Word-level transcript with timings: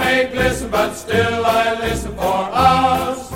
May 0.00 0.30
glisten, 0.32 0.70
but 0.70 0.94
still 0.94 1.44
I 1.44 1.74
listen 1.74 2.14
for 2.16 2.22
hours 2.22 3.29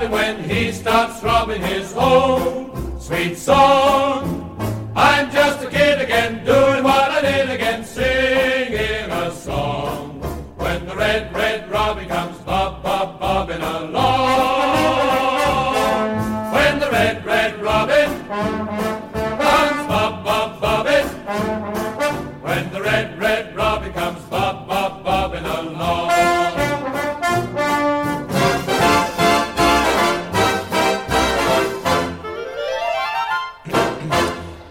sobbing 0.00 0.10
when 0.10 0.42
he 0.48 0.72
starts 0.72 1.20
throbbing 1.20 1.60
his 1.62 1.94
own 1.94 2.98
sweet 2.98 3.36
song. 3.36 4.56
I'm 4.96 5.30
just 5.30 5.62
a 5.62 5.68
kid 5.68 6.00
again, 6.00 6.44
doing 6.44 6.69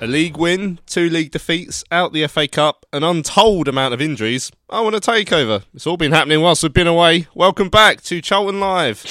league 0.10 0.38
win, 0.38 0.80
two 0.86 1.10
league 1.10 1.32
defeats, 1.32 1.84
out 1.92 2.14
the 2.14 2.26
FA 2.28 2.48
Cup, 2.48 2.86
an 2.92 3.04
untold 3.04 3.68
amount 3.68 3.94
of 3.94 4.02
injuries. 4.02 4.52
I 4.70 4.82
want 4.82 4.96
a 4.96 5.00
takeover. 5.00 5.64
It's 5.74 5.86
all 5.86 5.98
been 5.98 6.12
happening 6.12 6.42
whilst 6.42 6.64
we've 6.64 6.74
been 6.74 6.88
away. 6.88 7.28
Welcome 7.36 7.70
back 7.70 8.02
to 8.04 8.22
Charlton 8.22 8.60
Live. 8.60 9.06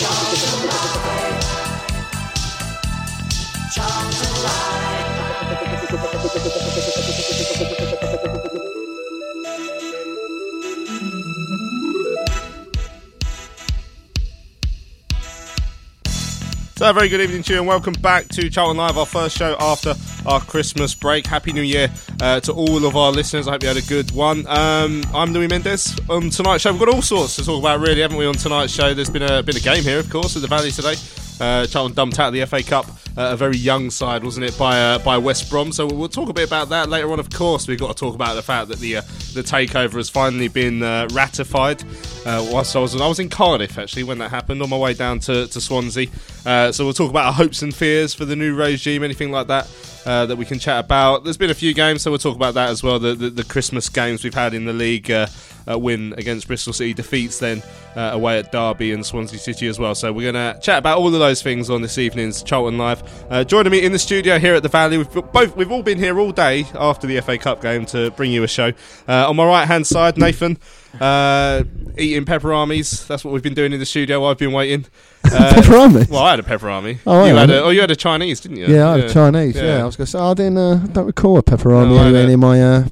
So, 16.76 16.88
a 16.88 16.92
very 16.92 17.08
good 17.08 17.20
evening 17.20 17.42
to 17.42 17.54
you 17.54 17.58
and 17.58 17.66
welcome 17.66 17.94
back 17.94 18.28
to 18.28 18.48
Charlton 18.48 18.76
Live, 18.76 18.96
our 18.98 19.06
first 19.06 19.36
show 19.36 19.56
after 19.58 19.94
our 20.28 20.40
Christmas 20.40 20.94
break. 20.94 21.26
Happy 21.26 21.52
New 21.52 21.62
Year 21.62 21.90
uh, 22.20 22.38
to 22.40 22.52
all 22.52 22.84
of 22.84 22.96
our 22.96 23.10
listeners. 23.10 23.48
I 23.48 23.52
hope 23.52 23.62
you 23.62 23.68
had 23.68 23.78
a 23.78 23.82
good 23.82 24.10
one. 24.12 24.46
Um, 24.46 25.02
I'm 25.14 25.32
Louis 25.32 25.48
Mendes. 25.48 25.98
On 26.08 26.28
tonight's 26.28 26.62
show, 26.62 26.70
we've 26.70 26.80
got 26.80 26.94
all 26.94 27.02
sorts 27.02 27.36
to 27.36 27.44
talk 27.44 27.60
about, 27.60 27.80
really, 27.80 28.02
haven't 28.02 28.18
we? 28.18 28.26
On 28.26 28.34
tonight's 28.34 28.72
show, 28.72 28.92
there's 28.92 29.10
been 29.10 29.22
a 29.22 29.42
been 29.42 29.56
a 29.56 29.60
game 29.60 29.82
here, 29.82 29.98
of 29.98 30.10
course, 30.10 30.36
at 30.36 30.42
the 30.42 30.48
Valley 30.48 30.70
today. 30.70 30.94
Uh, 31.40 31.66
Charlton 31.66 31.94
dumped 31.94 32.18
out 32.18 32.28
of 32.28 32.34
the 32.34 32.44
FA 32.44 32.62
Cup, 32.62 32.86
a 33.16 33.36
very 33.36 33.56
young 33.56 33.90
side, 33.90 34.22
wasn't 34.22 34.46
it, 34.46 34.56
by 34.58 34.80
uh, 34.80 34.98
by 34.98 35.18
West 35.18 35.50
Brom? 35.50 35.72
So 35.72 35.86
we'll 35.86 36.08
talk 36.08 36.28
a 36.28 36.32
bit 36.32 36.46
about 36.46 36.68
that 36.68 36.88
later 36.88 37.10
on. 37.12 37.18
Of 37.18 37.30
course, 37.30 37.66
we've 37.66 37.78
got 37.78 37.96
to 37.96 38.00
talk 38.00 38.14
about 38.14 38.34
the 38.34 38.42
fact 38.42 38.68
that 38.68 38.78
the 38.78 38.98
uh, 38.98 39.02
the 39.34 39.42
takeover 39.42 39.94
has 39.94 40.08
finally 40.08 40.48
been 40.48 40.82
uh, 40.82 41.08
ratified. 41.12 41.82
Uh, 42.26 42.46
whilst 42.52 42.76
I 42.76 42.80
was 42.80 43.00
I 43.00 43.06
was 43.06 43.18
in 43.18 43.28
Cardiff 43.28 43.78
actually 43.78 44.04
when 44.04 44.18
that 44.18 44.30
happened, 44.30 44.62
on 44.62 44.70
my 44.70 44.78
way 44.78 44.94
down 44.94 45.18
to 45.20 45.46
to 45.46 45.60
Swansea. 45.60 46.08
Uh, 46.46 46.72
so 46.72 46.84
we'll 46.84 46.94
talk 46.94 47.10
about 47.10 47.26
our 47.26 47.32
hopes 47.32 47.62
and 47.62 47.74
fears 47.74 48.14
for 48.14 48.24
the 48.24 48.36
new 48.36 48.54
regime, 48.54 49.02
anything 49.02 49.30
like 49.30 49.48
that. 49.48 49.68
Uh, 50.06 50.24
that 50.24 50.36
we 50.36 50.46
can 50.46 50.58
chat 50.58 50.82
about. 50.82 51.22
There's 51.24 51.36
been 51.36 51.50
a 51.50 51.54
few 51.54 51.74
games, 51.74 52.00
so 52.00 52.10
we'll 52.10 52.18
talk 52.18 52.36
about 52.36 52.54
that 52.54 52.70
as 52.70 52.82
well. 52.82 52.98
The, 52.98 53.14
the, 53.14 53.28
the 53.28 53.44
Christmas 53.44 53.90
games 53.90 54.24
we've 54.24 54.32
had 54.32 54.54
in 54.54 54.64
the 54.64 54.72
league, 54.72 55.10
uh, 55.10 55.26
uh, 55.70 55.78
win 55.78 56.14
against 56.16 56.46
Bristol 56.46 56.72
City, 56.72 56.94
defeats 56.94 57.38
then 57.38 57.62
uh, 57.94 58.12
away 58.14 58.38
at 58.38 58.50
Derby 58.50 58.92
and 58.92 59.04
Swansea 59.04 59.38
City 59.38 59.66
as 59.66 59.78
well. 59.78 59.94
So 59.94 60.10
we're 60.10 60.32
going 60.32 60.54
to 60.54 60.58
chat 60.60 60.78
about 60.78 60.96
all 60.96 61.08
of 61.08 61.12
those 61.12 61.42
things 61.42 61.68
on 61.68 61.82
this 61.82 61.98
evening's 61.98 62.42
Charlton 62.42 62.78
Live. 62.78 63.02
Uh, 63.30 63.44
joining 63.44 63.70
me 63.72 63.84
in 63.84 63.92
the 63.92 63.98
studio 63.98 64.38
here 64.38 64.54
at 64.54 64.62
the 64.62 64.68
Valley, 64.68 64.98
we've 64.98 65.12
both 65.32 65.56
we've 65.56 65.70
all 65.70 65.82
been 65.82 65.98
here 65.98 66.18
all 66.18 66.32
day 66.32 66.66
after 66.74 67.06
the 67.06 67.20
FA 67.20 67.36
Cup 67.38 67.60
game 67.60 67.84
to 67.86 68.10
bring 68.12 68.32
you 68.32 68.42
a 68.42 68.48
show. 68.48 68.72
Uh, 69.06 69.28
on 69.28 69.36
my 69.36 69.46
right 69.46 69.66
hand 69.66 69.86
side, 69.86 70.16
Nathan. 70.16 70.58
Uh, 70.98 71.64
eating 71.98 72.24
pepperonis. 72.24 73.06
That's 73.06 73.24
what 73.24 73.34
we've 73.34 73.42
been 73.42 73.54
doing 73.54 73.72
in 73.72 73.78
the 73.78 73.86
studio. 73.86 74.20
while 74.20 74.30
I've 74.30 74.38
been 74.38 74.52
waiting. 74.52 74.86
Uh, 75.28 75.52
Pepperami? 75.52 76.08
Well, 76.08 76.22
I 76.22 76.30
had 76.30 76.40
a 76.40 76.42
pepperoni. 76.42 77.00
Oh, 77.06 77.26
you 77.26 77.34
yeah. 77.34 77.40
had 77.40 77.50
a, 77.50 77.62
oh, 77.64 77.68
you 77.68 77.82
had 77.82 77.90
a 77.90 77.96
Chinese, 77.96 78.40
didn't 78.40 78.56
you? 78.56 78.66
Yeah, 78.66 78.88
I 78.88 78.98
had 78.98 79.10
a 79.10 79.12
Chinese. 79.12 79.56
Yeah. 79.56 79.82
I 79.82 79.84
was 79.84 79.94
going 79.94 80.06
to 80.06 80.10
say 80.10 80.18
I 80.18 80.32
didn't. 80.32 80.56
Uh, 80.56 80.76
don't 80.90 81.04
recall 81.04 81.36
a 81.36 81.42
pepperoni 81.42 81.90
No, 81.90 81.98
anywhere 81.98 82.26
near 82.26 82.36
my 82.38 82.62
uh, 82.62 82.88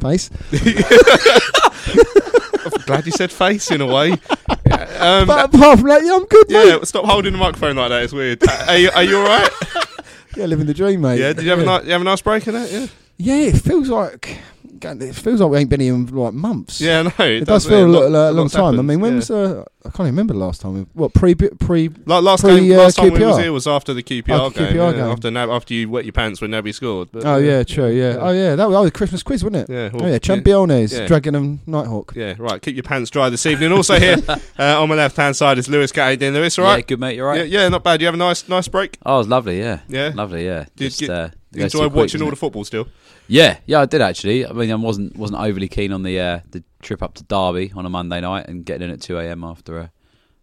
face. 0.00 0.30
Glad 2.94 3.06
you 3.06 3.12
said 3.12 3.32
face 3.32 3.70
in 3.70 3.80
a 3.80 3.86
way. 3.86 4.16
Um, 4.96 5.26
But 5.26 5.52
apart 5.54 5.80
from 5.80 5.88
that, 5.88 6.02
yeah, 6.04 6.14
I'm 6.14 6.24
good, 6.24 6.48
mate. 6.48 6.66
yeah, 6.66 6.82
stop 6.84 7.04
holding 7.04 7.32
the 7.32 7.38
microphone 7.38 7.76
like 7.76 7.90
that. 7.90 8.04
It's 8.04 8.12
weird. 8.12 8.42
Uh, 8.42 8.64
Are 8.68 8.76
you, 8.78 8.90
are 8.94 9.02
you 9.02 9.18
all 9.18 9.24
right? 9.24 9.50
Yeah, 10.36 10.46
living 10.46 10.66
the 10.66 10.74
dream, 10.74 11.00
mate. 11.02 11.20
Yeah. 11.20 11.32
Did 11.32 11.44
you 11.44 11.50
have 11.50 11.58
a 11.60 11.64
nice, 11.64 11.84
you 11.84 11.92
have 11.92 12.00
a 12.00 12.04
nice 12.04 12.20
break 12.22 12.46
in 12.48 12.54
it? 12.56 12.70
Yeah. 12.72 12.86
Yeah, 13.18 13.48
it 13.50 13.58
feels 13.58 13.88
like 13.88 14.38
it 14.84 15.14
feels 15.14 15.40
like 15.40 15.50
we 15.50 15.58
ain't 15.58 15.70
been 15.70 15.80
here 15.80 15.94
in 15.94 16.06
like 16.06 16.34
months. 16.34 16.80
Yeah. 16.80 17.02
No. 17.02 17.10
It, 17.24 17.42
It 17.42 17.44
does 17.46 17.64
yeah, 17.64 17.70
feel 17.70 17.86
a, 17.86 17.88
lot- 17.88 18.04
a 18.06 18.32
long 18.32 18.36
lots 18.44 18.54
time. 18.54 18.78
I 18.78 18.82
mean, 18.82 19.00
when 19.00 19.12
yeah. 19.12 19.16
was 19.16 19.30
uh, 19.30 19.64
I 19.86 19.88
can't 19.90 20.00
even 20.00 20.12
remember 20.14 20.34
the 20.34 20.40
last 20.40 20.60
time. 20.60 20.74
We, 20.74 20.80
what 20.94 21.12
pre 21.12 21.34
pre? 21.34 21.90
La- 22.06 22.18
last 22.18 22.42
pre, 22.42 22.60
game, 22.60 22.72
uh, 22.78 22.82
last 22.82 22.96
time 22.96 23.12
we 23.12 23.20
was 23.24 23.38
here 23.38 23.52
was 23.52 23.66
after 23.66 23.92
the 23.94 24.02
QPR 24.02 24.38
Oh, 24.40 24.50
game. 24.50 24.68
QPR 24.68 24.74
yeah, 24.74 24.92
game. 24.92 25.00
After 25.10 25.30
no, 25.30 25.52
after 25.52 25.74
you 25.74 25.90
wet 25.90 26.04
your 26.04 26.12
pants 26.12 26.40
when 26.40 26.50
nobody 26.50 26.72
scored. 26.72 27.10
But, 27.12 27.24
Oh 27.24 27.34
uh, 27.34 27.38
yeah, 27.38 27.62
true. 27.64 27.88
Yeah. 27.90 28.16
Oh 28.20 28.30
yeah, 28.32 28.56
that 28.56 28.66
was, 28.66 28.74
that 28.74 28.80
was 28.80 28.88
a 28.88 28.92
Christmas 28.92 29.22
quiz, 29.22 29.44
wasn't 29.44 29.68
it? 29.68 29.72
Yeah, 29.72 29.90
well, 29.92 30.04
oh 30.04 30.06
yeah, 30.06 30.12
yeah. 30.12 30.18
Championes, 30.18 30.92
Yeah. 30.92 31.06
Dragon 31.06 31.34
and 31.34 31.66
Nighthawk. 31.66 32.12
Yeah. 32.16 32.34
Right. 32.38 32.60
Keep 32.62 32.76
your 32.76 32.82
pants 32.82 33.10
dry 33.10 33.28
this 33.28 33.44
evening. 33.46 33.72
Also 33.72 33.98
here 33.98 34.16
uh, 34.58 34.82
on 34.82 34.88
my 34.88 34.94
left 34.94 35.16
hand 35.16 35.36
side 35.36 35.58
is 35.58 35.68
Lewis. 35.68 35.92
How 35.94 36.08
you 36.08 36.16
doing, 36.16 36.34
Lewis? 36.34 36.58
All 36.58 36.64
Yeah, 36.64 36.72
right. 36.74 36.86
good 36.86 37.00
mate. 37.00 37.16
You're 37.16 37.26
right. 37.28 37.46
Yeah, 37.46 37.62
yeah, 37.62 37.68
not 37.68 37.84
bad. 37.84 38.00
You 38.00 38.06
have 38.06 38.14
a 38.14 38.18
nice, 38.18 38.48
nice 38.48 38.68
break. 38.68 38.98
Oh, 39.04 39.16
it 39.16 39.18
was 39.18 39.28
lovely. 39.28 39.58
Yeah. 39.58 39.80
Yeah? 39.88 40.12
Lovely. 40.14 40.44
Yeah. 40.46 40.64
Did 40.76 40.84
Just, 40.90 41.00
you 41.02 41.12
uh, 41.12 41.28
You 41.54 41.64
enjoy 41.64 41.78
too 41.84 41.90
quick, 41.90 41.96
watching 41.96 42.22
all 42.22 42.30
the 42.30 42.36
football 42.36 42.64
still. 42.64 42.88
Yeah. 43.28 43.58
Yeah, 43.66 43.80
I 43.80 43.86
did 43.86 44.00
actually. 44.02 44.46
I 44.46 44.52
mean, 44.52 44.70
I 44.70 44.74
wasn't 44.74 45.16
wasn't 45.16 45.40
overly 45.40 45.68
keen 45.68 45.92
on 45.92 46.02
the 46.02 46.18
uh, 46.20 46.40
the 46.50 46.62
trip 46.82 47.02
up 47.02 47.14
to 47.14 47.24
Derby 47.24 47.72
on 47.74 47.86
a 47.86 47.90
Monday 47.90 48.20
night 48.20 48.48
and 48.48 48.64
getting 48.64 48.88
in 48.88 48.94
at 48.94 49.00
two 49.00 49.18
a.m. 49.18 49.44
after 49.44 49.78
a 49.78 49.92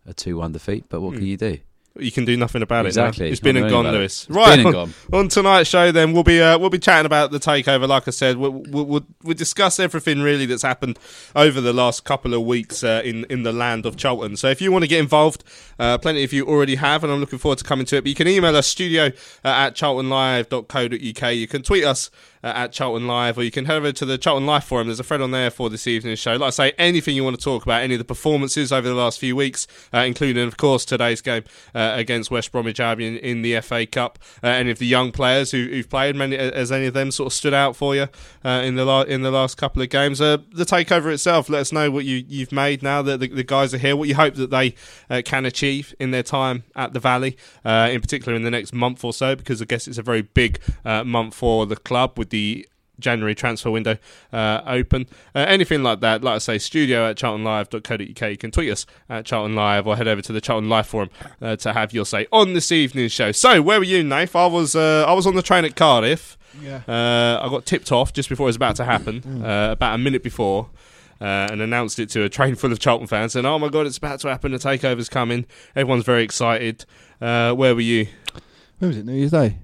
a 0.05 0.13
two 0.13 0.37
one 0.37 0.51
defeat. 0.51 0.85
But 0.89 1.01
what 1.01 1.11
Hmm. 1.13 1.17
can 1.19 1.27
you 1.27 1.37
do? 1.37 1.57
You 1.99 2.11
can 2.11 2.23
do 2.23 2.38
nothing 2.38 2.61
about 2.61 2.85
Exactly. 2.85 3.25
it. 3.25 3.29
now. 3.29 3.31
It's 3.33 3.41
been 3.41 3.57
and 3.57 3.69
gone, 3.69 3.85
about 3.85 3.95
it. 3.95 3.97
Lewis. 3.97 4.25
Right 4.29 4.65
on, 4.65 4.71
gone. 4.71 4.93
on 5.11 5.27
tonight's 5.27 5.69
show, 5.69 5.91
then 5.91 6.13
we'll 6.13 6.23
be 6.23 6.41
uh, 6.41 6.57
we'll 6.57 6.69
be 6.69 6.79
chatting 6.79 7.05
about 7.05 7.31
the 7.31 7.38
takeover. 7.39 7.85
Like 7.85 8.07
I 8.07 8.11
said, 8.11 8.38
we'll, 8.38 8.51
we'll, 8.51 8.85
we'll, 8.85 9.05
we'll 9.23 9.35
discuss 9.35 9.77
everything 9.77 10.21
really 10.21 10.45
that's 10.45 10.61
happened 10.61 10.97
over 11.35 11.59
the 11.59 11.73
last 11.73 12.05
couple 12.05 12.33
of 12.33 12.43
weeks 12.43 12.81
uh, 12.83 13.01
in 13.03 13.25
in 13.25 13.43
the 13.43 13.51
land 13.51 13.85
of 13.85 13.97
Charlton. 13.97 14.38
So 14.38 14.47
if 14.47 14.61
you 14.61 14.71
want 14.71 14.83
to 14.83 14.88
get 14.88 15.01
involved, 15.01 15.43
uh, 15.79 15.97
plenty 15.97 16.23
of 16.23 16.31
you 16.31 16.45
already 16.47 16.75
have, 16.75 17.03
and 17.03 17.11
I'm 17.11 17.19
looking 17.19 17.39
forward 17.39 17.57
to 17.57 17.65
coming 17.65 17.85
to 17.88 17.97
it. 17.97 18.01
But 18.03 18.09
you 18.09 18.15
can 18.15 18.27
email 18.29 18.55
us 18.55 18.67
studio 18.67 19.07
uh, 19.44 19.47
at 19.47 19.75
charltonlive.co.uk. 19.75 21.35
You 21.35 21.47
can 21.47 21.61
tweet 21.61 21.83
us 21.83 22.09
uh, 22.43 22.47
at 22.47 22.71
Charlton 22.71 23.07
Live, 23.07 23.38
or 23.38 23.43
you 23.43 23.51
can 23.51 23.65
head 23.65 23.77
over 23.77 23.91
to 23.91 24.05
the 24.05 24.17
Charlton 24.17 24.45
Live 24.45 24.63
forum. 24.63 24.88
There's 24.88 24.99
a 24.99 25.03
thread 25.03 25.21
on 25.21 25.31
there 25.31 25.49
for 25.51 25.69
this 25.69 25.88
evening's 25.88 26.19
show. 26.19 26.33
Like 26.33 26.47
I 26.47 26.49
say, 26.49 26.73
anything 26.77 27.15
you 27.15 27.23
want 27.23 27.38
to 27.38 27.43
talk 27.43 27.63
about, 27.63 27.81
any 27.81 27.93
of 27.93 27.99
the 27.99 28.05
performances 28.05 28.71
over 28.71 28.88
the 28.88 28.95
last 28.95 29.19
few 29.19 29.35
weeks, 29.35 29.67
uh, 29.93 29.99
including, 29.99 30.47
of 30.47 30.57
course, 30.57 30.85
today's 30.85 31.21
game 31.21 31.43
uh, 31.75 31.93
against 31.95 32.31
West 32.31 32.51
Bromwich 32.51 32.79
Albion 32.79 33.17
in 33.17 33.41
the 33.41 33.59
FA 33.61 33.85
Cup. 33.85 34.19
Uh, 34.43 34.47
any 34.47 34.71
of 34.71 34.79
the 34.79 34.85
young 34.85 35.11
players 35.11 35.51
who, 35.51 35.67
who've 35.67 35.89
played, 35.89 36.15
many, 36.15 36.35
has 36.38 36.71
any 36.71 36.88
of 36.88 36.93
them 36.93 37.11
sort 37.11 37.27
of 37.27 37.33
stood 37.33 37.53
out 37.53 37.75
for 37.75 37.95
you 37.95 38.07
uh, 38.44 38.61
in 38.63 38.75
the 38.75 38.85
la- 38.85 39.01
in 39.03 39.21
the 39.21 39.31
last 39.31 39.57
couple 39.57 39.81
of 39.81 39.89
games? 39.89 40.19
The 40.19 40.41
takeover 40.57 41.13
itself, 41.13 41.49
let 41.49 41.59
us 41.59 41.71
know 41.71 41.91
what 41.91 42.05
you, 42.05 42.25
you've 42.27 42.51
made 42.51 42.81
now 42.81 43.01
that 43.03 43.19
the, 43.19 43.27
the 43.27 43.44
guys 43.44 43.73
are 43.73 43.77
here, 43.77 43.95
what 43.95 44.07
you 44.07 44.15
hope 44.15 44.35
that 44.35 44.49
they 44.49 44.75
can 45.23 45.45
achieve 45.45 45.94
in 45.99 46.11
their 46.11 46.23
time 46.23 46.63
at 46.75 46.94
the 46.94 46.99
Valley, 46.99 47.37
in 47.63 48.01
particular 48.01 48.35
in 48.35 48.44
the 48.44 48.51
next 48.51 48.73
month 48.73 49.03
or 49.03 49.13
so, 49.13 49.35
because 49.35 49.61
I 49.61 49.65
guess 49.65 49.87
it's 49.87 49.97
a 49.97 50.03
very 50.03 50.23
big 50.23 50.59
month 50.83 51.35
for 51.35 51.65
the 51.65 51.75
club 51.75 52.17
with 52.17 52.31
the 52.31 52.68
January 53.01 53.36
transfer 53.36 53.69
window 53.69 53.98
uh, 54.31 54.62
open. 54.66 55.07
Uh, 55.36 55.39
anything 55.39 55.83
like 55.83 56.00
that, 56.00 56.24
like 56.24 56.36
I 56.36 56.38
say, 56.38 56.57
studio 56.57 57.10
at 57.10 57.18
charltonlive.co.uk. 57.18 58.31
You 58.31 58.38
can 58.38 58.51
tweet 58.51 58.72
us 58.72 58.86
at 59.10 59.25
Charlton 59.25 59.56
Live 59.56 59.88
or 59.88 59.98
head 59.98 60.07
over 60.07 60.22
to 60.22 60.31
the 60.31 60.39
Charlton 60.39 60.69
Live 60.69 60.88
forum 60.88 61.10
uh, 61.42 61.56
to 61.57 61.74
have 61.74 61.94
your 61.94 62.06
say 62.06 62.28
on 62.31 62.54
this 62.54 62.72
evening's 62.72 63.12
show. 63.12 63.31
So, 63.31 63.62
where 63.62 63.80
were 63.80 63.86
you, 63.86 64.04
Nath? 64.04 64.36
I 64.36 64.45
was 64.45 64.75
uh, 64.75 65.06
I 65.07 65.13
was 65.13 65.28
on 65.28 65.36
the 65.36 65.42
train 65.42 65.66
at 65.66 65.75
Cardiff. 65.75 66.38
Yeah. 66.62 66.81
Uh, 66.88 67.39
I 67.42 67.50
got 67.50 67.66
tipped 67.66 67.92
off 67.92 68.13
just 68.13 68.30
before 68.30 68.45
it 68.45 68.50
was 68.50 68.56
about 68.57 68.75
to 68.78 68.86
happen, 68.86 69.44
uh, 69.44 69.72
about 69.72 69.95
a 69.95 69.98
minute 69.98 70.24
before. 70.24 70.69
Uh, 71.19 71.48
and 71.51 71.62
announced 71.62 72.00
it 72.00 72.10
to 72.10 72.24
a 72.24 72.30
train 72.30 72.56
full 72.56 72.72
of 72.72 72.80
Charlton 72.80 73.06
fans, 73.06 73.36
and 73.36 73.45
oh 73.45 73.60
my 73.60 73.69
god, 73.69 73.86
it's 73.86 74.00
about 74.00 74.19
to 74.22 74.28
happen! 74.28 74.54
The 74.54 74.57
takeover's 74.57 75.07
coming. 75.07 75.45
Everyone's 75.75 76.04
very 76.04 76.24
excited. 76.24 76.83
Uh, 77.22 77.54
where 77.54 77.75
were 77.75 77.81
you? 77.81 78.07
Where 78.80 78.88
was 78.88 78.98
it? 78.98 79.06
New 79.06 79.13
Year's 79.13 79.30
Day. 79.30 79.60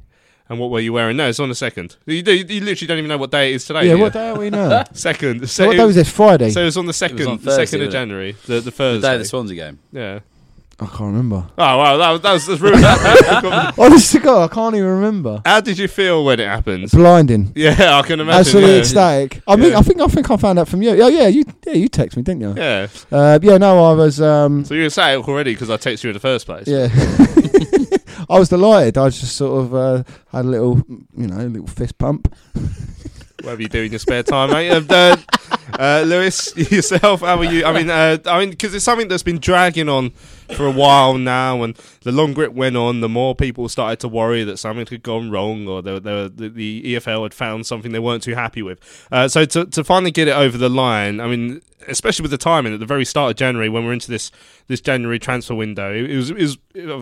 And 0.49 0.59
what 0.59 0.69
were 0.69 0.79
you 0.79 0.93
wearing? 0.93 1.17
No, 1.17 1.27
it's 1.27 1.39
on 1.39 1.49
the 1.49 1.55
second. 1.55 1.97
You, 2.05 2.21
do, 2.21 2.33
you 2.33 2.61
literally 2.61 2.87
don't 2.87 2.97
even 2.99 3.09
know 3.09 3.17
what 3.17 3.31
day 3.31 3.51
it 3.51 3.55
is 3.55 3.65
today. 3.65 3.85
yeah, 3.87 3.95
do 3.95 4.01
what 4.01 4.13
day 4.13 4.29
are 4.29 4.37
we 4.37 4.49
now? 4.49 4.83
Second. 4.93 5.49
so 5.49 5.67
what 5.67 5.75
day 5.77 5.83
was 5.85 5.95
this? 5.95 6.09
Friday. 6.09 6.51
So 6.51 6.61
it 6.61 6.65
was 6.65 6.77
on 6.77 6.85
the 6.85 6.93
second, 6.93 7.27
on 7.27 7.37
the 7.39 7.51
second 7.51 7.81
of? 7.81 7.91
January, 7.91 8.31
the 8.45 8.61
the 8.61 8.71
The 8.71 8.99
day 9.01 9.13
of 9.15 9.19
the 9.19 9.25
Swansea 9.25 9.55
game. 9.55 9.79
yeah. 9.91 10.19
I 10.79 10.85
can't 10.85 10.99
remember. 11.01 11.43
Oh 11.57 11.77
wow, 11.79 11.97
that 11.97 12.11
was 12.11 12.21
that 12.21 12.33
was, 12.33 12.45
that's 12.45 12.61
ruined. 12.61 12.83
that. 12.83 13.73
Honest 13.79 14.11
to 14.11 14.19
God, 14.19 14.51
I 14.51 14.53
can't 14.53 14.75
even 14.75 14.87
remember. 14.87 15.41
How 15.43 15.59
did 15.59 15.79
you 15.79 15.87
feel 15.87 16.23
when 16.23 16.39
it 16.39 16.45
happened? 16.47 16.91
Blinding. 16.91 17.51
Yeah, 17.55 17.97
I 17.97 18.03
can 18.03 18.19
imagine. 18.19 18.39
Absolutely 18.39 18.73
yeah. 18.73 18.79
ecstatic. 18.81 19.41
I 19.47 19.55
mean, 19.55 19.73
I 19.73 19.81
think 19.81 19.99
I 19.99 20.05
think 20.07 20.29
I 20.29 20.37
found 20.37 20.59
out 20.59 20.67
from 20.67 20.83
you. 20.83 20.91
Oh 20.91 21.07
yeah, 21.07 21.25
you 21.29 21.45
yeah 21.65 21.73
you 21.73 21.87
text 21.89 22.15
me, 22.15 22.21
didn't 22.21 22.41
you? 22.41 22.53
Yeah. 22.55 22.87
Uh, 23.11 23.39
yeah, 23.41 23.57
no, 23.57 23.83
I 23.85 23.93
was. 23.95 24.21
Um, 24.21 24.65
So 24.65 24.75
you 24.75 24.83
were 24.83 24.91
sad 24.91 25.17
already 25.17 25.53
because 25.55 25.71
I 25.71 25.77
texted 25.77 26.03
you 26.03 26.09
in 26.11 26.13
the 26.13 26.19
first 26.19 26.45
place. 26.45 26.67
yeah, 26.67 26.89
I 28.29 28.39
was 28.39 28.49
delighted. 28.49 28.97
I 28.97 29.09
just 29.09 29.35
sort 29.35 29.65
of 29.65 29.75
uh, 29.75 30.03
had 30.31 30.45
a 30.45 30.47
little, 30.47 30.77
you 31.15 31.27
know, 31.27 31.37
little 31.37 31.67
fist 31.67 31.97
pump. 31.97 32.33
Whatever 33.47 33.61
you 33.61 33.69
do 33.69 33.83
in 33.83 33.93
your 33.93 33.99
spare 33.99 34.23
time, 34.23 34.49
mate. 34.49 34.91
Uh, 34.91 35.15
uh, 35.79 36.03
Lewis, 36.05 36.53
yourself, 36.69 37.21
how 37.21 37.37
are 37.37 37.45
you? 37.45 37.63
I 37.63 37.71
mean, 37.71 37.89
uh, 37.89 38.17
I 38.25 38.41
mean, 38.41 38.49
because 38.49 38.73
it's 38.75 38.83
something 38.83 39.07
that's 39.07 39.23
been 39.23 39.39
dragging 39.39 39.87
on 39.87 40.09
for 40.53 40.65
a 40.65 40.71
while 40.71 41.17
now, 41.17 41.63
and 41.63 41.73
the 42.01 42.11
longer 42.11 42.43
it 42.43 42.53
went 42.53 42.75
on, 42.75 42.99
the 42.99 43.07
more 43.07 43.35
people 43.35 43.69
started 43.69 44.01
to 44.01 44.09
worry 44.09 44.43
that 44.43 44.57
something 44.57 44.85
had 44.85 45.01
gone 45.01 45.31
wrong, 45.31 45.65
or 45.65 45.81
the 45.81 45.97
the, 45.97 46.29
the, 46.35 46.49
the 46.49 46.95
EFL 46.95 47.23
had 47.23 47.33
found 47.33 47.65
something 47.65 47.93
they 47.93 47.99
weren't 47.99 48.21
too 48.21 48.35
happy 48.35 48.61
with. 48.61 48.81
Uh, 49.13 49.29
so 49.29 49.45
to 49.45 49.63
to 49.65 49.81
finally 49.81 50.11
get 50.11 50.27
it 50.27 50.35
over 50.35 50.57
the 50.57 50.67
line, 50.67 51.21
I 51.21 51.27
mean, 51.27 51.61
especially 51.87 52.23
with 52.23 52.31
the 52.31 52.37
timing 52.37 52.73
at 52.73 52.81
the 52.81 52.85
very 52.85 53.05
start 53.05 53.31
of 53.31 53.37
January, 53.37 53.69
when 53.69 53.85
we're 53.85 53.93
into 53.93 54.11
this 54.11 54.29
this 54.67 54.81
January 54.81 55.19
transfer 55.19 55.55
window, 55.55 55.93
it 55.93 56.17
was 56.17 56.31
it 56.31 56.35
was. 56.35 56.57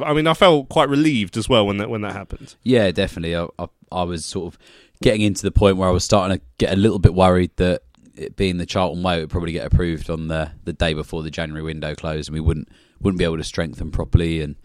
I 0.05 0.13
mean, 0.13 0.27
I 0.27 0.35
felt 0.35 0.69
quite 0.69 0.89
relieved 0.89 1.37
as 1.37 1.49
well 1.49 1.65
when 1.65 1.77
that 1.77 1.89
when 1.89 2.01
that 2.01 2.13
happened. 2.13 2.53
Yeah, 2.61 2.91
definitely. 2.91 3.35
I, 3.35 3.47
I, 3.57 3.67
I 3.91 4.03
was 4.03 4.25
sort 4.25 4.53
of 4.53 4.59
getting 5.01 5.21
into 5.21 5.43
the 5.43 5.51
point 5.51 5.77
where 5.77 5.87
I 5.87 5.91
was 5.91 6.03
starting 6.03 6.37
to 6.37 6.43
get 6.57 6.73
a 6.73 6.75
little 6.75 6.99
bit 6.99 7.13
worried 7.13 7.51
that 7.57 7.83
it 8.15 8.35
being 8.35 8.57
the 8.57 8.65
Charlton 8.65 9.03
way, 9.03 9.17
it 9.17 9.21
would 9.21 9.29
probably 9.29 9.51
get 9.51 9.65
approved 9.65 10.09
on 10.09 10.27
the, 10.27 10.51
the 10.63 10.73
day 10.73 10.93
before 10.93 11.23
the 11.23 11.31
January 11.31 11.63
window 11.63 11.95
closed, 11.95 12.29
and 12.29 12.33
we 12.33 12.39
wouldn't 12.39 12.69
wouldn't 13.01 13.19
be 13.19 13.25
able 13.25 13.37
to 13.37 13.43
strengthen 13.43 13.91
properly. 13.91 14.41
And 14.41 14.55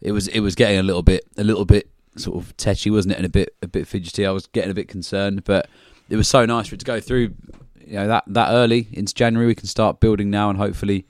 it 0.00 0.12
was 0.12 0.28
it 0.28 0.40
was 0.40 0.54
getting 0.54 0.78
a 0.78 0.82
little 0.82 1.02
bit 1.02 1.24
a 1.36 1.44
little 1.44 1.64
bit 1.64 1.90
sort 2.16 2.42
of 2.42 2.56
tetchy, 2.56 2.90
wasn't 2.90 3.12
it? 3.12 3.18
And 3.18 3.26
a 3.26 3.30
bit 3.30 3.54
a 3.62 3.68
bit 3.68 3.86
fidgety. 3.86 4.26
I 4.26 4.30
was 4.30 4.46
getting 4.46 4.70
a 4.70 4.74
bit 4.74 4.88
concerned, 4.88 5.44
but 5.44 5.68
it 6.08 6.16
was 6.16 6.28
so 6.28 6.46
nice 6.46 6.68
for 6.68 6.74
it 6.74 6.78
to 6.78 6.84
go 6.86 7.00
through. 7.00 7.34
You 7.84 7.94
know 7.94 8.08
that 8.08 8.24
that 8.28 8.50
early 8.50 8.88
into 8.92 9.14
January, 9.14 9.46
we 9.46 9.54
can 9.54 9.66
start 9.66 10.00
building 10.00 10.30
now, 10.30 10.48
and 10.50 10.58
hopefully 10.58 11.06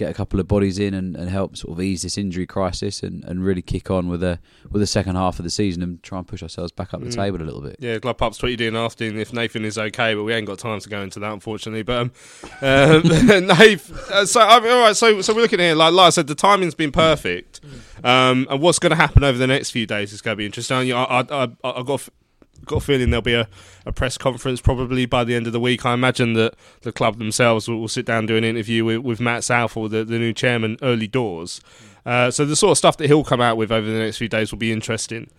get 0.00 0.10
a 0.10 0.14
couple 0.14 0.40
of 0.40 0.48
bodies 0.48 0.78
in 0.78 0.94
and, 0.94 1.14
and 1.14 1.28
help 1.30 1.56
sort 1.56 1.72
of 1.76 1.80
ease 1.82 2.02
this 2.02 2.16
injury 2.18 2.46
crisis 2.46 3.02
and, 3.02 3.22
and 3.24 3.44
really 3.44 3.62
kick 3.62 3.90
on 3.90 4.08
with 4.08 4.22
a 4.22 4.38
with 4.70 4.80
the 4.80 4.86
second 4.86 5.14
half 5.16 5.38
of 5.38 5.44
the 5.44 5.50
season 5.50 5.82
and 5.82 6.02
try 6.02 6.18
and 6.18 6.26
push 6.26 6.42
ourselves 6.42 6.72
back 6.72 6.92
up 6.94 7.00
the 7.00 7.06
Mm. 7.06 7.14
table 7.14 7.42
a 7.42 7.44
little 7.44 7.60
bit. 7.60 7.76
Yeah, 7.78 7.98
Glove 7.98 8.16
Pups 8.16 8.38
tweeted 8.38 8.62
in 8.62 8.76
asking 8.76 9.18
if 9.18 9.32
Nathan 9.32 9.64
is 9.64 9.76
okay, 9.78 10.14
but 10.14 10.24
we 10.24 10.32
ain't 10.32 10.46
got 10.46 10.58
time 10.58 10.80
to 10.80 10.88
go 10.88 11.02
into 11.02 11.18
that, 11.20 11.32
unfortunately. 11.32 11.82
But 11.82 11.96
um, 12.00 12.12
um, 12.62 13.02
Nathan, 13.46 13.96
uh, 14.12 14.24
so 14.26 14.40
I 14.40 14.58
mean, 14.60 14.70
all 14.72 14.80
right, 14.82 14.96
so 14.96 15.20
so 15.20 15.34
we're 15.34 15.42
looking 15.42 15.58
here. 15.60 15.74
Like, 15.74 15.92
like 15.92 16.06
I 16.06 16.10
said, 16.10 16.26
the 16.26 16.34
timing's 16.34 16.74
been 16.74 16.92
perfect, 16.92 17.60
um, 18.02 18.46
and 18.50 18.60
what's 18.60 18.78
going 18.78 18.90
to 18.90 18.96
happen 18.96 19.22
over 19.24 19.36
the 19.38 19.46
next 19.46 19.70
few 19.70 19.86
days 19.86 20.12
is 20.12 20.20
going 20.22 20.32
to 20.34 20.36
be 20.36 20.46
interesting. 20.46 20.92
I, 20.92 21.02
I, 21.04 21.20
I, 21.30 21.48
I 21.64 21.82
got. 21.82 22.08
Got 22.66 22.76
a 22.76 22.80
feeling 22.80 23.10
there'll 23.10 23.22
be 23.22 23.34
a, 23.34 23.48
a 23.86 23.92
press 23.92 24.18
conference 24.18 24.60
probably 24.60 25.06
by 25.06 25.24
the 25.24 25.34
end 25.34 25.46
of 25.46 25.52
the 25.52 25.60
week. 25.60 25.84
I 25.84 25.94
imagine 25.94 26.34
that 26.34 26.54
the 26.82 26.92
club 26.92 27.18
themselves 27.18 27.68
will, 27.68 27.80
will 27.80 27.88
sit 27.88 28.06
down 28.06 28.20
and 28.20 28.28
do 28.28 28.36
an 28.36 28.44
interview 28.44 28.84
with, 28.84 28.98
with 28.98 29.20
Matt 29.20 29.44
Southall, 29.44 29.88
the, 29.88 30.04
the 30.04 30.18
new 30.18 30.32
chairman, 30.32 30.76
early 30.82 31.06
doors. 31.06 31.60
Uh, 32.06 32.30
so 32.30 32.44
the 32.44 32.56
sort 32.56 32.72
of 32.72 32.78
stuff 32.78 32.96
that 32.98 33.06
he'll 33.06 33.24
come 33.24 33.40
out 33.40 33.56
with 33.56 33.72
over 33.72 33.86
the 33.86 33.98
next 33.98 34.18
few 34.18 34.28
days 34.28 34.52
will 34.52 34.58
be 34.58 34.72
interesting. 34.72 35.30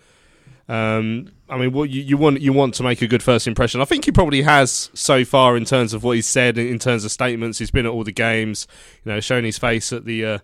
Um, 0.71 1.27
I 1.49 1.57
mean, 1.57 1.75
you, 1.75 2.01
you 2.01 2.15
want 2.15 2.39
you 2.39 2.53
want 2.53 2.75
to 2.75 2.83
make 2.83 3.01
a 3.01 3.07
good 3.07 3.21
first 3.21 3.45
impression. 3.45 3.81
I 3.81 3.85
think 3.85 4.05
he 4.05 4.11
probably 4.13 4.43
has 4.43 4.89
so 4.93 5.25
far 5.25 5.57
in 5.57 5.65
terms 5.65 5.93
of 5.93 6.01
what 6.01 6.15
he's 6.15 6.25
said, 6.25 6.57
in, 6.57 6.79
terms 6.79 7.03
of 7.03 7.11
statements. 7.11 7.59
He's 7.59 7.71
been 7.71 7.85
at 7.85 7.91
all 7.91 8.05
the 8.05 8.13
games, 8.13 8.67
you 9.03 9.11
know, 9.11 9.19
shown 9.19 9.43
his 9.43 9.57
face 9.57 9.91
at 9.91 10.05
the 10.05 10.25
uh, 10.25 10.37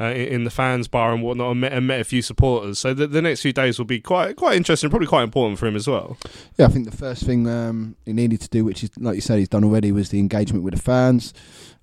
uh, 0.00 0.04
in 0.04 0.26
in 0.26 0.44
the 0.44 0.50
fans 0.50 0.88
bar 0.88 1.12
and 1.12 1.22
whatnot, 1.22 1.50
and 1.50 1.60
met, 1.60 1.72
and 1.74 1.86
met 1.86 2.00
a 2.00 2.04
few 2.04 2.22
supporters. 2.22 2.78
So 2.78 2.94
the, 2.94 3.06
the 3.06 3.20
next 3.20 3.42
few 3.42 3.52
days 3.52 3.76
will 3.76 3.84
be 3.84 4.00
quite 4.00 4.36
quite 4.36 4.56
interesting, 4.56 4.88
probably 4.88 5.06
quite 5.06 5.24
important 5.24 5.58
for 5.58 5.66
him 5.66 5.76
as 5.76 5.86
well. 5.86 6.16
Yeah, 6.56 6.64
I 6.64 6.68
think 6.68 6.90
the 6.90 6.96
first 6.96 7.24
thing 7.24 7.46
um, 7.46 7.96
he 8.06 8.14
needed 8.14 8.40
to 8.40 8.48
do, 8.48 8.64
which 8.64 8.82
is 8.82 8.90
like 8.98 9.16
you 9.16 9.20
said, 9.20 9.38
he's 9.38 9.50
done 9.50 9.64
already, 9.64 9.92
was 9.92 10.08
the 10.08 10.18
engagement 10.18 10.64
with 10.64 10.74
the 10.74 10.80
fans. 10.80 11.34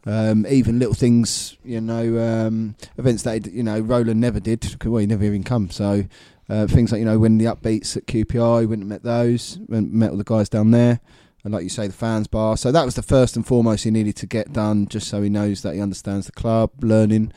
Um, 0.07 0.47
even 0.47 0.79
little 0.79 0.95
things, 0.95 1.55
you 1.63 1.79
know, 1.79 2.17
um, 2.17 2.75
events 2.97 3.21
that 3.21 3.45
you 3.45 3.61
know 3.61 3.79
Roland 3.79 4.19
never 4.19 4.39
did. 4.39 4.83
Well, 4.83 5.01
he 5.01 5.05
never 5.05 5.23
even 5.23 5.43
come. 5.43 5.69
So 5.69 6.05
uh, 6.51 6.67
things 6.67 6.91
like 6.91 6.99
you 6.99 7.05
know 7.05 7.17
when 7.17 7.37
the 7.37 7.45
upbeats 7.45 7.95
at 7.95 8.05
QPR, 8.07 8.67
went 8.67 8.81
and 8.81 8.89
met 8.89 9.03
those, 9.03 9.57
went 9.67 9.89
and 9.89 9.93
met 9.93 10.11
all 10.11 10.17
the 10.17 10.25
guys 10.25 10.49
down 10.49 10.71
there, 10.71 10.99
and 11.45 11.53
like 11.53 11.63
you 11.63 11.69
say, 11.69 11.87
the 11.87 11.93
fans 11.93 12.27
bar. 12.27 12.57
So 12.57 12.73
that 12.73 12.83
was 12.83 12.95
the 12.95 13.01
first 13.01 13.37
and 13.37 13.47
foremost 13.47 13.85
he 13.85 13.91
needed 13.91 14.17
to 14.17 14.27
get 14.27 14.51
done, 14.51 14.87
just 14.87 15.07
so 15.07 15.21
he 15.21 15.29
knows 15.29 15.61
that 15.61 15.75
he 15.75 15.79
understands 15.79 16.25
the 16.25 16.33
club, 16.33 16.71
learning 16.83 17.31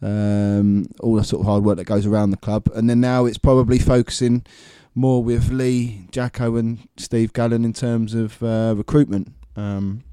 um, 0.00 0.86
all 1.00 1.16
the 1.16 1.24
sort 1.24 1.40
of 1.40 1.46
hard 1.46 1.62
work 1.62 1.76
that 1.76 1.84
goes 1.84 2.06
around 2.06 2.30
the 2.30 2.38
club. 2.38 2.70
And 2.74 2.88
then 2.88 3.00
now 3.00 3.26
it's 3.26 3.36
probably 3.36 3.78
focusing 3.78 4.46
more 4.94 5.22
with 5.22 5.50
Lee, 5.50 6.06
Jacko, 6.10 6.56
and 6.56 6.88
Steve 6.96 7.34
Gallen 7.34 7.66
in 7.66 7.74
terms 7.74 8.14
of 8.14 8.42
uh, 8.42 8.72
recruitment, 8.74 9.30
um, 9.56 10.04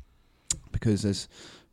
because 0.73 1.03
there's 1.03 1.29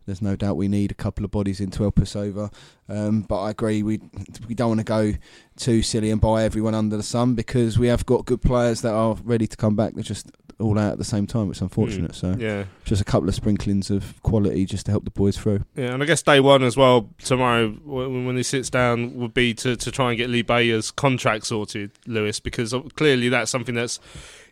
there's 0.09 0.23
no 0.23 0.37
doubt 0.37 0.57
we 0.57 0.69
need 0.69 0.91
a 0.91 0.95
couple 0.95 1.25
of 1.25 1.31
bodies 1.31 1.61
in 1.61 1.71
to 1.73 1.83
help 1.83 1.99
us 1.99 2.17
over. 2.17 2.51
Um, 2.89 3.23
but 3.23 3.41
I 3.41 3.51
agree, 3.51 3.83
we 3.83 4.01
we 4.49 4.55
don't 4.55 4.69
want 4.69 4.81
to 4.81 4.85
go 4.85 5.13
too 5.57 5.83
silly 5.83 6.11
and 6.11 6.21
buy 6.21 6.45
everyone 6.45 6.75
under 6.75 6.97
the 6.97 7.03
sun 7.03 7.35
because 7.35 7.79
we 7.79 7.89
have 7.89 8.07
got 8.07 8.25
good 8.25 8.43
players 8.43 8.81
that 8.83 8.93
are 8.93 9.17
ready 9.23 9.47
to 9.47 9.57
come 9.57 9.77
back. 9.77 9.95
They're 9.95 10.03
just 10.03 10.31
all 10.61 10.79
out 10.79 10.93
at 10.93 10.99
the 10.99 11.05
same 11.05 11.27
time, 11.27 11.49
which 11.49 11.59
is 11.59 11.63
unfortunate. 11.63 12.15
So 12.15 12.35
Yeah, 12.39 12.65
just 12.85 13.01
a 13.01 13.05
couple 13.05 13.29
of 13.29 13.35
sprinklings 13.35 13.91
of 13.91 14.21
quality 14.23 14.65
just 14.65 14.87
to 14.87 14.93
help 14.93 15.05
the 15.05 15.11
boys 15.11 15.37
through. 15.37 15.65
Yeah, 15.77 15.95
and 15.95 16.03
I 16.03 16.07
guess 16.07 16.23
day 16.23 16.41
one 16.41 16.63
as 16.63 16.77
well 16.77 17.11
tomorrow 17.23 17.69
when, 17.69 18.27
when 18.27 18.37
he 18.37 18.43
sits 18.43 18.71
down 18.71 19.15
would 19.17 19.35
be 19.35 19.55
to, 19.55 19.77
to 19.77 19.91
try 19.91 20.11
and 20.11 20.19
get 20.19 20.31
Lee 20.31 20.43
Bowyer's 20.43 20.91
contract 20.91 21.47
sorted, 21.47 21.93
Lewis, 22.07 22.41
because 22.41 22.75
clearly 22.97 23.29
that's 23.29 23.51
something 23.51 23.75
that's 23.75 24.01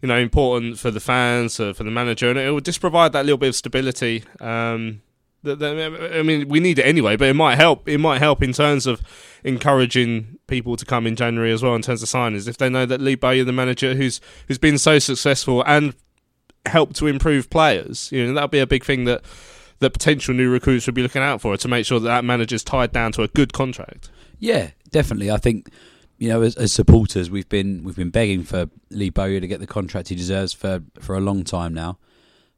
you 0.03 0.09
know 0.09 0.19
important 0.19 0.79
for 0.79 0.91
the 0.91 1.01
fans, 1.01 1.59
uh, 1.59 1.73
for 1.73 1.85
the 1.85 1.91
manager, 1.91 2.31
and 2.31 2.39
it 2.39 2.53
would 2.53 2.65
just 2.65 2.81
provide 2.81 3.13
that 3.13 3.25
little 3.25 3.39
bit 3.39 3.49
of 3.49 3.57
stability. 3.57 4.23
Um, 4.41 5.03
that, 5.47 5.59
that, 5.61 6.12
I 6.15 6.23
mean, 6.23 6.49
we 6.49 6.61
need 6.61 6.79
it 6.79 6.85
anyway, 6.85 7.17
but 7.17 7.29
it 7.29 7.35
might 7.35 7.57
help. 7.57 7.88
It 7.88 7.99
might 7.99 8.19
help 8.19 8.43
in 8.43 8.53
terms 8.53 8.87
of 8.87 9.00
encouraging 9.45 10.38
people 10.47 10.76
to 10.76 10.85
come 10.85 11.07
in 11.07 11.17
January 11.17 11.53
as 11.53 11.62
well 11.62 11.75
in 11.75 11.83
terms 11.83 12.03
of 12.03 12.09
signings 12.09 12.49
if 12.49 12.59
they 12.59 12.69
know 12.69 12.87
that 12.87 13.00
Lee 13.00 13.15
Bowyer, 13.15 13.45
the 13.45 13.53
manager, 13.53 13.95
who's 13.95 14.21
who's 14.49 14.59
been 14.59 14.79
so 14.79 14.99
successful 14.99 15.62
and 15.67 15.95
helped 16.67 16.97
to 16.97 17.07
improve 17.07 17.49
players, 17.49 18.11
you 18.12 18.26
know 18.26 18.35
that'll 18.35 18.49
be 18.49 18.59
a 18.59 18.67
big 18.67 18.85
thing 18.85 19.05
that 19.05 19.25
that 19.79 19.91
potential 19.91 20.35
new 20.35 20.50
recruits 20.50 20.87
would 20.87 20.95
be 20.95 21.03
looking 21.03 21.23
out 21.23 21.41
for 21.41 21.57
to 21.57 21.69
make 21.69 21.87
sure 21.87 22.00
that 22.00 22.09
that 22.09 22.25
manager's 22.25 22.65
tied 22.65 22.93
down 22.93 23.12
to 23.12 23.23
a 23.23 23.29
good 23.29 23.53
contract. 23.53 24.11
Yeah, 24.38 24.71
definitely. 24.91 25.31
I 25.31 25.37
think 25.37 25.71
you 26.19 26.29
know, 26.29 26.43
as, 26.43 26.57
as 26.57 26.73
supporters, 26.73 27.31
we've 27.31 27.49
been 27.49 27.85
we've 27.85 27.97
been 27.97 28.11
begging 28.11 28.43
for 28.43 28.69
Lee 28.91 29.11
Bowyer 29.11 29.41
to 29.41 29.47
get 29.47 29.61
the 29.61 29.67
contract 29.67 30.09
he 30.09 30.15
deserves 30.15 30.53
for 30.53 30.83
for 31.00 31.17
a 31.17 31.21
long 31.21 31.45
time 31.45 31.75
now. 31.75 31.99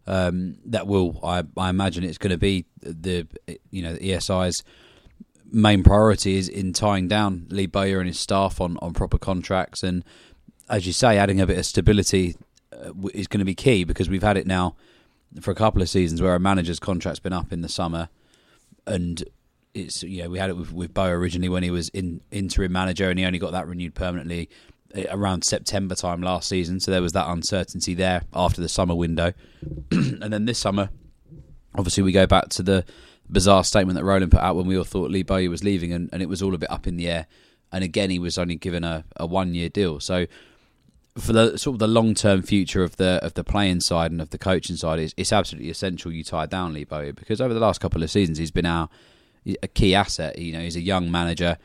Um, 0.09 0.57
that 0.65 0.87
will, 0.87 1.21
I, 1.23 1.45
I 1.55 1.69
imagine, 1.69 2.03
it's 2.03 2.17
going 2.17 2.31
to 2.31 2.39
be 2.39 2.65
the 2.81 3.29
you 3.71 3.83
know 3.83 3.93
the 3.93 4.13
ESI's 4.13 4.65
main 5.51 5.83
priority 5.83 6.37
is 6.37 6.49
in 6.49 6.73
tying 6.73 7.09
down 7.09 7.47
Lee 7.51 7.67
Bowyer 7.67 7.99
and 7.99 8.09
his 8.09 8.19
staff 8.19 8.59
on 8.59 8.79
on 8.79 8.95
proper 8.95 9.19
contracts, 9.19 9.83
and 9.83 10.03
as 10.71 10.87
you 10.87 10.95
say, 10.95 11.19
adding 11.19 11.43
a 11.43 11.47
bit 11.47 11.59
of 11.59 11.67
stability 11.67 12.37
uh, 12.73 12.93
is 13.13 13.29
going 13.29 13.41
to 13.41 13.45
be 13.45 13.55
key 13.55 13.85
because 13.85 14.09
we've 14.09 14.23
had 14.23 14.39
it 14.39 14.47
now 14.47 14.77
for 15.43 15.51
a 15.51 15.55
couple 15.55 15.83
of 15.83 15.91
seasons 15.91 16.23
where 16.23 16.35
a 16.35 16.41
manager's 16.41 16.81
contract's 16.81 17.21
been 17.21 17.35
up 17.35 17.53
in 17.53 17.61
the 17.61 17.69
summer, 17.69 18.09
and 18.87 19.25
it's 19.75 20.03
know 20.23 20.31
we 20.31 20.39
had 20.39 20.49
it 20.49 20.57
with 20.57 20.73
with 20.73 20.95
Bo 20.95 21.09
originally 21.09 21.51
when 21.51 21.63
he 21.63 21.71
was 21.71 21.91
in 21.91 22.23
interim 22.31 22.73
manager 22.73 23.11
and 23.11 23.19
he 23.19 23.27
only 23.27 23.39
got 23.39 23.53
that 23.53 23.69
renewed 23.69 23.95
permanently 23.95 24.49
Eh, 24.95 25.05
around 25.11 25.45
September 25.45 25.95
time 25.95 26.23
last 26.23 26.49
season. 26.49 26.81
So 26.81 26.91
there 26.91 27.03
was 27.03 27.13
that 27.13 27.29
uncertainty 27.29 27.93
there 27.93 28.23
after 28.33 28.63
the 28.63 28.71
summer 28.71 28.95
window, 28.95 29.35
and 29.91 30.33
then 30.33 30.47
this 30.47 30.59
summer, 30.59 30.89
obviously 31.75 32.03
we 32.03 32.11
go 32.11 32.27
back 32.27 32.49
to 32.51 32.63
the 32.63 32.87
bizarre 33.29 33.65
statement 33.65 33.99
that 33.99 34.05
Roland 34.05 34.33
put 34.33 34.41
out 34.41 34.57
when 34.57 34.67
we 34.67 34.79
all 34.79 34.85
thought 34.85 35.11
Lee 35.11 35.23
Bowyer 35.23 35.51
was 35.51 35.63
leaving, 35.63 35.93
and, 35.93 36.09
and 36.11 36.23
it 36.23 36.29
was 36.29 36.41
all 36.41 36.55
a 36.55 36.59
bit 36.59 36.71
up 36.71 36.87
in 36.87 36.97
the 36.97 37.07
air. 37.07 37.27
And 37.71 37.85
again, 37.85 38.09
he 38.09 38.19
was 38.19 38.39
only 38.39 38.57
given 38.57 38.83
a, 38.83 39.05
a 39.17 39.27
one 39.27 39.55
year 39.55 39.69
deal. 39.69 40.01
So 40.01 40.27
for 41.19 41.35
the 41.35 41.59
sort 41.59 41.75
of 41.75 41.81
the 41.81 41.87
long 41.87 42.15
term 42.15 42.41
future 42.41 42.83
of 42.83 42.97
the 42.97 43.21
of 43.23 43.35
the 43.35 43.45
playing 43.45 43.81
side 43.81 44.11
and 44.11 44.23
of 44.23 44.31
the 44.31 44.39
coaching 44.39 44.77
side, 44.77 45.01
it's, 45.01 45.13
it's 45.19 45.35
absolutely 45.35 45.69
essential 45.69 46.11
you 46.11 46.25
tie 46.25 46.47
down 46.47 46.73
Lee 46.73 46.85
Bowyer 46.85 47.13
because 47.13 47.43
over 47.43 47.53
the 47.53 47.61
last 47.61 47.83
couple 47.83 48.03
of 48.03 48.11
seasons 48.11 48.39
he's 48.39 48.51
been 48.51 48.65
our 48.65 48.89
a 49.63 49.69
key 49.69 49.95
asset. 49.95 50.39
You 50.39 50.55
know, 50.55 50.61
he's 50.61 50.77
a 50.77 50.81
young 50.81 51.11
manager 51.11 51.59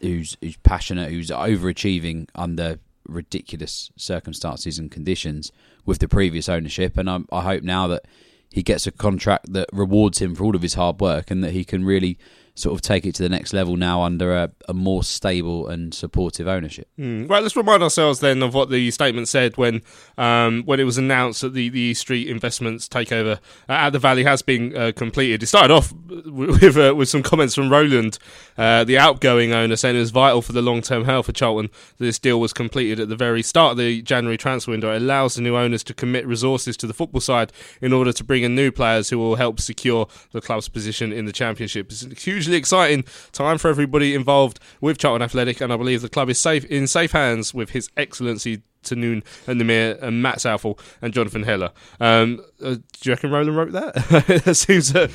who's 0.00 0.36
who's 0.40 0.56
passionate, 0.58 1.10
who's 1.10 1.30
overachieving 1.30 2.28
under 2.34 2.78
ridiculous 3.06 3.90
circumstances 3.96 4.78
and 4.78 4.90
conditions 4.90 5.52
with 5.84 5.98
the 5.98 6.08
previous 6.08 6.48
ownership. 6.48 6.96
And 6.96 7.10
I, 7.10 7.20
I 7.32 7.42
hope 7.42 7.62
now 7.62 7.86
that 7.88 8.04
he 8.50 8.62
gets 8.62 8.86
a 8.86 8.92
contract 8.92 9.52
that 9.52 9.68
rewards 9.72 10.20
him 10.20 10.34
for 10.34 10.44
all 10.44 10.56
of 10.56 10.62
his 10.62 10.74
hard 10.74 11.00
work 11.00 11.30
and 11.30 11.42
that 11.44 11.52
he 11.52 11.64
can 11.64 11.84
really 11.84 12.18
sort 12.60 12.74
of 12.74 12.82
take 12.82 13.06
it 13.06 13.14
to 13.16 13.22
the 13.22 13.28
next 13.28 13.52
level 13.52 13.76
now 13.76 14.02
under 14.02 14.34
a, 14.34 14.50
a 14.68 14.74
more 14.74 15.02
stable 15.02 15.68
and 15.68 15.94
supportive 15.94 16.46
ownership. 16.46 16.88
Mm. 16.98 17.28
Right, 17.28 17.42
let's 17.42 17.56
remind 17.56 17.82
ourselves 17.82 18.20
then 18.20 18.42
of 18.42 18.54
what 18.54 18.70
the 18.70 18.90
statement 18.90 19.28
said 19.28 19.56
when 19.56 19.82
um, 20.18 20.62
when 20.64 20.80
it 20.80 20.84
was 20.84 20.98
announced 20.98 21.40
that 21.42 21.54
the, 21.54 21.68
the 21.68 21.80
East 21.80 22.02
Street 22.02 22.28
Investments 22.28 22.88
takeover 22.88 23.38
at 23.68 23.90
the 23.90 23.98
Valley 23.98 24.24
has 24.24 24.42
been 24.42 24.76
uh, 24.76 24.92
completed. 24.94 25.42
It 25.42 25.46
started 25.46 25.72
off 25.72 25.92
with 26.08 26.76
uh, 26.76 26.94
with 26.94 27.08
some 27.08 27.22
comments 27.22 27.54
from 27.54 27.70
Roland, 27.70 28.18
uh, 28.58 28.84
the 28.84 28.98
outgoing 28.98 29.52
owner, 29.52 29.76
saying 29.76 29.96
it 29.96 30.00
was 30.00 30.10
vital 30.10 30.42
for 30.42 30.52
the 30.52 30.62
long 30.62 30.82
term 30.82 31.04
health 31.04 31.28
of 31.28 31.34
Charlton 31.34 31.70
that 31.98 32.04
this 32.04 32.18
deal 32.18 32.40
was 32.40 32.52
completed 32.52 33.00
at 33.00 33.08
the 33.08 33.16
very 33.16 33.42
start 33.42 33.72
of 33.72 33.78
the 33.78 34.02
January 34.02 34.36
transfer 34.36 34.70
window. 34.70 34.92
It 34.92 35.02
allows 35.02 35.34
the 35.34 35.42
new 35.42 35.56
owners 35.56 35.82
to 35.84 35.94
commit 35.94 36.26
resources 36.26 36.76
to 36.78 36.86
the 36.86 36.94
football 36.94 37.20
side 37.20 37.52
in 37.80 37.92
order 37.92 38.12
to 38.12 38.24
bring 38.24 38.42
in 38.42 38.54
new 38.54 38.70
players 38.70 39.10
who 39.10 39.18
will 39.18 39.36
help 39.36 39.60
secure 39.60 40.06
the 40.32 40.40
club's 40.40 40.68
position 40.68 41.12
in 41.12 41.24
the 41.24 41.32
Championship. 41.32 41.90
It's 41.90 42.22
hugely 42.22 42.49
hugely 42.50 42.58
exciting 42.58 43.04
time 43.32 43.58
for 43.58 43.68
everybody 43.68 44.14
involved 44.14 44.58
with 44.80 44.98
Charlton 44.98 45.22
Athletic, 45.22 45.60
and 45.60 45.72
I 45.72 45.76
believe 45.76 46.02
the 46.02 46.08
club 46.08 46.28
is 46.28 46.38
safe 46.38 46.64
in 46.64 46.86
safe 46.86 47.12
hands 47.12 47.54
with 47.54 47.70
His 47.70 47.88
Excellency 47.96 48.62
Tahnoon 48.82 49.22
and 49.46 49.60
Nimer 49.60 50.02
and 50.02 50.22
Matt 50.22 50.40
Southall 50.40 50.78
and 51.00 51.12
Jonathan 51.12 51.44
Heller. 51.44 51.70
Um, 52.00 52.40
uh, 52.62 52.74
do 52.74 52.82
you 53.04 53.12
reckon 53.12 53.30
Roland 53.30 53.56
wrote 53.56 53.72
that? 53.72 53.94
that 54.44 54.54
seems 54.54 54.94
uh, 54.94 55.08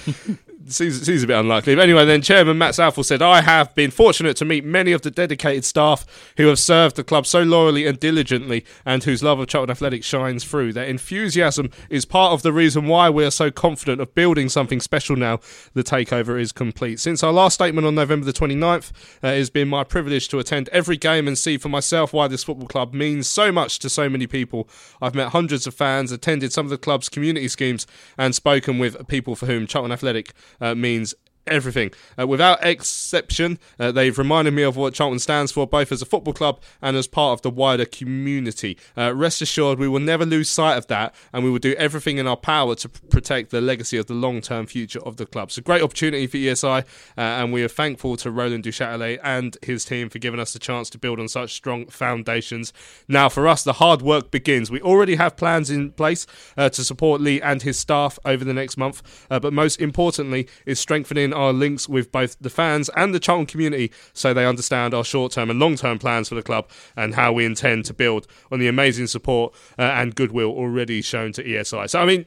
seems, 0.68 1.02
seems 1.06 1.24
a 1.24 1.28
bit 1.28 1.38
unlikely. 1.38 1.76
But 1.76 1.84
anyway, 1.84 2.06
then 2.06 2.22
Chairman 2.22 2.58
Matt 2.58 2.76
Southall 2.76 3.04
said, 3.04 3.22
I 3.22 3.42
have 3.42 3.74
been 3.76 3.92
fortunate 3.92 4.36
to 4.38 4.46
meet 4.46 4.66
many 4.66 4.92
of 4.92 5.02
the 5.02 5.12
dedicated 5.12 5.66
staff 5.66 6.06
who 6.38 6.48
have 6.48 6.60
served 6.60 6.96
the 6.96 7.04
club 7.04 7.26
so 7.26 7.44
loyally 7.44 7.86
and 7.86 8.00
diligently 8.00 8.66
and 8.86 9.04
whose 9.04 9.24
love 9.24 9.40
of 9.40 9.48
Charlton 9.48 9.72
Athletics 9.72 10.06
shines 10.06 10.44
through. 10.44 10.74
Their 10.74 10.86
enthusiasm 10.86 11.70
is 11.90 12.06
part 12.06 12.34
of 12.34 12.42
the 12.42 12.54
reason 12.54 12.88
why 12.88 13.10
we 13.10 13.26
are 13.26 13.32
so 13.32 13.52
confident 13.52 14.02
of 14.02 14.16
building 14.16 14.50
something 14.50 14.80
special 14.80 15.16
now 15.16 15.40
the 15.74 15.84
takeover 15.84 16.40
is 16.40 16.52
complete. 16.52 17.00
Since 17.00 17.24
our 17.24 17.34
last 17.34 17.56
statement 17.56 17.86
on 17.86 17.96
November 17.96 18.26
the 18.26 18.34
29th, 18.34 18.92
uh, 19.24 19.28
it 19.28 19.38
has 19.38 19.50
been 19.50 19.68
my 19.68 19.84
privilege 19.84 20.28
to 20.30 20.40
attend 20.40 20.70
every 20.70 20.98
game 20.98 21.28
and 21.28 21.38
see 21.38 21.58
for 21.58 21.70
myself 21.70 22.14
why 22.14 22.28
this 22.28 22.44
football 22.44 22.68
club 22.68 22.94
means 22.94 23.28
so 23.28 23.52
much 23.52 23.80
to 23.80 23.90
so 23.90 24.10
many 24.10 24.28
people. 24.28 24.68
I've 25.02 25.16
met 25.16 25.30
hundreds 25.30 25.68
of 25.68 25.74
fans, 25.74 26.12
attended 26.12 26.52
some 26.52 26.66
of 26.66 26.70
the 26.70 26.78
club's 26.78 27.10
community 27.10 27.48
schemes, 27.48 27.86
and 28.18 28.34
spoken 28.34 28.80
with 28.80 29.08
people 29.08 29.36
for 29.36 29.46
whom 29.46 29.68
Charlton 29.68 29.92
Athletic 29.92 30.34
uh, 30.62 30.76
means 30.76 31.14
everything. 31.48 31.92
Uh, 32.20 32.28
without 32.28 32.66
exception, 32.66 33.60
uh, 33.80 33.92
they've 33.92 34.18
reminded 34.18 34.54
me 34.54 34.64
of 34.64 34.76
what 34.76 34.94
Charlton 34.94 35.20
stands 35.20 35.52
for, 35.52 35.68
both 35.68 35.92
as 35.92 36.02
a 36.02 36.06
football 36.06 36.34
club 36.34 36.60
and 36.82 36.98
as 36.98 37.08
part 37.08 37.34
of 37.34 37.42
the 37.42 37.50
wider 37.50 37.86
community. 37.86 38.78
Uh, 38.98 39.14
rest 39.14 39.42
assured, 39.42 39.80
we 39.80 39.88
will 39.88 40.00
never 40.00 40.26
lose 40.26 40.50
sight 40.50 40.78
of 40.78 40.88
that, 40.88 41.14
and 41.34 41.44
we 41.44 41.50
will 41.50 41.60
do 41.60 41.74
everything 41.74 42.18
in 42.18 42.28
our 42.28 42.38
power 42.38 42.76
to 42.76 42.90
p- 42.90 43.00
protect 43.10 43.52
the 43.52 43.62
legacy 43.62 43.98
of 43.98 44.08
the 44.08 44.14
long 44.14 44.42
term 44.42 44.66
future 44.66 45.00
of 45.00 45.18
the 45.18 45.26
club. 45.26 45.52
A 45.58 45.62
great 45.62 45.82
opportunity 45.82 46.28
for 46.28 46.38
ESI, 46.38 46.82
uh, 46.82 46.86
and 47.16 47.54
we 47.54 47.64
are 47.64 47.70
thankful 47.70 48.18
to 48.18 48.32
Roland 48.32 48.64
Duchâtelet 48.64 49.20
and 49.24 49.58
his 49.62 49.86
team 49.86 50.10
for 50.10 50.20
giving 50.20 50.40
us 50.40 50.54
the 50.54 50.60
chance 50.60 50.90
to 50.90 50.98
build 50.98 51.20
on 51.20 51.28
such 51.28 51.54
strong 51.54 51.86
foundations. 51.88 52.74
Now, 53.08 53.30
for 53.30 53.48
us, 53.48 53.64
the 53.64 53.74
hard 53.74 54.02
work 54.02 54.32
begins. 54.32 54.72
We 54.72 54.82
already 54.82 55.16
have 55.16 55.38
plans 55.38 55.70
in 55.70 55.92
place 55.92 56.26
uh, 56.58 56.70
to 56.70 56.84
support 56.84 57.22
Lee 57.22 57.42
and 57.42 57.62
his 57.62 57.80
staff 57.80 58.20
over 58.26 58.44
the 58.44 58.54
next 58.54 58.78
month, 58.78 59.26
uh, 59.30 59.40
but 59.40 59.54
most 59.54 59.80
importantly, 59.80 60.48
is 60.66 60.80
strengthening 60.80 61.34
our 61.36 61.54
links 61.54 61.88
with 61.88 62.12
both 62.12 62.38
the 62.40 62.50
fans 62.50 62.90
and 62.96 63.14
the 63.14 63.20
Charlton 63.20 63.46
community 63.46 63.92
so 64.14 64.34
they 64.34 64.46
understand 64.46 64.94
our 64.94 65.04
short 65.04 65.32
term 65.32 65.50
and 65.50 65.60
long 65.60 65.76
term 65.76 66.00
plans 66.00 66.30
for 66.30 66.36
the 66.36 66.44
club 66.44 66.70
and 66.96 67.16
how 67.16 67.32
we 67.34 67.46
intend 67.46 67.86
to 67.86 67.94
build 67.94 68.28
on 68.52 68.60
the 68.60 68.68
amazing 68.68 69.08
support 69.08 69.54
uh, 69.78 69.84
and 69.84 70.16
goodwill 70.16 70.50
already 70.50 71.02
shown 71.02 71.32
to 71.34 71.44
ESI. 71.44 71.90
So, 71.90 72.00
I 72.00 72.06
mean, 72.06 72.26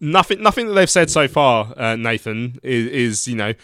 nothing 0.00 0.42
nothing 0.42 0.68
that 0.68 0.74
they've 0.74 0.90
said 0.90 1.10
so 1.10 1.28
far, 1.28 1.72
uh, 1.76 1.96
Nathan, 1.96 2.58
is, 2.62 2.86
is, 2.86 3.28
you 3.28 3.36
know, 3.36 3.54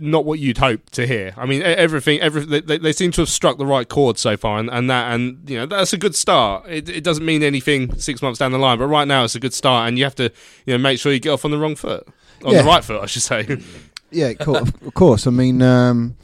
not 0.00 0.24
what 0.24 0.38
you'd 0.38 0.58
hope 0.58 0.90
to 0.90 1.06
hear. 1.06 1.34
I 1.36 1.46
mean, 1.46 1.62
everything, 1.62 2.20
everything 2.20 2.62
they, 2.66 2.78
they, 2.78 2.92
seem 2.92 3.12
to 3.12 3.22
have 3.22 3.28
struck 3.28 3.58
the 3.58 3.66
right 3.66 3.88
chord 3.88 4.18
so 4.18 4.36
far, 4.36 4.58
and, 4.58 4.70
and 4.70 4.90
that, 4.90 5.12
and 5.12 5.48
you 5.48 5.58
know, 5.58 5.66
that's 5.66 5.92
a 5.92 5.98
good 5.98 6.14
start. 6.14 6.66
It, 6.68 6.88
it, 6.88 7.04
doesn't 7.04 7.24
mean 7.24 7.42
anything 7.42 7.98
six 7.98 8.22
months 8.22 8.38
down 8.38 8.52
the 8.52 8.58
line, 8.58 8.78
but 8.78 8.86
right 8.86 9.06
now 9.06 9.24
it's 9.24 9.34
a 9.34 9.40
good 9.40 9.54
start, 9.54 9.88
and 9.88 9.98
you 9.98 10.04
have 10.04 10.14
to, 10.16 10.32
you 10.64 10.74
know, 10.74 10.78
make 10.78 10.98
sure 10.98 11.12
you 11.12 11.20
get 11.20 11.30
off 11.30 11.44
on 11.44 11.50
the 11.50 11.58
wrong 11.58 11.76
foot, 11.76 12.06
on 12.44 12.52
Yeah. 12.52 12.62
the 12.62 12.68
right 12.68 12.84
foot, 12.84 13.02
I 13.02 13.06
should 13.06 13.22
say. 13.22 13.58
Yeah, 14.12 14.26
of 14.28 14.38
course. 14.38 14.68
of 14.86 14.94
course. 14.94 15.26
I 15.26 15.30
mean, 15.30 15.60
um, 15.62 16.16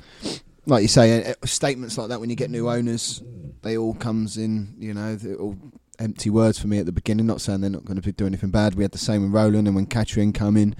like 0.67 0.83
you 0.83 0.89
say, 0.89 1.33
uh, 1.33 1.35
statements 1.45 1.99
like 1.99 2.09
that 2.11 2.21
when 2.21 2.31
you 2.31 2.37
get 2.37 2.49
new 2.49 2.71
owners, 2.71 3.21
they 3.63 3.77
all 3.77 3.93
comes 3.95 4.37
in. 4.39 4.75
You 4.79 4.95
know, 4.95 5.19
all 5.41 5.57
empty 5.99 6.31
words 6.31 6.61
for 6.61 6.69
me 6.69 6.79
at 6.79 6.87
the 6.87 6.93
beginning. 6.93 7.27
Not 7.27 7.41
saying 7.41 7.61
they're 7.61 7.71
not 7.71 7.85
going 7.85 8.01
to 8.01 8.13
do 8.13 8.25
anything 8.25 8.51
bad. 8.51 8.77
We 8.77 8.85
had 8.85 8.93
the 8.93 8.99
same 8.99 9.23
with 9.23 9.33
Roland 9.33 9.67
and 9.67 9.75
when 9.75 9.87
Catherine 9.87 10.33
come 10.33 10.57
in. 10.57 10.77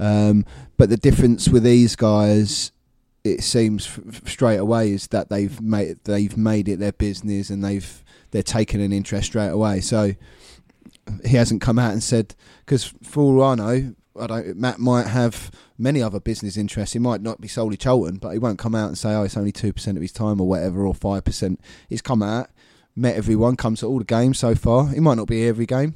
Um, 0.00 0.44
but 0.76 0.88
the 0.90 0.96
difference 0.96 1.48
with 1.48 1.62
these 1.62 1.94
guys, 1.94 2.72
it 3.22 3.44
seems 3.44 3.86
f- 3.86 4.28
straight 4.28 4.58
away, 4.58 4.90
is 4.90 5.06
that 5.06 5.30
they've 5.30 5.58
made 5.60 5.98
they've 6.04 6.36
made 6.36 6.68
it 6.68 6.80
their 6.80 6.92
business 6.92 7.50
and 7.50 7.64
they've 7.64 8.04
they're 8.32 8.42
taking 8.42 8.82
an 8.82 8.92
interest 8.92 9.26
straight 9.28 9.48
away. 9.50 9.80
So 9.80 10.12
he 11.24 11.36
hasn't 11.36 11.60
come 11.62 11.78
out 11.78 11.92
and 11.92 12.02
said 12.02 12.34
because 12.66 12.92
for 13.04 13.22
all 13.22 13.42
I 13.44 13.54
know, 13.54 13.94
I 14.18 14.26
don't. 14.26 14.56
Matt 14.56 14.78
might 14.78 15.06
have 15.06 15.50
many 15.78 16.02
other 16.02 16.20
business 16.20 16.56
interests. 16.56 16.92
He 16.92 16.98
might 16.98 17.22
not 17.22 17.40
be 17.40 17.48
solely 17.48 17.76
Charlton, 17.76 18.16
but 18.16 18.30
he 18.30 18.38
won't 18.38 18.58
come 18.58 18.74
out 18.74 18.88
and 18.88 18.98
say, 18.98 19.14
"Oh, 19.14 19.22
it's 19.22 19.36
only 19.36 19.52
two 19.52 19.72
percent 19.72 19.96
of 19.96 20.02
his 20.02 20.12
time 20.12 20.40
or 20.40 20.48
whatever, 20.48 20.86
or 20.86 20.94
five 20.94 21.24
percent." 21.24 21.60
He's 21.88 22.02
come 22.02 22.22
out, 22.22 22.50
met 22.94 23.16
everyone, 23.16 23.56
comes 23.56 23.80
to 23.80 23.86
all 23.86 23.98
the 23.98 24.04
games 24.04 24.38
so 24.38 24.54
far. 24.54 24.88
He 24.88 25.00
might 25.00 25.16
not 25.16 25.28
be 25.28 25.46
every 25.46 25.66
game. 25.66 25.94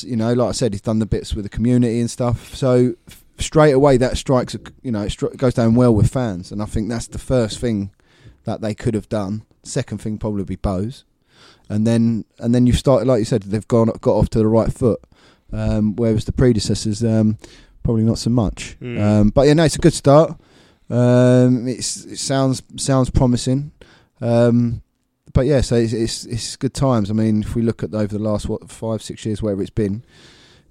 You 0.00 0.16
know, 0.16 0.32
like 0.32 0.50
I 0.50 0.52
said, 0.52 0.72
he's 0.72 0.80
done 0.80 1.00
the 1.00 1.06
bits 1.06 1.34
with 1.34 1.44
the 1.44 1.48
community 1.48 2.00
and 2.00 2.10
stuff. 2.10 2.54
So 2.54 2.94
straight 3.38 3.72
away, 3.72 3.96
that 3.96 4.16
strikes. 4.16 4.56
You 4.82 4.92
know, 4.92 5.02
it 5.02 5.36
goes 5.36 5.54
down 5.54 5.74
well 5.74 5.94
with 5.94 6.12
fans, 6.12 6.52
and 6.52 6.62
I 6.62 6.66
think 6.66 6.88
that's 6.88 7.08
the 7.08 7.18
first 7.18 7.58
thing 7.58 7.90
that 8.44 8.60
they 8.60 8.74
could 8.74 8.94
have 8.94 9.08
done. 9.08 9.44
Second 9.62 9.98
thing 9.98 10.18
probably 10.18 10.44
be 10.44 10.56
Bose, 10.56 11.04
and 11.68 11.86
then 11.86 12.24
and 12.38 12.54
then 12.54 12.66
you've 12.66 12.78
started, 12.78 13.08
like 13.08 13.20
you 13.20 13.24
said, 13.24 13.44
they've 13.44 13.68
gone 13.68 13.90
got 14.00 14.14
off 14.14 14.30
to 14.30 14.38
the 14.38 14.46
right 14.46 14.72
foot. 14.72 15.00
Um, 15.52 15.96
whereas 15.96 16.24
the 16.24 16.32
predecessors, 16.32 17.04
um, 17.04 17.38
probably 17.82 18.04
not 18.04 18.18
so 18.18 18.30
much. 18.30 18.76
Mm. 18.80 19.00
Um, 19.00 19.28
but 19.30 19.46
yeah, 19.46 19.54
no, 19.54 19.64
it's 19.64 19.76
a 19.76 19.80
good 19.80 19.94
start. 19.94 20.38
Um, 20.88 21.68
it's, 21.68 22.04
it 22.04 22.18
sounds 22.18 22.62
sounds 22.76 23.10
promising. 23.10 23.72
Um, 24.20 24.82
but 25.32 25.46
yeah, 25.46 25.60
so 25.62 25.76
it's, 25.76 25.92
it's 25.92 26.24
it's 26.26 26.56
good 26.56 26.74
times. 26.74 27.10
I 27.10 27.14
mean, 27.14 27.42
if 27.42 27.54
we 27.54 27.62
look 27.62 27.82
at 27.82 27.94
over 27.94 28.06
the 28.06 28.22
last 28.22 28.48
what 28.48 28.70
five 28.70 29.02
six 29.02 29.24
years, 29.24 29.42
wherever 29.42 29.62
it's 29.62 29.70
been, 29.70 30.04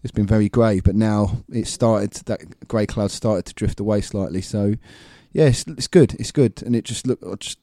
it's 0.03 0.11
been 0.11 0.27
very 0.27 0.50
grey. 0.50 0.79
But 0.79 0.95
now 0.95 1.43
it 1.51 1.67
started 1.67 2.13
that 2.25 2.67
grey 2.67 2.85
cloud 2.85 3.11
started 3.11 3.45
to 3.47 3.53
drift 3.53 3.79
away 3.79 4.01
slightly. 4.01 4.41
So 4.41 4.75
yeah, 5.31 5.45
it's, 5.45 5.65
it's 5.67 5.88
good. 5.88 6.13
It's 6.19 6.31
good, 6.31 6.61
and 6.63 6.75
it 6.75 6.85
just 6.85 7.07
look 7.07 7.19
I 7.25 7.35
just 7.35 7.59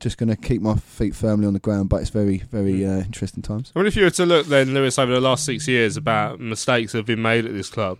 just 0.00 0.18
going 0.18 0.30
to 0.30 0.36
keep 0.36 0.62
my 0.62 0.76
feet 0.76 1.14
firmly 1.14 1.46
on 1.46 1.52
the 1.52 1.60
ground. 1.60 1.88
But 1.88 2.00
it's 2.00 2.10
very 2.10 2.38
very 2.38 2.84
uh, 2.84 3.00
interesting 3.00 3.42
times. 3.42 3.72
I 3.76 3.78
mean, 3.78 3.86
if 3.86 3.96
you 3.96 4.04
were 4.04 4.10
to 4.10 4.26
look 4.26 4.46
then, 4.46 4.74
Lewis, 4.74 4.98
over 4.98 5.12
the 5.12 5.20
last 5.20 5.44
six 5.44 5.68
years 5.68 5.96
about 5.96 6.40
mistakes 6.40 6.92
that 6.92 6.98
have 6.98 7.06
been 7.06 7.22
made 7.22 7.44
at 7.46 7.52
this 7.52 7.68
club, 7.68 7.98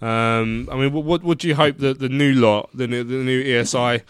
um, 0.00 0.68
I 0.70 0.76
mean, 0.76 0.92
what, 0.92 1.04
what 1.04 1.22
would 1.22 1.42
you 1.44 1.54
hope 1.54 1.78
that 1.78 1.98
the 1.98 2.08
new 2.08 2.32
lot, 2.32 2.70
the 2.72 2.86
new, 2.86 3.04
the 3.04 3.16
new 3.16 3.42
ESI 3.42 4.02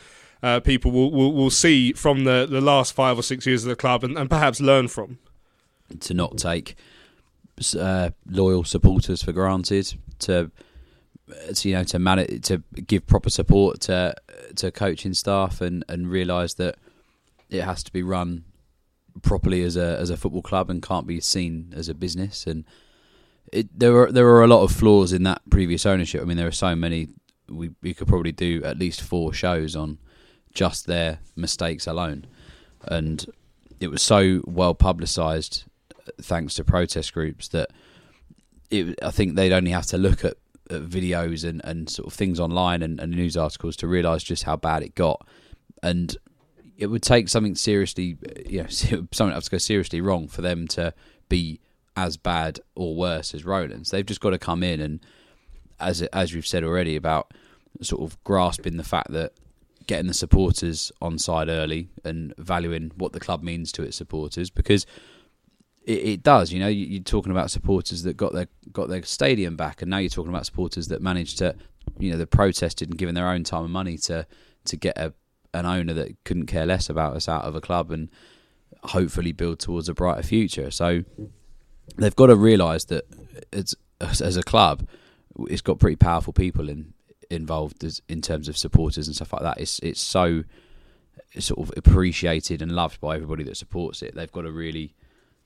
uh, 0.42 0.60
people 0.60 0.90
will, 0.90 1.10
will 1.10 1.32
will 1.32 1.50
see 1.50 1.92
from 1.92 2.24
the, 2.24 2.46
the 2.48 2.60
last 2.60 2.92
five 2.92 3.18
or 3.18 3.22
six 3.22 3.46
years 3.46 3.64
of 3.64 3.68
the 3.68 3.76
club 3.76 4.04
and, 4.04 4.16
and 4.16 4.28
perhaps 4.28 4.60
learn 4.60 4.88
from. 4.88 5.18
to 6.00 6.14
not 6.14 6.38
take 6.38 6.76
uh, 7.78 8.10
loyal 8.26 8.64
supporters 8.64 9.22
for 9.22 9.32
granted, 9.32 9.94
to, 10.20 10.50
uh, 11.30 11.52
to 11.52 11.68
you 11.68 11.74
know 11.74 11.84
to 11.84 11.98
manage 11.98 12.42
to 12.46 12.62
give 12.86 13.06
proper 13.06 13.30
support 13.30 13.80
to 13.80 14.14
to 14.56 14.70
coaching 14.70 15.14
staff, 15.14 15.60
and 15.60 15.84
and 15.88 16.10
realise 16.10 16.54
that 16.54 16.76
it 17.50 17.62
has 17.62 17.82
to 17.82 17.92
be 17.92 18.02
run 18.02 18.44
properly 19.22 19.62
as 19.62 19.76
a 19.76 19.98
as 19.98 20.10
a 20.10 20.16
football 20.16 20.42
club 20.42 20.70
and 20.70 20.82
can't 20.82 21.06
be 21.06 21.20
seen 21.20 21.72
as 21.76 21.88
a 21.88 21.94
business. 21.94 22.46
And 22.46 22.64
it, 23.52 23.78
there 23.78 23.96
are 24.02 24.12
there 24.12 24.28
are 24.28 24.42
a 24.42 24.46
lot 24.46 24.62
of 24.62 24.72
flaws 24.72 25.12
in 25.12 25.24
that 25.24 25.42
previous 25.50 25.84
ownership. 25.84 26.22
I 26.22 26.24
mean, 26.24 26.36
there 26.36 26.46
are 26.46 26.52
so 26.52 26.74
many. 26.74 27.08
We 27.48 27.70
we 27.82 27.94
could 27.94 28.08
probably 28.08 28.32
do 28.32 28.62
at 28.64 28.78
least 28.78 29.02
four 29.02 29.32
shows 29.32 29.74
on 29.74 29.98
just 30.54 30.86
their 30.86 31.18
mistakes 31.36 31.86
alone, 31.86 32.26
and 32.84 33.26
it 33.80 33.88
was 33.88 34.02
so 34.02 34.42
well 34.46 34.74
publicised 34.74 35.64
thanks 36.20 36.54
to 36.54 36.64
protest 36.64 37.12
groups 37.12 37.48
that 37.48 37.70
it, 38.70 38.98
I 39.02 39.10
think 39.10 39.34
they'd 39.34 39.52
only 39.52 39.70
have 39.70 39.86
to 39.86 39.98
look 39.98 40.24
at, 40.24 40.36
at 40.70 40.82
videos 40.82 41.48
and, 41.48 41.60
and 41.64 41.88
sort 41.88 42.06
of 42.06 42.12
things 42.12 42.38
online 42.40 42.82
and, 42.82 43.00
and 43.00 43.12
news 43.12 43.36
articles 43.36 43.76
to 43.76 43.88
realise 43.88 44.22
just 44.22 44.44
how 44.44 44.56
bad 44.56 44.82
it 44.82 44.94
got, 44.94 45.26
and 45.82 46.16
it 46.80 46.86
would 46.86 47.02
take 47.02 47.28
something 47.28 47.54
seriously, 47.54 48.16
you 48.46 48.62
know, 48.62 48.68
something 48.70 49.30
have 49.30 49.44
to 49.44 49.50
go 49.50 49.58
seriously 49.58 50.00
wrong 50.00 50.26
for 50.26 50.40
them 50.40 50.66
to 50.68 50.94
be 51.28 51.60
as 51.94 52.16
bad 52.16 52.58
or 52.74 52.96
worse 52.96 53.34
as 53.34 53.44
Roland's. 53.44 53.90
They've 53.90 54.06
just 54.06 54.22
got 54.22 54.30
to 54.30 54.38
come 54.38 54.62
in 54.62 54.80
and, 54.80 55.00
as 55.78 56.02
as 56.02 56.34
we've 56.34 56.46
said 56.46 56.64
already 56.64 56.96
about 56.96 57.32
sort 57.80 58.02
of 58.02 58.22
grasping 58.24 58.76
the 58.76 58.84
fact 58.84 59.12
that 59.12 59.32
getting 59.86 60.06
the 60.06 60.14
supporters 60.14 60.92
on 61.00 61.18
side 61.18 61.48
early 61.48 61.88
and 62.04 62.34
valuing 62.36 62.92
what 62.96 63.12
the 63.12 63.20
club 63.20 63.42
means 63.42 63.72
to 63.72 63.82
its 63.82 63.96
supporters 63.96 64.50
because 64.50 64.84
it, 65.84 66.04
it 66.04 66.22
does. 66.22 66.52
You 66.52 66.60
know, 66.60 66.68
you, 66.68 66.86
you're 66.86 67.02
talking 67.02 67.32
about 67.32 67.50
supporters 67.50 68.02
that 68.02 68.16
got 68.16 68.32
their 68.32 68.46
got 68.72 68.88
their 68.88 69.02
stadium 69.02 69.56
back, 69.56 69.82
and 69.82 69.90
now 69.90 69.98
you're 69.98 70.10
talking 70.10 70.30
about 70.30 70.46
supporters 70.46 70.88
that 70.88 71.02
managed 71.02 71.38
to, 71.38 71.54
you 71.98 72.10
know, 72.10 72.18
that 72.18 72.30
protested 72.30 72.88
and 72.88 72.98
given 72.98 73.14
their 73.14 73.28
own 73.28 73.44
time 73.44 73.64
and 73.64 73.72
money 73.72 73.96
to 73.98 74.26
to 74.66 74.76
get 74.76 74.96
a 74.98 75.12
an 75.52 75.66
owner 75.66 75.92
that 75.94 76.22
couldn't 76.24 76.46
care 76.46 76.66
less 76.66 76.88
about 76.88 77.16
us 77.16 77.28
out 77.28 77.44
of 77.44 77.54
a 77.54 77.60
club 77.60 77.90
and 77.90 78.08
hopefully 78.84 79.32
build 79.32 79.58
towards 79.58 79.88
a 79.88 79.94
brighter 79.94 80.22
future. 80.22 80.70
So 80.70 81.04
they've 81.96 82.16
got 82.16 82.26
to 82.26 82.36
realise 82.36 82.84
that 82.84 83.04
it's 83.52 83.74
as 84.00 84.36
a 84.36 84.42
club, 84.42 84.86
it's 85.48 85.60
got 85.60 85.78
pretty 85.78 85.96
powerful 85.96 86.32
people 86.32 86.68
in 86.68 86.94
involved 87.30 87.84
as, 87.84 88.02
in 88.08 88.20
terms 88.20 88.48
of 88.48 88.58
supporters 88.58 89.06
and 89.06 89.14
stuff 89.14 89.32
like 89.32 89.42
that. 89.42 89.60
It's 89.60 89.78
it's 89.80 90.00
so 90.00 90.44
sort 91.38 91.60
of 91.60 91.72
appreciated 91.76 92.60
and 92.60 92.72
loved 92.72 93.00
by 93.00 93.14
everybody 93.14 93.44
that 93.44 93.56
supports 93.56 94.02
it. 94.02 94.14
They've 94.14 94.32
got 94.32 94.42
to 94.42 94.52
really 94.52 94.94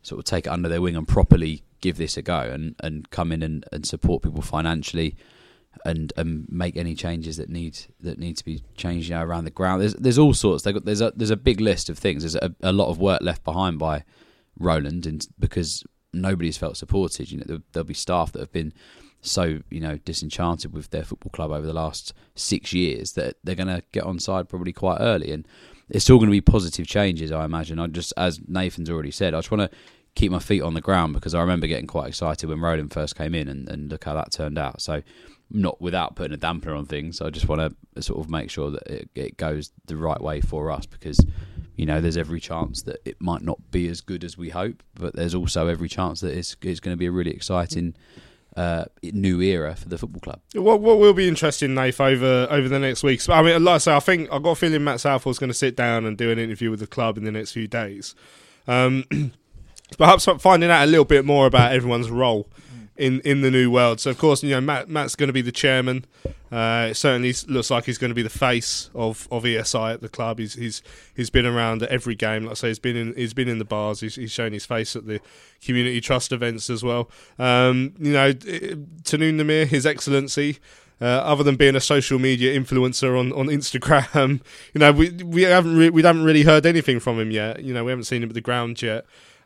sort 0.03 0.19
of 0.19 0.25
take 0.25 0.47
it 0.47 0.51
under 0.51 0.69
their 0.69 0.81
wing 0.81 0.97
and 0.97 1.07
properly 1.07 1.63
give 1.81 1.97
this 1.97 2.17
a 2.17 2.23
go 2.23 2.39
and, 2.39 2.75
and 2.81 3.11
come 3.11 3.33
in 3.33 3.43
and, 3.43 3.65
and 3.73 3.87
support 3.87 4.23
people 4.23 4.43
financially 4.43 5.15
and 5.85 6.13
and 6.17 6.47
make 6.49 6.77
any 6.77 6.95
changes 6.95 7.37
that 7.37 7.49
need 7.49 7.79
that 8.01 8.19
need 8.19 8.37
to 8.37 8.45
be 8.45 8.63
changed 8.77 9.09
you 9.09 9.15
know, 9.15 9.23
around 9.23 9.45
the 9.45 9.51
ground. 9.51 9.83
There's 9.83 9.95
there's 9.95 10.19
all 10.19 10.35
sorts. 10.35 10.65
Got, 10.65 10.85
there's 10.85 11.01
a 11.01 11.13
there's 11.15 11.31
a 11.31 11.37
big 11.37 11.61
list 11.61 11.89
of 11.89 11.99
things. 11.99 12.23
There's 12.23 12.37
a, 12.37 12.55
a 12.63 12.73
lot 12.73 12.89
of 12.89 12.99
work 12.99 13.21
left 13.23 13.45
behind 13.45 13.79
by 13.79 14.05
Roland, 14.59 15.07
and 15.07 15.27
because 15.39 15.85
nobody's 16.13 16.57
felt 16.57 16.77
supported. 16.77 17.31
You 17.31 17.39
know, 17.39 17.45
there, 17.47 17.59
there'll 17.73 17.87
be 17.87 17.95
staff 17.95 18.33
that 18.33 18.41
have 18.41 18.53
been 18.53 18.73
so 19.21 19.61
you 19.71 19.81
know 19.81 19.97
disenchanted 19.99 20.73
with 20.73 20.91
their 20.91 21.05
football 21.05 21.31
club 21.31 21.51
over 21.51 21.67
the 21.67 21.73
last 21.73 22.13
six 22.35 22.73
years 22.73 23.13
that 23.13 23.37
they're 23.43 23.55
going 23.55 23.69
to 23.69 23.83
get 23.93 24.05
on 24.05 24.19
side 24.19 24.49
probably 24.49 24.73
quite 24.73 24.99
early, 25.01 25.33
and 25.33 25.47
it's 25.91 26.05
still 26.05 26.19
going 26.19 26.29
to 26.29 26.33
be 26.33 26.41
positive 26.41 26.87
changes. 26.87 27.33
I 27.33 27.45
imagine. 27.45 27.79
I 27.79 27.87
just 27.89 28.13
as 28.17 28.41
Nathan's 28.47 28.91
already 28.91 29.11
said, 29.11 29.35
I 29.35 29.39
just 29.39 29.51
want 29.51 29.71
to 29.71 29.77
keep 30.15 30.31
my 30.31 30.39
feet 30.39 30.63
on 30.63 30.75
the 30.75 30.81
ground 30.81 31.15
because 31.15 31.35
I 31.35 31.41
remember 31.41 31.67
getting 31.67 31.89
quite 31.89 32.09
excited 32.09 32.49
when 32.49 32.61
Roland 32.61 32.93
first 32.93 33.17
came 33.17 33.35
in, 33.35 33.49
and, 33.49 33.69
and 33.69 33.91
look 33.91 34.05
how 34.05 34.15
that 34.15 34.33
turned 34.33 34.59
out. 34.59 34.81
So 34.81 35.03
not 35.51 35.81
without 35.81 36.17
putting 36.17 36.35
a 36.35 36.39
dampener 36.39 36.77
on 36.77 36.87
things. 36.87 37.21
I 37.21 37.31
just 37.31 37.49
want 37.49 37.75
to 37.95 38.03
sort 38.03 38.21
of 38.21 38.31
make 38.31 38.51
sure 38.51 38.71
that 38.71 38.87
it, 38.87 39.11
it 39.15 39.37
goes 39.37 39.73
the 39.87 39.97
right 39.97 40.21
way 40.21 40.41
for 40.41 40.71
us 40.71 40.87
because 40.87 41.25
you 41.77 41.87
know 41.87 42.01
there's 42.01 42.17
every 42.17 42.41
chance 42.41 42.83
that 42.83 43.01
it 43.05 43.21
might 43.21 43.43
not 43.43 43.59
be 43.71 43.89
as 43.89 44.01
good 44.01 44.25
as 44.25 44.37
we 44.37 44.51
hope, 44.51 44.83
but 44.95 45.15
there's 45.15 45.35
also 45.35 45.69
every 45.69 45.89
chance 45.89 46.21
that 46.21 46.37
it's, 46.37 46.57
it's 46.63 46.81
going 46.81 46.95
to 46.95 46.99
be 46.99 47.07
a 47.07 47.13
really 47.13 47.33
exciting. 47.33 47.95
Uh, 48.57 48.85
new 49.03 49.41
era 49.41 49.75
for 49.75 49.89
the 49.89 49.99
football 49.99 50.21
club. 50.21 50.41
What 50.55 50.81
what 50.81 51.01
will 51.01 51.13
be 51.13 51.27
interesting, 51.27 51.75
Nath, 51.75 52.01
over 52.01 52.47
over 52.49 52.69
the 52.69 52.79
next 52.79 53.03
weeks? 53.03 53.29
I 53.29 53.43
mean, 53.43 53.65
like 53.65 53.75
I 53.75 53.79
say, 53.79 53.97
I 53.97 53.99
think 53.99 54.29
I've 54.31 54.45
got 54.45 54.51
a 54.51 54.55
feeling 54.55 54.85
Matt 54.85 55.01
Southall's 55.01 55.41
going 55.41 55.51
to 55.51 55.55
sit 55.55 55.75
down 55.75 56.05
and 56.05 56.17
do 56.17 56.31
an 56.31 56.39
interview 56.39 56.71
with 56.71 56.79
the 56.79 56.87
club 56.87 57.19
in 57.19 57.25
the 57.25 57.33
next 57.33 57.51
few 57.51 57.67
days. 57.67 58.15
Um, 58.69 59.07
perhaps 59.99 60.29
finding 60.39 60.71
out 60.71 60.85
a 60.85 60.87
little 60.87 61.05
bit 61.05 61.25
more 61.25 61.47
about 61.47 61.73
everyone's 61.73 62.13
role 62.13 62.49
in, 62.97 63.21
in 63.21 63.41
the 63.41 63.51
new 63.51 63.71
world. 63.71 64.01
So 64.01 64.11
of 64.11 64.19
course, 64.19 64.43
you 64.43 64.51
know, 64.51 64.61
Matt 64.61 64.89
Matt's 64.89 65.17
going 65.17 65.29
to 65.29 65.33
be 65.33 65.43
the 65.43 65.53
chairman. 65.53 66.05
Uh, 66.53 66.89
it 66.91 66.95
certainly 66.95 67.35
looks 67.49 67.71
like 67.71 67.85
he's 67.85 67.99
going 67.99 68.11
to 68.11 68.15
be 68.15 68.23
the 68.23 68.29
face 68.29 68.89
of, 68.95 69.27
of 69.31 69.43
ESI 69.43 69.95
at 69.95 70.01
the 70.01 70.09
club. 70.09 70.39
He's 70.39 70.55
he's 70.55 70.83
he's 71.15 71.31
been 71.31 71.47
around 71.47 71.83
at 71.83 71.89
every 71.89 72.15
game. 72.15 72.45
Like 72.45 72.53
I 72.53 72.55
say, 72.55 72.69
he's 72.69 72.79
been 72.79 72.97
in 72.97 73.15
he's 73.15 73.35
been 73.35 73.49
in 73.49 73.59
the 73.59 73.65
bars. 73.65 74.01
He's, 74.01 74.15
he's 74.15 74.31
shown 74.31 74.53
his 74.53 74.65
face 74.65 74.95
at 74.95 75.07
the 75.07 75.21
community 75.65 76.01
trust 76.01 76.31
events 76.31 76.71
as 76.71 76.85
well. 76.85 77.11
Um, 77.39 77.95
you 77.99 78.13
know, 78.13 78.33
Tahnoon 78.33 79.41
Nimer, 79.41 79.67
His 79.67 79.87
Excellency. 79.87 80.59
Uh, 81.01 81.07
other 81.07 81.43
than 81.43 81.57
being 81.57 81.75
a 81.75 81.81
social 81.81 82.21
media 82.21 82.59
influencer 82.59 83.19
on, 83.19 83.33
on 83.33 83.49
Instagram, 83.49 84.41
you 84.75 84.79
know, 84.79 84.93
we 84.93 85.11
we 85.11 85.43
haven't 85.43 85.77
re- 85.77 85.91
we 85.91 86.05
haven't 86.05 86.23
really 86.23 86.45
heard 86.45 86.65
anything 86.65 87.01
from 87.01 87.19
him 87.19 87.33
yet. 87.33 87.65
You 87.65 87.75
know, 87.75 87.85
we 87.85 87.91
haven't 87.91 88.05
seen 88.05 88.23
him 88.23 88.29
at 88.29 88.35
the 88.35 88.41
ground 88.41 88.81
yet. 88.81 89.05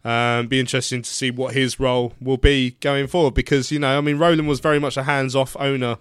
Um, 0.08 0.46
be 0.46 0.58
interesting 0.58 1.02
to 1.02 1.10
see 1.10 1.30
what 1.30 1.52
his 1.52 1.78
role 1.78 2.14
will 2.18 2.38
be 2.38 2.70
going 2.80 3.08
forward 3.08 3.34
because 3.34 3.70
you 3.70 3.78
know, 3.78 3.98
I 3.98 4.00
mean, 4.00 4.16
Roland 4.16 4.48
was 4.48 4.58
very 4.58 4.78
much 4.78 4.96
a 4.96 5.02
hands-off 5.02 5.54
owner 5.60 5.98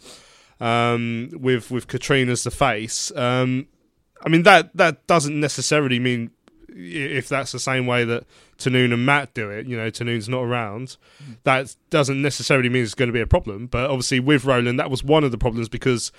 um, 0.62 1.30
with 1.34 1.72
with 1.72 1.88
Katrina 1.88 2.32
as 2.32 2.44
the 2.44 2.52
face. 2.52 3.12
Um, 3.18 3.68
I 4.22 4.30
mean, 4.30 4.44
that 4.44 4.74
that 4.78 5.06
doesn't 5.08 5.38
necessarily 5.38 6.00
mean 6.00 6.32
if 6.70 7.28
that's 7.28 7.52
the 7.52 7.60
same 7.60 7.86
way 7.86 8.06
that 8.06 8.24
Tahnoon 8.58 8.94
and 8.94 9.06
Matt 9.06 9.34
do 9.34 9.50
it, 9.50 9.66
you 9.66 9.76
know, 9.76 9.90
Tahnoon's 9.90 10.30
not 10.30 10.44
around, 10.44 10.96
that 11.44 11.76
doesn't 11.90 12.22
necessarily 12.22 12.70
mean 12.70 12.84
it's 12.84 12.94
going 12.94 13.10
to 13.10 13.14
be 13.14 13.20
a 13.20 13.28
problem. 13.28 13.68
But 13.68 13.90
obviously, 13.90 14.22
with 14.22 14.46
Roland, 14.46 14.80
that 14.80 14.90
was 14.90 15.04
one 15.04 15.24
of 15.24 15.32
the 15.32 15.38
problems 15.38 15.70
because, 15.70 16.12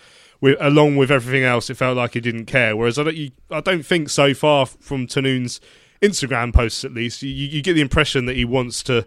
with, 0.42 0.58
along 0.60 0.96
with 0.96 1.10
everything 1.10 1.44
else, 1.44 1.70
it 1.70 1.76
felt 1.76 1.96
like 1.96 2.14
he 2.14 2.20
didn't 2.20 2.46
care. 2.46 2.76
Whereas 2.76 2.98
I 2.98 3.04
don't, 3.04 3.16
you, 3.16 3.30
I 3.50 3.60
don't 3.60 3.86
think 3.86 4.10
so 4.10 4.34
far 4.34 4.66
from 4.66 5.06
Tahnoon's 5.06 5.60
Instagram 6.00 6.52
posts, 6.52 6.84
at 6.84 6.92
least, 6.92 7.22
you, 7.22 7.30
you 7.30 7.62
get 7.62 7.74
the 7.74 7.80
impression 7.80 8.26
that 8.26 8.36
he 8.36 8.44
wants 8.44 8.82
to 8.84 9.06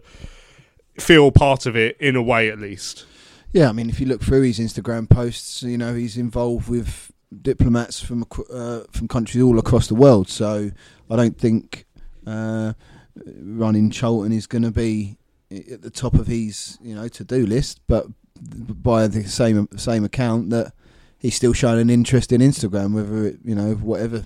feel 1.00 1.32
part 1.32 1.66
of 1.66 1.76
it 1.76 1.98
in 2.00 2.16
a 2.16 2.22
way, 2.22 2.50
at 2.50 2.60
least. 2.60 3.06
Yeah, 3.54 3.70
I 3.70 3.72
mean, 3.72 3.90
if 3.90 4.00
you 4.00 4.06
look 4.06 4.22
through 4.22 4.44
his 4.44 4.60
Instagram 4.60 5.10
posts, 5.10 5.64
you 5.64 5.78
know, 5.78 5.94
he's 5.94 6.18
involved 6.18 6.70
with 6.70 7.12
diplomats 7.42 8.02
from 8.02 8.26
uh, 8.52 8.82
from 8.92 9.08
countries 9.08 9.44
all 9.44 9.60
across 9.60 9.88
the 9.88 9.96
world. 9.96 10.30
So 10.30 10.72
I 11.10 11.16
don't 11.16 11.38
think 11.38 11.86
uh, 12.26 12.74
running 13.26 13.90
Charlton 13.90 14.32
is 14.32 14.48
going 14.48 14.64
to 14.64 14.72
be 14.72 15.18
at 15.52 15.82
the 15.82 15.90
top 15.90 16.14
of 16.14 16.28
his 16.28 16.78
you 16.82 16.96
know 16.96 17.08
to 17.10 17.24
do 17.24 17.46
list. 17.46 17.82
But 17.88 18.08
by 18.40 19.08
the 19.08 19.24
same 19.26 19.68
same 19.78 20.04
account 20.04 20.50
that 20.52 20.74
he's 21.18 21.36
still 21.36 21.54
showing 21.54 21.80
an 21.80 21.90
interest 21.90 22.32
in 22.32 22.42
Instagram, 22.42 22.94
whether 22.94 23.28
it, 23.28 23.40
you 23.44 23.56
know 23.56 23.76
whatever 23.76 24.26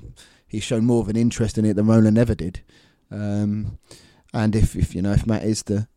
he's 0.56 0.64
shown 0.64 0.86
more 0.86 1.02
of 1.02 1.10
an 1.10 1.16
interest 1.16 1.58
in 1.58 1.66
it 1.66 1.76
than 1.76 1.88
Roland 1.88 2.18
ever 2.18 2.34
did. 2.34 2.62
Um, 3.12 3.78
and 4.34 4.56
if, 4.56 4.76
if 4.76 4.96
you 4.96 5.02
know 5.02 5.12
if 5.12 5.28
Matt 5.28 5.44
is 5.44 5.64
the 5.64 5.88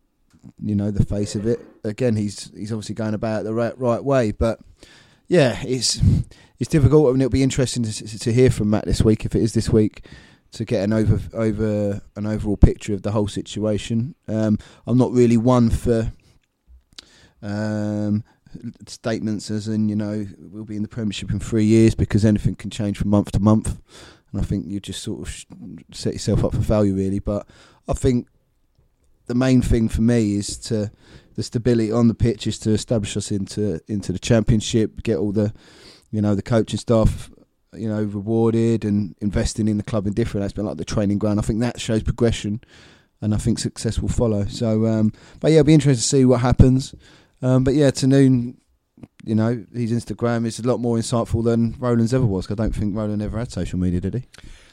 you 0.62 0.75
know 0.75 0.90
the 0.90 1.05
face 1.05 1.35
of 1.35 1.47
it, 1.47 1.61
again 1.85 2.16
he's 2.16 2.51
he's 2.55 2.73
obviously 2.73 2.94
going 2.94 3.14
about 3.14 3.40
it 3.40 3.44
the 3.44 3.55
right 3.55 3.77
right 3.79 4.03
way. 4.03 4.33
But 4.33 4.61
yeah, 5.27 5.61
it's 5.64 6.01
it's 6.59 6.71
difficult. 6.71 7.12
Mean, 7.12 7.23
it'll 7.23 7.31
be 7.31 7.42
interesting 7.42 7.85
to, 7.85 8.18
to 8.18 8.33
hear 8.33 8.51
from 8.51 8.71
Matt 8.71 8.85
this 8.85 9.03
week 9.03 9.25
if 9.25 9.35
it 9.35 9.42
is 9.42 9.55
this 9.55 9.71
week 9.71 10.05
to 10.53 10.64
get 10.64 10.83
an 10.83 10.92
over 10.92 11.21
over 11.33 12.01
an 12.16 12.27
overall 12.27 12.57
picture 12.57 12.94
of 12.94 13.03
the 13.03 13.12
whole 13.12 13.29
situation. 13.29 14.14
Um, 14.27 14.59
I'm 14.87 14.99
not 14.99 15.12
really 15.12 15.37
one 15.37 15.71
for 15.71 16.12
um, 17.42 18.25
statements 18.87 19.51
as 19.51 19.68
in 19.68 19.88
you 19.88 19.97
know 19.97 20.27
we'll 20.38 20.64
be 20.64 20.77
in 20.77 20.83
the 20.83 20.88
Premiership 20.88 21.31
in 21.31 21.38
three 21.38 21.64
years 21.64 21.94
because 21.94 22.25
anything 22.25 22.55
can 22.55 22.71
change 22.71 22.99
from 22.99 23.11
month 23.11 23.33
to 23.33 23.40
month, 23.40 23.79
and 24.33 24.41
I 24.41 24.45
think 24.45 24.67
you 24.67 24.81
just 24.81 25.03
sort 25.03 25.27
of 25.27 25.45
set 25.93 26.12
yourself 26.12 26.45
up 26.45 26.55
for 26.55 26.62
failure 26.62 26.95
really. 26.95 27.19
But 27.19 27.47
I 27.88 27.93
think 27.93 28.29
the 29.27 29.35
main 29.35 29.62
thing 29.62 29.88
for 29.88 30.03
me 30.03 30.37
is 30.37 30.59
to 30.59 30.91
the 31.35 31.43
stability 31.43 31.93
on 31.93 32.09
the 32.09 32.14
pitch 32.14 32.47
is 32.47 32.59
to 32.61 32.71
establish 32.71 33.17
us 33.17 33.31
into 33.31 33.81
into 33.88 34.12
the 34.12 34.19
Championship, 34.19 35.03
get 35.03 35.19
all 35.19 35.33
the 35.33 35.53
you 36.11 36.21
know 36.21 36.35
the 36.35 36.43
coaching 36.43 36.79
staff 36.79 37.31
you 37.75 37.88
know, 37.88 38.03
rewarded 38.03 38.85
and 38.85 39.14
investing 39.21 39.69
in 39.69 39.77
the 39.77 39.83
club 39.83 40.07
in 40.07 40.12
different 40.12 40.45
aspects, 40.45 40.67
like 40.67 40.77
the 40.77 40.85
training 40.85 41.19
ground. 41.19 41.38
I 41.38 41.43
think 41.43 41.61
that 41.61 41.81
shows 41.81 42.03
progression, 42.03 42.61
and 43.21 43.35
I 43.35 43.38
think 43.38 43.59
success 43.59 43.99
will 43.99 44.09
follow. 44.09 44.47
So, 44.47 44.87
um, 44.87 45.12
but 45.41 45.51
yeah, 45.51 45.59
it'll 45.59 45.67
be 45.67 45.75
interesting 45.75 46.01
to 46.01 46.09
see 46.09 46.25
what 46.25 46.41
happens. 46.41 46.95
Um, 47.43 47.64
but 47.64 47.75
yeah, 47.75 47.91
Tahnoon 47.91 48.57
you 49.25 49.35
know, 49.35 49.65
his 49.75 49.93
Instagram 49.93 50.47
is 50.47 50.59
a 50.59 50.63
lot 50.67 50.79
more 50.81 50.97
insightful 50.97 51.45
than 51.45 51.77
Roland's 51.79 52.15
ever 52.15 52.27
was. 52.27 52.47
'cause 52.47 52.59
I 52.59 52.63
don't 52.63 52.75
think 52.75 52.97
Roland 52.97 53.23
ever 53.23 53.39
had 53.39 53.51
social 53.53 53.79
media, 53.79 54.01
did 54.01 54.15
he? 54.15 54.23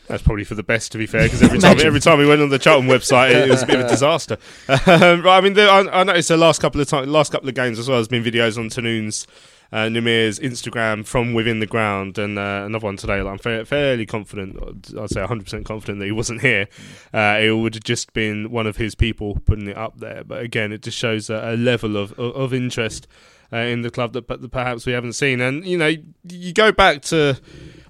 That's 0.08 0.22
probably 0.22 0.44
for 0.44 0.54
the 0.54 0.62
best, 0.64 0.92
to 0.92 1.00
be 1.00 1.08
fair, 1.08 1.24
because 1.24 1.42
every 1.42 1.58
time 1.58 1.80
every 1.82 2.00
time 2.00 2.20
we 2.20 2.28
went 2.28 2.40
on 2.42 2.50
the 2.50 2.60
Charlton 2.60 2.88
website, 2.88 3.32
it, 3.32 3.50
was 3.50 3.64
a 3.64 3.66
bit 3.66 3.80
of 3.80 3.88
a 3.88 3.90
disaster. 3.90 4.38
Um, 4.70 5.24
right, 5.24 5.38
I 5.38 5.42
mean, 5.42 5.54
the, 5.54 5.64
I, 5.64 6.02
I 6.02 6.04
noticed 6.04 6.28
the 6.28 6.38
last 6.38 6.62
couple 6.62 6.80
of 6.80 6.88
time, 6.88 7.10
last 7.12 7.32
couple 7.32 7.50
of 7.50 7.56
games 7.56 7.80
as 7.80 7.90
well. 7.90 7.98
There's 7.98 8.08
been 8.08 8.24
videos 8.24 8.56
on 8.58 8.70
Tahnoon's, 8.70 9.26
uh, 9.72 9.90
Nimer's 9.90 10.38
Instagram 10.40 11.08
from 11.08 11.34
within 11.34 11.60
the 11.60 11.66
ground, 11.66 12.20
and 12.20 12.38
uh, 12.38 12.64
another 12.68 12.86
one 12.86 12.98
today. 12.98 13.20
Like, 13.24 13.32
I'm 13.34 13.38
fa- 13.40 13.66
fairly 13.66 14.06
confident, 14.06 14.58
I'd 14.96 15.10
say 15.10 15.22
100 15.22 15.44
percent 15.44 15.66
confident 15.66 16.00
that 16.00 16.06
he 16.06 16.12
wasn't 16.12 16.42
here. 16.42 16.68
Uh, 17.12 17.40
it 17.42 17.50
would 17.52 17.74
have 17.74 17.84
just 17.84 18.14
been 18.14 18.52
one 18.52 18.68
of 18.68 18.78
his 18.78 18.94
people 18.94 19.40
putting 19.46 19.68
it 19.68 19.76
up 19.78 20.00
there. 20.00 20.24
But 20.24 20.44
again, 20.44 20.72
it 20.72 20.84
just 20.84 20.98
shows 21.00 21.32
a, 21.32 21.54
a 21.54 21.58
level 21.58 21.98
of 21.98 22.12
of, 22.20 22.36
of 22.36 22.54
interest 22.54 23.08
uh, 23.52 23.58
in 23.58 23.82
the 23.82 23.90
club 23.90 24.14
that, 24.14 24.28
that 24.28 24.52
perhaps 24.52 24.86
we 24.86 24.94
haven't 24.94 25.14
seen. 25.14 25.42
And 25.42 25.66
you 25.66 25.78
know, 25.78 25.92
you 26.28 26.54
go 26.54 26.72
back 26.72 27.02
to 27.04 27.40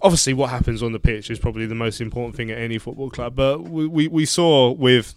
obviously 0.01 0.33
what 0.33 0.49
happens 0.49 0.83
on 0.83 0.91
the 0.91 0.99
pitch 0.99 1.29
is 1.29 1.39
probably 1.39 1.65
the 1.65 1.75
most 1.75 1.99
important 1.99 2.35
thing 2.35 2.51
at 2.51 2.57
any 2.57 2.77
football 2.77 3.09
club. 3.09 3.35
But 3.35 3.63
we 3.63 3.87
we, 3.87 4.07
we 4.07 4.25
saw 4.25 4.71
with 4.71 5.15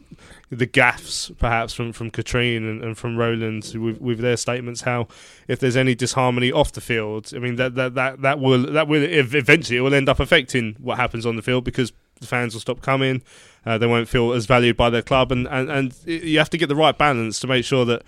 the 0.50 0.66
gaffs 0.66 1.30
perhaps 1.38 1.74
from 1.74 1.92
from 1.92 2.10
Katrien 2.10 2.68
and, 2.68 2.82
and 2.82 2.96
from 2.96 3.16
Roland 3.16 3.70
with, 3.74 4.00
with 4.00 4.18
their 4.18 4.36
statements 4.36 4.80
how 4.80 5.06
if 5.46 5.60
there's 5.60 5.76
any 5.76 5.94
disharmony 5.94 6.50
off 6.50 6.72
the 6.72 6.80
field, 6.80 7.32
I 7.34 7.38
mean 7.38 7.56
that 7.56 7.74
that 7.74 7.94
that, 7.94 8.22
that 8.22 8.40
will 8.40 8.70
that 8.72 8.88
will 8.88 9.02
eventually 9.02 9.78
it 9.78 9.82
will 9.82 9.94
end 9.94 10.08
up 10.08 10.20
affecting 10.20 10.76
what 10.78 10.96
happens 10.96 11.26
on 11.26 11.36
the 11.36 11.42
field 11.42 11.64
because 11.64 11.92
the 12.20 12.26
fans 12.26 12.54
will 12.54 12.60
stop 12.60 12.80
coming. 12.80 13.22
Uh, 13.66 13.76
they 13.78 13.86
won't 13.86 14.08
feel 14.08 14.32
as 14.32 14.46
valued 14.46 14.76
by 14.76 14.88
their 14.90 15.02
club, 15.02 15.30
and, 15.30 15.46
and, 15.48 15.70
and 15.70 15.94
you 16.06 16.38
have 16.38 16.50
to 16.50 16.58
get 16.58 16.68
the 16.68 16.74
right 16.74 16.96
balance 16.96 17.38
to 17.40 17.46
make 17.46 17.64
sure 17.64 17.84
that 17.84 18.02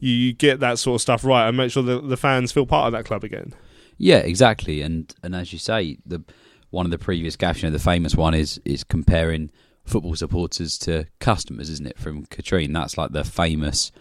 you 0.00 0.32
get 0.32 0.60
that 0.60 0.78
sort 0.78 0.96
of 0.96 1.02
stuff 1.02 1.24
right 1.24 1.48
and 1.48 1.56
make 1.56 1.70
sure 1.70 1.82
that 1.82 2.08
the 2.08 2.16
fans 2.16 2.52
feel 2.52 2.66
part 2.66 2.86
of 2.86 2.92
that 2.92 3.04
club 3.04 3.24
again. 3.24 3.54
Yeah, 3.98 4.18
exactly. 4.18 4.82
And 4.82 5.14
and 5.22 5.34
as 5.34 5.52
you 5.52 5.58
say, 5.58 5.98
the 6.04 6.22
one 6.70 6.86
of 6.86 6.90
the 6.90 6.98
previous 6.98 7.36
gaffes, 7.36 7.62
you 7.62 7.68
know, 7.68 7.72
the 7.72 7.82
famous 7.82 8.14
one 8.14 8.34
is 8.34 8.60
is 8.64 8.84
comparing 8.84 9.50
football 9.84 10.16
supporters 10.16 10.78
to 10.78 11.06
customers, 11.20 11.70
isn't 11.70 11.86
it? 11.86 11.98
From 11.98 12.26
Katrien, 12.26 12.72
that's 12.72 12.98
like 12.98 13.12
the 13.12 13.24
famous 13.24 13.92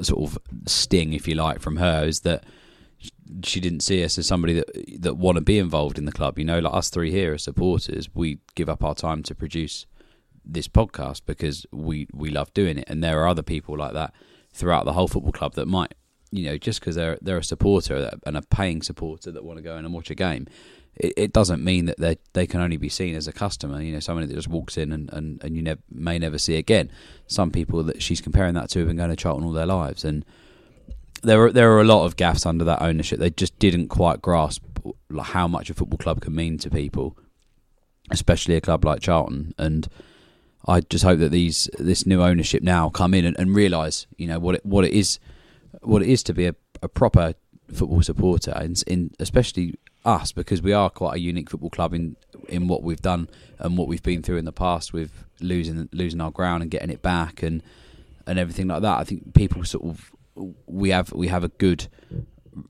sort 0.00 0.30
of 0.30 0.38
sting, 0.66 1.12
if 1.12 1.28
you 1.28 1.34
like, 1.34 1.60
from 1.60 1.76
her 1.76 2.04
is 2.04 2.20
that 2.20 2.44
she 3.42 3.60
didn't 3.60 3.80
see 3.80 4.04
us 4.04 4.16
as 4.18 4.26
somebody 4.26 4.54
that 4.54 5.02
that 5.02 5.16
want 5.16 5.36
to 5.36 5.42
be 5.42 5.58
involved 5.58 5.98
in 5.98 6.04
the 6.04 6.12
club. 6.12 6.38
You 6.38 6.44
know, 6.44 6.60
like 6.60 6.74
us 6.74 6.88
three 6.88 7.10
here 7.10 7.34
as 7.34 7.42
supporters, 7.42 8.08
we 8.14 8.38
give 8.54 8.68
up 8.68 8.82
our 8.82 8.94
time 8.94 9.22
to 9.24 9.34
produce 9.34 9.86
this 10.44 10.68
podcast 10.68 11.22
because 11.26 11.66
we 11.72 12.06
we 12.12 12.30
love 12.30 12.54
doing 12.54 12.78
it, 12.78 12.84
and 12.88 13.02
there 13.02 13.20
are 13.22 13.28
other 13.28 13.42
people 13.42 13.76
like 13.76 13.92
that 13.92 14.14
throughout 14.54 14.84
the 14.84 14.92
whole 14.92 15.08
football 15.08 15.32
club 15.32 15.54
that 15.54 15.66
might, 15.66 15.94
you 16.30 16.46
know, 16.46 16.56
just 16.56 16.80
because 16.80 16.94
they're 16.94 17.18
they're 17.20 17.38
a 17.38 17.44
supporter 17.44 18.10
and 18.24 18.36
a 18.36 18.42
paying 18.42 18.82
supporter 18.82 19.30
that 19.30 19.44
want 19.44 19.58
to 19.58 19.62
go 19.62 19.76
in 19.76 19.84
and 19.84 19.92
watch 19.92 20.10
a 20.10 20.14
game, 20.14 20.46
it, 20.96 21.12
it 21.16 21.32
doesn't 21.32 21.62
mean 21.62 21.86
that 21.86 21.98
they 21.98 22.16
they 22.32 22.46
can 22.46 22.60
only 22.60 22.76
be 22.76 22.88
seen 22.88 23.14
as 23.14 23.28
a 23.28 23.32
customer. 23.32 23.82
You 23.82 23.92
know, 23.92 24.00
somebody 24.00 24.26
that 24.26 24.34
just 24.34 24.48
walks 24.48 24.78
in 24.78 24.92
and 24.92 25.12
and, 25.12 25.42
and 25.44 25.56
you 25.56 25.62
ne- 25.62 25.76
may 25.90 26.18
never 26.18 26.38
see 26.38 26.56
again. 26.56 26.90
Some 27.26 27.50
people 27.50 27.82
that 27.84 28.02
she's 28.02 28.20
comparing 28.20 28.54
that 28.54 28.70
to 28.70 28.80
have 28.80 28.88
been 28.88 28.96
going 28.96 29.10
to 29.10 29.16
Charlton 29.16 29.44
all 29.44 29.52
their 29.52 29.66
lives, 29.66 30.04
and 30.04 30.24
there 31.22 31.44
are 31.44 31.52
there 31.52 31.72
are 31.72 31.80
a 31.80 31.84
lot 31.84 32.04
of 32.04 32.16
gaffs 32.16 32.46
under 32.46 32.64
that 32.64 32.82
ownership. 32.82 33.18
They 33.18 33.30
just 33.30 33.58
didn't 33.58 33.88
quite 33.88 34.22
grasp 34.22 34.62
how 35.22 35.48
much 35.48 35.70
a 35.70 35.74
football 35.74 35.98
club 35.98 36.20
can 36.20 36.34
mean 36.34 36.58
to 36.58 36.70
people, 36.70 37.16
especially 38.10 38.56
a 38.56 38.60
club 38.60 38.84
like 38.84 39.00
Charlton. 39.00 39.54
And 39.58 39.88
I 40.66 40.80
just 40.80 41.04
hope 41.04 41.18
that 41.18 41.30
these 41.30 41.68
this 41.78 42.06
new 42.06 42.22
ownership 42.22 42.62
now 42.62 42.88
come 42.88 43.14
in 43.14 43.24
and, 43.24 43.38
and 43.38 43.54
realise, 43.54 44.06
you 44.16 44.26
know, 44.26 44.38
what 44.38 44.56
it 44.56 44.66
what 44.66 44.84
it 44.84 44.92
is, 44.92 45.18
what 45.82 46.02
it 46.02 46.08
is 46.08 46.22
to 46.24 46.34
be 46.34 46.46
a, 46.46 46.54
a 46.82 46.88
proper 46.88 47.34
football 47.72 48.02
supporter, 48.02 48.52
and 48.52 48.82
in 48.86 49.10
especially 49.18 49.74
us 50.04 50.32
because 50.32 50.60
we 50.60 50.72
are 50.72 50.90
quite 50.90 51.14
a 51.14 51.20
unique 51.20 51.50
football 51.50 51.70
club 51.70 51.94
in 51.94 52.16
in 52.48 52.68
what 52.68 52.82
we've 52.82 53.00
done 53.00 53.28
and 53.58 53.78
what 53.78 53.88
we've 53.88 54.02
been 54.02 54.22
through 54.22 54.36
in 54.36 54.44
the 54.44 54.52
past 54.52 54.92
with 54.92 55.24
losing 55.40 55.88
losing 55.92 56.20
our 56.20 56.30
ground 56.30 56.62
and 56.62 56.70
getting 56.70 56.90
it 56.90 57.02
back 57.02 57.42
and 57.42 57.62
and 58.26 58.38
everything 58.38 58.68
like 58.68 58.82
that. 58.82 58.98
I 58.98 59.04
think 59.04 59.34
people 59.34 59.64
sort 59.64 59.84
of 59.84 60.12
we 60.66 60.90
have 60.90 61.12
we 61.12 61.28
have 61.28 61.44
a 61.44 61.48
good 61.48 61.88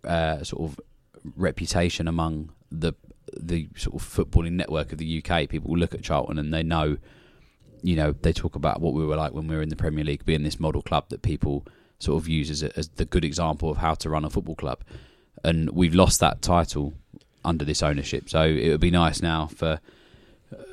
uh, 0.05 0.43
sort 0.43 0.71
of 0.71 0.81
reputation 1.37 2.09
among 2.09 2.51
the 2.71 2.93
the 3.37 3.69
sort 3.77 3.97
of 3.97 4.03
footballing 4.03 4.53
network 4.53 4.93
of 4.93 4.99
the 4.99 5.23
UK. 5.25 5.49
People 5.49 5.77
look 5.77 5.95
at 5.95 6.03
Charlton 6.03 6.39
and 6.39 6.53
they 6.53 6.63
know, 6.63 6.99
you 7.85 7.97
know, 7.97 8.13
they 8.23 8.33
talk 8.33 8.57
about 8.57 8.81
what 8.81 8.95
we 8.95 9.05
were 9.05 9.15
like 9.15 9.33
when 9.35 9.47
we 9.47 9.55
were 9.55 9.63
in 9.63 9.69
the 9.69 9.77
Premier 9.77 10.05
League, 10.05 10.25
being 10.25 10.43
this 10.43 10.59
model 10.59 10.81
club 10.81 11.05
that 11.11 11.21
people 11.21 11.67
sort 11.99 12.23
of 12.23 12.29
use 12.29 12.51
as, 12.51 12.63
a, 12.63 12.77
as 12.79 12.89
the 12.89 13.05
good 13.05 13.25
example 13.25 13.71
of 13.71 13.77
how 13.77 13.95
to 13.95 14.09
run 14.09 14.25
a 14.25 14.31
football 14.31 14.55
club. 14.55 14.81
And 15.45 15.71
we've 15.71 15.95
lost 15.95 16.19
that 16.21 16.41
title 16.41 16.95
under 17.45 17.65
this 17.65 17.83
ownership, 17.83 18.31
so 18.31 18.43
it 18.43 18.71
would 18.71 18.81
be 18.81 18.91
nice 18.91 19.21
now 19.21 19.47
for 19.47 19.81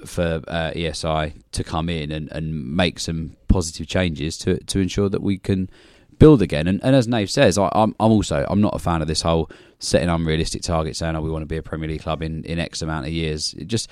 for 0.05 0.41
uh, 0.47 0.71
ESI 0.75 1.33
to 1.51 1.63
come 1.63 1.89
in 1.89 2.11
and, 2.11 2.31
and 2.31 2.75
make 2.75 2.99
some 2.99 3.35
positive 3.47 3.87
changes 3.87 4.37
to 4.37 4.57
to 4.63 4.79
ensure 4.79 5.09
that 5.09 5.21
we 5.21 5.37
can 5.37 5.69
build 6.17 6.41
again. 6.41 6.67
And, 6.67 6.81
and 6.83 6.95
as 6.95 7.07
Nath 7.07 7.31
says, 7.31 7.57
I, 7.57 7.69
am 7.73 7.95
I'm 7.99 8.11
also 8.11 8.45
I'm 8.49 8.61
not 8.61 8.75
a 8.75 8.79
fan 8.79 9.01
of 9.01 9.09
this 9.09 9.23
whole 9.23 9.49
setting 9.79 10.07
unrealistic 10.07 10.61
targets, 10.61 10.99
saying 10.99 11.15
oh 11.17 11.21
we 11.21 11.29
want 11.29 11.41
to 11.41 11.47
be 11.47 11.57
a 11.57 11.63
Premier 11.63 11.89
League 11.89 12.03
club 12.03 12.21
in, 12.21 12.45
in 12.45 12.57
X 12.57 12.81
amount 12.81 13.07
of 13.07 13.11
years. 13.11 13.53
It 13.55 13.67
just 13.67 13.89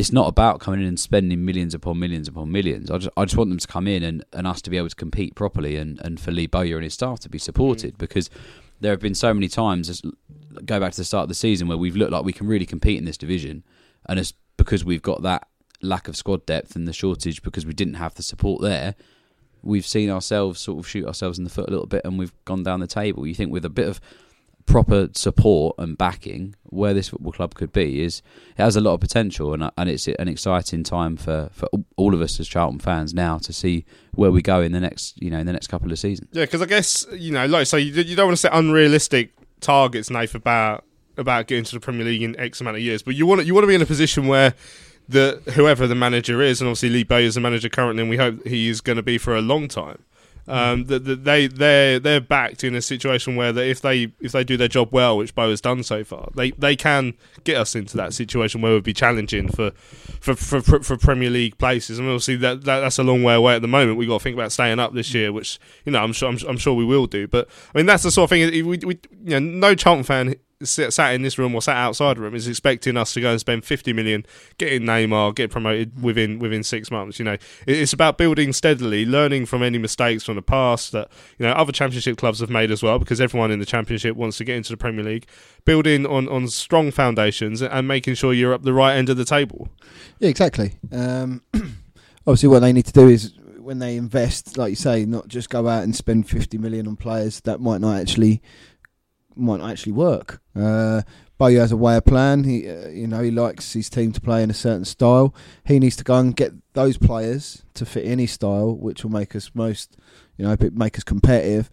it's 0.00 0.12
not 0.12 0.28
about 0.28 0.60
coming 0.60 0.80
in 0.80 0.86
and 0.86 0.98
spending 0.98 1.44
millions 1.44 1.74
upon 1.74 1.98
millions 1.98 2.26
upon 2.26 2.50
millions. 2.50 2.90
I 2.90 2.96
just 2.96 3.12
I 3.18 3.24
just 3.26 3.36
want 3.36 3.50
them 3.50 3.58
to 3.58 3.66
come 3.66 3.86
in 3.86 4.02
and, 4.02 4.24
and 4.32 4.46
us 4.46 4.62
to 4.62 4.70
be 4.70 4.78
able 4.78 4.88
to 4.88 4.96
compete 4.96 5.34
properly 5.34 5.76
and, 5.76 6.00
and 6.00 6.18
for 6.18 6.30
Lee 6.30 6.46
Bowyer 6.46 6.76
and 6.76 6.84
his 6.84 6.94
staff 6.94 7.20
to 7.20 7.28
be 7.28 7.38
supported 7.38 7.94
mm. 7.94 7.98
because 7.98 8.30
there 8.80 8.92
have 8.92 9.00
been 9.00 9.14
so 9.14 9.34
many 9.34 9.46
times 9.46 9.90
as 9.90 10.00
go 10.64 10.80
back 10.80 10.92
to 10.92 10.96
the 10.96 11.04
start 11.04 11.24
of 11.24 11.28
the 11.28 11.34
season 11.34 11.68
where 11.68 11.76
we've 11.76 11.96
looked 11.96 12.12
like 12.12 12.24
we 12.24 12.32
can 12.32 12.46
really 12.46 12.64
compete 12.64 12.96
in 12.96 13.04
this 13.04 13.18
division 13.18 13.62
and 14.06 14.18
it's 14.18 14.32
because 14.56 14.86
we've 14.86 15.02
got 15.02 15.22
that 15.22 15.46
lack 15.82 16.08
of 16.08 16.16
squad 16.16 16.46
depth 16.46 16.74
and 16.74 16.88
the 16.88 16.92
shortage 16.94 17.42
because 17.42 17.66
we 17.66 17.74
didn't 17.74 17.94
have 17.94 18.14
the 18.14 18.22
support 18.22 18.62
there 18.62 18.94
we've 19.62 19.86
seen 19.86 20.10
ourselves 20.10 20.60
sort 20.60 20.78
of 20.78 20.88
shoot 20.88 21.06
ourselves 21.06 21.38
in 21.38 21.44
the 21.44 21.50
foot 21.50 21.68
a 21.68 21.70
little 21.70 21.86
bit 21.86 22.02
and 22.04 22.18
we've 22.18 22.32
gone 22.44 22.62
down 22.62 22.80
the 22.80 22.86
table. 22.86 23.26
You 23.26 23.34
think 23.34 23.52
with 23.52 23.64
a 23.64 23.70
bit 23.70 23.88
of 23.88 24.00
proper 24.70 25.08
support 25.14 25.74
and 25.78 25.98
backing, 25.98 26.54
where 26.64 26.94
this 26.94 27.08
football 27.08 27.32
club 27.32 27.54
could 27.54 27.72
be 27.72 28.02
is 28.02 28.22
it 28.56 28.62
has 28.62 28.76
a 28.76 28.80
lot 28.80 28.94
of 28.94 29.00
potential 29.00 29.52
and 29.52 29.62
uh, 29.62 29.70
and 29.76 29.88
it's 29.88 30.06
an 30.06 30.28
exciting 30.28 30.82
time 30.84 31.16
for, 31.16 31.50
for 31.52 31.68
all 31.96 32.14
of 32.14 32.20
us 32.20 32.38
as 32.38 32.48
Charlton 32.48 32.78
fans 32.78 33.12
now 33.12 33.38
to 33.38 33.52
see 33.52 33.84
where 34.14 34.30
we 34.30 34.42
go 34.42 34.60
in 34.60 34.72
the 34.72 34.80
next 34.80 35.20
you 35.20 35.30
know 35.30 35.38
in 35.38 35.46
the 35.46 35.52
next 35.52 35.66
couple 35.66 35.90
of 35.90 35.98
seasons. 35.98 36.28
Yeah, 36.32 36.44
because 36.44 36.62
I 36.62 36.66
guess 36.66 37.06
you 37.12 37.32
know, 37.32 37.46
like 37.46 37.66
so, 37.66 37.76
you, 37.76 37.92
you 37.92 38.16
don't 38.16 38.26
want 38.26 38.36
to 38.36 38.40
set 38.40 38.52
unrealistic 38.54 39.32
targets, 39.60 40.10
Nath, 40.10 40.34
about 40.34 40.84
about 41.16 41.46
getting 41.46 41.64
to 41.64 41.74
the 41.74 41.80
Premier 41.80 42.04
League 42.04 42.22
in 42.22 42.38
X 42.38 42.60
amount 42.60 42.76
of 42.76 42.82
years, 42.82 43.02
but 43.02 43.14
you 43.14 43.26
want 43.26 43.44
you 43.44 43.54
want 43.54 43.64
to 43.64 43.68
be 43.68 43.74
in 43.74 43.82
a 43.82 43.86
position 43.86 44.26
where 44.26 44.54
that 45.08 45.42
whoever 45.54 45.88
the 45.88 45.96
manager 45.96 46.40
is, 46.40 46.60
and 46.60 46.68
obviously 46.68 46.90
Lee 46.90 47.04
Bowyer 47.04 47.22
is 47.22 47.34
the 47.34 47.40
manager 47.40 47.68
currently, 47.68 48.02
and 48.02 48.10
we 48.10 48.16
hope 48.16 48.46
he 48.46 48.68
is 48.68 48.80
going 48.80 48.96
to 48.96 49.02
be 49.02 49.18
for 49.18 49.34
a 49.34 49.42
long 49.42 49.66
time. 49.66 50.04
Um, 50.50 50.86
that, 50.86 51.04
that 51.04 51.24
they 51.24 51.46
they 51.46 52.00
they're 52.02 52.20
backed 52.20 52.64
in 52.64 52.74
a 52.74 52.82
situation 52.82 53.36
where 53.36 53.52
that 53.52 53.64
if 53.64 53.80
they 53.80 54.12
if 54.20 54.32
they 54.32 54.42
do 54.42 54.56
their 54.56 54.68
job 54.68 54.88
well, 54.90 55.16
which 55.16 55.34
Bo 55.34 55.48
has 55.50 55.60
done 55.60 55.82
so 55.82 56.02
far, 56.02 56.30
they 56.34 56.50
they 56.52 56.74
can 56.74 57.14
get 57.44 57.56
us 57.56 57.76
into 57.76 57.96
that 57.96 58.12
situation 58.12 58.60
where 58.60 58.72
we'd 58.72 58.82
be 58.82 58.92
challenging 58.92 59.48
for 59.48 59.70
for 60.20 60.34
for, 60.34 60.60
for, 60.60 60.82
for 60.82 60.96
Premier 60.96 61.30
League 61.30 61.56
places. 61.58 61.98
And 61.98 62.08
obviously 62.08 62.36
that, 62.36 62.64
that, 62.64 62.80
that's 62.80 62.98
a 62.98 63.04
long 63.04 63.22
way 63.22 63.34
away 63.34 63.54
at 63.54 63.62
the 63.62 63.68
moment. 63.68 63.96
We 63.96 64.06
have 64.06 64.10
got 64.10 64.18
to 64.18 64.24
think 64.24 64.34
about 64.34 64.50
staying 64.50 64.80
up 64.80 64.92
this 64.92 65.14
year, 65.14 65.32
which 65.32 65.60
you 65.84 65.92
know 65.92 66.02
I'm 66.02 66.12
sure 66.12 66.28
I'm, 66.28 66.38
I'm 66.48 66.58
sure 66.58 66.74
we 66.74 66.84
will 66.84 67.06
do. 67.06 67.28
But 67.28 67.48
I 67.72 67.78
mean 67.78 67.86
that's 67.86 68.02
the 68.02 68.10
sort 68.10 68.24
of 68.24 68.30
thing. 68.30 68.66
We, 68.66 68.78
we 68.78 68.98
you 69.24 69.38
know 69.38 69.38
no 69.38 69.74
Charlton 69.74 70.04
fan 70.04 70.34
sat 70.62 71.14
in 71.14 71.22
this 71.22 71.38
room 71.38 71.54
or 71.54 71.62
sat 71.62 71.76
outside 71.76 72.16
the 72.16 72.20
room 72.20 72.34
is 72.34 72.46
expecting 72.46 72.96
us 72.96 73.14
to 73.14 73.20
go 73.20 73.30
and 73.30 73.40
spend 73.40 73.64
50 73.64 73.92
million 73.92 74.26
getting 74.58 74.82
Neymar 74.82 75.34
get 75.34 75.50
promoted 75.50 76.02
within 76.02 76.38
within 76.38 76.62
six 76.62 76.90
months 76.90 77.18
you 77.18 77.24
know. 77.24 77.36
It's 77.66 77.92
about 77.92 78.18
building 78.18 78.52
steadily 78.52 79.06
learning 79.06 79.46
from 79.46 79.62
any 79.62 79.78
mistakes 79.78 80.24
from 80.24 80.36
the 80.36 80.42
past 80.42 80.92
that 80.92 81.10
you 81.38 81.46
know 81.46 81.52
other 81.52 81.72
championship 81.72 82.18
clubs 82.18 82.40
have 82.40 82.50
made 82.50 82.70
as 82.70 82.82
well 82.82 82.98
because 82.98 83.20
everyone 83.20 83.50
in 83.50 83.58
the 83.58 83.66
championship 83.66 84.16
wants 84.16 84.36
to 84.38 84.44
get 84.44 84.56
into 84.56 84.70
the 84.70 84.76
Premier 84.76 85.04
League. 85.04 85.26
Building 85.64 86.06
on 86.06 86.28
on 86.28 86.48
strong 86.48 86.90
foundations 86.90 87.62
and 87.62 87.88
making 87.88 88.14
sure 88.14 88.32
you're 88.32 88.52
up 88.52 88.62
the 88.62 88.74
right 88.74 88.96
end 88.96 89.08
of 89.08 89.16
the 89.16 89.24
table. 89.24 89.68
Yeah 90.18 90.28
exactly. 90.28 90.74
Um, 90.92 91.42
obviously 92.26 92.48
what 92.48 92.60
they 92.60 92.72
need 92.72 92.86
to 92.86 92.92
do 92.92 93.08
is 93.08 93.32
when 93.58 93.78
they 93.78 93.96
invest 93.96 94.56
like 94.56 94.70
you 94.70 94.76
say 94.76 95.04
not 95.04 95.28
just 95.28 95.50
go 95.50 95.68
out 95.68 95.84
and 95.84 95.94
spend 95.94 96.28
50 96.28 96.58
million 96.58 96.86
on 96.88 96.96
players 96.96 97.40
that 97.42 97.60
might 97.60 97.80
not 97.80 98.00
actually 98.00 98.42
might 99.40 99.60
not 99.60 99.70
actually 99.70 99.92
work. 99.92 100.40
Uh, 100.54 101.02
has 101.40 101.72
a 101.72 101.76
way 101.76 101.96
of 101.96 102.04
playing. 102.04 102.44
He, 102.44 102.68
uh, 102.68 102.88
you 102.88 103.06
know, 103.06 103.22
he 103.22 103.30
likes 103.30 103.72
his 103.72 103.88
team 103.88 104.12
to 104.12 104.20
play 104.20 104.42
in 104.42 104.50
a 104.50 104.54
certain 104.54 104.84
style. 104.84 105.34
He 105.64 105.78
needs 105.78 105.96
to 105.96 106.04
go 106.04 106.18
and 106.18 106.36
get 106.36 106.52
those 106.74 106.98
players 106.98 107.62
to 107.74 107.86
fit 107.86 108.04
any 108.04 108.26
style, 108.26 108.76
which 108.76 109.02
will 109.02 109.10
make 109.10 109.34
us 109.34 109.50
most, 109.54 109.96
you 110.36 110.44
know, 110.44 110.56
make 110.72 110.98
us 110.98 111.04
competitive 111.04 111.70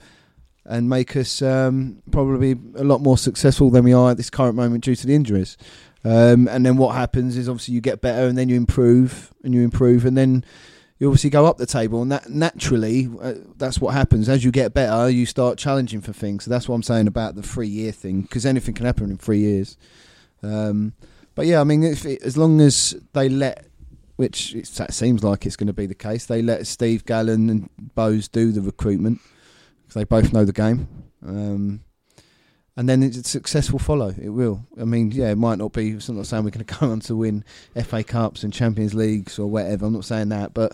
and 0.66 0.90
make 0.90 1.16
us 1.16 1.42
um, 1.42 2.02
probably 2.12 2.56
a 2.76 2.84
lot 2.84 3.02
more 3.02 3.18
successful 3.18 3.70
than 3.70 3.84
we 3.84 3.94
are 3.94 4.12
at 4.12 4.18
this 4.18 4.30
current 4.30 4.56
moment 4.56 4.84
due 4.84 4.96
to 4.96 5.08
the 5.08 5.16
injuries. 5.16 5.58
Um, 6.04 6.48
and 6.48 6.66
then 6.66 6.78
what 6.78 6.96
happens 6.96 7.38
is 7.38 7.50
obviously 7.50 7.74
you 7.74 7.82
get 7.82 8.02
better 8.02 8.28
and 8.28 8.38
then 8.38 8.50
you 8.50 8.56
improve 8.56 9.34
and 9.44 9.54
you 9.54 9.62
improve 9.62 10.06
and 10.06 10.18
then 10.18 10.46
you 11.00 11.08
obviously 11.08 11.30
go 11.30 11.46
up 11.46 11.58
the 11.58 11.66
table, 11.66 12.02
and 12.02 12.12
that 12.12 12.30
naturally, 12.30 13.10
uh, 13.22 13.34
that's 13.58 13.80
what 13.80 13.94
happens. 13.94 14.30
As 14.30 14.44
you 14.44 14.52
get 14.52 14.74
better, 14.74 15.10
you 15.10 15.26
start 15.26 15.58
challenging 15.58 16.02
for 16.02 16.14
things. 16.14 16.46
So 16.46 16.50
that's 16.50 16.68
what 16.68 16.76
I'm 16.76 16.84
saying 16.84 17.08
about 17.08 17.36
the 17.36 17.44
three 17.44 17.68
year 17.68 17.92
thing, 17.92 18.22
because 18.22 18.46
anything 18.46 18.74
can 18.74 18.86
happen 18.86 19.12
in 19.12 19.18
three 19.18 19.40
years. 19.40 19.78
Um, 20.42 20.94
but 21.36 21.46
yeah, 21.46 21.62
I 21.62 21.64
mean, 21.64 21.84
it, 21.84 22.04
as 22.24 22.36
long 22.36 22.60
as 22.62 22.96
they 23.14 23.30
let, 23.30 23.68
which 24.16 24.56
it 24.56 24.66
seems 24.66 25.24
like 25.24 25.46
it's 25.46 25.56
going 25.56 25.68
to 25.68 25.74
be 25.74 25.86
the 25.86 25.94
case, 25.94 26.26
they 26.26 26.42
let 26.42 26.66
Steve 26.66 27.06
Gallen 27.06 27.50
and 27.50 27.70
Bowes 27.78 28.28
do 28.28 28.52
the 28.52 28.62
recruitment 28.62 29.20
because 29.82 29.94
they 29.94 30.04
both 30.04 30.34
know 30.34 30.46
the 30.46 30.54
game. 30.54 30.88
Um, 31.26 31.82
and 32.78 32.88
then 32.88 33.02
it's 33.02 33.18
a 33.18 33.24
successful 33.24 33.80
follow. 33.80 34.14
It 34.22 34.30
will. 34.30 34.66
I 34.80 34.86
mean, 34.86 35.12
yeah, 35.12 35.32
it 35.32 35.38
might 35.38 35.58
not 35.58 35.74
be. 35.74 35.98
I'm 36.08 36.16
not 36.16 36.28
saying 36.28 36.44
we're 36.44 36.52
going 36.52 36.66
to 36.66 36.80
go 36.80 36.92
on 36.92 37.00
to 37.02 37.16
win 37.16 37.44
FA 37.84 38.04
Cups 38.04 38.44
and 38.44 38.54
Champions 38.54 38.94
Leagues 38.94 39.40
or 39.40 39.48
whatever. 39.48 39.88
I'm 39.88 39.94
not 39.94 40.06
saying 40.06 40.30
that, 40.30 40.54
but 40.54 40.74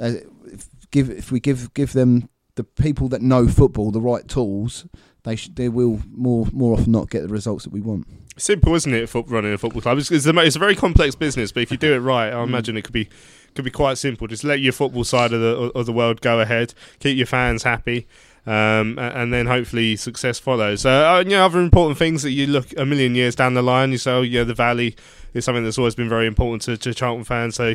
uh, 0.00 0.12
if, 0.46 0.68
give 0.92 1.10
if 1.10 1.32
we 1.32 1.40
give 1.40 1.74
give 1.74 1.92
them 1.92 2.28
the 2.54 2.62
people 2.62 3.08
that 3.08 3.20
know 3.20 3.48
football 3.48 3.90
the 3.90 4.00
right 4.00 4.26
tools, 4.28 4.86
they 5.24 5.34
sh- 5.34 5.50
they 5.52 5.68
will 5.68 6.00
more 6.12 6.46
more 6.52 6.74
often 6.74 6.92
not 6.92 7.10
get 7.10 7.22
the 7.22 7.28
results 7.28 7.64
that 7.64 7.72
we 7.72 7.80
want. 7.80 8.06
Simple, 8.36 8.74
isn't 8.74 8.94
it? 8.94 9.08
Foot 9.08 9.26
running 9.28 9.52
a 9.52 9.58
football 9.58 9.82
club. 9.82 9.98
It's, 9.98 10.10
it's, 10.10 10.26
a, 10.26 10.36
it's 10.38 10.56
a 10.56 10.58
very 10.58 10.74
complex 10.74 11.14
business, 11.14 11.52
but 11.52 11.62
if 11.62 11.70
you 11.70 11.76
do 11.76 11.94
it 11.94 11.98
right, 11.98 12.32
I 12.32 12.42
imagine 12.42 12.76
it 12.76 12.82
could 12.82 12.92
be 12.92 13.08
could 13.54 13.64
be 13.64 13.70
quite 13.70 13.98
simple. 13.98 14.26
Just 14.28 14.44
let 14.44 14.60
your 14.60 14.72
football 14.72 15.04
side 15.04 15.32
of 15.32 15.40
the 15.40 15.72
of 15.74 15.86
the 15.86 15.92
world 15.92 16.20
go 16.20 16.38
ahead, 16.38 16.74
keep 17.00 17.16
your 17.16 17.26
fans 17.26 17.64
happy. 17.64 18.06
Um, 18.46 18.98
and 18.98 19.32
then 19.32 19.46
hopefully 19.46 19.96
success 19.96 20.38
follows. 20.38 20.84
Uh, 20.84 21.22
you 21.24 21.30
know, 21.30 21.46
other 21.46 21.60
important 21.60 21.96
things 21.98 22.22
that 22.24 22.32
you 22.32 22.46
look 22.46 22.66
a 22.76 22.84
million 22.84 23.14
years 23.14 23.34
down 23.34 23.54
the 23.54 23.62
line, 23.62 23.90
you 23.90 23.98
say, 23.98 24.12
oh, 24.12 24.20
yeah, 24.22 24.44
the 24.44 24.52
Valley 24.52 24.96
is 25.32 25.46
something 25.46 25.64
that's 25.64 25.78
always 25.78 25.94
been 25.94 26.10
very 26.10 26.26
important 26.26 26.60
to, 26.62 26.76
to 26.76 26.92
Charlton 26.92 27.24
fans. 27.24 27.54
So, 27.54 27.74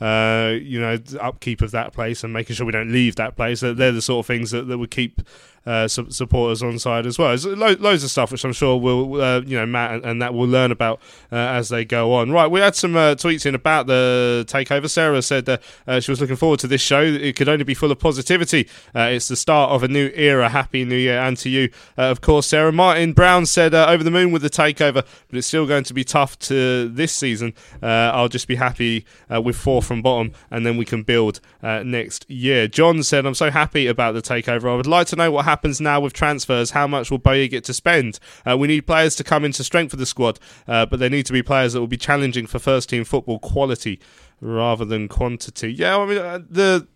uh, 0.00 0.54
you 0.60 0.80
know, 0.80 0.98
upkeep 1.20 1.62
of 1.62 1.70
that 1.70 1.92
place 1.92 2.24
and 2.24 2.32
making 2.32 2.56
sure 2.56 2.66
we 2.66 2.72
don't 2.72 2.90
leave 2.90 3.14
that 3.16 3.36
place. 3.36 3.60
They're 3.60 3.74
the 3.74 4.02
sort 4.02 4.24
of 4.24 4.26
things 4.26 4.50
that, 4.50 4.66
that 4.66 4.78
would 4.78 4.90
keep 4.90 5.22
uh, 5.68 5.86
su- 5.86 6.10
supporters 6.10 6.62
on 6.62 6.78
side 6.78 7.04
as 7.04 7.18
well. 7.18 7.28
There's 7.28 7.44
lo- 7.44 7.76
loads 7.78 8.02
of 8.02 8.10
stuff 8.10 8.32
which 8.32 8.42
I'm 8.42 8.54
sure 8.54 8.78
we'll, 8.78 9.20
uh, 9.20 9.40
you 9.42 9.54
know, 9.54 9.66
Matt 9.66 9.92
and, 9.92 10.04
and, 10.04 10.22
that 10.22 10.32
will 10.32 10.48
learn 10.48 10.72
about 10.72 10.98
uh, 11.30 11.36
as 11.36 11.68
they 11.68 11.84
go 11.84 12.14
on. 12.14 12.32
Right, 12.32 12.50
we 12.50 12.60
had 12.60 12.74
some 12.74 12.96
uh, 12.96 13.16
tweets 13.16 13.44
in 13.44 13.54
about 13.54 13.86
the 13.86 14.46
takeover. 14.48 14.88
Sarah 14.88 15.20
said 15.20 15.44
that 15.44 15.62
uh, 15.86 16.00
she 16.00 16.10
was 16.10 16.22
looking 16.22 16.36
forward 16.36 16.58
to 16.60 16.66
this 16.66 16.80
show. 16.80 17.02
It 17.02 17.36
could 17.36 17.50
only 17.50 17.64
be 17.64 17.74
full 17.74 17.92
of 17.92 17.98
positivity. 17.98 18.66
it's 18.94 19.28
the 19.28 19.36
start 19.36 19.70
of 19.70 19.82
a 19.82 19.88
new 19.88 20.10
era. 20.14 20.48
Happy 20.48 20.86
New 20.86 20.96
Year, 20.96 21.18
and 21.18 21.36
to 21.36 21.50
you, 21.50 21.70
of 21.98 22.22
course, 22.22 22.46
Sarah. 22.46 22.72
Martin 22.72 23.12
Brown 23.12 23.44
said 23.44 23.74
over 23.74 24.02
the 24.02 24.10
moon 24.10 24.32
with 24.32 24.40
the 24.40 24.50
takeover, 24.50 24.94
but 24.94 25.06
it's 25.32 25.46
still 25.46 25.66
going 25.66 25.84
to 25.84 25.92
be 25.92 26.02
tough 26.02 26.38
to 26.38 26.88
this 26.88 27.12
season. 27.12 27.52
I'll 27.82 28.28
just 28.28 28.48
be 28.48 28.56
happy 28.56 29.04
with 29.28 29.56
four 29.56 29.82
from 29.82 30.00
bottom, 30.00 30.32
and 30.50 30.64
then 30.64 30.78
we 30.78 30.86
can 30.86 31.02
build 31.02 31.40
next 31.62 32.28
year. 32.30 32.68
John 32.68 33.02
said, 33.02 33.26
"I'm 33.26 33.34
so 33.34 33.50
happy 33.50 33.86
about 33.86 34.14
the 34.14 34.22
takeover. 34.22 34.72
I 34.72 34.76
would 34.76 34.86
like 34.86 35.06
to 35.08 35.16
know 35.16 35.30
what 35.30 35.44
happened." 35.44 35.57
Happens 35.58 35.80
now 35.80 35.98
with 35.98 36.12
transfers? 36.12 36.70
How 36.70 36.86
much 36.86 37.10
will 37.10 37.18
Bowyer 37.18 37.48
get 37.48 37.64
to 37.64 37.74
spend? 37.74 38.20
Uh, 38.48 38.56
we 38.56 38.68
need 38.68 38.86
players 38.86 39.16
to 39.16 39.24
come 39.24 39.44
into 39.44 39.64
strength 39.64 39.90
for 39.90 39.96
the 39.96 40.06
squad, 40.06 40.38
uh, 40.68 40.86
but 40.86 41.00
they 41.00 41.08
need 41.08 41.26
to 41.26 41.32
be 41.32 41.42
players 41.42 41.72
that 41.72 41.80
will 41.80 41.88
be 41.88 41.96
challenging 41.96 42.46
for 42.46 42.60
first 42.60 42.88
team 42.88 43.02
football 43.02 43.40
quality 43.40 43.98
rather 44.40 44.84
than 44.84 45.08
quantity. 45.08 45.72
Yeah, 45.72 45.98
I 45.98 46.06
mean 46.06 46.18
uh, 46.18 46.38
the 46.48 46.86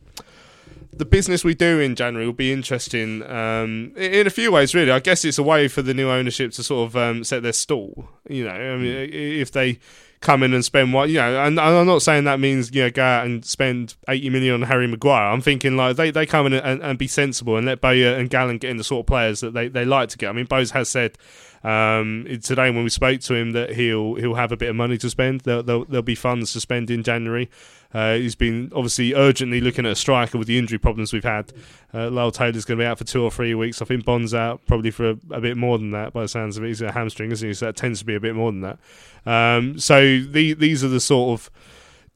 the 0.93 1.05
business 1.05 1.43
we 1.43 1.55
do 1.55 1.81
in 1.81 1.97
January 1.97 2.25
will 2.25 2.35
be 2.35 2.53
interesting 2.53 3.23
um, 3.25 3.93
in 3.97 4.29
a 4.29 4.31
few 4.31 4.53
ways. 4.53 4.77
Really, 4.77 4.93
I 4.93 5.01
guess 5.01 5.25
it's 5.25 5.39
a 5.39 5.43
way 5.43 5.67
for 5.67 5.83
the 5.83 5.93
new 5.93 6.09
ownership 6.09 6.53
to 6.53 6.63
sort 6.63 6.89
of 6.89 6.97
um, 6.97 7.25
set 7.25 7.43
their 7.43 7.53
stall. 7.53 8.09
You 8.29 8.45
know, 8.45 8.51
I 8.53 8.77
mean, 8.77 9.11
if 9.13 9.51
they 9.51 9.81
come 10.23 10.43
in 10.43 10.55
and 10.55 10.65
spend 10.65 10.95
what 10.95 11.11
you 11.11 11.17
know, 11.17 11.43
and, 11.43 11.61
I'm 11.61 11.87
not 11.87 12.01
saying 12.01 12.25
that 12.25 12.41
means 12.41 12.75
you 12.75 12.83
know 12.83 12.91
go 12.91 13.03
out 13.03 13.27
and 13.27 13.45
spend 13.45 13.95
80 14.09 14.31
million 14.31 14.55
on 14.55 14.63
Harry 14.63 14.87
Maguire. 14.87 15.31
I'm 15.31 15.43
thinking 15.43 15.77
like 15.77 15.97
they, 15.97 16.11
they 16.11 16.25
come 16.25 16.47
in 16.47 16.55
and, 16.55 16.83
and 16.83 16.99
be 16.99 17.09
sensible 17.09 17.57
and 17.57 17.67
let 17.67 17.81
Bowyer 17.81 18.15
and 18.15 18.31
Gallen 18.31 18.59
get 18.59 18.71
in 18.71 18.79
the 18.79 18.85
sort 18.85 19.01
of 19.01 19.07
players 19.07 19.41
that 19.41 19.53
they, 19.53 19.69
they 19.69 19.85
like 19.85 20.09
to 20.11 20.19
get. 20.19 20.31
I 20.31 20.33
mean, 20.33 20.47
Bowes 20.47 20.71
has 20.71 20.89
said 20.89 21.19
um, 21.65 22.27
today 22.43 22.71
when 22.71 22.85
we 22.85 22.91
spoke 22.91 23.21
to 23.23 23.35
him 23.35 23.53
that 23.53 23.71
he'll 23.71 24.15
he'll 24.17 24.35
have 24.35 24.53
a 24.53 24.57
bit 24.57 24.69
of 24.69 24.77
money 24.77 24.99
to 24.99 25.09
spend. 25.09 25.43
There'll, 25.43 25.63
there'll, 25.63 25.85
there'll 25.85 26.03
be 26.03 26.15
funds 26.15 26.53
to 26.55 26.61
spend 26.61 26.91
in 26.91 27.03
January. 27.03 27.49
Uh, 27.95 28.15
he's 28.15 28.35
been 28.35 28.73
obviously 28.75 29.15
urgently 29.15 29.61
looking 29.61 29.85
at 29.85 29.93
a 29.93 29.97
striker 29.97 30.39
with 30.39 30.49
the 30.49 30.59
injury 30.59 30.79
problems 30.79 31.13
we've 31.13 31.25
had. 31.25 31.53
Uh, 31.93 32.11
Lyle 32.11 32.31
Taylor's 32.31 32.65
going 32.65 32.79
to 32.79 32.83
be 32.83 32.87
out 32.87 32.99
for 32.99 33.05
two 33.05 33.23
or 33.23 33.31
three 33.31 33.55
weeks. 33.55 33.83
I 33.83 33.85
think 33.85 34.05
Bonne's 34.05 34.33
out 34.33 34.65
probably 34.67 34.91
for 34.91 35.11
a, 35.11 35.19
a, 35.31 35.41
bit 35.41 35.59
more 35.59 35.77
than 35.79 35.91
that 35.91 36.15
by 36.15 36.23
the 36.23 36.29
sounds 36.29 36.57
of 36.57 36.65
it. 36.65 36.69
He's 36.69 36.81
a 36.81 36.91
hamstring, 36.91 37.31
isn't 37.33 37.47
he? 37.47 37.53
So 37.53 37.67
that 37.67 37.77
tends 37.77 37.99
to 37.99 38.07
be 38.07 38.15
a 38.15 38.21
bit 38.21 38.35
more 38.35 38.51
than 38.51 38.63
that. 38.63 38.79
Um, 39.27 39.79
so 39.79 40.21
the, 40.21 40.55
these 40.55 40.83
are 40.83 40.89
the 40.89 41.01
sort 41.01 41.39
of 41.39 41.51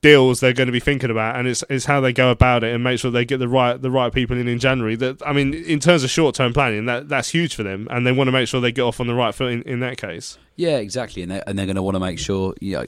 deals 0.07 0.40
they're 0.40 0.53
going 0.53 0.66
to 0.66 0.73
be 0.73 0.81
thinking 0.81 1.11
about, 1.11 1.37
and 1.37 1.49
it's 1.49 1.64
it's 1.69 1.85
how 1.85 2.01
they 2.01 2.12
go 2.12 2.31
about 2.31 2.62
it 2.62 2.75
and 2.75 2.85
make 2.85 2.99
sure 2.99 3.11
they 3.11 3.25
get 3.25 3.38
the 3.38 3.49
right 3.49 3.81
the 3.81 3.90
right 3.90 4.12
people 4.12 4.38
in 4.38 4.47
in 4.47 4.59
January. 4.59 4.95
That 4.97 5.21
I 5.27 5.33
mean, 5.33 5.53
in 5.53 5.81
terms 5.81 6.05
of 6.05 6.11
short 6.11 6.35
term 6.35 6.53
planning, 6.53 6.87
that 6.87 7.09
that's 7.09 7.31
huge 7.31 7.55
for 7.55 7.62
them, 7.62 7.88
and 7.90 8.07
they 8.07 8.12
want 8.12 8.29
to 8.29 8.33
make 8.33 8.49
sure 8.49 8.61
they 8.61 8.73
get 8.73 8.83
off 8.83 9.01
on 9.01 9.07
the 9.07 9.14
right 9.14 9.35
foot 9.35 9.53
in, 9.53 9.62
in 9.62 9.81
that 9.81 9.99
case. 9.99 10.38
Yeah, 10.55 10.77
exactly, 10.79 11.23
and 11.23 11.31
they're, 11.31 11.45
and 11.47 11.59
they're 11.59 11.66
going 11.66 11.77
to 11.77 11.83
want 11.83 11.97
to 11.97 12.01
make 12.01 12.19
sure 12.19 12.55
you 12.61 12.77
know 12.77 12.87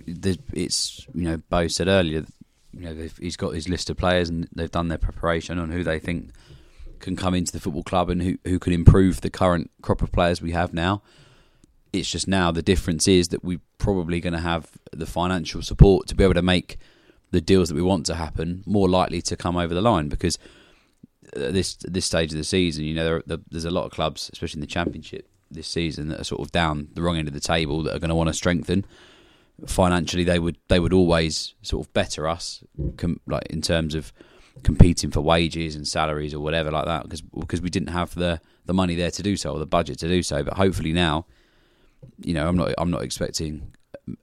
it's 0.52 1.06
you 1.14 1.22
know 1.22 1.38
Bo 1.48 1.66
said 1.68 1.88
earlier, 1.88 2.24
you 2.72 2.80
know 2.80 3.08
he's 3.20 3.36
got 3.36 3.54
his 3.54 3.68
list 3.68 3.90
of 3.90 3.96
players 3.96 4.28
and 4.28 4.48
they've 4.54 4.70
done 4.70 4.88
their 4.88 4.98
preparation 4.98 5.58
on 5.58 5.70
who 5.70 5.82
they 5.82 5.98
think 5.98 6.30
can 7.00 7.16
come 7.16 7.34
into 7.34 7.52
the 7.52 7.60
football 7.60 7.82
club 7.82 8.10
and 8.10 8.22
who 8.22 8.38
who 8.44 8.58
can 8.58 8.72
improve 8.72 9.20
the 9.22 9.30
current 9.30 9.70
crop 9.82 10.02
of 10.02 10.12
players 10.12 10.40
we 10.40 10.52
have 10.52 10.72
now. 10.72 11.02
It's 11.92 12.10
just 12.10 12.28
now 12.28 12.52
the 12.52 12.62
difference 12.62 13.08
is 13.08 13.28
that 13.28 13.42
we're 13.42 13.60
probably 13.78 14.20
going 14.20 14.34
to 14.34 14.40
have 14.40 14.70
the 14.92 15.06
financial 15.06 15.62
support 15.62 16.06
to 16.08 16.14
be 16.14 16.22
able 16.22 16.34
to 16.34 16.42
make 16.42 16.78
the 17.30 17.40
deals 17.40 17.68
that 17.68 17.74
we 17.74 17.82
want 17.82 18.06
to 18.06 18.14
happen 18.14 18.62
more 18.66 18.88
likely 18.88 19.20
to 19.22 19.36
come 19.36 19.56
over 19.56 19.74
the 19.74 19.82
line 19.82 20.08
because 20.08 20.38
at 21.36 21.52
this 21.52 21.76
this 21.76 22.06
stage 22.06 22.32
of 22.32 22.38
the 22.38 22.44
season, 22.44 22.84
you 22.84 22.94
know, 22.94 23.22
there, 23.26 23.38
there's 23.50 23.64
a 23.64 23.70
lot 23.70 23.84
of 23.84 23.90
clubs, 23.90 24.30
especially 24.32 24.58
in 24.58 24.62
the 24.62 24.66
championship 24.66 25.28
this 25.50 25.68
season, 25.68 26.08
that 26.08 26.20
are 26.20 26.24
sort 26.24 26.40
of 26.40 26.52
down 26.52 26.88
the 26.94 27.02
wrong 27.02 27.16
end 27.16 27.28
of 27.28 27.34
the 27.34 27.40
table 27.40 27.82
that 27.82 27.94
are 27.94 27.98
going 27.98 28.08
to 28.08 28.14
want 28.14 28.28
to 28.28 28.34
strengthen 28.34 28.84
financially. 29.66 30.24
They 30.24 30.38
would 30.38 30.56
they 30.68 30.80
would 30.80 30.92
always 30.92 31.54
sort 31.62 31.86
of 31.86 31.92
better 31.92 32.26
us, 32.26 32.62
com- 32.96 33.20
like 33.26 33.46
in 33.46 33.60
terms 33.60 33.94
of 33.94 34.12
competing 34.62 35.10
for 35.10 35.20
wages 35.20 35.76
and 35.76 35.86
salaries 35.86 36.34
or 36.34 36.40
whatever 36.40 36.70
like 36.70 36.86
that, 36.86 37.02
because 37.02 37.20
because 37.20 37.60
we 37.60 37.70
didn't 37.70 37.90
have 37.90 38.14
the 38.14 38.40
the 38.66 38.74
money 38.74 38.94
there 38.94 39.10
to 39.10 39.22
do 39.22 39.36
so 39.36 39.52
or 39.52 39.58
the 39.58 39.66
budget 39.66 39.98
to 39.98 40.08
do 40.08 40.22
so. 40.22 40.42
But 40.42 40.54
hopefully 40.54 40.92
now, 40.92 41.26
you 42.22 42.34
know, 42.34 42.48
I'm 42.48 42.56
not 42.56 42.74
I'm 42.78 42.90
not 42.90 43.02
expecting 43.02 43.72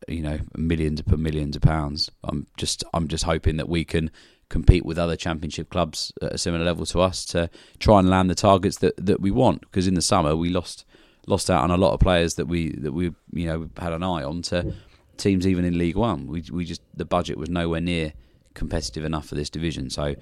you 0.08 0.22
know 0.22 0.40
millions 0.56 1.00
upon 1.00 1.22
millions 1.22 1.56
of 1.56 1.62
pounds. 1.62 2.10
I'm 2.24 2.48
just 2.58 2.84
I'm 2.94 3.08
just 3.08 3.24
hoping 3.24 3.58
that 3.58 3.70
we 3.70 3.84
can 3.84 4.12
compete 4.50 4.86
with 4.86 4.98
other 4.98 5.16
championship 5.16 5.70
clubs 5.70 6.14
at 6.22 6.34
a 6.34 6.38
similar 6.38 6.64
level 6.64 6.86
to 6.86 7.02
us 7.02 7.26
to 7.26 7.50
try 7.80 8.00
and 8.00 8.10
land 8.10 8.30
the 8.30 8.36
targets 8.36 8.78
that, 8.78 8.94
that 9.04 9.20
we 9.20 9.32
want. 9.32 9.62
Because 9.62 9.88
in 9.88 9.96
the 9.96 10.02
summer 10.02 10.36
we 10.36 10.50
lost 10.50 10.86
lost 11.28 11.50
out 11.50 11.64
on 11.64 11.72
a 11.72 11.78
lot 11.78 11.94
of 11.94 12.00
players 12.00 12.36
that 12.36 12.48
we 12.48 12.72
that 12.78 12.92
we 12.92 13.12
you 13.34 13.48
know 13.48 13.70
had 13.78 13.94
an 13.94 14.04
eye 14.04 14.24
on 14.24 14.42
to 14.44 14.74
teams 15.18 15.48
even 15.48 15.66
in 15.66 15.78
League 15.78 15.96
One. 15.96 16.28
We 16.28 16.44
we 16.52 16.66
just 16.66 16.82
the 16.94 17.06
budget 17.06 17.38
was 17.38 17.50
nowhere 17.50 17.82
near 17.82 18.14
competitive 18.54 19.04
enough 19.04 19.28
for 19.28 19.36
this 19.36 19.50
division. 19.50 19.90
So 19.90 20.16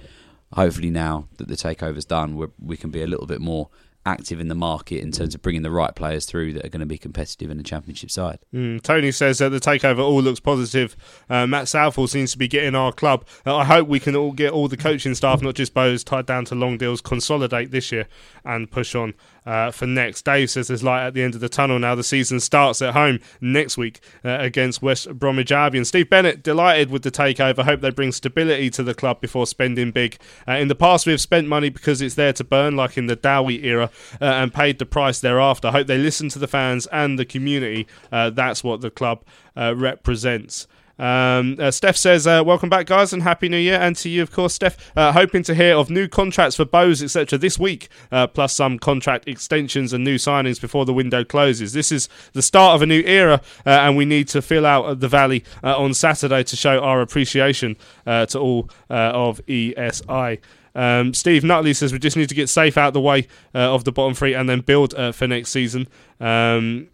hopefully 0.54 0.90
now 0.90 1.28
that 1.38 1.48
the 1.48 1.56
takeover's 1.56 2.06
done, 2.06 2.36
we 2.36 2.48
we 2.60 2.78
can 2.78 2.92
be 2.92 3.02
a 3.02 3.08
little 3.08 3.28
bit 3.28 3.42
more 3.42 3.70
active 4.06 4.40
in 4.40 4.48
the 4.48 4.56
market 4.56 5.02
in 5.02 5.12
terms 5.12 5.34
of 5.34 5.42
bringing 5.42 5.62
the 5.62 5.72
right 5.72 5.96
players 5.96 6.26
through 6.26 6.54
that 6.54 6.66
are 6.66 6.70
going 6.70 6.82
to 6.82 6.86
be 6.86 6.98
competitive 6.98 7.50
in 7.50 7.58
the 7.58 7.64
championship 7.64 8.12
side. 8.12 8.40
Mm, 8.54 8.82
Tony 8.82 9.12
says 9.12 9.38
that 9.40 9.50
the 9.50 9.60
takeover 9.60 10.00
all 10.00 10.22
looks 10.22 10.40
positive. 10.40 10.96
Uh, 11.30 11.48
Matt 11.48 11.68
Southall 11.68 12.08
seems 12.08 12.32
to 12.34 12.38
be 12.38 12.48
getting 12.48 12.76
our 12.76 12.92
club. 12.92 13.26
Uh, 13.46 13.56
I 13.58 13.66
hope 13.66 13.88
we 13.88 14.00
can 14.00 14.16
all 14.16 14.32
get 14.32 14.52
all 14.52 14.68
the 14.68 14.78
coaching 14.78 15.16
staff, 15.16 15.42
not 15.42 15.56
just 15.56 15.74
Bowes, 15.74 16.04
tied 16.04 16.26
down 16.26 16.46
to 16.46 16.56
long 16.56 16.78
deals, 16.78 17.02
consolidate 17.02 17.72
this 17.72 17.92
year 17.92 18.08
and 18.44 18.70
push 18.70 18.96
on 18.96 19.14
uh, 19.46 19.72
for 19.72 19.86
next. 19.86 20.24
Dave 20.24 20.50
says 20.50 20.68
there's 20.68 20.84
light 20.84 21.06
at 21.06 21.14
the 21.14 21.22
end 21.22 21.36
of 21.36 21.42
the 21.42 21.50
tunnel 21.50 21.80
now. 21.80 21.96
The 21.96 22.04
season 22.04 22.40
starts 22.40 22.82
at 22.82 22.94
home 22.94 23.20
next 23.42 23.78
week 23.78 24.00
uh, 24.24 24.38
against 24.40 24.82
West 24.82 25.18
Bromwich 25.18 25.52
Albion. 25.52 25.86
Steve 25.86 26.10
Bennett 26.10 26.44
delighted 26.44 26.90
with 26.90 27.04
the 27.04 27.12
takeover. 27.12 27.64
Hope 27.64 27.82
they 27.82 27.90
bring 27.90 28.12
stability 28.12 28.70
to 28.72 28.84
the 28.84 28.94
club 28.94 29.22
before 29.22 29.48
spending 29.48 29.92
big. 29.92 30.18
Uh, 30.48 30.54
in 30.54 30.68
the 30.68 30.76
past, 30.76 31.06
we 31.06 31.12
have 31.12 31.22
spent 31.22 31.48
money 31.48 31.70
because 31.70 32.02
it's 32.02 32.16
there 32.16 32.34
to 32.34 32.44
burn, 32.44 32.76
like 32.76 32.98
in 32.98 33.08
the 33.08 33.16
Dowie 33.16 33.66
era, 33.66 33.90
uh, 34.22 34.26
and 34.26 34.54
paid 34.54 34.80
the 34.80 34.86
price 34.86 35.20
thereafter. 35.20 35.72
Hope 35.72 35.88
they 35.88 35.98
listen 35.98 36.30
to 36.30 36.40
the 36.40 36.48
fans 36.48 36.88
and 36.88 37.20
the 37.20 37.26
community. 37.26 37.88
Uh, 38.12 38.30
that's 38.30 38.64
what 38.64 38.82
the 38.82 38.92
club 38.92 39.24
uh, 39.56 39.76
represents. 39.76 40.68
Um, 41.00 41.58
uh, 41.60 41.72
Steph 41.72 41.98
says, 41.98 42.28
uh, 42.28 42.44
"Welcome 42.46 42.70
back, 42.70 42.86
guys, 42.86 43.14
and 43.14 43.24
happy 43.24 43.50
New 43.50 43.58
Year." 43.58 43.80
And 43.80 43.96
to 43.98 44.10
you, 44.10 44.22
of 44.22 44.32
course, 44.32 44.54
Steph. 44.54 44.78
Uh, 44.96 45.12
hoping 45.12 45.44
to 45.44 45.56
hear 45.56 45.76
of 45.76 45.90
new 45.90 46.08
contracts 46.08 46.56
for 46.56 46.66
Bowes, 46.66 47.02
etc., 47.02 47.40
this 47.40 47.58
week, 47.58 47.90
uh, 48.12 48.28
plus 48.28 48.54
some 48.54 48.78
contract 48.78 49.28
extensions 49.28 49.92
and 49.94 50.04
new 50.04 50.16
signings 50.16 50.62
before 50.62 50.86
the 50.86 50.94
window 50.94 51.24
closes. 51.24 51.74
This 51.74 51.92
is 51.92 52.10
the 52.34 52.42
start 52.42 52.76
of 52.76 52.82
a 52.82 52.86
new 52.86 53.02
era, 53.02 53.42
uh, 53.66 53.70
and 53.70 53.98
we 53.98 54.06
need 54.06 54.28
to 54.30 54.42
fill 54.42 54.66
out 54.66 55.00
the 55.00 55.08
valley 55.08 55.44
uh, 55.64 55.78
on 55.78 55.94
Saturday 55.94 56.44
to 56.44 56.56
show 56.56 56.80
our 56.80 57.02
appreciation 57.02 57.76
to 58.06 58.40
all 58.40 58.70
of 58.90 59.44
ESI. 59.48 60.40
Um, 60.76 61.14
Steve 61.14 61.44
Nutley 61.44 61.74
says 61.74 61.94
we 61.94 62.00
just 62.00 62.18
need 62.18 62.30
to 62.30 62.36
get 62.36 62.50
safe 62.50 62.78
out 62.78 62.94
the 62.94 63.02
way 63.02 63.28
of 63.54 63.84
the 63.84 63.92
bottom 63.92 64.14
three 64.14 64.34
and 64.34 64.48
then 64.48 64.62
build 64.62 64.94
for 65.16 65.28
next 65.28 65.50
season. 65.50 65.88
Um, 66.20 66.88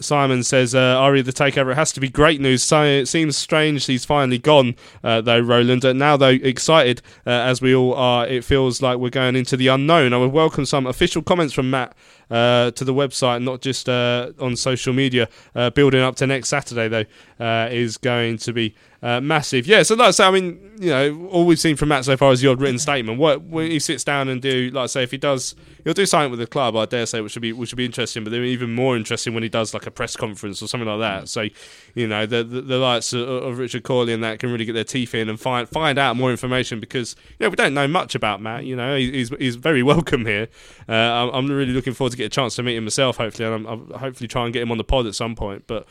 Simon 0.00 0.42
says, 0.42 0.74
uh, 0.74 0.78
Ari 0.98 1.22
the 1.22 1.32
takeover. 1.32 1.72
It 1.72 1.76
has 1.76 1.92
to 1.92 2.00
be 2.00 2.08
great 2.08 2.40
news. 2.40 2.62
So 2.62 2.82
it 2.84 3.06
seems 3.06 3.36
strange 3.36 3.86
he's 3.86 4.04
finally 4.04 4.38
gone, 4.38 4.74
uh, 5.04 5.20
though, 5.20 5.40
Roland. 5.40 5.84
Uh, 5.84 5.92
now, 5.92 6.16
though, 6.16 6.28
excited 6.28 7.02
uh, 7.26 7.30
as 7.30 7.60
we 7.60 7.74
all 7.74 7.94
are, 7.94 8.26
it 8.26 8.44
feels 8.44 8.82
like 8.82 8.98
we're 8.98 9.10
going 9.10 9.36
into 9.36 9.56
the 9.56 9.68
unknown. 9.68 10.12
I 10.12 10.18
would 10.18 10.32
welcome 10.32 10.66
some 10.66 10.86
official 10.86 11.22
comments 11.22 11.52
from 11.52 11.70
Matt 11.70 11.94
uh, 12.30 12.70
to 12.72 12.84
the 12.84 12.94
website, 12.94 13.42
not 13.42 13.60
just 13.60 13.88
uh, 13.88 14.30
on 14.40 14.56
social 14.56 14.92
media. 14.92 15.28
Uh, 15.54 15.70
building 15.70 16.00
up 16.00 16.16
to 16.16 16.26
next 16.26 16.48
Saturday, 16.48 16.88
though, 16.88 17.44
uh, 17.44 17.68
is 17.70 17.96
going 17.96 18.38
to 18.38 18.52
be 18.52 18.74
uh, 19.02 19.20
massive. 19.20 19.66
Yeah, 19.66 19.82
so 19.82 19.94
like 19.94 20.08
I 20.08 20.10
say, 20.12 20.24
I 20.26 20.30
mean, 20.30 20.60
you 20.78 20.90
know, 20.90 21.26
all 21.30 21.46
we've 21.46 21.58
seen 21.58 21.76
from 21.76 21.88
Matt 21.88 22.04
so 22.04 22.16
far 22.16 22.32
is 22.32 22.40
the 22.40 22.48
odd 22.48 22.60
written 22.60 22.78
statement. 22.78 23.18
What 23.18 23.42
when 23.42 23.70
he 23.70 23.78
sits 23.78 24.04
down 24.04 24.28
and 24.28 24.40
do, 24.42 24.70
like 24.72 24.84
I 24.84 24.86
say, 24.86 25.02
if 25.02 25.10
he 25.10 25.16
does, 25.16 25.54
he'll 25.84 25.94
do 25.94 26.04
something 26.06 26.30
with 26.30 26.40
the 26.40 26.46
club. 26.46 26.76
I 26.76 26.84
dare 26.84 27.06
say, 27.06 27.20
which 27.22 27.32
should 27.32 27.40
be 27.42 27.52
which 27.54 27.70
should 27.70 27.76
be 27.76 27.86
interesting. 27.86 28.24
But 28.24 28.30
then 28.30 28.44
even 28.44 28.74
more 28.74 28.96
interesting 28.96 29.32
when 29.32 29.42
he 29.42 29.48
does 29.48 29.72
like 29.72 29.86
a 29.86 29.90
press 29.90 30.16
conference 30.16 30.62
or 30.62 30.68
something 30.68 30.88
like 30.88 31.00
that. 31.00 31.28
So, 31.30 31.46
you 31.94 32.06
know, 32.06 32.26
the 32.26 32.44
the, 32.44 32.60
the 32.60 32.76
likes 32.76 33.12
of, 33.14 33.26
of 33.26 33.58
Richard 33.58 33.84
Cawley 33.84 34.12
and 34.12 34.22
that 34.22 34.38
can 34.38 34.52
really 34.52 34.66
get 34.66 34.74
their 34.74 34.84
teeth 34.84 35.14
in 35.14 35.30
and 35.30 35.40
find 35.40 35.66
find 35.66 35.98
out 35.98 36.16
more 36.16 36.30
information 36.30 36.78
because 36.78 37.16
you 37.38 37.46
know 37.46 37.50
we 37.50 37.56
don't 37.56 37.72
know 37.74 37.88
much 37.88 38.14
about 38.14 38.42
Matt. 38.42 38.64
You 38.66 38.76
know, 38.76 38.96
he- 38.96 39.12
he's 39.12 39.30
he's 39.30 39.56
very 39.56 39.82
welcome 39.94 40.26
here. 40.26 40.48
Uh, 40.88 40.92
I'm, 40.92 41.28
I'm 41.30 41.50
really 41.50 41.72
looking 41.72 41.94
forward 41.94 42.10
to 42.10 42.18
get 42.20 42.26
a 42.26 42.34
chance 42.34 42.54
to 42.56 42.62
meet 42.62 42.76
him 42.76 42.84
myself. 42.84 43.16
Hopefully, 43.16 43.46
and 43.46 43.66
I'm, 43.66 43.92
I'll 43.92 43.98
hopefully 43.98 44.28
try 44.28 44.44
and 44.44 44.52
get 44.52 44.62
him 44.62 44.70
on 44.70 44.78
the 44.78 44.84
pod 44.84 45.06
at 45.06 45.14
some 45.14 45.34
point. 45.34 45.64
But 45.66 45.86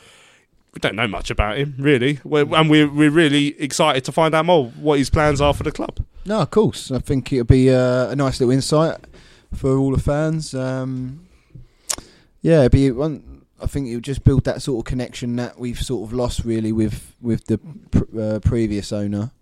we 0.72 0.78
don't 0.80 0.94
know 0.94 1.08
much 1.08 1.30
about 1.30 1.58
him 1.58 1.74
really, 1.78 2.20
we're, 2.24 2.46
and 2.54 2.70
we're 2.70 2.88
we're 2.88 3.10
really 3.10 3.60
excited 3.60 4.04
to 4.04 4.12
find 4.12 4.34
out 4.34 4.46
more 4.46 4.66
what 4.70 4.98
his 4.98 5.10
plans 5.10 5.40
are 5.40 5.52
for 5.52 5.64
the 5.64 5.72
club. 5.72 5.98
No, 6.24 6.40
of 6.40 6.50
course. 6.50 6.90
I 6.90 6.98
think 6.98 7.32
it'll 7.32 7.44
be 7.44 7.70
uh, 7.70 8.10
a 8.10 8.16
nice 8.16 8.40
little 8.40 8.52
insight 8.52 8.98
for 9.52 9.76
all 9.76 9.90
the 9.90 10.00
fans. 10.00 10.54
Um, 10.54 11.26
yeah, 12.40 12.58
it'll 12.64 12.68
be 12.70 12.90
one. 12.90 13.46
I 13.62 13.66
think 13.66 13.88
it'll 13.88 14.00
just 14.00 14.24
build 14.24 14.44
that 14.44 14.62
sort 14.62 14.80
of 14.80 14.88
connection 14.88 15.36
that 15.36 15.58
we've 15.58 15.80
sort 15.80 16.08
of 16.08 16.14
lost 16.14 16.44
really 16.44 16.72
with 16.72 17.14
with 17.20 17.46
the 17.46 17.58
pr- 17.58 18.20
uh, 18.20 18.38
previous 18.40 18.92
owner, 18.92 19.32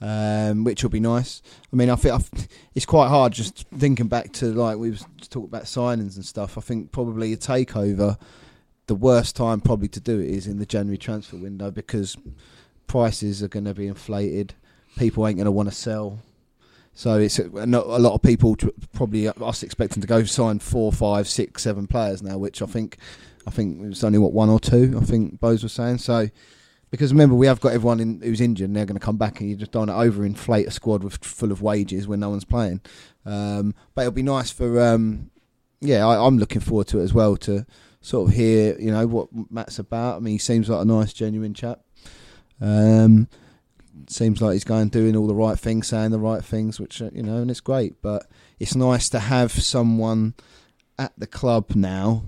um, 0.00 0.64
which 0.64 0.82
will 0.82 0.90
be 0.90 1.00
nice. 1.00 1.42
I 1.72 1.76
mean, 1.76 1.90
I 1.90 1.96
think 1.96 2.14
I've, 2.14 2.48
it's 2.74 2.86
quite 2.86 3.08
hard 3.08 3.32
just 3.32 3.66
thinking 3.68 4.08
back 4.08 4.32
to 4.34 4.46
like 4.46 4.76
we 4.76 4.90
was 4.90 5.04
talking 5.30 5.48
about 5.48 5.64
signings 5.64 6.16
and 6.16 6.24
stuff. 6.24 6.58
I 6.58 6.60
think 6.60 6.92
probably 6.92 7.32
a 7.32 7.36
takeover. 7.36 8.18
The 8.86 8.94
worst 8.94 9.34
time 9.34 9.62
probably 9.62 9.88
to 9.88 10.00
do 10.00 10.20
it 10.20 10.28
is 10.28 10.46
in 10.46 10.58
the 10.58 10.66
January 10.66 10.98
transfer 10.98 11.36
window 11.36 11.70
because 11.70 12.18
prices 12.86 13.42
are 13.42 13.48
going 13.48 13.64
to 13.64 13.72
be 13.72 13.86
inflated. 13.86 14.52
People 14.98 15.26
ain't 15.26 15.38
going 15.38 15.46
to 15.46 15.50
want 15.50 15.70
to 15.70 15.74
sell. 15.74 16.18
So 16.92 17.18
it's 17.18 17.38
a, 17.38 17.66
not 17.66 17.86
a 17.86 17.98
lot 17.98 18.14
of 18.14 18.22
people 18.22 18.56
probably 18.92 19.26
us 19.26 19.62
expecting 19.62 20.00
to 20.00 20.06
go 20.06 20.22
sign 20.24 20.60
four, 20.60 20.92
five, 20.92 21.28
six, 21.28 21.62
seven 21.62 21.86
players 21.86 22.22
now, 22.22 22.38
which 22.38 22.62
I 22.62 22.66
think 22.66 22.98
I 23.46 23.50
think 23.50 23.80
it's 23.84 24.04
only 24.04 24.18
what 24.18 24.32
one 24.32 24.48
or 24.48 24.60
two. 24.60 24.98
I 25.00 25.04
think 25.04 25.40
Bose 25.40 25.62
was 25.62 25.72
saying 25.72 25.98
so. 25.98 26.28
Because 26.94 27.12
remember, 27.12 27.34
we 27.34 27.48
have 27.48 27.58
got 27.58 27.72
everyone 27.72 27.98
in, 27.98 28.20
who's 28.20 28.40
injured, 28.40 28.68
and 28.68 28.76
they're 28.76 28.86
going 28.86 28.94
to 28.94 29.04
come 29.04 29.16
back, 29.16 29.40
and 29.40 29.50
you 29.50 29.56
just 29.56 29.72
don't 29.72 29.88
want 29.88 30.14
to 30.14 30.16
overinflate 30.16 30.68
a 30.68 30.70
squad 30.70 31.02
with 31.02 31.24
full 31.24 31.50
of 31.50 31.60
wages 31.60 32.06
when 32.06 32.20
no 32.20 32.30
one's 32.30 32.44
playing. 32.44 32.82
Um, 33.26 33.74
but 33.96 34.02
it'll 34.02 34.12
be 34.12 34.22
nice 34.22 34.52
for, 34.52 34.80
um, 34.80 35.32
yeah, 35.80 36.06
I, 36.06 36.24
I'm 36.24 36.38
looking 36.38 36.60
forward 36.60 36.86
to 36.88 37.00
it 37.00 37.02
as 37.02 37.12
well 37.12 37.36
to 37.38 37.66
sort 38.00 38.28
of 38.28 38.36
hear, 38.36 38.78
you 38.78 38.92
know, 38.92 39.08
what 39.08 39.26
Matt's 39.50 39.80
about. 39.80 40.18
I 40.18 40.20
mean, 40.20 40.34
he 40.34 40.38
seems 40.38 40.68
like 40.68 40.82
a 40.82 40.84
nice, 40.84 41.12
genuine 41.12 41.52
chap. 41.52 41.80
Um, 42.60 43.26
seems 44.06 44.40
like 44.40 44.52
he's 44.52 44.62
going 44.62 44.88
doing 44.88 45.16
all 45.16 45.26
the 45.26 45.34
right 45.34 45.58
things, 45.58 45.88
saying 45.88 46.12
the 46.12 46.20
right 46.20 46.44
things, 46.44 46.78
which 46.78 47.02
uh, 47.02 47.10
you 47.12 47.24
know, 47.24 47.38
and 47.38 47.50
it's 47.50 47.58
great. 47.58 48.00
But 48.02 48.30
it's 48.60 48.76
nice 48.76 49.08
to 49.08 49.18
have 49.18 49.50
someone 49.50 50.34
at 50.96 51.12
the 51.18 51.26
club 51.26 51.74
now. 51.74 52.22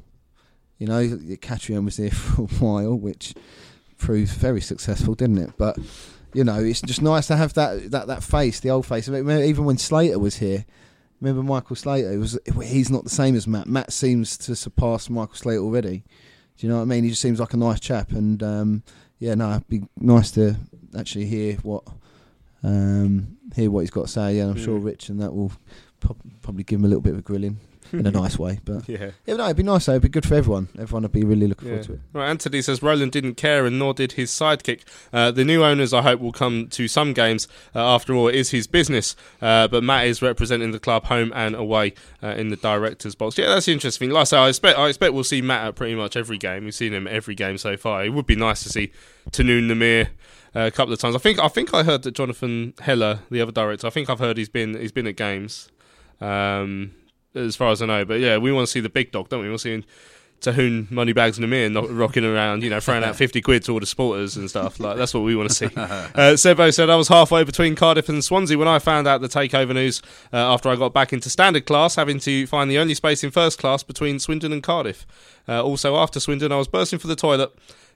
You 0.77 0.89
know, 0.89 1.07
Katrien 1.41 1.85
was 1.85 1.99
there 1.99 2.11
for 2.11 2.43
a 2.43 2.47
while, 2.47 2.97
which 2.97 3.33
proved 3.99 4.33
very 4.33 4.61
successful, 4.61 5.15
didn't 5.15 5.39
it? 5.39 5.51
But 5.57 5.79
you 6.33 6.45
know, 6.45 6.63
it's 6.63 6.83
just 6.83 7.03
nice 7.03 7.27
to 7.29 7.37
have 7.37 7.55
that 7.55 7.91
that 7.91 8.07
that 8.09 8.23
face, 8.23 8.61
the 8.61 8.71
old 8.71 8.87
face. 8.87 9.09
I 9.09 9.21
mean, 9.21 9.43
even 9.45 9.65
when 9.65 9.79
Slater 9.79 10.19
was 10.19 10.37
here, 10.37 10.65
remember 11.21 11.43
Michael 11.43 11.77
Slater? 11.77 12.13
It 12.13 12.19
was 12.19 12.39
he's 12.65 12.91
not 12.91 13.05
the 13.05 13.11
same 13.11 13.35
as 13.35 13.47
Matt. 13.47 13.67
Matt 13.67 13.93
seems 13.93 14.37
to 14.39 14.55
surpass 14.55 15.09
Michael 15.09 15.35
Slater 15.35 15.61
already. 15.63 16.05
Do 16.57 16.67
you 16.67 16.69
know 16.71 16.77
what 16.77 16.83
I 16.83 16.87
mean? 16.87 17.05
He 17.05 17.11
just 17.11 17.23
seems 17.23 17.41
like 17.41 17.55
a 17.55 17.59
nice 17.59 17.81
chap, 17.81 18.13
and 18.13 18.43
um, 18.43 18.83
yeah, 19.19 19.35
no, 19.35 19.51
it'd 19.51 19.69
be 19.69 19.85
nice 19.99 20.31
to 20.33 20.57
actually 20.97 21.27
hear 21.27 21.55
what 21.57 21.85
um, 22.63 23.37
hear 23.55 23.71
what 23.71 23.81
he's 23.81 23.91
got 23.91 24.03
to 24.03 24.09
say. 24.13 24.37
Yeah, 24.37 24.47
I'm 24.49 24.57
sure 24.57 24.79
Mm. 24.79 24.85
Rich 24.85 25.09
and 25.09 25.21
that 25.21 25.35
will 25.35 25.53
probably 26.43 26.65
give 26.65 26.79
him 26.79 26.85
a 26.85 26.89
little 26.89 27.01
bit 27.03 27.13
of 27.13 27.19
a 27.19 27.23
grilling 27.23 27.59
in 27.93 28.07
a 28.07 28.11
nice 28.23 28.39
way. 28.39 28.61
But 28.65 28.89
Yeah. 28.89 29.11
yeah, 29.27 29.35
no, 29.37 29.45
it'd 29.45 29.57
be 29.57 29.63
nice. 29.63 29.87
though. 29.87 29.93
It'd 29.93 30.03
be 30.03 30.09
good 30.09 30.27
for 30.27 30.35
everyone. 30.35 30.69
Everyone 30.79 31.03
would 31.03 31.13
be 31.13 31.25
really 31.25 31.47
looking 31.47 31.69
Yeah. 31.69 31.75
forward 31.83 31.87
to 31.87 31.93
it. 31.95 32.01
Right, 32.13 32.29
Anthony 32.29 32.63
says 32.63 32.83
Roland 32.83 33.13
didn't 33.13 33.35
care 33.37 33.67
and 33.67 33.79
nor 33.79 33.95
did 33.95 34.13
his 34.13 34.31
sidekick. 34.31 34.81
Uh, 35.13 35.31
the 35.31 35.45
new 35.45 35.63
owners, 35.65 35.93
I 35.93 36.03
hope, 36.03 36.21
will 36.21 36.33
come 36.33 36.69
to 36.69 36.89
some 36.89 37.13
games. 37.13 37.49
Uh, 37.75 37.81
after 37.95 38.15
all, 38.15 38.29
it 38.29 38.35
is 38.35 38.51
his 38.51 38.67
business. 38.67 39.17
Uh, 39.43 39.69
but 39.69 39.83
Matt 39.85 40.07
is 40.07 40.23
representing 40.23 40.71
the 40.73 40.81
club 40.81 41.05
home 41.07 41.33
and 41.35 41.55
away 41.55 41.95
uh, 42.23 42.29
in 42.29 42.49
the 42.49 42.57
director's 42.57 43.15
box. 43.15 43.37
Yeah, 43.39 43.47
that's 43.49 43.69
interesting. 43.69 44.11
Like 44.11 44.23
I 44.23 44.25
say, 44.25 44.39
I 44.39 44.49
expect, 44.49 44.79
I 44.79 44.89
expect 44.89 45.13
we'll 45.15 45.25
see 45.25 45.43
Matt 45.43 45.67
at 45.67 45.75
pretty 45.75 45.95
much 45.95 46.17
every 46.17 46.39
game. 46.39 46.65
We've 46.65 46.75
seen 46.75 46.93
him 46.93 47.07
every 47.07 47.35
game 47.35 47.59
so 47.59 47.77
far. 47.77 48.05
It 48.05 48.11
would 48.11 48.27
be 48.27 48.37
nice 48.37 48.63
to 48.65 48.69
see 48.69 48.93
Tahnoon 49.31 49.69
Nimer. 49.69 50.09
Uh, 50.55 50.61
a 50.67 50.71
couple 50.71 50.91
of 50.95 50.99
times, 50.99 51.15
I 51.15 51.19
think. 51.19 51.39
I 51.39 51.49
think 51.49 51.75
I 51.75 51.83
heard 51.83 52.03
that 52.05 52.13
Jonathan 52.15 52.73
Heller, 52.81 53.19
the 53.31 53.43
other 53.43 53.53
director, 53.53 53.87
I 53.87 53.91
think 53.91 54.09
I've 54.09 54.21
heard 54.21 54.39
he's 54.39 54.49
been 54.49 54.73
he's 54.81 54.91
been 54.93 55.07
at 55.07 55.15
games, 55.17 55.69
um, 56.19 56.93
as 57.37 57.57
far 57.57 57.71
as 57.71 57.83
I 57.83 57.87
know. 57.87 58.05
But 58.05 58.21
yeah, 58.21 58.39
we 58.39 58.53
want 58.53 58.67
to 58.67 58.71
see 58.71 58.81
the 58.81 58.89
big 58.89 59.13
dog, 59.13 59.29
don't 59.29 59.41
we? 59.41 59.47
We 59.47 59.51
want 59.51 59.61
to 59.63 59.83
see 59.83 59.87
Tahnoon 60.41 60.91
money 60.91 61.13
Moneybags 61.13 61.39
Nimer 61.39 61.73
not 61.73 61.91
rocking 61.91 62.25
around, 62.25 62.63
you 62.63 62.71
know, 62.71 62.81
throwing 62.81 63.03
out 63.05 63.17
50 63.17 63.41
quid 63.41 63.65
to 63.65 63.73
all 63.73 63.81
the 63.81 63.87
supporters 63.87 64.37
and 64.37 64.49
stuff. 64.49 64.79
Like, 64.87 64.99
that's 64.99 65.15
what 65.15 65.21
we 65.21 65.35
want 65.35 65.49
to 65.49 65.55
see. 65.55 65.67
Uh, 65.77 66.35
Sebo 66.35 66.73
said, 66.73 66.91
I 66.91 66.97
was 66.97 67.09
halfway 67.09 67.43
between 67.43 67.75
Cardiff 67.75 68.09
and 68.09 68.23
Swansea 68.25 68.57
when 68.57 68.69
I 68.69 68.79
found 68.79 69.09
out 69.09 69.21
the 69.21 69.29
takeover 69.29 69.75
news 69.75 70.03
uh, 70.33 70.37
after 70.37 70.69
I 70.69 70.77
got 70.77 70.93
back 70.93 71.13
into 71.13 71.31
standard 71.31 71.67
class, 71.67 71.97
having 71.97 72.19
to 72.21 72.47
find 72.47 72.71
the 72.71 72.79
only 72.79 72.95
space 72.95 73.25
in 73.25 73.31
first 73.31 73.59
class 73.59 73.83
between 73.83 74.19
Swindon 74.19 74.53
and 74.53 74.63
Cardiff. 74.63 75.07
Uh, 75.49 75.63
also, 75.63 75.97
after 75.97 76.21
Swindon, 76.21 76.53
I 76.53 76.57
was 76.57 76.69
bursting 76.69 76.99
for 76.99 77.07
the 77.07 77.17
toilet. 77.17 77.53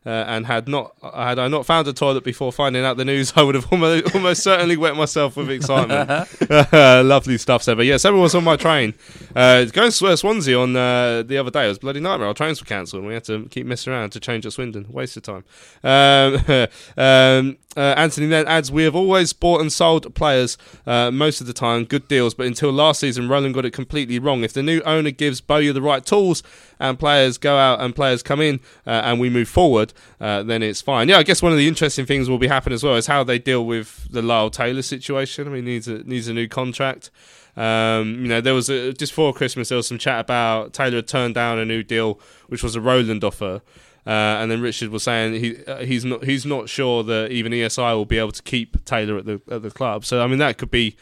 Uh, 0.07 0.09
and 0.09 0.47
had 0.47 0.67
not 0.67 0.95
had 1.03 1.39
I 1.39 1.49
not 1.49 1.67
found 1.67 1.87
a 1.87 1.93
toilet 1.93 2.25
before 2.25 2.53
finding 2.53 2.83
out 2.87 2.97
the 2.97 3.05
news, 3.05 3.35
I 3.37 3.43
would 3.43 3.55
have 3.55 3.71
almost, 3.71 4.15
almost 4.15 4.43
certainly 4.43 4.79
wet 4.79 4.97
myself 4.97 5.37
with 5.37 5.51
excitement. 5.51 6.09
Lovely 6.73 7.37
stuff, 7.37 7.63
Seba. 7.63 7.85
Yeah, 7.85 7.99
Seba 7.99 8.17
was 8.17 8.35
on 8.35 8.43
my 8.43 8.57
train. 8.57 8.95
Uh, 9.37 9.67
going 9.67 9.91
to 9.91 10.17
Swansea 10.17 10.59
on 10.59 10.75
uh, 10.75 11.23
the 11.23 11.37
other 11.37 11.51
day. 11.51 11.67
It 11.67 11.69
was 11.69 11.79
bloody 11.79 12.01
nightmare. 12.01 12.29
Our 12.29 12.35
trains 12.35 12.63
were 12.63 12.67
cancelled 12.67 13.01
and 13.01 13.09
we 13.09 13.15
had 13.15 13.25
to 13.25 13.45
keep 13.51 13.67
messing 13.67 13.93
around 13.93 14.11
to 14.13 14.21
change 14.21 14.47
at 14.47 14.53
Swindon. 14.53 14.87
Waste 14.89 15.19
of 15.19 15.23
time. 15.23 15.45
Um, 15.85 16.35
um, 16.97 17.59
uh, 17.77 17.95
Anthony 17.97 18.27
then 18.27 18.49
adds, 18.49 18.73
We 18.73 18.83
have 18.83 18.97
always 18.97 19.33
bought 19.33 19.61
and 19.61 19.73
sold 19.73 20.13
players 20.15 20.59
uh, 20.87 21.11
most 21.13 21.41
of 21.41 21.47
the 21.47 21.53
time, 21.53 21.85
good 21.85 22.09
deals, 22.09 22.35
but 22.35 22.47
until 22.47 22.73
last 22.73 23.01
season, 23.01 23.29
Roland 23.29 23.55
got 23.55 23.65
it 23.65 23.71
completely 23.71 24.19
wrong. 24.19 24.43
If 24.43 24.53
the 24.53 24.63
new 24.63 24.81
owner 24.81 25.13
gives 25.13 25.41
Bowyer 25.41 25.73
the 25.73 25.81
right 25.81 26.05
tools 26.05 26.43
and 26.81 26.99
players 26.99 27.39
go 27.39 27.57
out 27.57 27.81
and 27.81 27.95
players 27.95 28.25
come 28.25 28.41
in 28.41 28.59
uh, 28.87 29.03
and 29.05 29.21
we 29.21 29.31
move 29.31 29.49
forward, 29.49 29.93
uh, 30.21 30.43
then 30.43 30.65
it's 30.65 30.81
fine. 30.81 31.09
Yeah, 31.09 31.19
I 31.19 31.23
guess 31.23 31.43
one 31.43 31.53
of 31.53 31.59
the 31.59 31.69
interesting 31.69 32.07
things 32.07 32.29
will 32.29 32.39
be 32.39 32.49
happening 32.49 32.75
as 32.75 32.83
well 32.83 32.97
is 32.97 33.07
how 33.07 33.23
they 33.23 33.39
deal 33.39 33.65
with 33.65 34.09
the 34.11 34.23
Lyle 34.23 34.51
Taylor 34.51 34.83
situation. 34.83 35.47
I 35.47 35.51
mean, 35.51 35.65
he 35.65 35.73
needs 35.73 35.87
a, 35.87 35.99
needs 36.03 36.27
a 36.27 36.35
new 36.35 36.49
contract. 36.49 37.11
Um, 37.57 38.23
you 38.23 38.29
know, 38.29 38.41
there 38.41 38.55
was 38.55 38.69
a, 38.69 38.93
just 38.93 39.13
before 39.13 39.33
Christmas, 39.33 39.69
there 39.69 39.77
was 39.77 39.87
some 39.87 39.99
chat 39.99 40.21
about 40.21 40.73
Taylor 40.73 40.97
had 40.97 41.09
turned 41.09 41.35
down 41.35 41.59
a 41.59 41.65
new 41.65 41.85
deal, 41.85 42.19
which 42.49 42.65
was 42.65 42.75
a 42.75 42.81
Roland 42.81 43.23
offer. 43.23 43.63
Uh, 44.11 44.43
and 44.43 44.51
then 44.51 44.61
Richard 44.61 44.89
was 44.89 45.05
saying 45.05 45.35
he 45.35 45.65
uh, 45.67 45.85
he's 45.85 46.05
not 46.05 46.25
he's 46.25 46.45
not 46.45 46.69
sure 46.69 47.05
that 47.05 47.31
even 47.31 47.53
ESI 47.53 47.95
will 47.95 48.05
be 48.05 48.19
able 48.19 48.33
to 48.33 48.43
keep 48.43 48.85
Taylor 48.85 49.19
at 49.19 49.25
the 49.25 49.41
at 49.49 49.63
the 49.63 49.71
club. 49.71 50.05
So 50.05 50.21
I 50.21 50.27
mean 50.27 50.41
that 50.41 50.59
could 50.59 50.73
be 50.73 50.97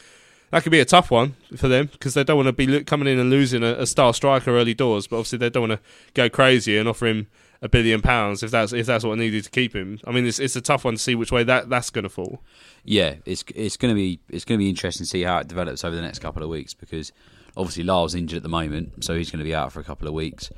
that 0.51 0.63
could 0.63 0.73
be 0.73 0.81
a 0.81 0.85
tough 0.85 1.11
one 1.11 1.35
for 1.57 1.69
them 1.69 1.87
because 1.87 2.13
they 2.13 2.23
don't 2.23 2.37
want 2.37 2.49
to 2.49 2.53
be 2.53 2.67
lo- 2.67 2.85
coming 2.85 3.09
in 3.09 3.19
and 3.19 3.31
losing 3.31 3.63
a, 3.63 3.73
a 3.79 3.87
star 3.87 4.13
striker 4.13 4.51
early 4.51 4.75
doors. 4.75 5.07
But 5.07 5.17
obviously 5.17 5.39
they 5.39 5.49
don't 5.49 5.71
want 5.71 5.81
to 5.81 5.89
go 6.13 6.29
crazy 6.29 6.77
and 6.77 6.87
offer 6.87 7.07
him 7.07 7.29
a 7.63 7.69
billion 7.71 8.03
pounds 8.03 8.43
if 8.43 8.51
that's 8.51 8.75
if 8.75 8.85
that's 8.85 9.05
what 9.07 9.17
needed 9.17 9.43
to 9.45 9.51
keep 9.51 9.75
him. 9.75 10.01
I 10.05 10.11
mean 10.11 10.27
it's 10.27 10.39
it's 10.39 10.57
a 10.57 10.61
tough 10.61 10.85
one 10.85 10.97
to 10.97 11.01
see 11.01 11.15
which 11.15 11.33
way 11.33 11.45
that 11.45 11.71
that's 11.71 11.89
going 11.89 12.05
to 12.05 12.11
fall. 12.11 12.43
yeah, 12.85 13.15
it's 13.25 13.43
it's 13.55 13.79
going 13.79 13.95
to 13.95 13.97
be 13.97 14.21
it's 14.29 14.45
going 14.45 14.59
to 14.59 14.63
be 14.63 14.69
interesting 14.69 15.05
to 15.05 15.09
see 15.09 15.23
how 15.23 15.39
it 15.39 15.49
develops 15.49 15.83
over 15.83 15.97
the 15.97 16.03
next 16.03 16.19
couple 16.19 16.43
of 16.43 16.51
weeks 16.51 16.75
because 16.75 17.13
obviously 17.57 17.85
Lyle's 17.85 18.15
injured 18.15 18.37
at 18.37 18.43
the 18.43 18.51
moment, 18.51 19.03
so 19.03 19.15
he's 19.15 19.31
going 19.31 19.39
to 19.39 19.45
be 19.45 19.55
out 19.55 19.73
for 19.73 19.81
a 19.81 19.85
couple 19.85 20.07
of 20.07 20.13
weeks. 20.13 20.51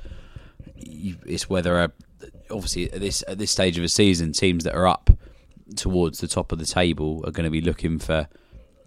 It's 0.75 1.49
whether 1.49 1.79
a, 1.79 1.91
obviously 2.51 2.91
at 2.91 2.99
this 2.99 3.23
at 3.27 3.37
this 3.37 3.51
stage 3.51 3.77
of 3.77 3.83
a 3.83 3.89
season, 3.89 4.33
teams 4.33 4.63
that 4.63 4.75
are 4.75 4.87
up 4.87 5.09
towards 5.75 6.19
the 6.19 6.27
top 6.27 6.51
of 6.51 6.59
the 6.59 6.65
table 6.65 7.23
are 7.25 7.31
going 7.31 7.45
to 7.45 7.51
be 7.51 7.61
looking 7.61 7.99
for 7.99 8.27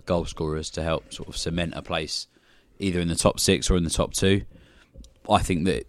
goal 0.06 0.24
scorers 0.24 0.70
to 0.70 0.82
help 0.82 1.12
sort 1.12 1.28
of 1.28 1.36
cement 1.36 1.72
a 1.74 1.82
place 1.82 2.26
either 2.78 3.00
in 3.00 3.08
the 3.08 3.14
top 3.14 3.40
six 3.40 3.70
or 3.70 3.76
in 3.76 3.84
the 3.84 3.90
top 3.90 4.12
two. 4.12 4.42
I 5.30 5.38
think 5.38 5.64
that 5.64 5.86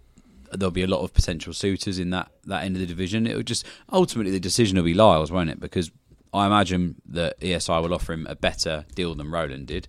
there'll 0.52 0.70
be 0.70 0.82
a 0.82 0.86
lot 0.86 1.02
of 1.02 1.12
potential 1.12 1.52
suitors 1.52 1.98
in 1.98 2.10
that, 2.10 2.30
that 2.44 2.64
end 2.64 2.76
of 2.76 2.80
the 2.80 2.86
division. 2.86 3.26
It 3.26 3.36
will 3.36 3.42
just 3.42 3.66
ultimately 3.92 4.32
the 4.32 4.40
decision 4.40 4.76
will 4.76 4.84
be 4.84 4.94
Lyle's, 4.94 5.30
won't 5.30 5.50
it? 5.50 5.60
Because 5.60 5.90
I 6.32 6.46
imagine 6.46 6.96
that 7.06 7.38
ESI 7.40 7.82
will 7.82 7.94
offer 7.94 8.12
him 8.12 8.26
a 8.28 8.36
better 8.36 8.84
deal 8.94 9.14
than 9.14 9.30
Roland 9.30 9.66
did. 9.66 9.88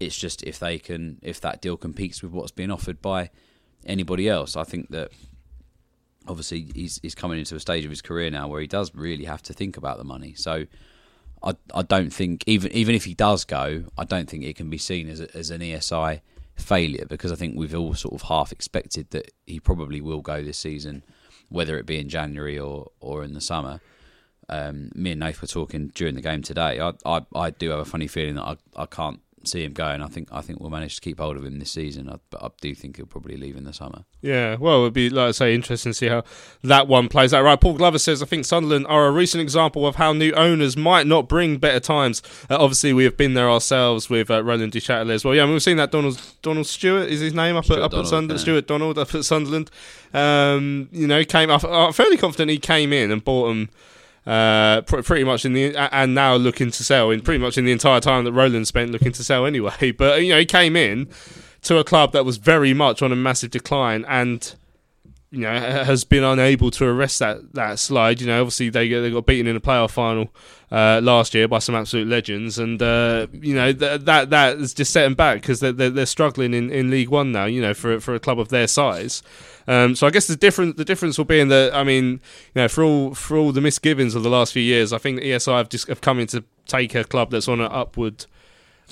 It's 0.00 0.16
just 0.16 0.42
if 0.42 0.58
they 0.58 0.78
can, 0.78 1.18
if 1.22 1.40
that 1.40 1.62
deal 1.62 1.76
competes 1.76 2.22
with 2.22 2.32
what's 2.32 2.50
being 2.50 2.70
offered 2.70 3.00
by 3.00 3.30
anybody 3.86 4.28
else. 4.28 4.56
I 4.56 4.64
think 4.64 4.90
that 4.90 5.10
obviously 6.28 6.68
he's 6.74 6.98
he's 7.02 7.14
coming 7.14 7.38
into 7.38 7.54
a 7.56 7.60
stage 7.60 7.84
of 7.84 7.90
his 7.90 8.02
career 8.02 8.30
now 8.30 8.48
where 8.48 8.60
he 8.60 8.66
does 8.66 8.94
really 8.94 9.24
have 9.24 9.42
to 9.42 9.52
think 9.52 9.76
about 9.76 9.98
the 9.98 10.04
money. 10.04 10.34
So 10.34 10.66
I 11.42 11.54
I 11.74 11.82
don't 11.82 12.12
think 12.12 12.44
even 12.46 12.72
even 12.72 12.94
if 12.94 13.04
he 13.04 13.14
does 13.14 13.44
go, 13.44 13.84
I 13.96 14.04
don't 14.04 14.28
think 14.28 14.44
it 14.44 14.56
can 14.56 14.70
be 14.70 14.78
seen 14.78 15.08
as 15.08 15.20
a, 15.20 15.36
as 15.36 15.50
an 15.50 15.60
ESI 15.60 16.20
failure 16.56 17.06
because 17.08 17.32
I 17.32 17.36
think 17.36 17.56
we've 17.56 17.74
all 17.74 17.94
sort 17.94 18.14
of 18.14 18.22
half 18.22 18.52
expected 18.52 19.10
that 19.10 19.30
he 19.46 19.58
probably 19.60 20.00
will 20.00 20.20
go 20.20 20.42
this 20.42 20.58
season, 20.58 21.02
whether 21.48 21.78
it 21.78 21.86
be 21.86 21.98
in 21.98 22.08
January 22.08 22.58
or 22.58 22.90
or 23.00 23.24
in 23.24 23.34
the 23.34 23.40
summer. 23.40 23.80
Um, 24.48 24.90
me 24.94 25.12
and 25.12 25.20
Nath 25.20 25.40
were 25.40 25.48
talking 25.48 25.88
during 25.94 26.14
the 26.14 26.20
game 26.20 26.42
today. 26.42 26.78
I, 26.78 26.92
I, 27.06 27.22
I 27.34 27.50
do 27.50 27.70
have 27.70 27.78
a 27.78 27.84
funny 27.84 28.06
feeling 28.06 28.34
that 28.34 28.42
I, 28.42 28.56
I 28.76 28.86
can't 28.86 29.20
see 29.48 29.64
him 29.64 29.72
going. 29.72 30.02
I 30.02 30.06
think 30.06 30.28
I 30.32 30.40
think 30.40 30.60
we'll 30.60 30.70
manage 30.70 30.96
to 30.96 31.00
keep 31.00 31.18
hold 31.18 31.36
of 31.36 31.44
him 31.44 31.58
this 31.58 31.70
season, 31.70 32.08
I, 32.08 32.16
but 32.30 32.42
I 32.42 32.48
do 32.60 32.74
think 32.74 32.96
he'll 32.96 33.06
probably 33.06 33.36
leave 33.36 33.56
in 33.56 33.64
the 33.64 33.72
summer. 33.72 34.04
Yeah, 34.20 34.56
well, 34.56 34.80
it 34.80 34.82
would 34.82 34.92
be, 34.92 35.10
like 35.10 35.28
I 35.28 35.30
say, 35.32 35.54
interesting 35.54 35.90
to 35.90 35.94
see 35.94 36.08
how 36.08 36.24
that 36.62 36.88
one 36.88 37.08
plays 37.08 37.34
out. 37.34 37.42
Right, 37.42 37.60
Paul 37.60 37.74
Glover 37.74 37.98
says, 37.98 38.22
I 38.22 38.26
think 38.26 38.44
Sunderland 38.44 38.86
are 38.88 39.06
a 39.06 39.10
recent 39.10 39.40
example 39.40 39.86
of 39.86 39.96
how 39.96 40.12
new 40.12 40.32
owners 40.32 40.76
might 40.76 41.06
not 41.06 41.28
bring 41.28 41.58
better 41.58 41.80
times. 41.80 42.22
Uh, 42.48 42.56
obviously, 42.58 42.92
we 42.92 43.04
have 43.04 43.16
been 43.16 43.34
there 43.34 43.50
ourselves 43.50 44.08
with 44.08 44.30
uh, 44.30 44.42
Roland 44.42 44.72
Duchâtelet 44.72 45.12
as 45.12 45.24
well. 45.24 45.34
Yeah, 45.34 45.42
I 45.42 45.46
mean, 45.46 45.54
we've 45.54 45.62
seen 45.62 45.76
that 45.78 45.90
Donald 45.90 46.20
Donald 46.42 46.66
Stewart 46.66 47.08
is 47.08 47.20
his 47.20 47.34
name 47.34 47.56
up 47.56 47.64
Stuart 47.64 47.78
at, 47.78 47.82
up 47.82 47.90
Donald, 47.92 48.06
at 48.06 48.10
Sunderland. 48.10 48.38
yeah. 48.38 48.42
Stewart 48.42 48.66
Donald 48.66 48.98
up 48.98 49.14
at 49.14 49.24
Sunderland. 49.24 49.70
Um, 50.14 50.88
you 50.92 51.06
know, 51.06 51.24
came. 51.24 51.50
I'm 51.50 51.92
fairly 51.92 52.16
confident 52.16 52.50
he 52.50 52.58
came 52.58 52.92
in 52.92 53.10
and 53.10 53.24
bought 53.24 53.48
them 53.48 53.70
uh, 54.26 54.82
pr- 54.82 55.02
pretty 55.02 55.24
much 55.24 55.44
in 55.44 55.52
the 55.52 55.76
and 55.76 56.14
now 56.14 56.34
looking 56.36 56.70
to 56.70 56.84
sell 56.84 57.10
in 57.10 57.20
pretty 57.20 57.42
much 57.42 57.58
in 57.58 57.64
the 57.64 57.72
entire 57.72 58.00
time 58.00 58.24
that 58.24 58.32
Roland 58.32 58.68
spent 58.68 58.90
looking 58.90 59.12
to 59.12 59.24
sell 59.24 59.46
anyway. 59.46 59.92
But 59.98 60.22
you 60.22 60.30
know, 60.30 60.38
he 60.38 60.46
came 60.46 60.76
in 60.76 61.08
to 61.62 61.78
a 61.78 61.84
club 61.84 62.12
that 62.12 62.24
was 62.24 62.36
very 62.36 62.74
much 62.74 63.02
on 63.02 63.12
a 63.12 63.16
massive 63.16 63.50
decline 63.50 64.04
and 64.08 64.54
you 65.32 65.40
know 65.40 65.52
has 65.52 66.04
been 66.04 66.22
unable 66.22 66.70
to 66.70 66.84
arrest 66.84 67.18
that 67.18 67.54
that 67.54 67.78
slide. 67.78 68.20
You 68.20 68.26
know, 68.28 68.40
obviously 68.40 68.68
they 68.68 68.88
they 68.88 69.10
got 69.10 69.26
beaten 69.26 69.46
in 69.46 69.54
the 69.54 69.60
playoff 69.60 69.90
final 69.90 70.32
uh, 70.70 71.00
last 71.02 71.34
year 71.34 71.48
by 71.48 71.58
some 71.58 71.74
absolute 71.74 72.06
legends, 72.06 72.58
and 72.58 72.80
uh, 72.80 73.26
you 73.32 73.54
know 73.54 73.72
th- 73.72 74.02
that 74.02 74.30
that 74.30 74.58
has 74.58 74.74
just 74.74 74.92
set 74.92 75.04
them 75.04 75.14
back 75.14 75.40
because 75.40 75.60
they're, 75.60 75.72
they're 75.72 75.90
they're 75.90 76.06
struggling 76.06 76.54
in, 76.54 76.70
in 76.70 76.90
League 76.90 77.08
One 77.08 77.32
now. 77.32 77.46
You 77.46 77.62
know, 77.62 77.74
for 77.74 77.98
for 77.98 78.14
a 78.14 78.20
club 78.20 78.38
of 78.38 78.50
their 78.50 78.68
size. 78.68 79.22
Um, 79.66 79.94
so 79.94 80.06
I 80.06 80.10
guess 80.10 80.26
the 80.26 80.36
different 80.36 80.76
the 80.76 80.84
difference 80.84 81.18
will 81.18 81.24
be 81.24 81.40
in 81.40 81.48
that 81.48 81.74
I 81.74 81.84
mean, 81.84 82.20
you 82.54 82.62
know, 82.62 82.68
for 82.68 82.84
all 82.84 83.14
for 83.14 83.36
all 83.36 83.52
the 83.52 83.60
misgivings 83.60 84.14
of 84.14 84.22
the 84.22 84.30
last 84.30 84.52
few 84.52 84.62
years, 84.62 84.92
I 84.92 84.98
think 84.98 85.20
ESI 85.20 85.56
have 85.56 85.68
just 85.68 85.88
have 85.88 86.00
come 86.00 86.18
in 86.18 86.26
to 86.28 86.44
take 86.66 86.94
a 86.94 87.04
club 87.04 87.30
that's 87.30 87.48
on 87.48 87.60
an 87.60 87.70
upward. 87.70 88.26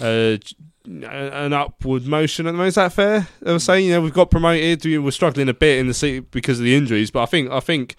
Uh, 0.01 0.37
an 0.87 1.53
upward 1.53 2.07
motion 2.07 2.47
at 2.47 2.53
the 2.53 2.57
moment. 2.57 2.69
Is 2.69 2.75
that 2.77 2.95
fair? 2.95 3.29
I 3.45 3.53
was 3.53 3.65
saying, 3.65 3.85
you 3.85 3.93
know, 3.93 4.01
we've 4.01 4.15
got 4.15 4.31
promoted. 4.31 4.85
We 4.85 4.97
were 4.97 5.13
struggling 5.13 5.49
a 5.49 5.55
bit 5.55 5.79
in 5.79 5.89
the 5.89 5.95
city 5.95 6.21
because 6.21 6.59
of 6.59 6.65
the 6.65 6.75
injuries, 6.75 7.11
but 7.11 7.23
I 7.23 7.27
think 7.27 7.51
I 7.51 7.61
think 7.61 7.97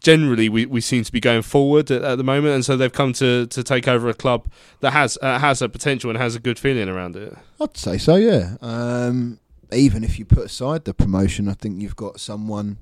generally 0.00 0.48
we, 0.48 0.66
we 0.66 0.80
seem 0.80 1.04
to 1.04 1.12
be 1.12 1.20
going 1.20 1.42
forward 1.42 1.90
at, 1.90 2.02
at 2.02 2.18
the 2.18 2.24
moment, 2.24 2.54
and 2.54 2.64
so 2.64 2.76
they've 2.76 2.92
come 2.92 3.12
to, 3.14 3.46
to 3.46 3.62
take 3.62 3.88
over 3.88 4.08
a 4.08 4.14
club 4.14 4.48
that 4.80 4.92
has 4.92 5.16
uh, 5.22 5.38
has 5.38 5.62
a 5.62 5.68
potential 5.68 6.10
and 6.10 6.18
has 6.18 6.34
a 6.34 6.40
good 6.40 6.58
feeling 6.58 6.88
around 6.88 7.16
it. 7.16 7.36
I'd 7.60 7.76
say 7.76 7.98
so, 7.98 8.16
yeah. 8.16 8.56
Um, 8.60 9.38
even 9.72 10.04
if 10.04 10.18
you 10.18 10.24
put 10.24 10.44
aside 10.44 10.84
the 10.84 10.94
promotion, 10.94 11.48
I 11.48 11.54
think 11.54 11.80
you've 11.80 11.96
got 11.96 12.20
someone, 12.20 12.78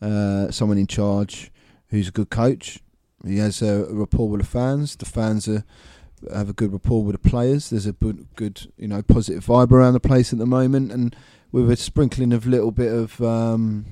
uh, 0.00 0.50
someone 0.50 0.78
in 0.78 0.86
charge 0.86 1.50
who's 1.88 2.08
a 2.08 2.12
good 2.12 2.30
coach. 2.30 2.80
He 3.24 3.38
has 3.38 3.62
a, 3.62 3.86
rapport 3.90 4.28
with 4.28 4.40
the 4.40 4.46
fans. 4.46 4.96
The 4.96 5.06
fans 5.06 5.48
are, 5.48 5.64
have 6.32 6.48
a 6.48 6.52
good 6.52 6.72
rapport 6.72 7.04
with 7.04 7.20
the 7.20 7.28
players. 7.28 7.70
There's 7.70 7.86
a 7.86 7.92
good, 7.92 8.72
you 8.76 8.88
know, 8.88 9.02
positive 9.02 9.46
vibe 9.46 9.70
around 9.70 9.94
the 9.94 10.00
place 10.00 10.32
at 10.32 10.38
the 10.38 10.46
moment, 10.46 10.90
and 10.90 11.14
with 11.52 11.70
a 11.70 11.76
sprinkling 11.76 12.32
of 12.32 12.46
little 12.46 12.72
bit 12.72 12.92
of, 12.92 13.20
um, 13.22 13.86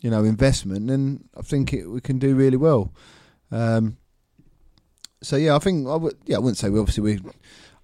you 0.00 0.10
know, 0.10 0.24
investment, 0.24 0.88
then 0.88 1.24
I 1.36 1.42
think 1.42 1.72
it, 1.72 1.86
we 1.86 2.00
can 2.00 2.18
do 2.18 2.34
really 2.34 2.56
well. 2.56 2.92
Um, 3.50 3.98
so 5.22 5.36
yeah, 5.36 5.56
I 5.56 5.58
think 5.58 5.88
I 5.88 5.96
would. 5.96 6.16
Yeah, 6.26 6.36
I 6.36 6.38
wouldn't 6.40 6.58
say 6.58 6.68
we 6.68 6.78
obviously 6.78 7.02
we 7.02 7.20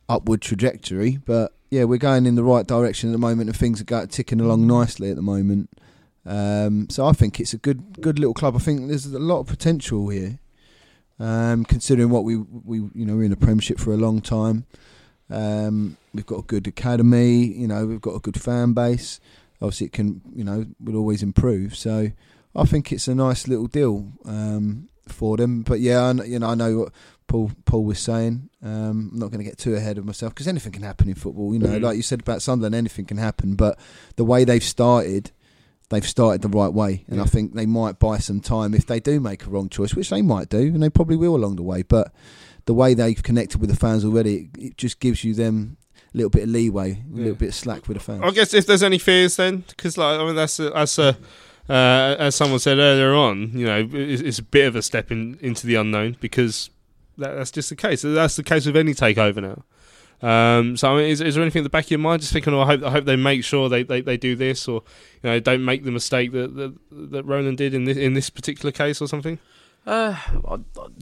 upward 0.09 0.43
trajectory, 0.43 1.17
but 1.25 1.55
yeah, 1.71 1.85
we're 1.85 1.99
going 1.99 2.27
in 2.27 2.35
the 2.35 2.45
right 2.45 2.67
direction 2.67 3.11
at 3.11 3.13
the 3.13 3.19
moment, 3.19 3.49
and 3.49 3.57
things 3.57 3.81
are 3.81 4.07
ticking 4.07 4.41
along 4.41 4.67
nicely 4.67 5.11
at 5.11 5.17
the 5.17 5.23
moment. 5.23 5.71
Um, 6.27 6.91
so 6.91 7.07
I 7.07 7.13
think 7.13 7.41
it's 7.41 7.55
a 7.55 7.59
good, 7.59 8.01
good 8.01 8.19
little 8.19 8.35
club. 8.35 8.57
I 8.57 8.59
think 8.59 8.89
there's 8.89 9.07
a 9.07 9.19
lot 9.19 9.41
of 9.41 9.47
potential 9.47 10.09
here, 10.09 10.39
um, 11.19 11.65
considering 11.65 12.11
what 12.11 12.25
we 12.25 12.37
we 12.37 12.79
you 12.95 13.07
know 13.07 13.17
we're 13.17 13.25
in 13.25 13.31
the 13.31 13.37
Premiership 13.37 13.79
for 13.79 13.93
a 13.93 13.97
long 13.97 14.21
time. 14.21 14.67
Um, 15.31 15.97
we've 16.13 16.27
got 16.27 16.41
a 16.41 16.43
good 16.43 16.67
academy, 16.67 17.45
you 17.45 17.69
know, 17.69 17.87
we've 17.87 18.01
got 18.01 18.17
a 18.17 18.21
good 18.21 18.41
fan 18.41 18.73
base. 18.73 19.21
Obviously, 19.63 19.87
it 19.87 19.93
can 19.93 20.23
you 20.35 20.43
know 20.43 20.67
will 20.81 20.97
always 20.97 21.23
improve. 21.23 21.77
So 21.77 22.11
I 22.55 22.65
think 22.65 22.91
it's 22.91 23.07
a 23.07 23.15
nice 23.15 23.47
little 23.47 23.69
deal 23.69 24.13
um, 24.25 24.89
for 25.07 25.37
them. 25.37 25.63
But 25.63 25.79
yeah, 25.81 26.03
I, 26.03 26.25
you 26.25 26.41
know, 26.41 26.49
I 26.49 26.55
know 26.57 26.89
Paul 27.31 27.53
Paul 27.65 27.85
was 27.85 28.01
saying. 28.01 28.51
Um, 28.61 29.11
I'm 29.13 29.19
not 29.21 29.31
going 29.31 29.39
to 29.39 29.49
get 29.49 29.57
too 29.57 29.77
ahead 29.77 29.99
of 29.99 30.05
myself 30.05 30.35
because 30.35 30.49
anything 30.49 30.73
can 30.73 30.83
happen 30.83 31.09
in 31.09 31.15
football. 31.15 31.53
You 31.53 31.61
know, 31.61 31.69
Mhm. 31.79 31.83
like 31.83 31.97
you 31.97 32.03
said 32.03 32.21
about 32.21 32.43
Sunderland, 32.43 32.75
anything 32.75 33.05
can 33.05 33.19
happen. 33.19 33.55
But 33.55 33.79
the 34.17 34.25
way 34.25 34.43
they've 34.45 34.63
started, 34.65 35.31
they've 35.91 36.07
started 36.07 36.43
the 36.43 36.49
right 36.49 36.73
way, 36.73 37.05
and 37.09 37.21
I 37.21 37.25
think 37.27 37.55
they 37.55 37.67
might 37.67 38.01
buy 38.01 38.19
some 38.19 38.41
time 38.41 38.75
if 38.75 38.85
they 38.87 38.99
do 38.99 39.21
make 39.21 39.47
a 39.47 39.51
wrong 39.51 39.69
choice, 39.69 39.95
which 39.95 40.11
they 40.11 40.23
might 40.23 40.49
do, 40.49 40.59
and 40.59 40.83
they 40.83 40.91
probably 40.91 41.17
will 41.17 41.37
along 41.37 41.55
the 41.55 41.63
way. 41.63 41.83
But 41.83 42.13
the 42.67 42.75
way 42.75 42.95
they've 42.95 43.23
connected 43.23 43.61
with 43.61 43.71
the 43.71 43.77
fans 43.77 44.05
already, 44.05 44.51
it, 44.57 44.63
it 44.63 44.77
just 44.77 44.99
gives 44.99 45.23
you 45.23 45.33
them 45.33 45.77
a 46.13 46.17
little 46.17 46.31
bit 46.31 46.43
of 46.43 46.49
leeway, 46.49 46.91
a 46.91 46.95
Yeah. 46.95 47.23
little 47.23 47.35
bit 47.37 47.51
of 47.51 47.55
slack 47.55 47.87
with 47.87 47.97
the 47.99 48.03
fans. 48.03 48.23
I 48.25 48.31
guess 48.33 48.53
if 48.55 48.67
there's 48.67 48.83
any 48.83 48.99
fears, 48.99 49.37
then 49.37 49.63
because 49.69 49.97
like 49.97 50.19
I 50.19 50.25
mean 50.27 50.35
that's 50.35 50.59
a, 50.59 50.71
that's 50.71 50.99
a 50.99 51.17
uh, 51.69 52.17
as 52.19 52.35
someone 52.35 52.59
said 52.59 52.79
earlier 52.79 53.15
on, 53.15 53.53
you 53.55 53.65
know, 53.67 53.89
it's, 53.93 54.21
it's 54.21 54.39
a 54.41 54.43
bit 54.43 54.67
of 54.67 54.75
a 54.75 54.83
step 54.83 55.13
in, 55.13 55.39
into 55.41 55.69
the 55.69 55.77
unknown 55.77 56.17
because 56.21 56.69
that, 57.21 57.35
that's 57.35 57.51
just 57.51 57.69
the 57.69 57.77
case. 57.77 58.03
That's 58.03 58.37
the 58.37 58.43
case 58.43 58.67
with 58.67 58.77
any 58.77 58.95
takeover 58.95 59.43
now. 59.43 59.65
Um, 60.23 60.77
so 60.77 60.93
I 60.93 60.97
mean, 60.97 61.11
is, 61.11 61.21
is 61.21 61.35
there 61.35 61.43
anything 61.43 61.61
in 61.61 61.65
the 61.65 61.71
back 61.71 61.85
of 61.85 61.91
your 61.91 62.01
mind? 62.01 62.21
Just 62.21 62.33
thinking, 62.33 62.53
oh, 62.53 62.61
I 62.61 62.67
hope 62.67 62.83
I 62.83 62.91
hope 62.91 63.05
they 63.07 63.17
make 63.17 63.43
sure 63.43 63.69
they, 63.69 63.83
they, 63.83 64.03
they 64.03 64.17
do 64.17 64.37
this, 64.37 64.69
or 64.69 64.83
you 65.23 65.31
know, 65.31 65.41
don't 65.41 65.65
make 65.65 65.85
the 65.85 65.91
mistake 65.91 66.33
that 66.33 66.55
that, 66.57 66.77
that 66.91 67.25
Roland 67.25 67.59
did 67.59 67.73
in 67.73 67.85
this 67.85 67.97
in 67.97 68.13
this 68.15 68.29
particular 68.29 68.73
case, 68.73 69.01
or 69.01 69.09
something. 69.09 69.39
Uh, 69.87 70.17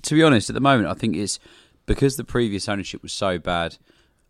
to 0.02 0.14
be 0.14 0.22
honest, 0.22 0.50
at 0.50 0.54
the 0.54 0.60
moment, 0.60 0.88
I 0.88 0.94
think 0.94 1.16
it's 1.16 1.40
because 1.86 2.16
the 2.16 2.24
previous 2.24 2.68
ownership 2.68 3.02
was 3.02 3.12
so 3.12 3.38
bad 3.38 3.76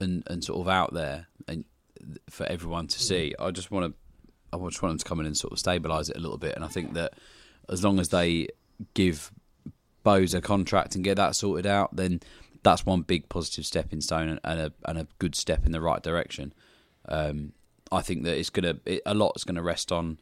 and, 0.00 0.22
and 0.26 0.42
sort 0.42 0.60
of 0.60 0.68
out 0.68 0.94
there 0.94 1.26
and 1.46 1.64
for 2.30 2.46
everyone 2.46 2.86
to 2.86 2.98
see. 2.98 3.34
I 3.38 3.50
just 3.50 3.70
want 3.70 3.92
to, 3.92 4.58
I 4.58 4.68
just 4.68 4.80
want 4.80 4.92
them 4.92 4.98
to 4.98 5.04
come 5.04 5.20
in 5.20 5.26
and 5.26 5.36
sort 5.36 5.52
of 5.52 5.58
stabilise 5.58 6.08
it 6.08 6.16
a 6.16 6.20
little 6.20 6.38
bit. 6.38 6.54
And 6.54 6.64
I 6.64 6.68
think 6.68 6.94
that 6.94 7.14
as 7.68 7.84
long 7.84 7.98
as 8.00 8.08
they 8.08 8.48
give 8.94 9.30
Bose 10.08 10.32
a 10.32 10.40
contract 10.40 10.94
and 10.94 11.04
get 11.04 11.16
that 11.16 11.36
sorted 11.36 11.66
out, 11.66 11.94
then 11.94 12.20
that's 12.62 12.86
one 12.86 13.02
big 13.02 13.28
positive 13.28 13.66
stepping 13.66 14.00
stone 14.00 14.28
and, 14.30 14.40
and 14.42 14.58
a 14.58 14.72
and 14.86 14.96
a 14.96 15.06
good 15.18 15.34
step 15.34 15.66
in 15.66 15.72
the 15.72 15.82
right 15.82 16.02
direction. 16.02 16.54
Um, 17.06 17.52
I 17.92 18.00
think 18.00 18.24
that 18.24 18.38
it's 18.38 18.48
gonna 18.48 18.76
it, 18.86 19.02
a 19.04 19.12
lot 19.12 19.34
is 19.36 19.44
gonna 19.44 19.62
rest 19.62 19.92
on 19.92 20.18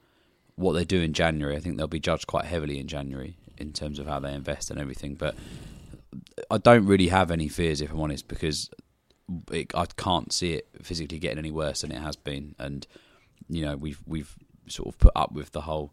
what 0.56 0.72
they 0.72 0.84
do 0.84 1.00
in 1.00 1.12
January. 1.12 1.54
I 1.54 1.60
think 1.60 1.76
they'll 1.76 1.86
be 1.86 2.00
judged 2.00 2.26
quite 2.26 2.46
heavily 2.46 2.80
in 2.80 2.88
January 2.88 3.36
in 3.58 3.72
terms 3.72 4.00
of 4.00 4.08
how 4.08 4.18
they 4.18 4.34
invest 4.34 4.72
and 4.72 4.80
everything. 4.80 5.14
But 5.14 5.36
I 6.50 6.58
don't 6.58 6.84
really 6.84 7.08
have 7.08 7.30
any 7.30 7.46
fears, 7.46 7.80
if 7.80 7.92
I'm 7.92 8.00
honest, 8.00 8.26
because 8.26 8.68
it, 9.52 9.72
I 9.72 9.86
can't 9.96 10.32
see 10.32 10.54
it 10.54 10.66
physically 10.82 11.20
getting 11.20 11.38
any 11.38 11.52
worse 11.52 11.82
than 11.82 11.92
it 11.92 12.02
has 12.02 12.16
been. 12.16 12.56
And 12.58 12.88
you 13.48 13.64
know, 13.64 13.76
we've 13.76 14.02
we've 14.04 14.34
sort 14.66 14.88
of 14.88 14.98
put 14.98 15.12
up 15.14 15.30
with 15.30 15.52
the 15.52 15.60
whole 15.60 15.92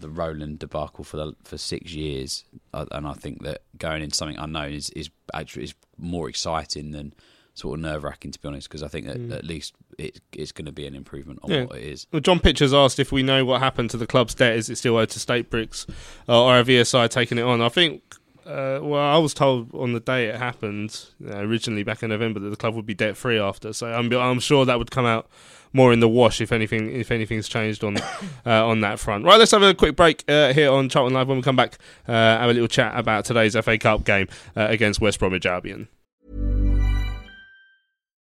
the 0.00 0.08
Roland 0.08 0.58
debacle 0.58 1.04
for 1.04 1.16
the 1.16 1.34
for 1.44 1.58
six 1.58 1.92
years, 1.92 2.44
uh, 2.74 2.86
and 2.92 3.06
I 3.06 3.12
think 3.14 3.42
that 3.44 3.62
going 3.78 4.02
into 4.02 4.16
something 4.16 4.36
unknown 4.38 4.72
is 4.72 4.90
is 4.90 5.10
actually 5.34 5.64
is 5.64 5.74
more 5.96 6.28
exciting 6.28 6.92
than 6.92 7.12
sort 7.54 7.76
of 7.78 7.82
nerve 7.82 8.04
wracking, 8.04 8.30
to 8.30 8.38
be 8.40 8.46
honest. 8.48 8.68
Because 8.68 8.82
I 8.84 8.88
think 8.88 9.06
that 9.06 9.18
Mm. 9.18 9.34
at 9.34 9.44
least 9.44 9.74
it, 9.98 10.20
it's 10.32 10.52
going 10.52 10.66
to 10.66 10.72
be 10.72 10.86
an 10.86 10.94
improvement 10.94 11.40
on 11.42 11.50
Yeah. 11.50 11.64
what 11.64 11.78
it 11.78 11.84
is. 11.84 12.06
Well, 12.12 12.20
John 12.20 12.38
Pitcher's 12.38 12.72
asked 12.72 13.00
if 13.00 13.10
we 13.10 13.22
know 13.24 13.44
what 13.44 13.60
happened 13.60 13.90
to 13.90 13.96
the 13.96 14.06
club's 14.06 14.34
debt. 14.36 14.56
Is 14.56 14.70
it 14.70 14.76
still 14.76 14.96
owed 14.96 15.10
to 15.10 15.18
Staprix, 15.18 15.84
uh, 16.28 16.40
or 16.44 16.54
have 16.54 16.68
ESI 16.68 17.08
taken 17.08 17.36
it 17.38 17.42
on? 17.42 17.60
I 17.60 17.68
think. 17.68 18.02
Uh, 18.48 18.80
well, 18.82 19.02
I 19.02 19.18
was 19.18 19.34
told 19.34 19.74
on 19.74 19.92
the 19.92 20.00
day 20.00 20.26
it 20.28 20.36
happened, 20.36 20.98
uh, 21.22 21.36
originally 21.36 21.82
back 21.82 22.02
in 22.02 22.08
November, 22.08 22.40
that 22.40 22.48
the 22.48 22.56
club 22.56 22.74
would 22.74 22.86
be 22.86 22.94
debt 22.94 23.14
free 23.14 23.38
after. 23.38 23.74
So 23.74 23.92
I'm, 23.92 24.10
I'm 24.10 24.40
sure 24.40 24.64
that 24.64 24.78
would 24.78 24.90
come 24.90 25.04
out 25.04 25.28
more 25.74 25.92
in 25.92 26.00
the 26.00 26.08
wash 26.08 26.40
if 26.40 26.50
anything, 26.50 26.90
if 26.90 27.10
anything's 27.10 27.46
changed 27.46 27.84
on 27.84 27.98
uh, 28.46 28.66
on 28.66 28.80
that 28.80 28.98
front. 28.98 29.26
Right, 29.26 29.38
let's 29.38 29.50
have 29.50 29.62
a 29.62 29.74
quick 29.74 29.96
break 29.96 30.24
uh, 30.28 30.54
here 30.54 30.72
on 30.72 30.88
Charlton 30.88 31.12
Live. 31.12 31.28
When 31.28 31.36
we 31.36 31.42
come 31.42 31.56
back, 31.56 31.76
uh, 32.06 32.12
have 32.12 32.48
a 32.48 32.54
little 32.54 32.68
chat 32.68 32.98
about 32.98 33.26
today's 33.26 33.54
FA 33.54 33.76
Cup 33.76 34.04
game 34.04 34.28
uh, 34.56 34.66
against 34.70 34.98
West 34.98 35.18
Bromwich 35.18 35.44
Albion. 35.44 35.88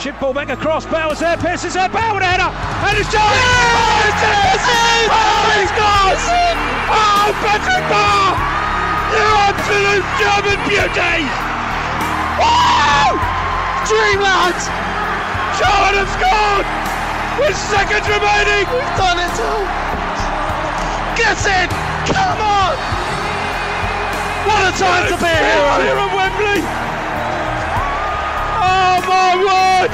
Chip 0.00 0.16
ball 0.16 0.32
back 0.32 0.48
across. 0.48 0.88
Bowers 0.88 1.20
there. 1.20 1.36
Pearce 1.36 1.62
is 1.68 1.76
there. 1.76 1.92
Bauer 1.92 2.16
with 2.16 2.24
a 2.24 2.30
header. 2.32 2.48
And 2.48 2.96
it's 2.96 3.12
John. 3.12 3.20
Oh, 3.20 4.08
it's 4.08 4.24
it! 4.24 5.12
Oh, 5.12 5.44
he 5.60 5.68
scores! 5.68 6.24
Oh, 6.88 7.28
Patrick 7.44 7.84
Bauer! 7.92 8.32
You 9.12 9.28
absolute 9.44 10.06
German 10.16 10.56
beauty! 10.64 11.28
Wow! 12.40 13.20
Dreamland! 13.84 14.56
Charlton 15.60 16.00
have 16.00 16.12
scored! 16.16 16.64
With 17.36 17.58
seconds 17.68 18.08
remaining! 18.08 18.64
We've 18.72 18.96
done 18.96 19.20
it 19.20 19.36
all! 19.36 19.68
Get 21.12 21.44
it! 21.44 21.68
Come 22.08 22.40
on! 22.40 22.72
What 24.48 24.64
a 24.64 24.72
time 24.80 25.12
to 25.12 25.16
be 25.20 25.28
a 25.28 25.44
hero 25.44 25.76
here 25.84 26.00
at 26.00 26.12
Wembley! 26.16 26.89
Oh 28.62 29.00
my 29.08 29.36
word! 29.36 29.90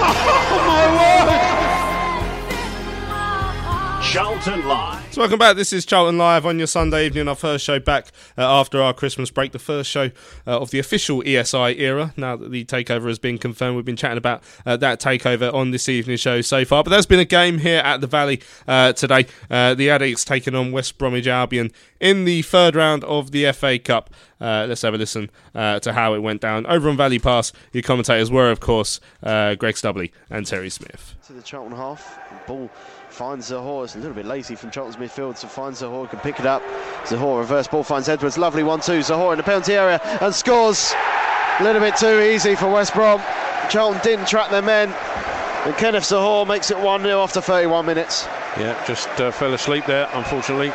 Oh 0.00 0.58
my 0.66 0.84
word! 0.98 1.38
Charlton 4.02 4.60
Live. 4.66 4.97
So 5.18 5.22
welcome 5.22 5.40
back. 5.40 5.56
This 5.56 5.72
is 5.72 5.84
Charlton 5.84 6.16
Live 6.16 6.46
on 6.46 6.58
your 6.58 6.68
Sunday 6.68 7.06
evening, 7.06 7.26
our 7.26 7.34
first 7.34 7.64
show 7.64 7.80
back 7.80 8.12
uh, 8.38 8.42
after 8.42 8.80
our 8.80 8.94
Christmas 8.94 9.32
break, 9.32 9.50
the 9.50 9.58
first 9.58 9.90
show 9.90 10.12
uh, 10.46 10.60
of 10.60 10.70
the 10.70 10.78
official 10.78 11.22
ESI 11.24 11.76
era. 11.76 12.14
Now 12.16 12.36
that 12.36 12.52
the 12.52 12.64
takeover 12.64 13.08
has 13.08 13.18
been 13.18 13.36
confirmed, 13.36 13.74
we've 13.74 13.84
been 13.84 13.96
chatting 13.96 14.16
about 14.16 14.44
uh, 14.64 14.76
that 14.76 15.00
takeover 15.00 15.52
on 15.52 15.72
this 15.72 15.88
evening's 15.88 16.20
show 16.20 16.40
so 16.40 16.64
far. 16.64 16.84
But 16.84 16.90
there's 16.90 17.04
been 17.04 17.18
a 17.18 17.24
game 17.24 17.58
here 17.58 17.80
at 17.80 18.00
the 18.00 18.06
Valley 18.06 18.40
uh, 18.68 18.92
today. 18.92 19.26
Uh, 19.50 19.74
the 19.74 19.90
Addicts 19.90 20.24
taking 20.24 20.54
on 20.54 20.70
West 20.70 20.98
Bromwich 20.98 21.26
Albion 21.26 21.72
in 21.98 22.24
the 22.24 22.42
third 22.42 22.76
round 22.76 23.02
of 23.02 23.32
the 23.32 23.50
FA 23.50 23.76
Cup. 23.76 24.10
Uh, 24.40 24.66
let's 24.68 24.82
have 24.82 24.94
a 24.94 24.98
listen 24.98 25.30
to 25.52 25.92
how 25.92 26.14
it 26.14 26.20
went 26.20 26.42
down. 26.42 26.64
Over 26.66 26.88
on 26.88 26.96
Valley 26.96 27.18
Pass, 27.18 27.52
your 27.72 27.82
commentators 27.82 28.30
were, 28.30 28.52
of 28.52 28.60
course, 28.60 29.00
Greg 29.20 29.74
Stubley 29.74 30.12
and 30.30 30.46
Terry 30.46 30.70
Smith. 30.70 31.16
To 31.26 31.32
the 31.32 31.42
Charlton 31.42 31.76
half, 31.76 32.20
ball 32.46 32.70
finds 33.18 33.50
Zohore. 33.50 33.82
It's 33.82 33.96
a 33.96 33.98
little 33.98 34.14
bit 34.14 34.26
lazy 34.26 34.54
from 34.54 34.70
Charlton's 34.70 34.96
midfield, 34.96 35.36
so 35.36 35.48
finds 35.48 35.82
Zohore, 35.82 36.08
can 36.08 36.20
pick 36.20 36.38
it 36.38 36.46
up. 36.46 36.62
Zohore 37.02 37.40
reverse 37.40 37.66
ball 37.66 37.82
finds 37.82 38.08
Edwards, 38.08 38.38
lovely 38.38 38.62
one 38.62 38.78
two. 38.80 39.00
Zohore 39.00 39.32
in 39.32 39.38
the 39.38 39.42
penalty 39.42 39.74
area 39.74 40.00
and 40.20 40.32
scores. 40.32 40.94
A 41.58 41.64
little 41.64 41.80
bit 41.80 41.96
too 41.96 42.20
easy 42.20 42.54
for 42.54 42.70
West 42.70 42.94
Brom. 42.94 43.20
Charlton 43.70 44.00
didn't 44.04 44.28
track 44.28 44.52
their 44.52 44.62
men, 44.62 44.94
and 45.66 45.76
Kenneth 45.76 46.04
Zohore 46.04 46.46
makes 46.46 46.70
it 46.70 46.78
1 46.78 47.02
0 47.02 47.20
after 47.20 47.40
31 47.40 47.84
minutes. 47.84 48.24
Yeah, 48.56 48.80
just 48.86 49.08
uh, 49.20 49.32
fell 49.32 49.52
asleep 49.52 49.84
there, 49.86 50.08
unfortunately. 50.12 50.72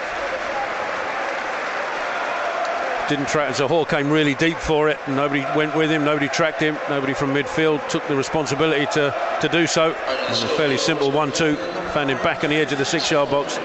Didn't 3.09 3.27
track. 3.27 3.53
Zohore 3.53 3.87
came 3.87 4.09
really 4.09 4.33
deep 4.33 4.57
for 4.57 4.87
it. 4.87 4.97
Nobody 5.09 5.41
went 5.57 5.75
with 5.75 5.91
him. 5.91 6.05
Nobody 6.05 6.29
tracked 6.29 6.61
him. 6.61 6.77
Nobody 6.89 7.13
from 7.13 7.33
midfield 7.33 7.85
took 7.89 8.07
the 8.07 8.15
responsibility 8.15 8.85
to, 8.93 9.13
to 9.41 9.49
do 9.49 9.67
so. 9.67 9.89
It 9.89 10.29
was 10.29 10.43
a 10.43 10.47
fairly 10.49 10.77
simple 10.77 11.11
one-two. 11.11 11.55
Found 11.93 12.09
him 12.09 12.17
back 12.23 12.45
on 12.45 12.49
the 12.49 12.55
edge 12.55 12.71
of 12.71 12.77
the 12.77 12.85
six-yard 12.85 13.29
box. 13.29 13.59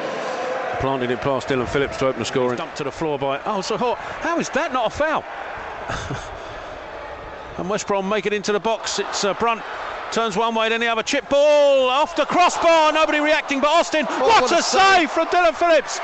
Planted 0.80 1.12
it 1.12 1.20
past 1.20 1.46
Dillon 1.46 1.68
Phillips 1.68 1.98
to 1.98 2.08
open 2.08 2.18
the 2.18 2.24
scoring. 2.24 2.58
Dumped 2.58 2.76
to 2.78 2.84
the 2.84 2.90
floor 2.90 3.16
by. 3.16 3.38
Oh, 3.40 3.60
Zohore. 3.60 3.96
How 3.96 4.40
is 4.40 4.48
that 4.50 4.72
not 4.72 4.88
a 4.88 4.90
foul? 4.90 5.24
and 7.58 7.70
West 7.70 7.86
Brom 7.86 8.08
make 8.08 8.26
it 8.26 8.32
into 8.32 8.52
the 8.52 8.60
box. 8.60 8.98
It's 8.98 9.22
uh, 9.22 9.34
Brunt 9.34 9.62
turns 10.10 10.36
one 10.36 10.54
way, 10.56 10.68
then 10.68 10.80
the 10.80 10.88
other. 10.88 11.04
Chip 11.04 11.28
ball 11.28 11.88
off 11.88 12.16
the 12.16 12.24
crossbar. 12.24 12.92
Nobody 12.92 13.20
reacting, 13.20 13.60
but 13.60 13.68
Austin. 13.68 14.04
Oh, 14.08 14.26
what, 14.26 14.42
what 14.42 14.52
a, 14.52 14.58
a 14.58 14.62
save 14.62 14.80
save. 14.80 15.10
from 15.12 15.28
Dillon 15.30 15.54
Phillips. 15.54 16.00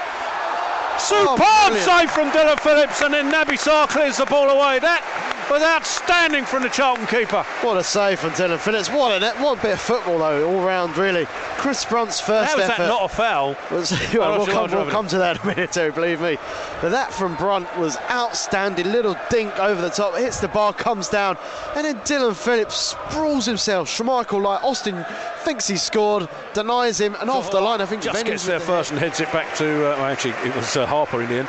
Oh, 0.97 1.37
Superb 1.37 1.39
brilliant. 1.39 1.85
save 1.85 2.11
from 2.11 2.31
Dillon 2.31 2.57
Phillips, 2.59 3.01
and 3.03 3.13
then 3.13 3.31
Naby 3.31 3.59
Sarr 3.59 3.89
clears 3.89 4.17
the 4.19 4.27
ball 4.27 4.49
away. 4.51 4.79
That 4.79 5.03
was 5.51 5.63
outstanding 5.63 6.45
from 6.45 6.63
the 6.63 6.69
Charlton 6.69 7.07
keeper. 7.07 7.43
What 7.63 7.77
a 7.77 7.85
save 7.85 8.21
from 8.21 8.33
Dillon 8.35 8.59
Phillips. 8.59 8.89
What 8.89 9.23
a, 9.23 9.35
what 9.43 9.59
a 9.59 9.63
bit 9.63 9.73
of 9.75 9.81
football, 9.81 10.19
though, 10.19 10.49
all 10.49 10.65
round, 10.65 10.97
really. 10.97 11.27
Chris 11.59 11.85
Brunt's 11.85 12.21
first 12.21 12.53
How 12.53 12.59
is 12.59 12.65
effort. 12.69 12.83
that 12.83 12.89
not 12.89 13.05
a 13.05 13.09
foul? 13.15 13.57
was, 13.71 13.93
Oh, 13.93 14.09
well, 14.19 14.39
we'll, 14.39 14.47
come, 14.47 14.71
we'll 14.71 14.91
come 14.91 15.07
to 15.09 15.19
that 15.19 15.37
in 15.37 15.43
a 15.43 15.47
minute 15.55 15.73
too, 15.73 15.93
believe 15.93 16.21
me. 16.21 16.37
But 16.81 16.91
that 16.91 17.13
from 17.13 17.37
Brunt 17.37 17.67
was 17.79 17.97
outstanding. 18.11 18.91
Little 18.91 19.17
dink 19.31 19.59
over 19.59 19.81
the 19.81 19.91
top, 19.91 20.15
hits 20.17 20.41
the 20.41 20.49
bar, 20.49 20.73
comes 20.73 21.09
down, 21.09 21.37
and 21.77 21.85
then 21.85 22.01
Dillon 22.05 22.35
Phillips 22.35 22.75
sprawls 22.77 23.47
himself. 23.47 23.89
Schmeichel, 23.89 24.43
like 24.43 24.63
Austin, 24.65 25.05
thinks 25.41 25.67
he 25.67 25.77
scored, 25.77 26.29
denies 26.53 27.01
him, 27.01 27.17
and 27.21 27.31
off 27.31 27.51
the 27.51 27.61
line. 27.61 27.81
I 27.81 27.87
think 27.87 28.03
just 28.03 28.25
gets 28.25 28.45
there 28.47 28.59
the- 28.59 28.65
first 28.65 28.91
and 28.91 28.99
heads 29.01 29.21
it 29.21 29.31
back 29.33 29.55
to. 29.57 29.65
Uh, 29.67 29.97
well, 29.97 30.05
actually, 30.07 30.35
it 30.49 30.55
was 30.57 30.77
uh, 30.77 30.87
Harper 30.87 31.23
in 31.23 31.29
the 31.29 31.37
end. 31.37 31.49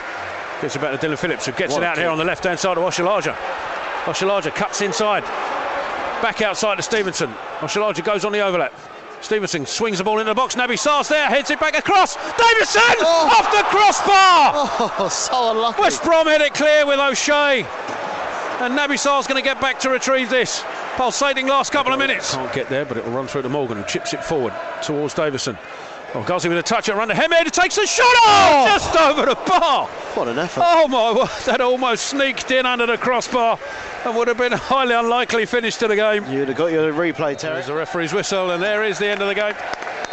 Gets 0.62 0.76
it 0.78 0.82
back 0.82 0.92
to 0.94 0.98
Dillon 0.98 1.18
Phillips, 1.18 1.46
who 1.46 1.52
gets 1.52 1.74
What 1.74 1.84
it 1.84 1.86
out 1.86 1.98
here 1.98 2.10
on 2.10 2.18
the 2.18 2.24
left-hand 2.24 2.58
side 2.60 2.78
of 2.78 2.84
Oshilaja. 2.84 3.36
Oshilaja 4.06 4.54
cuts 4.54 4.82
inside, 4.82 5.24
back 6.22 6.42
outside 6.42 6.76
to 6.76 6.82
Stevenson. 6.84 7.30
Oshilaja 7.60 8.04
goes 8.04 8.24
on 8.26 8.32
the 8.32 8.40
overlap. 8.40 8.74
Stevenson 9.22 9.66
swings 9.66 9.98
the 9.98 10.04
ball 10.04 10.20
into 10.20 10.30
the 10.30 10.36
box. 10.36 10.56
Naby 10.56 10.78
Sarr's 10.78 11.08
there, 11.08 11.26
heads 11.28 11.50
it 11.50 11.60
back 11.60 11.76
across. 11.78 12.16
Davison 12.16 12.82
Oh. 13.00 13.34
off 13.40 13.52
the 13.52 13.64
crossbar. 13.64 14.52
Oh, 15.00 15.10
so 15.10 15.52
unlucky. 15.52 15.82
West 15.82 16.04
Brom 16.04 16.28
hit 16.28 16.42
it 16.42 16.54
clear 16.54 16.86
with 16.86 17.00
O'Shea. 17.00 17.64
And 18.62 18.78
Naby 18.78 19.00
Sarr's 19.00 19.26
going 19.26 19.42
to 19.42 19.48
get 19.48 19.60
back 19.60 19.80
to 19.80 19.90
retrieve 19.90 20.30
this. 20.30 20.64
Pulsating 20.96 21.48
last 21.48 21.72
couple 21.72 21.92
of 21.92 22.00
minutes. 22.00 22.36
Can't 22.36 22.54
get 22.54 22.70
there, 22.70 22.86
but 22.86 22.98
it 22.98 23.04
will 23.04 23.12
run 23.12 23.28
through 23.28 23.42
to 23.42 23.50
Morgan, 23.50 23.78
who 23.78 23.84
chips 23.86 24.14
it 24.14 24.24
forward 24.24 24.54
towards 24.84 25.14
Davison. 25.16 25.58
Oh, 26.14 26.24
Ghazi 26.24 26.48
with 26.48 26.58
a 26.60 26.64
touch 26.64 26.88
at 26.88 26.96
run 26.96 27.10
to 27.10 27.16
Hemed, 27.16 27.52
takes 27.52 27.78
a 27.78 27.86
shot. 27.88 28.06
Oh, 28.08 28.66
just 28.68 28.96
over 28.96 29.26
the 29.26 29.36
bar. 29.36 29.88
What 30.14 30.28
an 30.30 30.38
effort. 30.40 30.64
Oh 30.66 30.88
my 30.88 31.12
word, 31.14 31.30
that 31.46 31.60
almost 31.60 32.06
sneaked 32.08 32.52
in 32.52 32.66
under 32.66 32.86
the 32.86 32.98
crossbar 32.98 33.60
and 34.06 34.16
would 34.16 34.28
have 34.28 34.38
been 34.38 34.54
a 34.54 34.58
highly 34.58 34.94
unlikely 34.94 35.46
finish 35.46 35.78
to 35.78 35.88
the 35.88 35.96
game. 35.96 36.24
You'd 36.32 36.48
have 36.48 36.58
got 36.58 36.72
your 36.72 36.94
replay, 36.94 37.36
Terry. 37.38 37.56
There's 37.56 37.68
the 37.68 37.74
referee's 37.74 38.14
whistle, 38.14 38.52
and 38.52 38.62
there 38.62 38.84
is 38.84 39.00
the 39.00 39.08
end 39.08 39.22
of 39.22 39.28
the 39.28 39.36
game. 39.36 39.56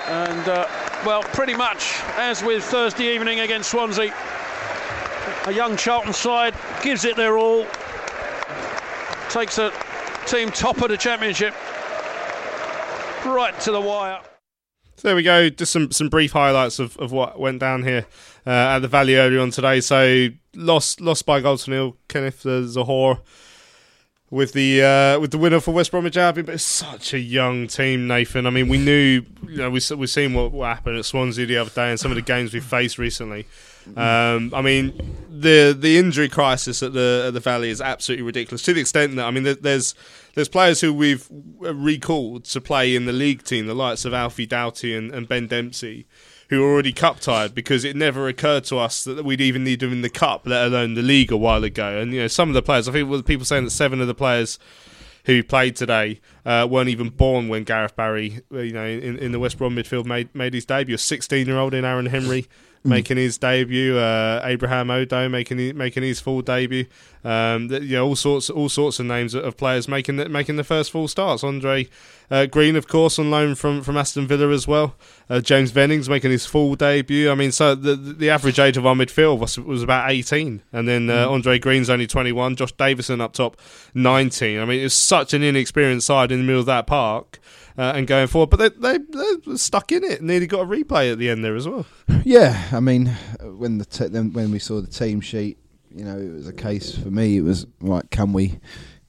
And, 0.06 0.48
uh, 0.48 0.66
well, 1.04 1.22
pretty 1.22 1.54
much 1.54 2.00
as 2.16 2.42
with 2.42 2.64
Thursday 2.64 3.14
evening 3.14 3.40
against 3.40 3.70
Swansea, 3.70 4.14
a 5.46 5.52
young 5.52 5.76
Charlton 5.76 6.12
side 6.12 6.54
gives 6.82 7.04
it 7.04 7.16
their 7.16 7.36
all, 7.36 7.66
takes 9.28 9.58
a 9.58 9.72
team 10.26 10.50
top 10.50 10.80
of 10.80 10.88
the 10.88 10.96
championship 10.96 11.54
right 13.26 13.54
to 13.60 13.72
the 13.72 13.80
wire. 13.80 14.20
So 14.96 15.08
there 15.08 15.16
we 15.16 15.22
go. 15.22 15.50
Just 15.50 15.72
some, 15.72 15.90
some 15.90 16.08
brief 16.08 16.32
highlights 16.32 16.78
of, 16.78 16.96
of 16.96 17.12
what 17.12 17.38
went 17.38 17.60
down 17.60 17.82
here 17.82 18.06
uh, 18.46 18.50
at 18.50 18.78
the 18.80 18.88
Valley 18.88 19.16
earlier 19.16 19.40
on 19.40 19.50
today. 19.50 19.80
So 19.80 20.28
lost 20.54 21.00
lost 21.00 21.26
by 21.26 21.40
goal 21.40 21.56
to 21.58 21.70
nil. 21.70 21.96
Kenneth 22.08 22.46
uh, 22.46 22.62
Zohore 22.62 23.20
with 24.32 24.54
the 24.54 24.82
uh, 24.82 25.20
with 25.20 25.30
the 25.30 25.36
winner 25.36 25.60
for 25.60 25.72
West 25.72 25.90
Bromwich 25.90 26.16
Albion, 26.16 26.46
but 26.46 26.54
it's 26.54 26.64
such 26.64 27.12
a 27.12 27.18
young 27.18 27.66
team, 27.66 28.08
Nathan. 28.08 28.46
I 28.46 28.50
mean, 28.50 28.66
we 28.66 28.78
knew 28.78 29.26
you 29.46 29.56
know 29.58 29.68
we 29.68 29.78
we've 29.94 30.10
seen 30.10 30.32
what, 30.32 30.52
what 30.52 30.74
happened 30.74 30.96
at 30.96 31.04
Swansea 31.04 31.44
the 31.44 31.58
other 31.58 31.70
day 31.70 31.90
and 31.90 32.00
some 32.00 32.10
of 32.10 32.16
the 32.16 32.22
games 32.22 32.54
we've 32.54 32.64
faced 32.64 32.96
recently. 32.96 33.46
Um, 33.94 34.50
I 34.54 34.62
mean, 34.62 34.94
the 35.28 35.76
the 35.78 35.98
injury 35.98 36.30
crisis 36.30 36.82
at 36.82 36.94
the 36.94 37.24
at 37.26 37.34
the 37.34 37.40
Valley 37.40 37.68
is 37.68 37.82
absolutely 37.82 38.22
ridiculous 38.22 38.62
to 38.62 38.72
the 38.72 38.80
extent 38.80 39.16
that 39.16 39.26
I 39.26 39.30
mean, 39.30 39.42
there's 39.42 39.94
there's 40.34 40.48
players 40.48 40.80
who 40.80 40.94
we've 40.94 41.28
recalled 41.30 42.44
to 42.46 42.60
play 42.62 42.96
in 42.96 43.04
the 43.04 43.12
league 43.12 43.44
team, 43.44 43.66
the 43.66 43.74
likes 43.74 44.06
of 44.06 44.14
Alfie 44.14 44.46
Doughty 44.46 44.96
and, 44.96 45.12
and 45.12 45.28
Ben 45.28 45.46
Dempsey, 45.46 46.06
who 46.52 46.62
are 46.62 46.70
already 46.70 46.92
cup 46.92 47.18
tied 47.18 47.54
because 47.54 47.82
it 47.82 47.96
never 47.96 48.28
occurred 48.28 48.62
to 48.62 48.76
us 48.76 49.04
that 49.04 49.24
we'd 49.24 49.40
even 49.40 49.64
need 49.64 49.80
them 49.80 49.90
in 49.90 50.02
the 50.02 50.10
cup, 50.10 50.46
let 50.46 50.66
alone 50.66 50.92
the 50.92 51.00
league 51.00 51.32
a 51.32 51.36
while 51.36 51.64
ago. 51.64 51.98
And 51.98 52.12
you 52.12 52.20
know, 52.20 52.28
some 52.28 52.50
of 52.50 52.54
the 52.54 52.60
players, 52.60 52.86
I 52.86 52.92
think, 52.92 53.08
with 53.08 53.24
people 53.24 53.46
saying 53.46 53.64
that 53.64 53.70
seven 53.70 54.02
of 54.02 54.06
the 54.06 54.14
players 54.14 54.58
who 55.24 55.42
played 55.42 55.76
today 55.76 56.20
uh, 56.44 56.68
weren't 56.70 56.90
even 56.90 57.08
born 57.08 57.48
when 57.48 57.64
Gareth 57.64 57.96
Barry, 57.96 58.42
you 58.50 58.72
know, 58.72 58.84
in, 58.84 59.16
in 59.16 59.32
the 59.32 59.38
West 59.38 59.56
Brom 59.56 59.74
midfield 59.74 60.04
made 60.04 60.34
made 60.34 60.52
his 60.52 60.66
debut. 60.66 60.96
A 60.96 60.98
16 60.98 61.46
year 61.46 61.56
old 61.56 61.72
in 61.72 61.86
Aaron 61.86 62.04
Henry 62.04 62.46
making 62.84 63.16
his 63.16 63.38
debut. 63.38 63.96
Uh, 63.96 64.40
Abraham 64.44 64.90
Odo 64.90 65.28
making 65.28 65.58
his, 65.58 65.74
making 65.74 66.02
his 66.02 66.20
full 66.20 66.42
debut. 66.42 66.86
Um, 67.24 67.70
you 67.70 67.96
know, 67.96 68.06
all 68.06 68.16
sorts 68.16 68.50
all 68.50 68.68
sorts 68.68 68.98
of 68.98 69.06
names 69.06 69.34
of 69.34 69.56
players 69.56 69.86
making 69.86 70.16
the, 70.16 70.28
making 70.28 70.56
the 70.56 70.64
first 70.64 70.90
full 70.90 71.06
starts. 71.08 71.44
Andre 71.44 71.88
uh, 72.32 72.46
Green, 72.46 72.76
of 72.76 72.88
course, 72.88 73.18
on 73.18 73.30
loan 73.30 73.54
from, 73.54 73.82
from 73.82 73.98
Aston 73.98 74.26
Villa 74.26 74.48
as 74.48 74.66
well. 74.66 74.96
Uh, 75.28 75.40
James 75.40 75.70
Vennings 75.70 76.08
making 76.08 76.30
his 76.30 76.46
full 76.46 76.74
debut. 76.74 77.30
I 77.30 77.34
mean, 77.34 77.52
so 77.52 77.74
the 77.74 77.94
the 77.94 78.30
average 78.30 78.58
age 78.58 78.76
of 78.76 78.86
our 78.86 78.94
midfield 78.94 79.38
was 79.38 79.58
was 79.58 79.82
about 79.82 80.10
18, 80.10 80.62
and 80.72 80.88
then 80.88 81.10
uh, 81.10 81.28
Andre 81.28 81.58
Green's 81.58 81.90
only 81.90 82.06
21. 82.06 82.56
Josh 82.56 82.72
Davison 82.72 83.20
up 83.20 83.34
top, 83.34 83.56
19. 83.94 84.58
I 84.58 84.64
mean, 84.64 84.84
it's 84.84 84.94
such 84.94 85.34
an 85.34 85.42
inexperienced 85.42 86.06
side 86.06 86.32
in 86.32 86.40
the 86.40 86.44
middle 86.44 86.60
of 86.60 86.66
that 86.66 86.86
park. 86.86 87.38
Uh, 87.76 87.92
and 87.94 88.06
going 88.06 88.26
forward. 88.26 88.50
But 88.50 88.80
they, 88.80 88.98
they 88.98 89.36
they're 89.46 89.56
stuck 89.56 89.92
in 89.92 90.04
it. 90.04 90.22
Nearly 90.22 90.46
got 90.46 90.60
a 90.60 90.66
replay 90.66 91.10
at 91.10 91.18
the 91.18 91.30
end 91.30 91.44
there 91.44 91.56
as 91.56 91.66
well. 91.66 91.86
Yeah, 92.24 92.68
I 92.70 92.80
mean, 92.80 93.06
when 93.40 93.78
the 93.78 93.84
te- 93.84 94.08
when 94.08 94.50
we 94.50 94.58
saw 94.58 94.80
the 94.80 94.86
team 94.86 95.20
sheet, 95.20 95.58
you 95.90 96.04
know, 96.04 96.18
it 96.18 96.32
was 96.32 96.48
a 96.48 96.52
case 96.52 96.96
for 96.96 97.10
me. 97.10 97.38
It 97.38 97.42
was 97.42 97.66
like, 97.80 98.10
Can 98.10 98.32
we 98.32 98.60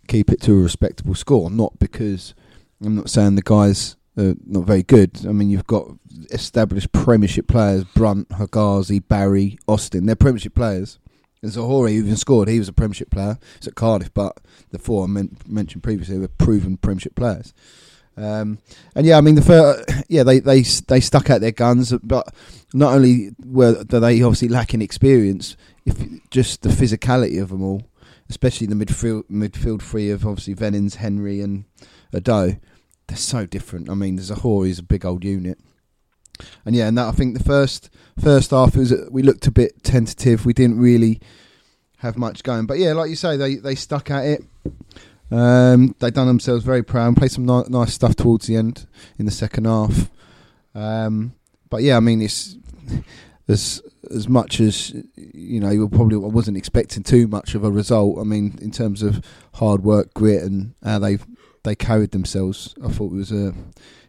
keep 0.07 0.31
it 0.31 0.41
to 0.41 0.53
a 0.53 0.61
respectable 0.61 1.15
score? 1.15 1.49
Not 1.49 1.77
because 1.79 2.33
I'm 2.83 2.95
not 2.95 3.09
saying 3.09 3.35
the 3.35 3.41
guys 3.41 3.97
are 4.17 4.35
not 4.45 4.65
very 4.65 4.83
good. 4.83 5.25
I 5.27 5.31
mean, 5.31 5.49
you've 5.49 5.67
got 5.67 5.87
established 6.31 6.91
Premiership 6.91 7.47
players: 7.47 7.83
Brunt, 7.83 8.29
Hegazi, 8.29 9.01
Barry, 9.05 9.57
Austin. 9.67 10.05
They're 10.05 10.15
Premiership 10.15 10.55
players. 10.55 10.99
And 11.41 11.51
Zohore 11.51 11.91
even 11.91 12.15
scored. 12.15 12.47
He 12.47 12.57
was 12.57 12.69
a 12.69 12.73
Premiership 12.73 13.09
player. 13.09 13.37
He's 13.59 13.67
at 13.67 13.75
Cardiff, 13.75 14.13
but 14.13 14.37
the 14.71 14.79
four 14.79 15.03
I 15.03 15.07
men- 15.07 15.35
mentioned 15.45 15.83
previously 15.83 16.17
were 16.17 16.29
proven 16.29 16.77
Premiership 16.77 17.15
players. 17.15 17.53
Um, 18.15 18.59
and 18.95 19.05
yeah, 19.05 19.17
I 19.17 19.21
mean 19.21 19.35
the 19.35 19.41
fir- 19.41 19.83
yeah 20.07 20.23
they 20.23 20.39
they 20.39 20.61
they 20.61 20.99
stuck 20.99 21.29
out 21.29 21.41
their 21.41 21.51
guns, 21.51 21.93
but 22.03 22.33
not 22.73 22.93
only 22.93 23.31
were 23.43 23.83
they 23.83 24.21
obviously 24.21 24.49
lacking 24.49 24.81
experience, 24.81 25.57
if 25.85 25.97
just 26.29 26.61
the 26.61 26.69
physicality 26.69 27.41
of 27.41 27.49
them 27.49 27.63
all, 27.63 27.83
especially 28.29 28.67
the 28.67 28.75
midfield 28.75 29.23
midfield 29.29 29.81
three 29.81 30.11
of 30.11 30.25
obviously 30.25 30.55
Vennings, 30.55 30.95
Henry, 30.95 31.41
and 31.41 31.65
Ado, 32.11 32.57
they're 33.07 33.17
so 33.17 33.45
different. 33.45 33.89
I 33.89 33.95
mean, 33.95 34.17
Zohore 34.19 34.67
is 34.67 34.79
a 34.79 34.83
big 34.83 35.05
old 35.05 35.23
unit, 35.23 35.59
and 36.65 36.75
yeah, 36.75 36.87
and 36.87 36.97
that 36.97 37.07
I 37.07 37.11
think 37.11 37.37
the 37.37 37.43
first 37.43 37.89
first 38.19 38.51
half 38.51 38.75
was 38.75 38.93
we 39.09 39.23
looked 39.23 39.47
a 39.47 39.51
bit 39.51 39.83
tentative. 39.83 40.45
We 40.45 40.53
didn't 40.53 40.79
really 40.79 41.19
have 41.97 42.17
much 42.17 42.43
going, 42.43 42.67
but 42.67 42.77
yeah, 42.77 42.93
like 42.93 43.09
you 43.09 43.15
say, 43.15 43.37
they 43.37 43.55
they 43.55 43.75
stuck 43.75 44.11
at 44.11 44.25
it. 44.25 44.43
Um, 45.31 45.95
they 45.99 46.11
done 46.11 46.27
themselves 46.27 46.63
very 46.63 46.83
proud 46.83 47.07
and 47.07 47.17
played 47.17 47.31
some 47.31 47.45
ni- 47.45 47.63
nice 47.69 47.93
stuff 47.93 48.15
towards 48.15 48.45
the 48.47 48.55
end 48.55 48.85
in 49.17 49.25
the 49.25 49.31
second 49.31 49.65
half. 49.65 50.09
Um, 50.75 51.33
but 51.69 51.81
yeah, 51.83 51.97
I 51.97 51.99
mean, 52.01 52.21
it's 52.21 52.55
as 53.47 53.81
as 54.13 54.27
much 54.27 54.59
as 54.59 54.91
you 55.15 55.59
know, 55.59 55.69
you 55.69 55.81
were 55.81 55.89
probably 55.89 56.15
I 56.15 56.29
wasn't 56.31 56.57
expecting 56.57 57.03
too 57.03 57.27
much 57.27 57.55
of 57.55 57.63
a 57.63 57.71
result. 57.71 58.19
I 58.19 58.23
mean, 58.23 58.57
in 58.61 58.71
terms 58.71 59.01
of 59.01 59.23
hard 59.55 59.83
work, 59.83 60.13
grit, 60.13 60.43
and 60.43 60.73
how 60.83 60.99
they 60.99 61.17
they 61.63 61.75
carried 61.75 62.11
themselves, 62.11 62.75
I 62.83 62.89
thought 62.89 63.11
it 63.13 63.15
was 63.15 63.31
uh, 63.31 63.53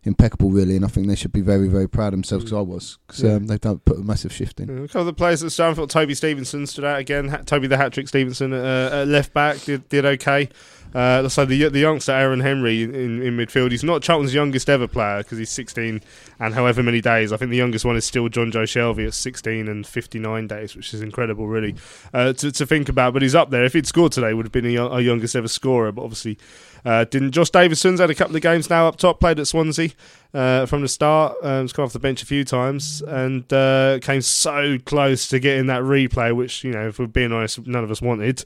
impeccable, 0.03 0.51
really, 0.51 0.75
and 0.77 0.85
I 0.85 0.89
think 0.89 1.07
they 1.07 1.15
should 1.15 1.33
be 1.33 1.41
very 1.41 1.69
very 1.69 1.89
proud 1.89 2.09
of 2.09 2.12
themselves 2.15 2.45
because 2.45 2.59
I 2.59 2.61
was 2.62 2.99
because 3.07 3.23
Yeah. 3.23 3.35
um, 3.35 3.47
they've 3.47 3.61
done 3.61 3.79
put 3.79 3.99
a 3.99 4.03
massive 4.03 4.33
shift 4.33 4.61
in. 4.61 4.69
A 4.85 4.89
couple 4.89 5.03
of 5.03 5.07
the 5.07 5.12
players 5.15 5.43
at 5.45 5.53
Stanford, 5.53 5.89
Toby 5.89 6.15
Stevenson 6.15 6.67
stood 6.67 6.85
out 6.85 6.99
again. 6.99 7.29
Ha- 7.29 7.43
Toby 7.47 7.67
the 7.69 7.77
hat 7.79 7.93
trick 7.93 8.09
Stevenson 8.09 8.53
uh, 8.53 8.91
at 8.93 9.09
left 9.09 9.33
back 9.33 9.61
did 9.62 9.89
did 9.89 10.05
okay. 10.05 10.49
Uh, 10.95 11.28
so 11.28 11.45
the 11.45 11.68
the 11.68 11.80
youngster 11.80 12.12
Aaron 12.12 12.40
Henry 12.40 12.82
in, 12.82 12.95
in, 12.95 13.36
midfield. 13.36 13.72
He's 13.72 13.82
not 13.82 14.03
Charlton's 14.03 14.32
youngest 14.32 14.70
ever 14.70 14.86
player 14.86 15.18
because 15.18 15.38
he's 15.38 15.51
16 15.51 16.01
and 16.38 16.55
however 16.55 16.82
many 16.82 17.01
days. 17.01 17.32
I 17.32 17.36
think 17.36 17.51
the 17.51 17.57
youngest 17.57 17.84
one 17.84 17.97
is 17.97 18.05
still 18.05 18.28
Jonjo 18.28 18.62
Shelvey 18.62 19.07
at 19.07 19.14
16 19.14 19.68
and 19.68 19.86
59 19.86 20.47
days, 20.47 20.76
which 20.76 20.95
is 20.95 21.03
incredible, 21.03 21.49
really, 21.49 21.74
uh, 22.12 22.32
to 22.34 22.53
to 22.53 22.66
think 22.66 22.88
about. 22.88 23.12
But 23.12 23.22
he's 23.22 23.34
up 23.34 23.51
there. 23.51 23.64
If 23.64 23.72
he'd 23.72 23.86
scored 23.86 24.12
today, 24.12 24.34
would 24.34 24.47
have 24.47 24.53
been 24.53 24.76
our 24.78 25.01
youngest 25.01 25.34
ever 25.34 25.49
scorer. 25.49 25.92
But 25.92 26.03
obviously. 26.03 26.38
Uh, 26.86 27.03
didn't 27.05 27.30
Josh 27.30 27.49
Davison's 27.49 27.99
had 27.99 28.11
a 28.11 28.14
couple 28.14 28.36
of 28.36 28.42
games 28.42 28.68
now 28.68 28.86
up 28.86 28.97
top, 28.97 29.18
played 29.18 29.40
at 29.40 29.47
Swansea 29.47 29.92
uh, 30.35 30.66
from 30.66 30.82
the 30.82 30.89
start, 30.89 31.37
um, 31.43 31.68
come 31.68 31.85
off 31.85 31.93
the 31.93 31.99
bench 31.99 32.22
a 32.22 32.26
few 32.26 32.45
times, 32.45 33.03
and 33.03 33.51
uh, 33.53 33.99
came 34.03 34.20
so 34.20 34.78
close 34.85 35.28
to 35.28 35.39
getting 35.39 35.66
that 35.68 35.82
replay, 35.82 36.35
which 36.35 36.64
you 36.64 36.72
know, 36.72 36.89
if 36.89 36.99
we're 36.99 37.07
being 37.07 37.32
honest, 37.32 37.66
none 37.66 37.85
of 37.85 37.91
us 37.91 38.03
wanted. 38.03 38.45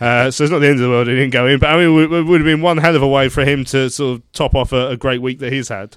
Uh, 0.00 0.30
so 0.30 0.44
it's 0.44 0.50
not 0.50 0.58
the 0.58 0.66
end 0.66 0.76
of 0.76 0.82
the 0.82 0.88
world; 0.88 1.08
it 1.08 1.14
didn't 1.14 1.30
go 1.30 1.46
in, 1.46 1.58
but 1.58 1.68
I 1.68 1.76
mean, 1.76 1.88
it 1.88 2.08
would, 2.10 2.26
would 2.26 2.40
have 2.40 2.46
been 2.46 2.60
one 2.60 2.78
hell 2.78 2.96
of 2.96 3.02
a 3.02 3.08
way 3.08 3.28
for 3.28 3.44
him 3.44 3.64
to 3.66 3.88
sort 3.88 4.16
of 4.18 4.32
top 4.32 4.54
off 4.54 4.72
a, 4.72 4.88
a 4.88 4.96
great 4.96 5.22
week 5.22 5.38
that 5.38 5.52
he's 5.52 5.68
had. 5.68 5.96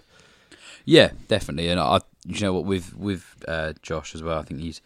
Yeah, 0.85 1.11
definitely. 1.27 1.69
And 1.69 1.79
I, 1.79 2.01
you 2.25 2.41
know 2.41 2.53
what, 2.53 2.65
with 2.65 2.95
with 2.95 3.43
uh, 3.47 3.73
Josh 3.81 4.13
as 4.13 4.21
well, 4.21 4.39
I 4.39 4.43
think 4.43 4.59
he's 4.59 4.81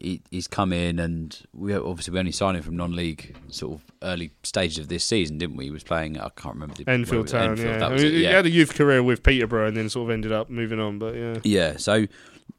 he, 0.00 0.22
he's 0.30 0.46
come 0.48 0.72
in, 0.72 0.98
and 0.98 1.38
we 1.52 1.74
obviously 1.74 2.12
we 2.12 2.18
only 2.18 2.32
signed 2.32 2.56
him 2.56 2.62
from 2.62 2.76
non-league 2.76 3.36
sort 3.48 3.74
of 3.74 3.84
early 4.02 4.30
stages 4.42 4.78
of 4.78 4.88
this 4.88 5.04
season, 5.04 5.38
didn't 5.38 5.56
we? 5.56 5.64
He 5.64 5.70
was 5.70 5.82
playing. 5.84 6.18
I 6.18 6.28
can't 6.36 6.54
remember 6.54 6.74
the 6.74 6.88
Enfield 6.90 7.30
where- 7.32 7.40
Town, 7.40 7.50
Enfield, 7.52 7.80
yeah. 7.80 7.86
I 7.86 7.88
mean, 7.90 8.06
it, 8.06 8.12
He 8.12 8.24
had 8.24 8.46
a 8.46 8.50
youth 8.50 8.74
career 8.74 9.02
with 9.02 9.22
Peterborough, 9.22 9.68
and 9.68 9.76
then 9.76 9.88
sort 9.88 10.08
of 10.08 10.14
ended 10.14 10.32
up 10.32 10.48
moving 10.50 10.80
on. 10.80 10.98
But 10.98 11.14
yeah, 11.16 11.38
Yeah, 11.44 11.76
so 11.76 12.06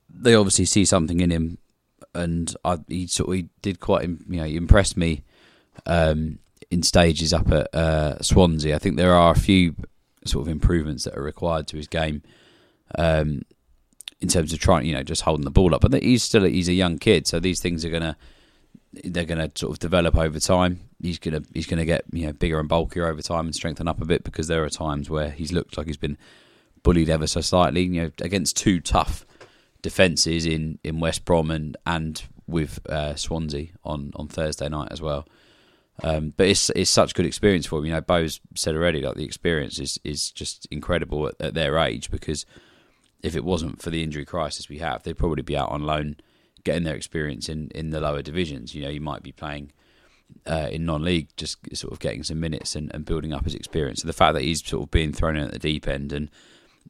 they 0.10 0.36
obviously 0.36 0.66
see 0.66 0.86
something 0.86 1.20
in 1.20 1.30
him, 1.32 1.58
and 2.14 2.54
I, 2.66 2.78
he 2.88 3.08
sort 3.08 3.30
of 3.30 3.36
he 3.36 3.50
did 3.62 3.80
quite 3.80 4.08
you 4.08 4.18
know 4.28 4.44
he 4.46 4.56
impressed 4.56 4.98
me 4.98 5.24
um, 5.86 6.40
in 6.72 6.84
stages 6.84 7.34
up 7.34 7.52
at 7.52 7.74
uh, 7.74 8.22
Swansea. 8.22 8.76
I 8.76 8.80
think 8.80 8.98
there 8.98 9.14
are 9.14 9.32
a 9.32 9.40
few 9.40 9.76
sort 10.26 10.42
of 10.46 10.52
improvements 10.52 11.06
that 11.06 11.16
are 11.18 11.24
required 11.24 11.66
to 11.68 11.78
his 11.78 11.88
game 11.88 12.22
um, 12.98 13.44
in 14.22 14.28
terms 14.28 14.52
of 14.52 14.60
trying 14.60 14.86
you 14.86 14.94
know 14.94 15.04
just 15.04 15.22
holding 15.24 15.46
the 15.46 15.52
ball 15.52 15.74
up. 15.74 15.82
But 15.82 16.02
he's 16.04 16.24
still 16.24 16.44
he's 16.44 16.70
a 16.70 16.74
young 16.74 16.98
kid, 16.98 17.28
so 17.28 17.40
these 17.40 17.62
things 17.62 17.86
are 17.86 17.90
gonna 17.90 18.18
they're 18.92 19.26
gonna 19.26 19.52
sort 19.56 19.72
of 19.72 19.80
develop 19.80 20.18
over 20.18 20.40
time. 20.40 20.82
He's 21.02 21.20
gonna 21.20 21.42
he's 21.54 21.68
gonna 21.68 21.86
get 21.86 22.04
you 22.12 22.28
know 22.28 22.34
bigger 22.34 22.60
and 22.60 22.70
bulkier 22.70 23.08
over 23.08 23.22
time 23.22 23.46
and 23.46 23.56
strengthen 23.56 23.88
up 23.88 24.02
a 24.02 24.06
bit 24.06 24.24
because 24.24 24.48
there 24.48 24.64
are 24.64 24.70
times 24.70 25.10
where 25.10 25.32
he's 25.32 25.52
looked 25.52 25.78
like 25.78 25.88
he's 25.88 25.98
been 25.98 26.18
bullied 26.84 27.10
ever 27.10 27.28
so 27.28 27.42
slightly. 27.42 27.84
You 27.84 28.04
know, 28.04 28.12
against 28.22 28.58
two 28.58 28.80
tough 28.80 29.26
defences 29.82 30.46
in, 30.46 30.80
in 30.84 31.00
West 31.00 31.26
Brom 31.26 31.52
and 31.52 31.78
and 31.86 32.24
with 32.48 32.80
uh, 32.90 33.16
Swansea 33.16 33.68
on, 33.84 34.12
on 34.16 34.28
Thursday 34.28 34.68
night 34.68 34.88
as 34.92 35.02
well. 35.02 35.28
Um, 36.02 36.34
but 36.36 36.48
it's 36.48 36.70
it's 36.72 36.90
such 36.90 37.14
good 37.14 37.26
experience 37.26 37.66
for 37.66 37.80
him. 37.80 37.86
You 37.86 37.94
know, 37.94 38.02
Bo's 38.02 38.40
said 38.56 38.76
already, 38.76 39.02
like 39.02 39.16
the 39.16 39.26
experience 39.26 39.80
is 39.80 40.00
is 40.04 40.32
just 40.32 40.66
incredible 40.72 41.28
at, 41.28 41.36
at 41.40 41.54
their 41.54 41.78
age 41.78 42.10
because 42.10 42.46
if 43.22 43.36
it 43.36 43.44
wasn't 43.44 43.82
for 43.82 43.90
the 43.90 44.04
injury 44.04 44.26
crisis 44.26 44.70
we 44.70 44.80
have, 44.80 45.04
they'd 45.04 45.18
probably 45.18 45.44
be 45.44 45.58
out 45.58 45.70
on 45.70 45.84
loan, 45.84 46.18
getting 46.64 46.84
their 46.84 46.96
experience 46.96 47.50
in, 47.50 47.70
in 47.76 47.90
the 47.90 48.00
lower 48.00 48.22
divisions. 48.22 48.74
You 48.74 48.84
know, 48.84 48.90
you 48.90 49.02
might 49.02 49.24
be 49.24 49.32
playing 49.32 49.72
uh, 50.46 50.70
in 50.72 50.86
non-league, 50.86 51.30
just 51.38 51.58
sort 51.76 51.92
of 51.92 52.00
getting 52.00 52.24
some 52.24 52.40
minutes 52.40 52.76
and, 52.76 52.94
and 52.94 53.06
building 53.06 53.34
up 53.34 53.46
his 53.46 53.56
experience. 53.56 54.02
So 54.02 54.08
the 54.08 54.14
fact 54.14 54.36
that 54.36 54.44
he's 54.44 54.66
sort 54.66 54.84
of 54.84 54.92
being 54.92 55.12
thrown 55.12 55.36
in 55.36 55.44
at 55.44 55.52
the 55.52 55.60
deep 55.60 55.88
end 55.88 56.14
and 56.14 56.30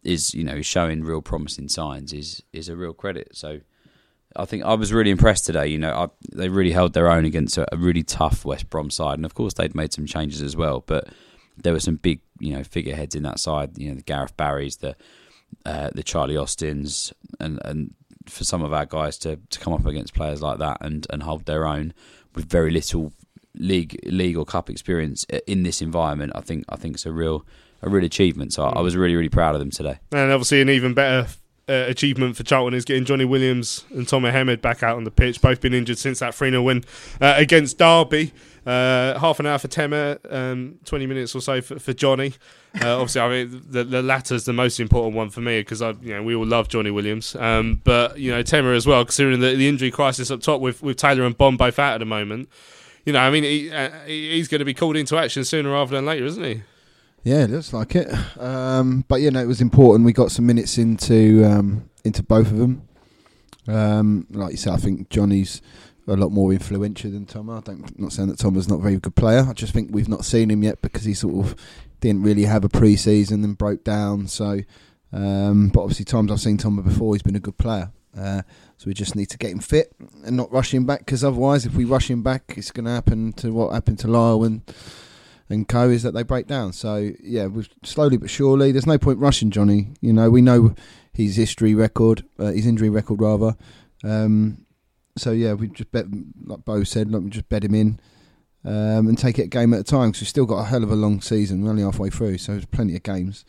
is 0.03 0.33
you 0.33 0.43
know 0.43 0.61
showing 0.61 1.03
real 1.03 1.21
promising 1.21 1.67
signs 1.67 2.13
is 2.13 2.41
is 2.53 2.69
a 2.69 2.75
real 2.75 2.93
credit. 2.93 3.35
So 3.35 3.59
I 4.35 4.45
think 4.45 4.63
I 4.63 4.73
was 4.75 4.93
really 4.93 5.11
impressed 5.11 5.45
today. 5.45 5.67
You 5.67 5.79
know, 5.79 5.93
I, 5.93 6.07
they 6.35 6.49
really 6.49 6.71
held 6.71 6.93
their 6.93 7.09
own 7.09 7.25
against 7.25 7.57
a, 7.57 7.73
a 7.73 7.77
really 7.77 8.03
tough 8.03 8.45
West 8.45 8.69
Brom 8.69 8.91
side, 8.91 9.17
and 9.17 9.25
of 9.25 9.33
course 9.33 9.53
they'd 9.53 9.75
made 9.75 9.93
some 9.93 10.05
changes 10.05 10.41
as 10.41 10.55
well. 10.55 10.83
But 10.85 11.07
there 11.57 11.73
were 11.73 11.79
some 11.79 11.95
big 11.95 12.21
you 12.39 12.53
know 12.53 12.63
figureheads 12.63 13.15
in 13.15 13.23
that 13.23 13.39
side. 13.39 13.77
You 13.77 13.89
know, 13.89 13.95
the 13.95 14.03
Gareth 14.03 14.37
Barrys, 14.37 14.77
the 14.77 14.95
uh, 15.65 15.89
the 15.93 16.03
Charlie 16.03 16.37
Austins, 16.37 17.13
and 17.39 17.59
and 17.63 17.93
for 18.29 18.43
some 18.43 18.61
of 18.61 18.71
our 18.73 18.85
guys 18.85 19.17
to, 19.17 19.37
to 19.49 19.59
come 19.59 19.73
up 19.73 19.85
against 19.85 20.13
players 20.13 20.41
like 20.41 20.59
that 20.59 20.77
and, 20.81 21.07
and 21.09 21.23
hold 21.23 21.45
their 21.45 21.65
own 21.65 21.93
with 22.35 22.45
very 22.47 22.69
little 22.69 23.11
league 23.55 23.99
league 24.05 24.37
or 24.37 24.45
cup 24.45 24.69
experience 24.69 25.25
in 25.47 25.63
this 25.63 25.81
environment, 25.81 26.31
I 26.35 26.41
think 26.41 26.65
I 26.69 26.75
think 26.75 26.95
it's 26.95 27.05
a 27.05 27.11
real 27.11 27.45
a 27.81 27.89
real 27.89 28.05
achievement. 28.05 28.53
So 28.53 28.63
I, 28.65 28.81
was 28.81 28.95
really 28.95 29.15
really 29.15 29.29
proud 29.29 29.55
of 29.55 29.59
them 29.59 29.71
today. 29.71 29.99
And 30.11 30.31
obviously, 30.31 30.61
an 30.61 30.69
even 30.69 30.93
better 30.93 31.27
uh, 31.67 31.85
achievement 31.87 32.35
for 32.35 32.43
Charlton 32.43 32.73
is 32.73 32.85
getting 32.85 33.05
Johnny 33.05 33.25
Williams 33.25 33.85
and 33.91 34.07
Tomer 34.07 34.31
Hemed 34.31 34.61
back 34.61 34.83
out 34.83 34.97
on 34.97 35.03
the 35.03 35.11
pitch. 35.11 35.41
Both 35.41 35.61
been 35.61 35.73
injured 35.73 35.97
since 35.97 36.19
that 36.19 36.35
3 36.35 36.51
0 36.51 36.61
win 36.61 36.83
uh, 37.19 37.33
against 37.37 37.77
Derby. 37.77 38.31
Uh, 38.69 39.17
half 39.17 39.39
an 39.39 39.47
hour 39.47 39.57
for 39.57 39.67
Tomer, 39.67 40.19
um, 40.31 40.77
20 40.85 41.07
minutes 41.07 41.33
or 41.33 41.41
so 41.41 41.59
for, 41.59 41.79
for 41.79 41.91
Johnny. 41.91 42.35
Uh, 42.79 42.97
obviously, 43.01 43.21
I 43.21 43.29
mean, 43.29 43.63
the, 43.67 43.83
the 43.83 44.03
latter's 44.03 44.43
the 44.43 44.53
most 44.53 44.79
important 44.79 45.15
one 45.15 45.31
for 45.31 45.41
me 45.41 45.61
because 45.61 45.81
I, 45.81 45.91
you 46.03 46.13
know, 46.13 46.21
we 46.21 46.35
all 46.35 46.45
love 46.45 46.67
Johnny 46.67 46.91
Williams. 46.91 47.35
Um, 47.35 47.81
but, 47.83 48.19
you 48.19 48.29
know, 48.29 48.43
Tomer 48.43 48.75
as 48.75 48.85
well, 48.85 49.03
considering 49.03 49.39
the, 49.39 49.55
the 49.55 49.67
injury 49.67 49.89
crisis 49.89 50.29
up 50.29 50.41
top 50.41 50.61
with, 50.61 50.83
with 50.83 50.97
Taylor 50.97 51.23
and 51.23 51.35
Bonne 51.35 51.57
both 51.57 51.79
out 51.79 51.95
at 51.95 51.97
the 51.97 52.05
moment. 52.05 52.47
You 53.05 53.13
know, 53.13 53.21
I 53.21 53.31
mean, 53.31 53.43
he, 53.43 53.71
uh, 53.71 53.89
he's 54.05 54.47
going 54.47 54.59
to 54.59 54.65
be 54.65 54.75
called 54.75 54.95
into 54.95 55.17
action 55.17 55.43
sooner 55.45 55.71
rather 55.71 55.95
than 55.95 56.05
later, 56.05 56.25
isn't 56.25 56.43
he? 56.43 56.61
Yeah, 57.23 57.45
it 57.45 57.49
looks 57.49 57.73
like 57.73 57.95
it. 57.95 58.07
Um, 58.39 59.03
but 59.07 59.21
you 59.21 59.31
know, 59.31 59.41
it 59.41 59.47
was 59.47 59.61
important. 59.61 60.05
We 60.05 60.13
got 60.13 60.29
some 60.29 60.45
minutes 60.45 60.77
into 60.77 61.43
um, 61.43 61.89
into 62.05 62.21
both 62.21 62.51
of 62.51 62.57
them. 62.57 62.87
Um, 63.67 64.27
like 64.29 64.51
you 64.51 64.57
said, 64.57 64.73
I 64.73 64.77
think 64.77 65.09
Johnny's 65.09 65.61
a 66.09 66.17
lot 66.17 66.31
more 66.31 66.51
influential 66.51 67.11
than 67.11 67.25
Tom. 67.25 67.49
I 67.49 67.59
don't, 67.61 67.89
I'm 67.89 67.95
not 67.97 68.13
saying 68.13 68.29
that 68.29 68.39
Tom 68.39 68.57
is 68.57 68.67
not 68.67 68.79
a 68.79 68.83
very 68.83 68.97
good 68.97 69.15
player. 69.15 69.45
I 69.47 69.53
just 69.53 69.73
think 69.73 69.89
we've 69.91 70.09
not 70.09 70.25
seen 70.25 70.49
him 70.49 70.63
yet 70.63 70.81
because 70.81 71.05
he 71.05 71.13
sort 71.13 71.45
of 71.45 71.55
didn't 72.01 72.23
really 72.23 72.45
have 72.45 72.63
a 72.63 72.69
pre-season 72.69 73.43
and 73.43 73.57
broke 73.57 73.83
down. 73.83 74.27
So, 74.27 74.59
um, 75.13 75.69
but 75.69 75.81
obviously, 75.81 76.05
times 76.05 76.31
I've 76.31 76.39
seen 76.39 76.57
Tom 76.57 76.81
before, 76.81 77.13
he's 77.13 77.23
been 77.23 77.35
a 77.35 77.39
good 77.39 77.57
player. 77.57 77.91
Uh, 78.17 78.41
so 78.77 78.87
we 78.87 78.93
just 78.93 79.15
need 79.15 79.29
to 79.29 79.37
get 79.37 79.51
him 79.51 79.59
fit 79.59 79.93
and 80.25 80.35
not 80.35 80.51
rush 80.51 80.73
him 80.73 80.85
back 80.85 80.99
because 80.99 81.23
otherwise, 81.23 81.65
if 81.65 81.75
we 81.75 81.85
rush 81.85 82.09
him 82.09 82.23
back, 82.23 82.53
it's 82.57 82.71
going 82.71 82.85
to 82.85 82.91
happen 82.91 83.33
to 83.33 83.51
what 83.51 83.73
happened 83.73 83.99
to 83.99 84.07
Lyle 84.07 84.43
and 84.43 84.61
and 85.49 85.67
co 85.67 85.89
is 85.89 86.03
that 86.03 86.13
they 86.13 86.23
break 86.23 86.47
down. 86.47 86.73
So 86.73 87.11
yeah, 87.21 87.47
slowly 87.83 88.17
but 88.17 88.29
surely. 88.29 88.71
There's 88.71 88.85
no 88.85 88.97
point 88.97 89.19
rushing 89.19 89.51
Johnny. 89.51 89.89
You 89.99 90.13
know, 90.13 90.29
we 90.29 90.41
know 90.41 90.75
his 91.11 91.35
history 91.35 91.75
record, 91.75 92.23
uh, 92.37 92.45
his 92.45 92.65
injury 92.65 92.89
record 92.89 93.21
rather. 93.21 93.55
Um, 94.03 94.65
so 95.19 95.31
yeah, 95.31 95.53
we 95.53 95.67
just 95.67 95.91
bet, 95.91 96.05
like 96.45 96.65
Bo 96.65 96.83
said, 96.83 97.11
like 97.11 97.23
we 97.23 97.29
just 97.29 97.49
bet 97.49 97.63
him 97.63 97.75
in 97.75 97.99
um, 98.65 99.07
and 99.07 99.17
take 99.17 99.39
it 99.39 99.43
a 99.43 99.47
game 99.47 99.73
at 99.73 99.79
a 99.79 99.83
time 99.83 100.09
because 100.09 100.21
we've 100.21 100.29
still 100.29 100.45
got 100.45 100.59
a 100.59 100.65
hell 100.65 100.83
of 100.83 100.91
a 100.91 100.95
long 100.95 101.21
season. 101.21 101.63
We're 101.63 101.71
only 101.71 101.83
halfway 101.83 102.09
through, 102.09 102.37
so 102.39 102.53
there's 102.53 102.65
plenty 102.65 102.95
of 102.95 103.03
games. 103.03 103.45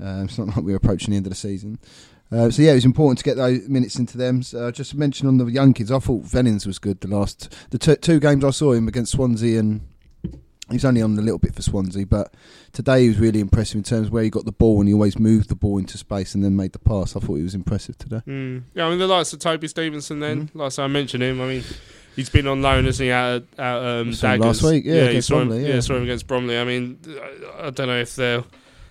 Um, 0.00 0.24
it's 0.24 0.38
not 0.38 0.48
like 0.48 0.58
we're 0.58 0.76
approaching 0.76 1.10
the 1.10 1.16
end 1.16 1.26
of 1.26 1.30
the 1.30 1.36
season. 1.36 1.78
Uh, 2.30 2.50
so 2.50 2.62
yeah, 2.62 2.72
it 2.72 2.76
was 2.76 2.84
important 2.84 3.18
to 3.18 3.24
get 3.24 3.36
those 3.36 3.68
minutes 3.68 3.98
into 3.98 4.18
them. 4.18 4.42
So, 4.42 4.66
uh, 4.66 4.72
just 4.72 4.90
to 4.90 4.98
mention 4.98 5.26
on 5.26 5.38
the 5.38 5.46
young 5.46 5.72
kids, 5.72 5.90
I 5.90 5.98
thought 5.98 6.24
Vennings 6.24 6.66
was 6.66 6.78
good. 6.78 7.00
The 7.00 7.08
last 7.08 7.54
the 7.70 7.78
t- 7.78 7.96
two 7.96 8.20
games 8.20 8.44
I 8.44 8.50
saw 8.50 8.72
him 8.72 8.86
against 8.86 9.12
Swansea 9.12 9.58
and 9.58 9.80
he's 10.70 10.84
only 10.84 11.02
on 11.02 11.18
a 11.18 11.22
little 11.22 11.38
bit 11.38 11.54
for 11.54 11.62
Swansea, 11.62 12.06
but 12.06 12.34
today 12.72 13.02
he 13.02 13.08
was 13.08 13.18
really 13.18 13.40
impressive 13.40 13.76
in 13.76 13.82
terms 13.82 14.08
of 14.08 14.12
where 14.12 14.22
he 14.22 14.30
got 14.30 14.44
the 14.44 14.52
ball 14.52 14.80
and 14.80 14.88
he 14.88 14.94
always 14.94 15.18
moved 15.18 15.48
the 15.48 15.54
ball 15.54 15.78
into 15.78 15.98
space 15.98 16.34
and 16.34 16.44
then 16.44 16.56
made 16.56 16.72
the 16.72 16.78
pass. 16.78 17.16
I 17.16 17.20
thought 17.20 17.34
he 17.34 17.42
was 17.42 17.54
impressive 17.54 17.96
today. 17.98 18.22
Mm. 18.26 18.62
Yeah, 18.74 18.86
I 18.86 18.90
mean 18.90 18.98
the 18.98 19.06
likes 19.06 19.32
of 19.32 19.38
Toby 19.40 19.68
Stevenson. 19.68 20.20
Then, 20.20 20.50
like 20.54 20.78
I 20.78 20.86
mentioned 20.86 21.22
him. 21.22 21.40
I 21.40 21.46
mean, 21.46 21.64
he's 22.16 22.30
been 22.30 22.46
on 22.46 22.62
loan, 22.62 22.86
isn't 22.86 23.04
he? 23.04 23.12
Out, 23.12 23.44
out 23.58 23.84
um, 23.84 24.10
Daggers. 24.10 24.44
last 24.44 24.62
week, 24.62 24.84
yeah, 24.84 24.94
against 24.94 25.28
saw 25.28 25.40
him, 25.40 25.52
yeah. 25.52 25.74
yeah. 25.74 25.80
saw 25.80 25.96
him 25.96 26.02
against 26.02 26.26
Bromley. 26.26 26.58
I 26.58 26.64
mean, 26.64 26.98
I, 27.08 27.66
I 27.66 27.70
don't 27.70 27.86
know 27.86 27.98
if 28.00 28.16
they'll 28.16 28.46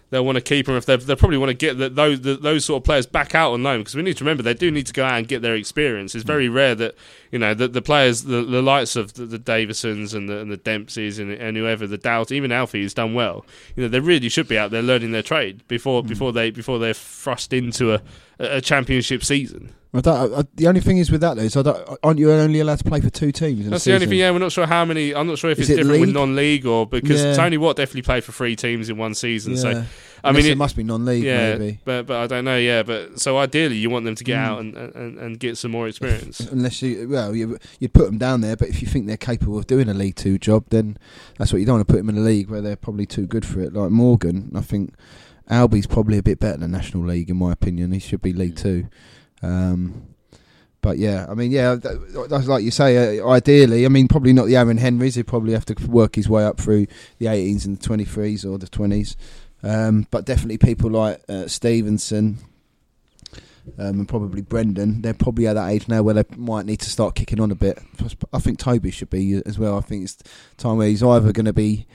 they'll 0.10 0.26
want 0.26 0.36
to 0.38 0.42
keep 0.42 0.68
him. 0.68 0.76
If 0.76 0.86
they 0.86 0.96
they 0.96 1.16
probably 1.16 1.38
want 1.38 1.50
to 1.50 1.54
get 1.54 1.78
the, 1.78 1.90
those 1.90 2.22
the, 2.22 2.36
those 2.36 2.66
sort 2.66 2.82
of 2.82 2.86
players 2.86 3.06
back 3.06 3.36
out 3.36 3.54
on 3.54 3.64
loan 3.64 3.82
because 3.82 3.96
we 3.96 4.02
need 4.02 4.18
to 4.18 4.24
remember 4.24 4.44
they 4.44 4.54
do 4.54 4.72
need 4.72 4.88
to 4.88 4.94
go 4.94 5.04
out 5.06 5.18
and 5.18 5.28
get 5.28 5.42
their 5.42 5.56
experience. 5.56 6.16
It's 6.16 6.24
Mm. 6.24 6.28
very 6.28 6.50
rare 6.50 6.76
that 6.76 6.96
you 7.32 7.40
know 7.40 7.54
the, 7.54 7.68
the 7.68 7.82
players 7.82 8.24
the, 8.24 8.44
the 8.44 8.62
likes 8.62 8.96
of 8.96 9.14
the, 9.14 9.26
the 9.26 9.40
Davisons 9.40 10.14
and 10.14 10.28
the 10.30 10.40
and 10.40 10.52
the 10.52 10.58
Dempseys 10.58 11.20
and, 11.20 11.32
and 11.32 11.58
whoever 11.58 11.88
the 11.88 11.98
Doubt 11.98 12.32
even 12.32 12.52
Alfie 12.52 12.84
has 12.84 12.94
done 12.94 13.14
well. 13.14 13.46
You 13.76 13.84
know 13.84 13.90
they 13.90 14.00
really 14.00 14.30
should 14.30 14.48
be 14.48 14.58
out 14.58 14.72
there 14.72 14.82
learning 14.82 15.12
their 15.12 15.24
trade 15.24 15.68
before 15.68 16.04
Mm. 16.04 16.08
before 16.08 16.32
they 16.34 16.52
before 16.52 16.80
they're 16.80 16.94
thrust 16.94 17.54
into 17.54 17.94
a 17.94 18.02
a 18.40 18.62
championship 18.62 19.24
season. 19.24 19.74
I 19.94 20.02
don't, 20.02 20.34
I, 20.34 20.44
the 20.54 20.68
only 20.68 20.82
thing 20.82 20.98
is 20.98 21.10
with 21.10 21.22
that 21.22 21.38
though, 21.38 21.44
is 21.44 21.56
I 21.56 21.62
don't, 21.64 21.98
aren't 22.04 22.20
you 22.20 22.32
only 22.32 22.60
allowed 22.60 22.78
to 22.80 22.84
play 22.84 23.00
for 23.02 23.10
two 23.10 23.32
teams? 23.32 23.66
In 23.66 23.72
That's 23.72 23.86
the 23.86 23.96
only 23.96 24.06
thing. 24.06 24.20
Yeah, 24.20 24.30
we're 24.32 24.38
not 24.40 24.52
sure 24.52 24.68
how 24.68 24.84
many. 24.86 25.16
I'm 25.16 25.28
not 25.28 25.38
sure 25.40 25.50
if 25.50 25.58
Is 25.60 25.70
it's 25.70 25.80
it 25.80 25.84
different 25.84 26.02
with 26.02 26.10
league? 26.10 26.14
non-league 26.16 26.66
or 26.66 26.86
because 26.86 27.24
Yeah. 27.24 27.34
Tony 27.36 27.58
Watt 27.58 27.78
definitely 27.78 28.02
played 28.04 28.24
for 28.24 28.32
three 28.34 28.56
teams 28.56 28.90
in 28.90 28.98
one 28.98 29.16
season. 29.16 29.54
Yeah. 29.54 29.60
So, 29.60 29.70
I 30.24 30.30
Unless 30.30 30.44
mean, 30.44 30.52
it 30.52 30.58
must 30.58 30.76
be 30.76 30.84
non-league, 30.84 31.24
yeah, 31.24 31.56
maybe. 31.56 31.80
but 31.86 32.06
but 32.06 32.18
I 32.18 32.28
don't 32.28 32.44
know. 32.46 32.58
Yeah, 32.58 32.84
but 32.84 33.20
so 33.20 33.38
ideally, 33.38 33.78
you 33.78 33.90
want 33.90 34.04
them 34.06 34.16
to 34.16 34.24
get 34.24 34.38
Mm. 34.38 34.42
out 34.46 34.60
and, 34.60 34.76
and, 34.78 35.18
and 35.20 35.40
get 35.40 35.58
some 35.58 35.72
more 35.72 35.88
experience. 35.88 36.40
Unless 36.52 36.82
you, 36.82 37.08
well, 37.10 37.34
you, 37.36 37.58
you'd 37.80 37.94
put 37.94 38.06
them 38.08 38.18
down 38.18 38.42
there, 38.42 38.56
but 38.58 38.68
if 38.68 38.82
you 38.82 38.88
think 38.88 39.08
they're 39.08 39.16
capable 39.16 39.58
of 39.58 39.68
doing 39.68 39.88
a 39.90 39.94
League 39.94 40.16
Two 40.16 40.38
job, 40.38 40.66
then 40.70 40.98
that's 41.38 41.54
what 41.54 41.60
you 41.60 41.66
don't 41.66 41.76
want 41.78 41.88
to 41.88 41.92
put 41.94 41.98
them 41.98 42.10
in 42.10 42.18
a 42.18 42.22
league 42.22 42.50
where 42.50 42.62
they're 42.62 42.76
probably 42.76 43.06
too 43.06 43.26
good 43.26 43.46
for 43.46 43.62
it. 43.62 43.74
Like 43.74 43.90
Morgan, 43.92 44.52
I 44.54 44.62
think 44.62 44.94
Albie's 45.50 45.88
probably 45.88 46.18
a 46.18 46.24
bit 46.24 46.40
better 46.40 46.58
than 46.58 46.72
the 46.72 46.78
National 46.78 47.06
League 47.06 47.30
in 47.30 47.38
my 47.38 47.52
opinion. 47.52 47.92
He 47.92 48.00
should 48.00 48.22
be 48.22 48.34
League 48.34 48.56
Two. 48.56 48.88
Um, 49.42 50.08
but 50.82 50.98
yeah, 50.98 51.26
I 51.30 51.34
mean, 51.34 51.52
yeah, 51.52 51.76
that, 51.76 52.28
that's 52.30 52.48
like 52.48 52.64
you 52.64 52.72
say. 52.72 53.20
Uh, 53.20 53.28
ideally, 53.30 53.86
I 53.86 53.90
mean, 53.90 54.08
probably 54.08 54.34
not 54.34 54.46
the 54.46 54.56
Aaron 54.56 54.78
Henrys. 54.78 55.16
He'd 55.16 55.28
probably 55.28 55.54
have 55.54 55.66
to 55.66 55.88
work 55.88 56.16
his 56.16 56.30
way 56.30 56.46
up 56.46 56.60
through 56.60 56.88
the 57.18 57.26
18s 57.26 57.66
and 57.66 57.78
the 57.78 57.90
23s 57.90 58.46
or 58.46 58.58
the 58.58 58.68
20s. 58.68 59.16
Um, 59.64 60.08
but 60.12 60.26
definitely 60.26 60.60
people 60.60 60.92
like 60.92 61.22
uh, 61.28 61.48
Stevenson, 61.48 62.38
um, 63.78 64.00
and 64.00 64.08
probably 64.08 64.42
Brendan, 64.42 65.02
they're 65.02 65.14
probably 65.14 65.48
at 65.48 65.54
that 65.54 65.70
age 65.70 65.88
now 65.88 66.04
where 66.04 66.14
they 66.14 66.24
might 66.36 66.66
need 66.66 66.80
to 66.80 66.90
start 66.90 67.16
kicking 67.16 67.40
on 67.40 67.52
a 67.52 67.56
bit. 67.56 67.80
I 68.32 68.40
think 68.40 68.60
Toby 68.60 68.92
should 68.92 69.10
be 69.10 69.42
as 69.46 69.60
well. 69.60 69.78
I 69.78 69.82
think 69.82 70.04
it's 70.04 70.18
time 70.58 70.78
where 70.78 70.88
he's 70.88 71.04
either 71.04 71.32
going 71.32 71.46
to 71.46 71.54
be, 71.54 71.86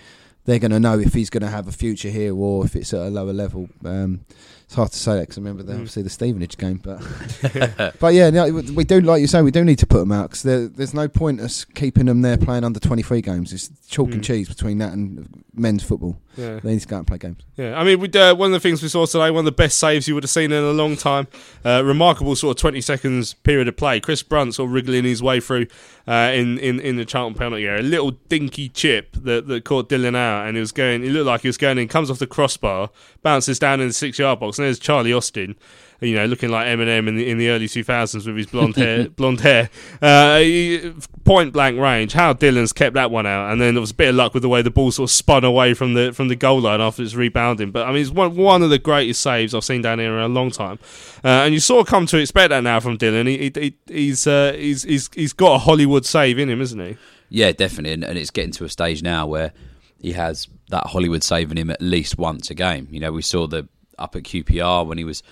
they're 0.45 0.59
going 0.59 0.70
to 0.72 0.80
know 0.80 0.99
if 0.99 1.14
he's 1.14 1.30
going 1.30 1.43
to 1.43 1.49
have 1.51 1.68
a 1.68 1.72
future 1.72 2.09
here 2.11 2.34
or 2.34 2.64
if 2.64 2.74
it's 2.76 2.93
at 2.93 3.01
a 3.01 3.11
lower 3.11 3.32
level. 3.32 3.68
Um, 3.84 4.24
it's 4.64 4.74
hard 4.74 4.90
to 4.90 4.99
say 4.99 5.20
because 5.20 5.36
I 5.36 5.40
remember 5.43 5.62
the, 5.62 5.72
Mm. 5.74 5.76
obviously 5.76 6.03
the 6.03 6.09
Stevenage 6.11 6.57
game, 6.57 6.80
but 6.82 6.99
but 8.01 8.14
yeah, 8.14 8.30
no, 8.30 8.51
we 8.51 8.84
do 8.84 9.01
like 9.03 9.20
you 9.20 9.26
say 9.26 9.43
we 9.43 9.51
do 9.51 9.64
need 9.64 9.78
to 9.80 9.86
put 9.86 9.99
them 9.99 10.12
out 10.12 10.30
because 10.30 10.43
there, 10.43 10.66
there's 10.68 10.95
no 10.95 11.09
point 11.09 11.40
us 11.40 11.64
keeping 11.64 12.07
them 12.07 12.22
there 12.22 12.36
playing 12.38 12.64
under 12.64 12.80
23 12.80 13.20
games. 13.20 13.53
It's 13.53 13.68
chalk 13.88 14.12
and 14.12 14.22
Mm. 14.22 14.24
cheese 14.24 14.49
between 14.49 14.78
that 14.78 14.93
and 14.95 15.28
men's 15.55 15.82
football. 15.82 16.16
Yeah. 16.36 16.61
They 16.62 16.72
need 16.72 16.80
to 16.80 16.88
go 16.88 16.97
out 16.97 17.01
and 17.01 17.07
play 17.07 17.18
games. 17.18 17.43
Yeah, 17.57 17.78
I 17.78 17.84
mean, 17.84 18.01
we 18.01 18.09
uh, 18.18 18.34
one 18.34 18.47
of 18.47 18.53
the 18.53 18.61
things 18.61 18.82
we 18.82 18.88
saw 18.88 19.05
today, 19.05 19.30
one 19.30 19.40
of 19.40 19.45
the 19.45 19.53
best 19.53 19.76
saves 19.76 20.09
you 20.09 20.14
would 20.14 20.24
have 20.24 20.30
seen 20.30 20.51
in 20.51 20.64
a 20.64 20.70
long 20.72 20.97
time. 20.97 21.28
Uh, 21.64 21.82
remarkable 21.84 22.34
sort 22.34 22.57
of 22.57 22.61
twenty 22.61 22.80
seconds 22.80 23.34
period 23.34 23.68
of 23.68 23.76
play. 23.76 24.01
Chris 24.01 24.22
Brunt 24.22 24.55
sort 24.55 24.68
of 24.68 24.72
wriggling 24.72 25.05
his 25.05 25.22
way 25.22 25.40
through 25.40 25.66
uh, 26.07 26.32
in, 26.34 26.59
in 26.59 26.80
in 26.80 26.96
the 26.96 27.05
Charlton 27.05 27.36
penalty 27.38 27.66
area. 27.66 27.80
A 27.80 27.84
little 27.84 28.12
dinky 28.28 28.68
chip 28.68 29.12
that, 29.22 29.46
that 29.48 29.64
caught 29.64 29.88
Dillon 29.88 30.16
out, 30.16 30.46
and 30.46 30.57
it 30.57 30.61
was 30.61 30.72
going. 30.72 31.05
It 31.05 31.11
looked 31.11 31.26
like 31.26 31.42
he 31.42 31.48
was 31.48 31.57
going 31.59 31.78
in. 31.78 31.88
Comes 31.88 32.11
off 32.11 32.18
the 32.18 32.26
crossbar, 32.26 32.90
bounces 33.22 33.59
down 33.59 33.80
in 33.80 33.88
the 33.88 33.92
six 33.92 34.18
yard 34.18 34.40
box, 34.40 34.59
and 34.59 34.66
there's 34.66 34.78
Charlie 34.78 35.12
Austin. 35.12 35.57
You 36.00 36.16
know, 36.16 36.26
looking 36.26 36.50
like 36.50 36.66
Eminem 36.66 37.07
in 37.07 37.14
the 37.14 37.30
in 37.30 37.38
the 37.38 37.48
early 37.50 37.68
two 37.68 37.84
thousands 37.84 38.26
with 38.26 38.36
his 38.36 38.46
blonde 38.46 38.74
hair, 38.74 39.09
blonde 39.16 39.40
hair, 39.40 39.70
uh, 40.00 40.38
he- 40.38 40.92
point 41.24 41.53
blank 41.53 41.78
range. 41.78 42.12
How 42.12 42.32
Dillon's 42.32 42.72
kept 42.72 42.94
that 42.94 43.12
one 43.12 43.24
out, 43.24 43.53
and 43.53 43.61
then 43.61 43.74
there 43.74 43.80
was 43.80 43.92
a 43.92 43.94
bit 43.94 44.09
of 44.09 44.16
luck 44.16 44.34
with 44.34 44.42
the 44.42 44.48
way 44.48 44.62
the 44.62 44.70
ball 44.70 44.90
sort 44.90 45.09
of 45.09 45.14
spun 45.14 45.44
away 45.44 45.74
from 45.74 45.94
the 45.94 46.12
from 46.12 46.26
the 46.26 46.34
goal 46.34 46.61
line 46.61 46.80
after 46.80 47.05
it's 47.05 47.14
rebounding. 47.14 47.70
But 47.70 47.86
I 47.86 47.92
mean, 47.92 48.03
it's 48.03 48.11
one 48.11 48.34
one 48.34 48.64
of 48.64 48.70
the 48.70 48.80
greatest 48.80 49.20
saves 49.20 49.55
I've 49.55 49.62
seen 49.62 49.82
down 49.82 50.00
here 50.00 50.12
in 50.16 50.22
a 50.24 50.28
long 50.28 50.50
time, 50.50 50.80
uh, 51.22 51.28
and 51.28 51.55
you 51.55 51.61
sort 51.61 51.82
of 51.82 51.86
come 51.86 52.07
to 52.07 52.16
expect 52.16 52.50
that 52.50 52.64
now 52.64 52.80
from 52.80 52.96
Dillon. 52.96 53.28
He, 53.28 53.53
he, 53.55 53.76
he's 53.86 54.26
uh, 54.26 54.55
he's 54.57 54.82
he's 54.82 55.09
he's 55.14 55.32
got 55.32 55.55
a 55.55 55.59
Hollywood 55.59 55.91
save 56.01 56.38
in 56.38 56.49
him, 56.49 56.61
isn't 56.61 56.80
he? 56.80 56.97
Yeah, 57.28 57.53
definitely, 57.53 57.93
and, 57.93 58.05
and 58.05 58.18
it's 58.18 58.30
getting 58.30 58.53
to 58.53 58.64
a 58.64 58.68
stage 58.68 59.03
now 59.03 59.26
where 59.26 59.53
he 59.99 60.12
has 60.12 60.49
that 60.68 60.88
Hollywood 60.88 61.22
saving 61.22 61.57
him 61.57 61.70
at 61.70 61.80
least 61.80 62.18
once 62.18 62.51
a 62.51 62.55
game. 62.55 62.88
You 62.90 63.01
know, 63.01 63.12
we 63.12 63.22
saw 63.22 63.47
the 63.47 63.68
up 63.99 64.16
at 64.16 64.24
QPR 64.24 64.86
when 64.86 64.99
he 64.99 65.05
was 65.05 65.22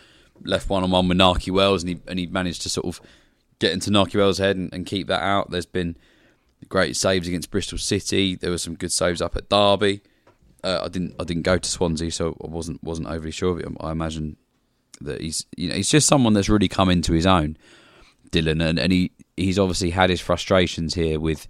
left 0.44 0.68
one 0.68 0.82
on 0.82 0.90
one 0.90 1.08
with 1.08 1.18
Nahki 1.18 1.52
Wells, 1.52 1.82
and 1.82 1.90
he 1.90 2.00
and 2.06 2.18
he 2.18 2.26
managed 2.26 2.62
to 2.62 2.68
sort 2.68 2.86
of 2.86 3.00
get 3.58 3.72
into 3.72 3.90
Nahki 3.90 4.16
Wells' 4.16 4.38
head 4.38 4.56
and, 4.56 4.72
and 4.72 4.86
keep 4.86 5.06
that 5.08 5.22
out. 5.22 5.50
There's 5.50 5.66
been 5.66 5.96
great 6.68 6.96
saves 6.96 7.26
against 7.26 7.50
Bristol 7.50 7.78
City. 7.78 8.36
There 8.36 8.50
were 8.50 8.58
some 8.58 8.74
good 8.76 8.92
saves 8.92 9.20
up 9.20 9.36
at 9.36 9.48
Derby. 9.48 10.02
Uh, 10.62 10.82
I 10.84 10.88
didn't 10.88 11.14
I 11.18 11.24
didn't 11.24 11.42
go 11.42 11.58
to 11.58 11.68
Swansea, 11.70 12.10
so 12.10 12.36
I 12.42 12.46
wasn't 12.46 12.82
wasn't 12.82 13.08
overly 13.08 13.30
sure 13.30 13.52
of 13.52 13.60
it. 13.60 13.66
I 13.80 13.90
imagine 13.92 14.36
that 15.00 15.20
he's 15.20 15.46
you 15.56 15.68
know 15.68 15.74
he's 15.74 15.90
just 15.90 16.06
someone 16.06 16.34
that's 16.34 16.48
really 16.48 16.68
come 16.68 16.90
into 16.90 17.12
his 17.12 17.26
own, 17.26 17.56
Dillon, 18.30 18.60
and, 18.60 18.78
and 18.78 18.92
he 18.92 19.10
he's 19.40 19.58
obviously 19.58 19.90
had 19.90 20.10
his 20.10 20.20
frustrations 20.20 20.94
here 20.94 21.18
with 21.18 21.46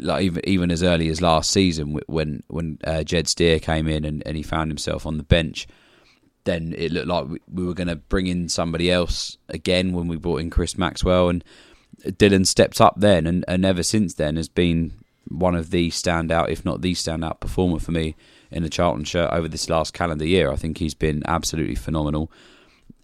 like 0.00 0.24
even 0.24 0.48
even 0.48 0.70
as 0.70 0.82
early 0.82 1.08
as 1.08 1.20
last 1.20 1.50
season 1.50 1.98
when 2.06 2.42
when 2.48 2.78
uh, 2.84 3.02
Jed 3.02 3.28
Steer 3.28 3.58
came 3.58 3.86
in 3.86 4.04
and, 4.04 4.22
and 4.26 4.36
he 4.36 4.42
found 4.42 4.70
himself 4.70 5.06
on 5.06 5.16
the 5.16 5.22
bench. 5.22 5.66
Then 6.44 6.74
it 6.78 6.92
looked 6.92 7.08
like 7.08 7.26
we, 7.26 7.40
we 7.52 7.66
were 7.66 7.74
going 7.74 7.88
to 7.88 7.96
bring 7.96 8.28
in 8.28 8.48
somebody 8.48 8.90
else 8.90 9.36
again 9.48 9.92
when 9.92 10.06
we 10.06 10.16
brought 10.16 10.40
in 10.40 10.50
Chris 10.50 10.78
Maxwell 10.78 11.28
and 11.28 11.42
Dillon 12.18 12.44
stepped 12.44 12.80
up 12.80 12.94
then 12.96 13.26
and, 13.26 13.44
and 13.48 13.64
ever 13.64 13.82
since 13.82 14.14
then 14.14 14.36
has 14.36 14.48
been 14.48 14.92
one 15.28 15.56
of 15.56 15.70
the 15.70 15.90
standout, 15.90 16.50
if 16.50 16.64
not 16.64 16.82
the 16.82 16.94
standout 16.94 17.40
performer 17.40 17.80
for 17.80 17.90
me 17.90 18.14
in 18.50 18.62
the 18.62 18.68
Charlton 18.68 19.04
shirt 19.04 19.32
over 19.32 19.48
this 19.48 19.68
last 19.68 19.92
calendar 19.92 20.24
year. 20.24 20.50
I 20.50 20.56
think 20.56 20.78
he's 20.78 20.94
been 20.94 21.22
absolutely 21.26 21.74
phenomenal. 21.74 22.30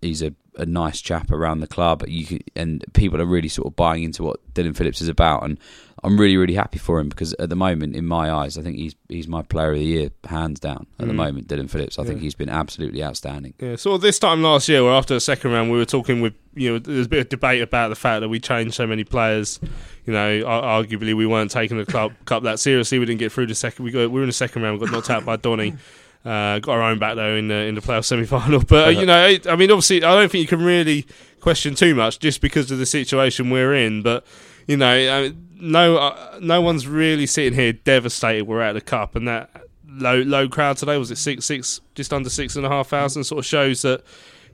He's 0.00 0.22
a, 0.22 0.34
a 0.56 0.66
nice 0.66 1.00
chap 1.00 1.30
around 1.30 1.60
the 1.60 1.66
club. 1.66 2.04
You 2.06 2.26
can, 2.26 2.40
and 2.54 2.84
people 2.92 3.20
are 3.20 3.26
really 3.26 3.48
sort 3.48 3.66
of 3.66 3.76
buying 3.76 4.02
into 4.02 4.22
what 4.22 4.38
Dillon 4.54 4.74
Phillips 4.74 5.00
is 5.00 5.08
about, 5.08 5.44
and 5.44 5.58
I'm 6.04 6.18
really 6.18 6.36
really 6.36 6.54
happy 6.54 6.78
for 6.78 6.98
him 6.98 7.08
because 7.08 7.32
at 7.34 7.48
the 7.48 7.56
moment, 7.56 7.94
in 7.96 8.04
my 8.06 8.30
eyes, 8.30 8.58
I 8.58 8.62
think 8.62 8.76
he's 8.76 8.94
he's 9.08 9.28
my 9.28 9.42
player 9.42 9.72
of 9.72 9.78
the 9.78 9.84
year 9.84 10.10
hands 10.24 10.60
down 10.60 10.86
at 10.98 11.06
the 11.06 11.12
Mm. 11.12 11.16
moment. 11.16 11.48
Dillon 11.48 11.68
Phillips, 11.68 11.98
I 11.98 12.04
think 12.04 12.20
he's 12.20 12.34
been 12.34 12.48
absolutely 12.48 13.02
outstanding. 13.04 13.54
Yeah, 13.60 13.76
so 13.76 13.96
this 13.98 14.18
time 14.18 14.42
last 14.42 14.68
year, 14.68 14.82
or 14.82 14.92
after 14.92 15.14
the 15.14 15.20
second 15.20 15.52
round, 15.52 15.70
we 15.70 15.78
were 15.78 15.84
talking 15.86 16.20
with 16.20 16.34
you 16.54 16.72
know 16.72 16.78
there's 16.78 17.06
a 17.06 17.08
bit 17.08 17.20
of 17.20 17.28
debate 17.30 17.62
about 17.62 17.88
the 17.88 17.94
fact 17.96 18.20
that 18.20 18.28
we 18.28 18.38
changed 18.40 18.74
so 18.74 18.86
many 18.86 19.04
players. 19.04 19.58
You 20.04 20.12
know, 20.12 20.40
arguably 20.44 21.14
we 21.14 21.24
weren't 21.26 21.50
taking 21.50 21.78
the 21.78 21.86
club 21.86 22.12
cup 22.24 22.42
that 22.42 22.58
seriously. 22.58 22.98
We 22.98 23.06
didn't 23.06 23.20
get 23.20 23.32
through 23.32 23.46
the 23.46 23.54
second. 23.54 23.84
We 23.84 23.90
got 23.92 24.00
we 24.10 24.18
were 24.18 24.22
in 24.22 24.28
the 24.28 24.32
second 24.32 24.62
round. 24.62 24.80
We 24.80 24.86
got 24.86 24.92
knocked 24.92 25.10
out 25.10 25.24
by 25.24 25.36
Donny. 25.36 25.74
Uh, 26.24 26.60
got 26.60 26.74
our 26.74 26.82
own 26.82 27.00
back 27.00 27.16
though 27.16 27.34
in 27.34 27.48
the 27.48 27.54
in 27.54 27.74
the 27.74 27.80
playoff 27.80 28.04
semi 28.04 28.24
final. 28.24 28.60
But 28.68 28.86
uh, 28.86 28.90
you 28.90 29.06
know, 29.06 29.16
I, 29.16 29.40
I 29.48 29.56
mean, 29.56 29.70
obviously, 29.70 30.04
I 30.04 30.14
don't 30.14 30.30
think 30.30 30.42
you 30.42 30.48
can 30.48 30.64
really 30.64 31.06
question 31.40 31.74
too 31.74 31.94
much 31.94 32.20
just 32.20 32.40
because 32.40 32.70
of 32.70 32.78
the 32.78 32.86
situation 32.86 33.50
we're 33.50 33.74
in. 33.74 34.02
But 34.02 34.24
you 34.66 34.76
know, 34.76 34.94
uh, 34.94 35.30
no 35.60 35.96
uh, 35.96 36.38
no 36.40 36.60
one's 36.60 36.86
really 36.86 37.26
sitting 37.26 37.58
here 37.58 37.72
devastated. 37.72 38.46
We're 38.46 38.62
out 38.62 38.70
of 38.70 38.74
the 38.76 38.80
cup, 38.82 39.16
and 39.16 39.26
that 39.26 39.50
low 39.88 40.22
low 40.22 40.48
crowd 40.48 40.76
today 40.76 40.96
was 40.96 41.10
it 41.10 41.18
six 41.18 41.44
six 41.44 41.80
just 41.94 42.12
under 42.12 42.30
six 42.30 42.56
and 42.56 42.64
a 42.64 42.68
half 42.68 42.88
thousand 42.88 43.24
sort 43.24 43.40
of 43.40 43.46
shows 43.46 43.82
that 43.82 44.02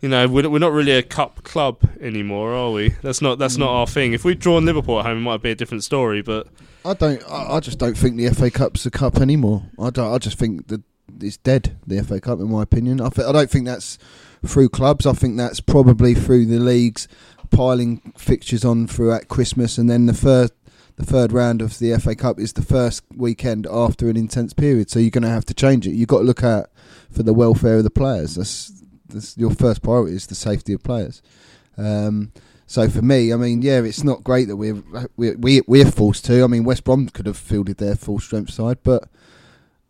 you 0.01 0.09
know 0.09 0.27
we're, 0.27 0.49
we're 0.49 0.59
not 0.59 0.73
really 0.73 0.93
a 0.93 1.03
cup 1.03 1.45
club 1.45 1.81
anymore, 2.01 2.55
are 2.55 2.71
we? 2.71 2.91
That's 3.03 3.21
not 3.21 3.39
that's 3.39 3.59
not 3.59 3.69
our 3.69 3.87
thing. 3.87 4.15
If 4.15 4.25
we'd 4.25 4.39
drawn 4.39 4.65
Liverpool 4.65 4.99
at 5.01 5.07
home, 5.07 5.19
it 5.19 5.23
might 5.23 5.43
be 5.43 5.51
a 5.51 5.55
different 5.55 5.85
story. 5.85 6.23
But 6.23 6.47
I 6.85 6.95
don't. 6.95 7.23
I, 7.29 7.57
I 7.57 7.61
just 7.61 7.79
don't 7.79 7.97
think 7.97 8.17
the 8.17 8.31
FA 8.31 8.51
Cup's 8.51 8.87
a 8.87 8.91
cup 8.91 9.19
anymore. 9.19 9.65
I 9.79 9.91
don't. 9.91 10.13
I 10.13 10.19
just 10.19 10.39
think 10.39 10.69
that 10.69 10.83
it's 11.21 11.37
dead. 11.37 11.77
The 11.87 12.03
FA 12.03 12.21
Cup, 12.21 12.41
in 12.41 12.51
my 12.51 12.63
opinion. 12.63 13.01
I, 13.01 13.09
th- 13.09 13.27
I 13.27 13.33
don't 13.33 13.51
think 13.51 13.67
that's 13.67 13.99
through 14.45 14.69
clubs. 14.71 15.07
I 15.07 15.13
think 15.13 15.37
that's 15.37 15.61
probably 15.61 16.15
through 16.15 16.47
the 16.47 16.59
leagues 16.59 17.09
piling 17.51 18.13
fixtures 18.17 18.65
on 18.65 18.87
throughout 18.87 19.29
Christmas, 19.29 19.79
and 19.79 19.89
then 19.89 20.07
the 20.07 20.15
third. 20.15 20.51
The 20.97 21.07
third 21.07 21.31
round 21.31 21.63
of 21.63 21.79
the 21.79 21.97
FA 22.01 22.17
Cup 22.17 22.41
is 22.41 22.55
the 22.55 22.63
first 22.63 23.05
weekend 23.15 23.69
after 23.71 24.11
an 24.11 24.17
intense 24.17 24.53
period, 24.53 24.91
so 24.91 24.99
you're 24.99 25.11
going 25.11 25.23
to 25.23 25.29
have 25.29 25.45
to 25.45 25.55
change 25.55 25.87
it. 25.87 25.93
You've 25.93 26.09
got 26.09 26.19
to 26.19 26.25
look 26.25 26.43
at 26.43 26.73
for 27.09 27.23
the 27.23 27.33
welfare 27.33 27.77
of 27.77 27.85
the 27.85 27.91
players. 27.91 28.35
That's, 28.35 28.83
that's 29.09 29.39
your 29.39 29.53
first 29.53 29.81
priority 29.81 30.17
is 30.17 30.27
the 30.27 30.35
safety 30.35 30.73
of 30.73 30.83
players. 30.83 31.23
Um, 31.77 32.33
so 32.67 32.87
for 32.91 33.01
me, 33.01 33.33
I 33.33 33.37
mean, 33.37 33.63
yeah, 33.63 33.81
it's 33.81 34.05
not 34.05 34.23
great 34.23 34.47
that 34.49 34.57
we're 34.57 34.83
we're 35.17 35.63
we're 35.67 35.91
forced 35.91 36.27
to. 36.27 36.45
I 36.45 36.47
mean, 36.49 36.65
West 36.65 36.85
Brom 36.85 37.09
could 37.09 37.25
have 37.25 37.39
fielded 37.39 37.79
their 37.79 37.95
full 37.95 38.19
strength 38.19 38.51
side, 38.51 38.79
but 38.83 39.09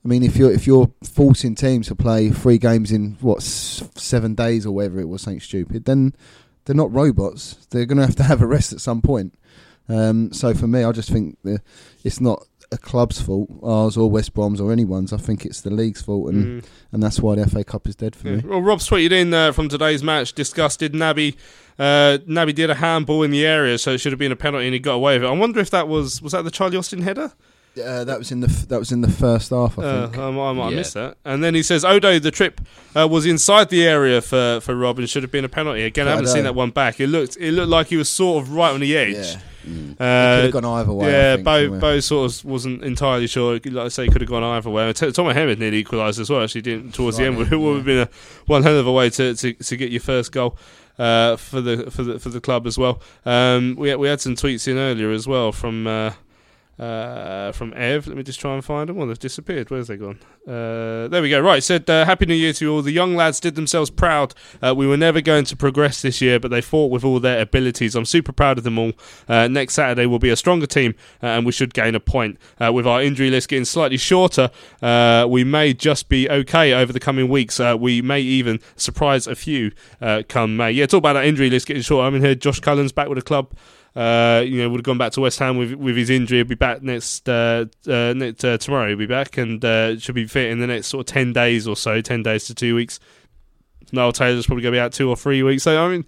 I 0.08 0.10
mean, 0.10 0.22
if 0.22 0.36
you're 0.38 0.50
if 0.50 0.66
you're 0.66 0.90
forcing 1.04 1.54
teams 1.54 1.88
to 1.88 1.94
play 1.94 2.30
three 2.30 2.56
games 2.56 2.90
in 2.92 3.18
what 3.20 3.42
seven 3.42 4.34
days 4.34 4.64
or 4.64 4.72
whatever 4.72 5.00
it 5.00 5.08
was, 5.08 5.20
something 5.20 5.38
stupid, 5.40 5.84
then 5.84 6.14
they're 6.64 6.74
not 6.74 6.90
robots. 6.90 7.66
They're 7.68 7.84
going 7.84 7.98
to 7.98 8.06
have 8.06 8.16
to 8.16 8.22
have 8.22 8.40
a 8.40 8.46
rest 8.46 8.72
at 8.72 8.80
some 8.80 9.02
point. 9.02 9.34
Um, 9.86 10.32
so 10.32 10.54
for 10.54 10.66
me, 10.66 10.82
I 10.82 10.92
just 10.92 11.10
think 11.10 11.36
the, 11.44 11.60
it's 12.04 12.22
not 12.22 12.42
a 12.72 12.78
club's 12.78 13.20
fault, 13.20 13.50
ours 13.62 13.98
or 13.98 14.10
West 14.10 14.32
Brom's 14.32 14.62
or 14.62 14.72
anyone's. 14.72 15.12
I 15.12 15.18
think 15.18 15.44
it's 15.44 15.60
the 15.60 15.68
league's 15.70 16.00
fault, 16.00 16.30
and 16.30 16.62
Mm. 16.62 16.66
and 16.92 17.02
that's 17.02 17.20
why 17.20 17.34
the 17.34 17.42
FA 17.46 17.62
Cup 17.62 17.86
is 17.86 17.94
dead 17.94 18.16
for 18.16 18.28
Yeah. 18.28 18.36
me. 18.36 18.42
Well, 18.46 18.62
Rob's 18.62 18.88
tweeted 18.88 19.12
in 19.12 19.34
uh, 19.34 19.52
from 19.52 19.68
today's 19.68 20.02
match, 20.02 20.32
disgusted. 20.32 20.94
Naby, 20.94 21.36
uh, 21.78 22.16
Naby 22.26 22.54
did 22.54 22.70
a 22.70 22.76
handball 22.76 23.22
in 23.24 23.30
the 23.30 23.44
area, 23.44 23.76
so 23.76 23.92
it 23.92 23.98
should 23.98 24.12
have 24.12 24.18
been 24.18 24.32
a 24.32 24.36
penalty, 24.36 24.64
and 24.66 24.72
he 24.72 24.80
got 24.80 24.94
away 24.94 25.16
with 25.18 25.24
it. 25.24 25.28
I 25.28 25.32
wonder 25.32 25.60
if 25.60 25.68
that 25.70 25.86
was 25.86 26.22
was 26.22 26.32
that 26.32 26.44
the 26.44 26.50
Charlie 26.50 26.78
Austin 26.78 27.02
header? 27.02 27.32
Uh, 27.76 28.02
that 28.04 28.18
was 28.18 28.32
in 28.32 28.40
the 28.40 28.48
f- 28.48 28.66
that 28.68 28.78
was 28.80 28.90
in 28.90 29.02
the 29.02 29.10
first 29.10 29.50
half, 29.50 29.78
I 29.78 29.82
Uh, 29.82 30.06
think. 30.08 30.18
I, 30.18 30.28
I 30.28 30.30
might 30.30 30.62
have 30.64 30.72
Yeah. 30.72 30.76
missed 30.78 30.94
that. 30.94 31.16
And 31.24 31.44
then 31.44 31.54
he 31.54 31.62
says, 31.62 31.84
Odoh, 31.84 32.20
the 32.20 32.30
trip 32.32 32.60
uh, 32.96 33.06
was 33.06 33.24
inside 33.24 33.68
the 33.68 33.86
area 33.86 34.20
for, 34.20 34.58
for 34.60 34.74
Rob 34.74 34.98
and 34.98 35.08
should 35.08 35.22
have 35.22 35.30
been 35.30 35.44
a 35.44 35.48
penalty. 35.48 35.82
Again, 35.84 36.06
I 36.06 36.10
I 36.10 36.14
haven't 36.14 36.24
know. 36.26 36.32
seen 36.34 36.44
that 36.44 36.56
one 36.56 36.70
back. 36.70 36.98
It 36.98 37.06
looked 37.06 37.36
it 37.38 37.52
looked 37.52 37.68
like 37.68 37.86
he 37.88 37.96
was 37.96 38.08
sort 38.08 38.42
of 38.42 38.52
right 38.52 38.72
on 38.72 38.80
the 38.80 38.96
edge. 38.96 39.14
Yeah. 39.14 39.40
It 39.70 40.00
Uh, 40.00 40.36
could 40.36 40.44
have 40.44 40.52
gone 40.52 40.64
either 40.64 40.92
way. 40.92 41.06
I 41.06 41.10
yeah, 41.10 41.34
think, 41.34 41.44
Bo, 41.44 41.78
Bo 41.78 42.00
sort 42.00 42.32
of 42.32 42.44
wasn't 42.44 42.82
entirely 42.82 43.26
sure. 43.28 43.60
Like 43.64 43.76
I 43.76 43.88
say, 43.88 44.08
could 44.08 44.22
have 44.22 44.30
gone 44.30 44.42
either 44.42 44.70
way. 44.70 44.92
T- 44.94 45.06
Tomer 45.06 45.34
Hemed 45.34 45.58
nearly 45.60 45.78
equalised 45.78 46.18
as 46.18 46.30
well. 46.30 46.42
Actually, 46.42 46.62
didn't 46.62 46.94
towards 46.94 47.18
the 47.18 47.26
end. 47.26 47.36
It 47.52 47.56
would 47.56 47.76
have 47.76 47.84
been 47.84 47.98
a 47.98 48.08
one 48.46 48.62
hell 48.64 48.78
of 48.78 48.86
a 48.86 48.92
way 48.92 49.10
to, 49.10 49.34
to, 49.34 49.52
to 49.52 49.76
get 49.76 49.90
your 49.92 50.00
first 50.00 50.32
goal 50.32 50.56
uh, 50.98 51.36
for 51.36 51.60
the 51.60 51.90
for 51.90 52.02
the 52.02 52.18
for 52.18 52.30
the 52.30 52.40
club 52.40 52.66
as 52.66 52.76
well. 52.78 53.00
Um, 53.26 53.76
we 53.78 53.94
we 53.94 54.08
had 54.08 54.20
some 54.20 54.34
tweets 54.34 54.66
in 54.66 54.78
earlier 54.78 55.12
as 55.12 55.28
well 55.28 55.52
from. 55.52 55.86
Uh, 56.78 57.50
from 57.50 57.72
Ev. 57.74 58.06
Let 58.06 58.16
me 58.16 58.22
just 58.22 58.38
try 58.38 58.54
and 58.54 58.64
find 58.64 58.88
them. 58.88 58.94
Well, 58.94 59.08
they've 59.08 59.18
disappeared. 59.18 59.68
Where's 59.68 59.88
they 59.88 59.96
gone? 59.96 60.20
Uh, 60.46 61.08
there 61.08 61.20
we 61.20 61.28
go. 61.28 61.40
Right. 61.40 61.60
Said 61.60 61.90
uh, 61.90 62.04
Happy 62.04 62.24
New 62.24 62.34
Year 62.34 62.52
to 62.52 62.72
all. 62.72 62.82
The 62.82 62.92
young 62.92 63.16
lads 63.16 63.40
did 63.40 63.56
themselves 63.56 63.90
proud. 63.90 64.32
Uh, 64.62 64.74
we 64.76 64.86
were 64.86 64.96
never 64.96 65.20
going 65.20 65.44
to 65.46 65.56
progress 65.56 66.02
this 66.02 66.20
year, 66.20 66.38
but 66.38 66.52
they 66.52 66.60
fought 66.60 66.92
with 66.92 67.04
all 67.04 67.18
their 67.18 67.40
abilities. 67.40 67.96
I'm 67.96 68.04
super 68.04 68.30
proud 68.30 68.58
of 68.58 68.64
them 68.64 68.78
all. 68.78 68.92
Uh, 69.28 69.48
next 69.48 69.74
Saturday 69.74 70.06
will 70.06 70.20
be 70.20 70.30
a 70.30 70.36
stronger 70.36 70.66
team, 70.66 70.94
uh, 71.20 71.26
and 71.26 71.44
we 71.44 71.50
should 71.50 71.74
gain 71.74 71.96
a 71.96 72.00
point. 72.00 72.38
With 72.60 72.86
our 72.86 73.02
injury 73.02 73.30
list 73.30 73.48
getting 73.48 73.64
slightly 73.64 73.96
shorter, 73.96 74.48
we 74.80 75.42
may 75.42 75.74
just 75.74 76.08
be 76.08 76.30
okay 76.30 76.72
over 76.74 76.92
the 76.92 77.00
coming 77.00 77.28
weeks. 77.28 77.58
We 77.58 78.02
may 78.02 78.20
even 78.20 78.60
surprise 78.76 79.26
a 79.26 79.34
few 79.34 79.72
come 80.28 80.56
May. 80.56 80.70
Yeah, 80.70 80.86
talk 80.86 80.98
about 80.98 81.14
that 81.14 81.24
injury 81.24 81.50
list 81.50 81.66
getting 81.66 81.82
shorter. 81.82 82.06
I 82.06 82.10
mean, 82.10 82.22
here 82.22 82.36
Josh 82.36 82.60
Cullen's 82.60 82.92
back 82.92 83.08
with 83.08 83.18
the 83.18 83.22
club. 83.22 83.52
Uh, 83.98 84.42
you 84.42 84.58
know, 84.62 84.68
would 84.68 84.78
have 84.78 84.84
gone 84.84 84.96
back 84.96 85.10
to 85.10 85.20
West 85.20 85.40
Ham 85.40 85.56
with 85.56 85.72
with 85.72 85.96
his 85.96 86.08
injury. 86.08 86.38
He'll 86.38 86.46
be 86.46 86.54
back 86.54 86.82
next 86.82 87.28
uh, 87.28 87.64
uh, 87.88 88.14
next 88.14 88.44
uh, 88.44 88.56
tomorrow. 88.56 88.90
He'll 88.90 88.96
be 88.96 89.06
back 89.06 89.36
and 89.36 89.64
uh, 89.64 89.98
should 89.98 90.14
be 90.14 90.24
fit 90.24 90.52
in 90.52 90.60
the 90.60 90.68
next 90.68 90.86
sort 90.86 91.08
of 91.08 91.12
ten 91.12 91.32
days 91.32 91.66
or 91.66 91.74
so, 91.74 92.00
ten 92.00 92.22
days 92.22 92.44
to 92.44 92.54
two 92.54 92.76
weeks. 92.76 93.00
Noel 93.90 94.12
Taylor's 94.12 94.46
probably 94.46 94.62
going 94.62 94.74
to 94.74 94.76
be 94.76 94.80
out 94.80 94.92
two 94.92 95.08
or 95.08 95.16
three 95.16 95.42
weeks. 95.42 95.64
So 95.64 95.84
I 95.84 95.88
mean, 95.88 96.06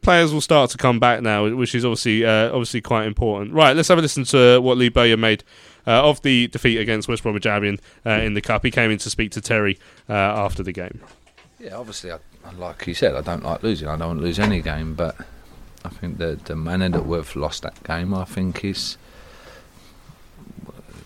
players 0.00 0.32
will 0.32 0.40
start 0.40 0.70
to 0.70 0.78
come 0.78 0.98
back 0.98 1.20
now, 1.20 1.54
which 1.54 1.74
is 1.74 1.84
obviously 1.84 2.24
uh, 2.24 2.46
obviously 2.46 2.80
quite 2.80 3.06
important. 3.06 3.52
Right, 3.52 3.76
let's 3.76 3.88
have 3.88 3.98
a 3.98 4.00
listen 4.00 4.24
to 4.24 4.60
what 4.60 4.78
Lee 4.78 4.88
Bowyer 4.88 5.18
made. 5.18 5.44
Of 5.84 6.20
the 6.20 6.48
defeat 6.48 6.76
against 6.76 7.08
West 7.08 7.22
Bromwich 7.22 7.46
Albion 7.46 7.78
in 8.04 8.34
the 8.34 8.42
cup, 8.42 8.62
he 8.62 8.70
came 8.70 8.90
in 8.90 8.98
to 8.98 9.08
speak 9.08 9.30
to 9.32 9.40
Terry 9.40 9.78
after 10.06 10.62
the 10.62 10.72
game. 10.72 11.00
Yeah, 11.58 11.76
obviously, 11.76 12.12
I, 12.12 12.18
like 12.58 12.86
you 12.86 12.92
said, 12.92 13.14
I 13.14 13.22
don't 13.22 13.42
like 13.42 13.62
losing. 13.62 13.88
I 13.88 13.96
don't 13.96 14.08
want 14.08 14.20
to 14.20 14.24
lose 14.26 14.38
any 14.38 14.60
game, 14.60 14.92
but 14.92 15.16
I 15.84 15.88
think 15.90 16.18
the 16.18 16.38
the 16.44 16.56
manner 16.56 16.88
that 16.88 17.06
we've 17.06 17.36
lost 17.36 17.62
that 17.62 17.82
game, 17.84 18.12
I 18.14 18.24
think 18.24 18.64
is 18.64 18.96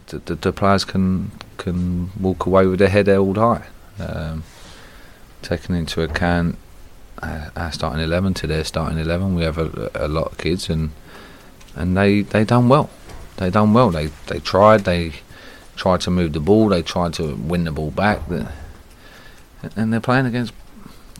the, 0.06 0.18
the, 0.18 0.34
the 0.34 0.52
players 0.52 0.84
can 0.84 1.30
can 1.58 2.10
walk 2.20 2.46
away 2.46 2.66
with 2.66 2.78
their 2.78 2.88
head 2.88 3.06
held 3.06 3.36
high, 3.36 3.66
um, 3.98 4.44
taking 5.42 5.76
into 5.76 6.02
account 6.02 6.56
uh, 7.22 7.50
our 7.56 7.72
starting 7.72 8.02
eleven 8.02 8.34
to 8.34 8.46
their 8.46 8.64
starting 8.64 8.98
eleven. 8.98 9.34
We 9.34 9.42
have 9.42 9.58
a, 9.58 9.90
a 9.94 10.08
lot 10.08 10.32
of 10.32 10.38
kids, 10.38 10.70
and 10.70 10.90
and 11.76 11.96
they 11.96 12.22
they 12.22 12.44
done 12.44 12.68
well. 12.68 12.90
They 13.36 13.50
done 13.50 13.72
well. 13.72 13.90
They 13.90 14.06
they 14.26 14.40
tried. 14.40 14.84
They 14.84 15.12
tried 15.76 16.00
to 16.02 16.10
move 16.10 16.32
the 16.32 16.40
ball. 16.40 16.68
They 16.68 16.82
tried 16.82 17.14
to 17.14 17.34
win 17.34 17.64
the 17.64 17.72
ball 17.72 17.90
back. 17.90 18.20
And 19.76 19.92
they're 19.92 20.00
playing 20.00 20.26
against 20.26 20.52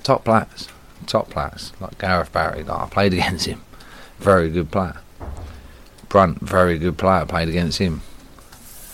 top 0.03 0.25
players, 0.25 0.69
top 1.07 1.31
players 1.31 1.73
like 1.81 1.99
Gareth 1.99 2.33
Barry. 2.33 2.63
Like 2.65 2.81
I 2.81 2.87
played 2.89 3.13
against 3.19 3.47
him, 3.47 3.63
very 4.19 4.51
good 4.51 4.71
player. 4.71 4.97
Brunt, 6.09 6.41
very 6.41 6.79
good 6.79 6.99
player. 6.99 7.25
Played 7.27 7.49
against 7.49 7.79
him. 7.79 8.03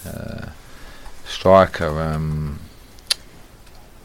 Uh, 0.06 0.48
striker, 1.26 2.00
um, 2.00 2.60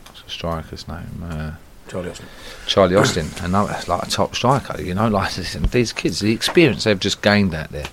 what's 0.08 0.24
the 0.24 0.30
striker's 0.30 0.88
name? 0.88 1.24
Uh, 1.24 1.52
Charlie 1.88 2.10
Austin. 2.10 2.28
Charlie 2.66 2.96
Austin, 2.96 3.28
another 3.42 3.78
like 3.88 4.04
a 4.04 4.10
top 4.10 4.36
striker. 4.36 4.82
You 4.82 4.96
know, 4.96 5.08
like 5.08 5.34
this- 5.36 5.54
these 5.54 5.94
kids, 5.94 6.20
the 6.20 6.32
experience 6.34 6.86
they've 6.86 7.00
just 7.00 7.22
gained 7.22 7.54
out 7.54 7.70
there. 7.72 7.88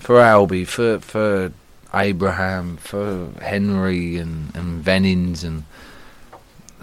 For 0.00 0.20
Albi, 0.20 0.64
for 0.64 0.98
for 1.00 1.52
Abraham, 1.94 2.76
for 2.78 3.28
Henry 3.40 4.16
and 4.18 4.54
and 4.56 4.84
Vennings 4.84 5.44
and 5.44 5.64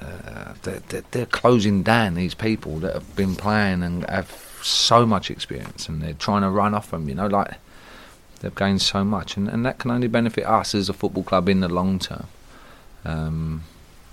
uh, 0.04 0.54
they're, 0.64 1.04
they're, 1.12 1.26
closing 1.26 1.84
down 1.84 2.16
these 2.16 2.34
people 2.34 2.80
that 2.80 2.93
have 2.93 3.16
been 3.16 3.36
playing 3.36 3.84
and 3.84 4.08
have 4.10 4.60
so 4.62 5.06
much 5.06 5.30
experience, 5.32 5.88
and 5.88 6.01
they're 6.01 6.14
trying 6.14 6.41
to 6.41 6.49
run 6.49 6.74
off 6.74 6.91
them. 6.91 7.08
You 7.08 7.16
know, 7.16 7.28
like 7.28 7.56
they've 8.39 8.54
gained 8.54 8.82
so 8.82 9.04
much, 9.04 9.38
and, 9.38 9.47
and 9.47 9.66
that 9.66 9.80
can 9.80 9.91
only 9.91 10.08
benefit 10.08 10.45
us 10.45 10.76
as 10.76 10.89
a 10.89 10.93
football 10.93 11.24
club 11.24 11.49
in 11.49 11.60
the 11.62 11.70
long 11.70 11.99
term. 11.99 12.28
Um, 13.06 13.64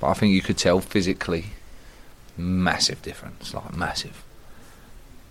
but 0.01 0.09
I 0.09 0.15
think 0.15 0.33
you 0.33 0.43
could 0.43 0.59
tell 0.59 0.81
physically, 0.81 1.47
massive 2.37 3.03
difference, 3.03 3.55
like 3.55 3.77
massive. 3.77 4.25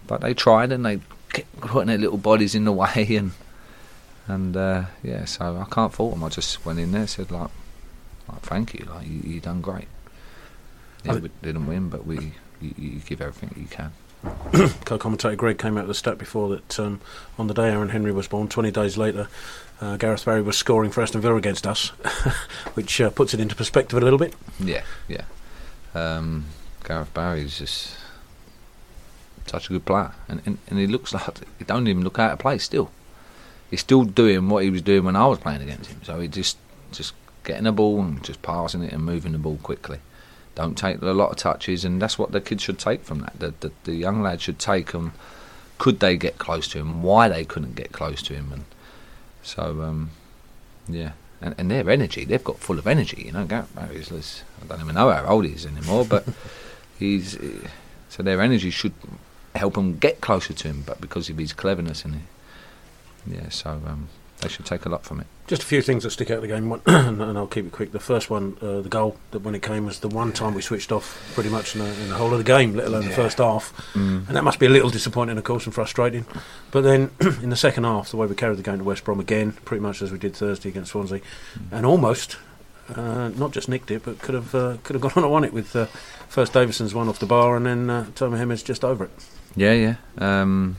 But 0.08 0.22
they 0.22 0.34
tried, 0.34 0.72
and 0.72 0.86
they 0.86 1.00
kept 1.34 1.60
putting 1.62 1.88
their 1.88 1.98
little 1.98 2.18
bodies 2.18 2.56
in 2.56 2.66
the 2.66 2.72
way, 2.84 3.16
and 3.16 3.32
and 4.28 4.56
uh, 4.56 4.86
yeah, 5.04 5.26
so 5.26 5.58
I 5.58 5.74
can't 5.74 5.94
fault 5.94 6.14
them. 6.14 6.24
I 6.24 6.30
just 6.30 6.66
went 6.66 6.80
in 6.80 6.92
there, 6.92 7.08
said 7.08 7.32
like, 7.32 7.50
like 8.28 8.42
thank 8.42 8.74
you, 8.74 8.86
like 8.86 9.08
you, 9.08 9.22
you 9.24 9.40
done 9.40 9.62
great. 9.62 9.88
Yeah, 11.04 11.16
we 11.16 11.30
didn't 11.42 11.68
win, 11.68 11.90
but 11.90 12.06
we 12.06 12.34
you, 12.62 12.74
you 12.78 13.00
give 13.00 13.22
everything 13.22 13.54
you 13.60 13.68
can. 13.68 13.92
Co-commentator 14.86 15.36
Greg 15.36 15.58
came 15.58 15.78
out 15.78 15.84
with 15.84 15.92
a 15.92 16.00
stat 16.00 16.18
before 16.18 16.50
that 16.50 16.80
um, 16.80 17.00
on 17.38 17.48
the 17.48 17.54
day 17.54 17.70
Aaron 17.70 17.90
Henry 17.90 18.12
was 18.12 18.28
born, 18.28 18.50
20 18.50 18.70
days 18.72 18.98
later, 18.98 19.30
uh, 19.80 19.96
Gareth 19.96 20.26
Barry 20.26 20.42
was 20.42 20.58
scoring 20.58 20.92
for 20.92 21.02
Aston 21.02 21.22
Villa 21.22 21.36
against 21.36 21.66
us, 21.66 21.88
which 22.74 23.00
uh, 23.00 23.10
puts 23.10 23.34
it 23.34 23.40
into 23.40 23.56
perspective 23.56 23.98
a 23.98 24.02
little 24.02 24.20
bit. 24.20 24.34
Yeah, 24.60 24.84
yeah. 25.08 25.24
Um, 25.96 26.46
Gareth 26.84 27.18
is 27.18 27.58
just 27.58 27.96
such 29.46 29.70
a 29.70 29.74
good 29.74 29.86
player, 29.86 30.12
and, 30.28 30.42
and 30.46 30.58
and 30.68 30.80
he 30.80 30.86
looks 30.86 31.14
like 31.14 31.24
he 31.58 31.66
don't 31.66 31.88
even 31.88 32.04
look 32.04 32.20
out 32.20 32.34
of 32.34 32.40
place 32.40 32.64
still. 32.64 32.92
He's 33.70 33.80
still 33.82 34.04
doing 34.04 34.50
what 34.50 34.64
he 34.64 34.70
was 34.70 34.82
doing 34.82 35.04
when 35.06 35.16
I 35.16 35.28
was 35.28 35.40
playing 35.40 35.62
against 35.62 35.92
him. 35.92 36.02
So 36.04 36.20
he 36.20 36.28
just 36.28 36.58
just 36.92 37.14
getting 37.44 37.64
the 37.64 37.72
ball 37.72 38.02
and 38.02 38.24
just 38.24 38.42
passing 38.42 38.84
it 38.84 38.92
and 38.92 39.04
moving 39.04 39.32
the 39.32 39.38
ball 39.38 39.58
quickly. 39.64 40.00
Don't 40.56 40.78
take 40.78 41.02
a 41.02 41.06
lot 41.06 41.32
of 41.32 41.38
touches, 41.38 41.86
and 41.86 42.02
that's 42.02 42.18
what 42.20 42.32
the 42.32 42.42
kids 42.42 42.64
should 42.64 42.80
take 42.80 43.04
from 43.04 43.20
that. 43.22 43.40
The 43.40 43.54
the, 43.60 43.72
the 43.86 43.96
young 43.96 44.22
lads 44.22 44.44
should 44.44 44.60
take 44.60 44.92
them. 44.92 45.14
Could 45.78 46.00
they 46.02 46.18
get 46.18 46.38
close 46.38 46.68
to 46.70 46.80
him? 46.80 47.02
Why 47.04 47.30
they 47.30 47.46
couldn't 47.46 47.76
get 47.76 47.92
close 47.94 48.22
to 48.24 48.34
him? 48.34 48.52
And 48.52 48.66
so 49.42 49.82
um, 49.82 50.12
yeah, 50.88 51.12
and, 51.42 51.56
and 51.58 51.72
their 51.72 51.90
energy, 51.90 52.26
they've 52.26 52.44
got 52.44 52.58
full 52.60 52.78
of 52.78 52.88
energy. 52.88 53.24
You 53.26 53.32
know, 53.32 53.46
Gareth 53.46 53.74
Barry's. 53.76 54.12
is- 54.12 54.44
I 54.62 54.66
don't 54.68 54.82
even 54.82 54.96
know 54.96 55.10
how 55.12 55.26
old 55.26 55.46
he 55.46 55.52
is 55.54 55.66
anymore, 55.66 56.04
but 56.06 56.26
he's 57.00 57.38
uh, 57.38 57.68
so 58.10 58.24
their 58.24 58.42
energy 58.42 58.70
should 58.72 58.94
help 59.56 59.76
them 59.76 59.98
get 59.98 60.20
closer 60.20 60.54
to 60.54 60.68
him. 60.68 60.84
But 60.86 61.00
because 61.00 61.30
of 61.30 61.38
his 61.38 61.54
cleverness 61.54 62.04
and 62.04 62.24
yeah, 63.26 63.50
so 63.50 63.82
um, 63.86 64.10
they 64.42 64.50
should 64.50 64.66
take 64.66 64.86
a 64.86 64.90
lot 64.90 65.04
from 65.04 65.22
it. 65.22 65.28
Just 65.50 65.64
a 65.64 65.66
few 65.66 65.82
things 65.82 66.04
that 66.04 66.12
stick 66.12 66.30
out 66.30 66.36
of 66.36 66.42
the 66.44 66.48
game, 66.48 66.70
one, 66.70 66.80
and 66.86 67.36
I'll 67.36 67.48
keep 67.48 67.66
it 67.66 67.72
quick. 67.72 67.92
The 67.92 68.00
first 68.00 68.30
one, 68.30 68.56
uh, 68.62 68.82
the 68.82 68.88
goal, 68.88 69.18
that 69.32 69.40
when 69.40 69.56
it 69.56 69.64
came 69.64 69.88
was 69.88 70.00
the 70.00 70.08
one 70.08 70.32
time 70.32 70.54
we 70.54 70.62
switched 70.62 70.92
off 70.92 71.20
pretty 71.34 71.50
much 71.50 71.76
in 71.76 71.82
the, 71.82 71.88
in 72.04 72.10
the 72.10 72.14
whole 72.14 72.32
of 72.32 72.38
the 72.38 72.44
game, 72.44 72.76
let 72.76 72.86
alone 72.86 73.06
the 73.06 73.16
first 73.16 73.40
half. 73.40 73.74
Mm. 73.94 74.28
And 74.28 74.38
that 74.38 74.44
must 74.44 74.60
be 74.60 74.68
a 74.68 74.70
little 74.70 74.92
disappointing, 74.92 75.40
of 75.40 75.44
course, 75.44 75.66
and 75.66 75.74
frustrating. 75.74 76.28
But 76.70 76.82
then 76.82 77.10
in 77.42 77.50
the 77.50 77.56
second 77.56 77.86
half, 77.86 78.12
the 78.12 78.18
way 78.18 78.28
we 78.28 78.36
carried 78.36 78.60
the 78.60 78.62
game 78.64 78.78
to 78.78 78.84
West 78.84 79.04
Brom 79.04 79.20
again, 79.20 79.54
pretty 79.66 79.82
much 79.82 80.04
as 80.04 80.12
we 80.12 80.20
did 80.20 80.36
Thursday 80.36 80.70
against 80.70 80.92
Swansea, 80.92 81.20
and 81.72 81.84
almost, 81.84 82.38
uh, 82.94 83.30
not 83.30 83.52
just 83.52 83.68
nicked 83.70 83.90
it, 83.90 84.04
but 84.06 84.20
could 84.20 84.36
have 84.36 84.54
uh, 84.54 84.78
could 84.84 84.94
have 84.94 85.02
gone 85.02 85.14
on 85.16 85.24
and 85.24 85.32
won 85.32 85.44
it 85.44 85.52
with 85.52 85.76
uh, 85.76 85.88
first 86.28 86.54
Davison's 86.54 86.94
one 86.94 87.10
off 87.10 87.18
the 87.18 87.26
bar 87.26 87.58
and 87.58 87.66
then 87.66 87.90
uh, 87.90 88.06
Hemmings 88.16 88.62
just 88.62 88.86
over 88.86 89.06
it. 89.06 89.12
Yeah, 89.56 89.74
yeah. 89.74 89.96
Um, 90.20 90.78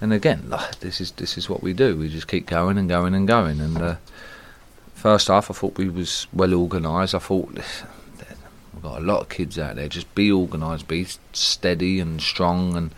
and 0.00 0.12
again, 0.12 0.52
this 0.80 1.00
is 1.00 1.12
this 1.12 1.36
is 1.36 1.48
what 1.48 1.62
we 1.62 1.72
do. 1.72 1.96
We 1.96 2.08
just 2.08 2.28
keep 2.28 2.46
going 2.46 2.78
and 2.78 2.88
going 2.88 3.14
and 3.14 3.26
going. 3.26 3.60
And 3.60 3.76
uh, 3.78 3.96
first 4.94 5.28
half, 5.28 5.50
I 5.50 5.54
thought 5.54 5.76
we 5.76 5.88
was 5.88 6.26
well 6.32 6.54
organised. 6.54 7.14
I 7.14 7.18
thought 7.18 7.50
we've 7.52 8.82
got 8.82 8.98
a 8.98 9.04
lot 9.04 9.20
of 9.20 9.28
kids 9.28 9.58
out 9.58 9.76
there. 9.76 9.88
Just 9.88 10.14
be 10.14 10.30
organised, 10.30 10.86
be 10.86 11.06
steady 11.32 11.98
and 12.00 12.20
strong, 12.20 12.76
and 12.76 12.94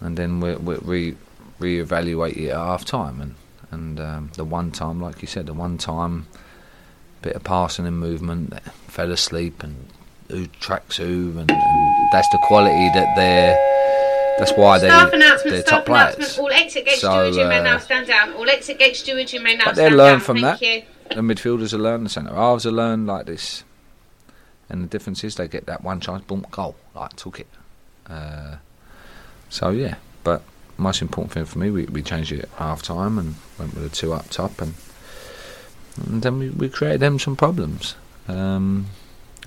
and 0.00 0.16
then 0.16 0.40
we 0.40 0.54
we 0.56 0.76
re 0.76 1.16
reevaluate 1.60 2.36
it 2.36 2.50
at 2.50 2.56
half 2.56 2.84
time. 2.84 3.20
And 3.20 3.34
and 3.70 4.00
um, 4.00 4.30
the 4.34 4.44
one 4.44 4.70
time, 4.70 5.00
like 5.00 5.22
you 5.22 5.28
said, 5.28 5.46
the 5.46 5.54
one 5.54 5.76
time 5.76 6.26
bit 7.22 7.34
of 7.34 7.42
passing 7.42 7.86
and 7.86 7.98
movement, 7.98 8.54
fell 8.86 9.10
asleep 9.10 9.62
and 9.62 9.88
who 10.28 10.46
tracks 10.46 10.96
who, 10.96 11.34
and, 11.38 11.50
and 11.50 12.08
that's 12.12 12.28
the 12.28 12.38
quality 12.46 12.90
that 12.94 13.12
they're. 13.16 13.56
That's 14.38 14.52
why 14.52 14.78
they 14.78 14.88
Staff 14.88 15.12
announcement, 15.12 15.50
they're 15.54 15.62
top 15.62 15.86
players. 15.86 16.38
All 16.38 16.50
exit 16.50 16.84
gate 16.84 16.98
So, 16.98 17.10
stewards, 17.10 17.36
you 17.36 17.46
may 17.46 17.60
uh, 17.60 17.62
now 17.62 17.78
stand 17.78 18.06
down. 18.06 18.32
All 18.34 18.48
exit 18.48 18.78
gate 18.78 18.96
stewards, 18.96 19.32
you 19.32 19.40
may 19.40 19.56
now 19.56 19.66
But 19.66 19.76
they 19.76 19.82
stand 19.86 19.96
learn 19.96 20.20
from 20.20 20.40
Thank 20.40 20.60
that. 20.60 20.66
you. 20.66 20.82
The 21.10 21.22
midfielders 21.22 21.72
will 21.72 21.80
learn, 21.80 22.04
the 22.04 22.10
centre 22.10 22.34
halves 22.34 22.64
will 22.64 22.74
learn 22.74 23.06
like 23.06 23.26
this. 23.26 23.64
And 24.68 24.82
the 24.82 24.88
difference 24.88 25.22
is 25.24 25.36
they 25.36 25.48
get 25.48 25.66
that 25.66 25.82
one 25.82 26.00
chance, 26.00 26.24
boom, 26.24 26.44
goal, 26.50 26.74
like 26.94 27.14
took 27.16 27.40
it. 27.40 27.46
Uh, 28.08 28.56
so 29.48 29.70
yeah, 29.70 29.94
but 30.24 30.42
most 30.76 31.00
important 31.00 31.32
thing 31.32 31.44
for 31.44 31.58
me, 31.58 31.70
we, 31.70 31.84
we 31.84 32.02
changed 32.02 32.32
it 32.32 32.40
at 32.40 32.48
half 32.50 32.82
time 32.82 33.18
and 33.18 33.36
went 33.58 33.74
with 33.74 33.84
a 33.84 33.88
two 33.88 34.12
up 34.12 34.28
top, 34.28 34.60
and, 34.60 34.74
and 36.04 36.22
then 36.22 36.38
we, 36.38 36.50
we 36.50 36.68
created 36.68 37.00
them 37.00 37.18
some 37.18 37.36
problems. 37.36 37.94
Um, 38.28 38.86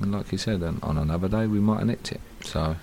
and 0.02 0.14
like 0.14 0.32
you 0.32 0.38
said, 0.38 0.64
on, 0.64 0.80
on 0.82 0.98
another 0.98 1.28
day 1.28 1.46
we 1.48 1.60
might 1.60 1.80
have 1.80 1.88
nicked 1.88 2.12
it. 2.14 2.22
So 2.44 2.78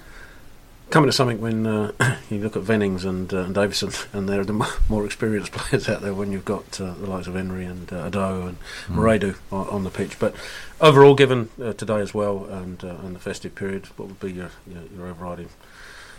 Coming 0.88 1.08
to 1.08 1.12
something 1.12 1.40
when 1.40 1.66
uh, 1.66 1.90
you 2.30 2.38
look 2.38 2.56
at 2.56 2.62
Vennings 2.62 3.04
and, 3.04 3.32
uh, 3.34 3.38
and 3.40 3.54
Davison, 3.54 3.90
and 4.12 4.28
they're 4.28 4.44
the 4.44 4.66
more 4.88 5.04
experienced 5.04 5.50
players 5.56 5.88
out 5.88 6.00
there 6.00 6.14
when 6.14 6.30
you've 6.30 6.44
got 6.44 6.80
uh, 6.80 6.94
the 6.94 7.06
likes 7.06 7.26
of 7.26 7.34
Henry 7.34 7.64
and 7.64 7.92
uh, 7.92 8.04
Ado 8.04 8.46
and 8.46 8.56
Mm. 8.86 8.94
Moredu 8.96 9.36
on, 9.50 9.68
on 9.68 9.84
the 9.84 9.90
pitch. 9.90 10.16
But 10.18 10.34
overall, 10.80 11.14
given 11.16 11.50
uh, 11.60 11.72
today 11.72 12.00
as 12.00 12.14
well 12.14 12.44
and 12.44 12.82
uh, 12.84 12.94
and 13.02 13.16
the 13.16 13.20
festive 13.20 13.54
period, 13.56 13.86
what 13.96 14.06
would 14.08 14.20
be 14.20 14.32
your 14.32 14.50
your, 14.66 14.82
your 14.96 15.06
overriding 15.08 15.48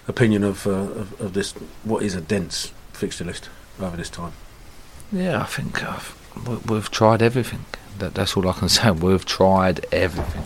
opinion 0.08 0.44
of, 0.44 0.68
uh, 0.68 0.72
of 0.72 1.22
of 1.22 1.34
this? 1.34 1.54
What 1.84 2.04
is 2.04 2.14
a 2.14 2.22
dense 2.22 2.74
fixture 2.92 3.24
list 3.24 3.50
over 3.80 3.96
this 3.96 4.10
time? 4.10 4.34
Yeah, 5.14 5.42
I 5.42 5.46
think 5.46 5.82
we- 6.46 6.74
we've 6.74 6.92
tried 6.92 7.22
everything. 7.22 7.64
That, 8.00 8.14
that's 8.16 8.36
all 8.36 8.48
I 8.50 8.54
can 8.54 8.68
say. 8.78 8.92
We've 8.92 9.26
tried 9.26 9.86
everything. 9.94 10.44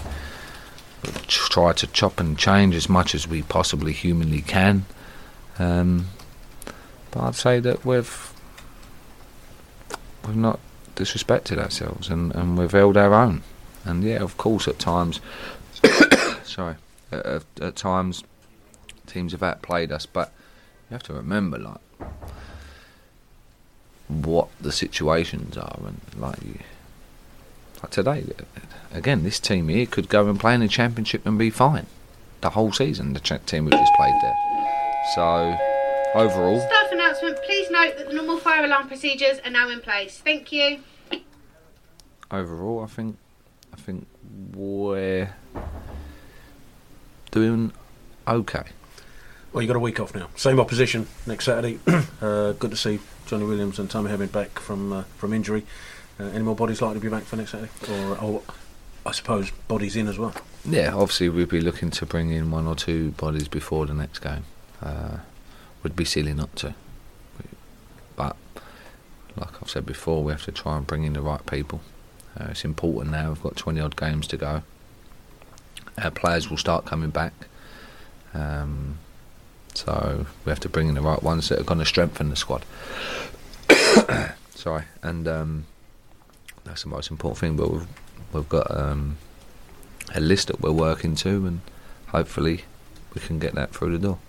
Tried 1.27 1.77
to 1.77 1.87
chop 1.87 2.19
and 2.19 2.37
change 2.37 2.75
as 2.75 2.87
much 2.87 3.15
as 3.15 3.27
we 3.27 3.41
possibly 3.41 3.93
humanly 3.93 4.41
can. 4.41 4.85
Um, 5.57 6.07
but 7.11 7.21
I'd 7.21 7.35
say 7.35 7.59
that 7.59 7.85
we've 7.85 8.33
we've 10.25 10.35
not 10.35 10.59
disrespected 10.95 11.57
ourselves 11.57 12.09
and, 12.09 12.33
and 12.35 12.57
we've 12.57 12.71
held 12.71 12.97
our 12.97 13.13
own. 13.13 13.43
And 13.83 14.03
yeah, 14.03 14.17
of 14.17 14.37
course, 14.37 14.67
at 14.67 14.77
times, 14.77 15.19
sorry, 16.43 16.75
at, 17.11 17.25
at, 17.25 17.43
at 17.59 17.75
times 17.75 18.23
teams 19.07 19.31
have 19.31 19.43
outplayed 19.43 19.91
us. 19.91 20.05
But 20.05 20.31
you 20.89 20.95
have 20.95 21.03
to 21.03 21.13
remember, 21.13 21.57
like 21.57 21.79
what 24.07 24.49
the 24.59 24.71
situations 24.71 25.57
are 25.57 25.79
and 25.85 26.01
like 26.17 26.41
you 26.43 26.59
like 27.81 27.91
today 27.91 28.25
again 28.93 29.23
this 29.23 29.39
team 29.39 29.67
here 29.69 29.85
could 29.85 30.09
go 30.09 30.27
and 30.27 30.39
play 30.39 30.53
in 30.53 30.61
the 30.61 30.67
championship 30.67 31.25
and 31.25 31.37
be 31.37 31.49
fine 31.49 31.85
the 32.41 32.51
whole 32.51 32.71
season 32.71 33.13
the 33.13 33.19
cha- 33.19 33.37
team 33.45 33.65
we 33.65 33.71
just 33.71 33.93
played 33.95 34.13
there 34.21 34.35
so 35.15 35.57
overall 36.15 36.59
Staff 36.59 36.91
announcement. 36.91 37.37
Please 37.45 37.69
note 37.71 37.97
that 37.97 38.07
the 38.09 38.13
normal 38.13 38.37
fire 38.37 38.63
alarm 38.65 38.87
procedures 38.87 39.39
are 39.45 39.51
now 39.51 39.69
in 39.69 39.79
place. 39.81 40.19
Thank 40.19 40.51
you. 40.51 40.79
overall 42.29 42.83
I 42.83 42.87
think 42.87 43.17
I 43.73 43.77
think 43.77 44.07
we're 44.53 45.33
doing 47.31 47.71
okay 48.27 48.63
Well, 49.53 49.61
you've 49.61 49.69
got 49.69 49.75
a 49.77 49.79
week 49.79 49.99
off 49.99 50.13
now. 50.13 50.29
Same 50.35 50.59
opposition 50.59 51.07
next 51.25 51.45
Saturday. 51.45 51.79
uh, 52.21 52.51
good 52.53 52.71
to 52.71 52.77
see 52.77 52.99
Johnny 53.25 53.45
Williams 53.45 53.79
and 53.79 53.89
Tomer 53.89 54.09
Hemed 54.09 54.31
back 54.31 54.59
from 54.59 54.93
uh, 54.93 55.03
from 55.17 55.33
injury. 55.33 55.65
Uh, 56.21 56.25
any 56.33 56.43
more 56.43 56.55
bodies 56.55 56.81
likely 56.81 56.99
to 56.99 57.03
be 57.03 57.09
back 57.09 57.23
for 57.23 57.35
next 57.35 57.51
Saturday? 57.51 57.71
Or, 57.89 58.17
or 58.17 58.41
I 59.05 59.11
suppose 59.11 59.49
bodies 59.67 59.95
in 59.95 60.07
as 60.07 60.19
well. 60.19 60.35
Yeah, 60.63 60.93
obviously 60.93 61.29
we'd 61.29 61.49
be 61.49 61.61
looking 61.61 61.89
to 61.91 62.05
bring 62.05 62.29
in 62.29 62.51
one 62.51 62.67
or 62.67 62.75
two 62.75 63.11
bodies 63.11 63.47
before 63.47 63.87
the 63.87 63.93
next 63.95 64.19
game. 64.19 64.43
Uh, 64.81 65.17
would 65.81 65.95
be 65.95 66.05
silly 66.05 66.33
not 66.33 66.55
to. 66.57 66.75
But 68.15 68.35
like 69.35 69.61
I've 69.61 69.69
said 69.69 69.85
before, 69.85 70.23
we 70.23 70.31
have 70.31 70.45
to 70.45 70.51
try 70.51 70.77
and 70.77 70.85
bring 70.85 71.03
in 71.05 71.13
the 71.13 71.21
right 71.21 71.43
people. 71.47 71.81
Uh, 72.39 72.47
it's 72.51 72.63
important 72.63 73.11
now. 73.11 73.29
We've 73.29 73.41
got 73.41 73.55
twenty 73.55 73.79
odd 73.79 73.95
games 73.95 74.27
to 74.27 74.37
go. 74.37 74.63
Our 75.97 76.11
players 76.11 76.49
will 76.49 76.57
start 76.57 76.85
coming 76.85 77.09
back. 77.09 77.33
Um, 78.33 78.99
so 79.73 80.27
we 80.45 80.49
have 80.49 80.59
to 80.61 80.69
bring 80.69 80.87
in 80.87 80.95
the 80.95 81.01
right 81.01 81.21
ones 81.23 81.49
that 81.49 81.59
are 81.59 81.63
going 81.63 81.79
to 81.79 81.85
strengthen 81.85 82.29
the 82.29 82.35
squad. 82.35 82.63
Sorry, 84.55 84.83
and 85.01 85.27
um, 85.27 85.65
that's 86.63 86.83
the 86.83 86.89
most 86.89 87.11
important 87.11 87.39
thing. 87.39 87.55
But 87.57 87.71
we've, 87.71 87.87
we've 88.33 88.49
got 88.49 88.69
um, 88.75 89.17
a 90.13 90.19
list 90.19 90.47
that 90.47 90.61
we're 90.61 90.71
working 90.71 91.15
to, 91.15 91.45
and 91.47 91.61
hopefully 92.07 92.63
we 93.13 93.21
can 93.21 93.39
get 93.39 93.55
that 93.55 93.71
through 93.71 93.97
the 93.97 93.99
door. 94.07 94.19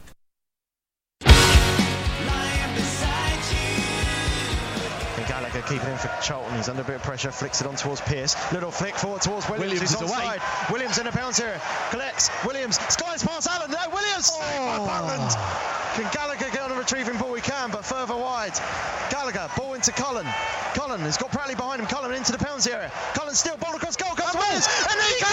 Gallagher 5.29 5.63
keeping 5.63 5.89
in 5.89 5.97
for 5.99 6.11
Charlton. 6.23 6.57
He's 6.57 6.69
under 6.69 6.83
a 6.83 6.85
bit 6.85 6.97
of 6.97 7.03
pressure. 7.03 7.31
Flicks 7.31 7.61
it 7.61 7.67
on 7.67 7.77
towards 7.77 8.01
Pearce. 8.03 8.37
Little 8.53 8.71
flick 8.71 8.95
forward 8.95 9.23
towards 9.23 9.49
Williams. 9.49 9.81
Williams 9.81 9.91
He's 9.93 10.03
is 10.03 10.11
away. 10.11 10.37
onside. 10.39 10.73
Williams 10.73 10.99
in 10.99 11.07
the 11.07 11.13
penalty 11.13 11.43
area. 11.45 11.61
Collects. 11.91 12.31
Williams 12.45 12.77
slides 12.93 13.25
past 13.25 13.49
Allen. 13.49 13.71
No, 13.71 13.79
Williams. 13.93 14.27
Saved 14.27 14.59
by 14.59 14.79
Butland. 14.79 15.33
Can 15.95 16.09
Gallagher 16.13 16.51
get 16.51 16.52
on 16.52 16.52
a 16.52 16.52
retrieving 16.83 17.17
ball? 17.17 17.33
He 17.35 17.41
can, 17.41 17.71
but 17.71 17.85
further 17.85 18.17
wide. 18.17 18.59
Gallagher, 19.09 19.47
ball 19.57 19.75
into 19.75 19.93
Cullen. 19.93 20.27
Cullen 20.75 20.99
has 21.07 21.17
got 21.17 21.31
Bradley 21.31 21.55
behind 21.55 21.79
him. 21.79 21.87
Cullen 21.87 22.11
into 22.11 22.33
the 22.33 22.39
penalty 22.43 22.73
area. 22.73 22.91
Cullen 23.15 23.35
still, 23.35 23.57
ball 23.57 23.77
across 23.77 23.95
goal. 23.95 24.11
Comes. 24.19 24.35
And 24.35 24.99
he 24.99 25.15
Get 25.23 25.31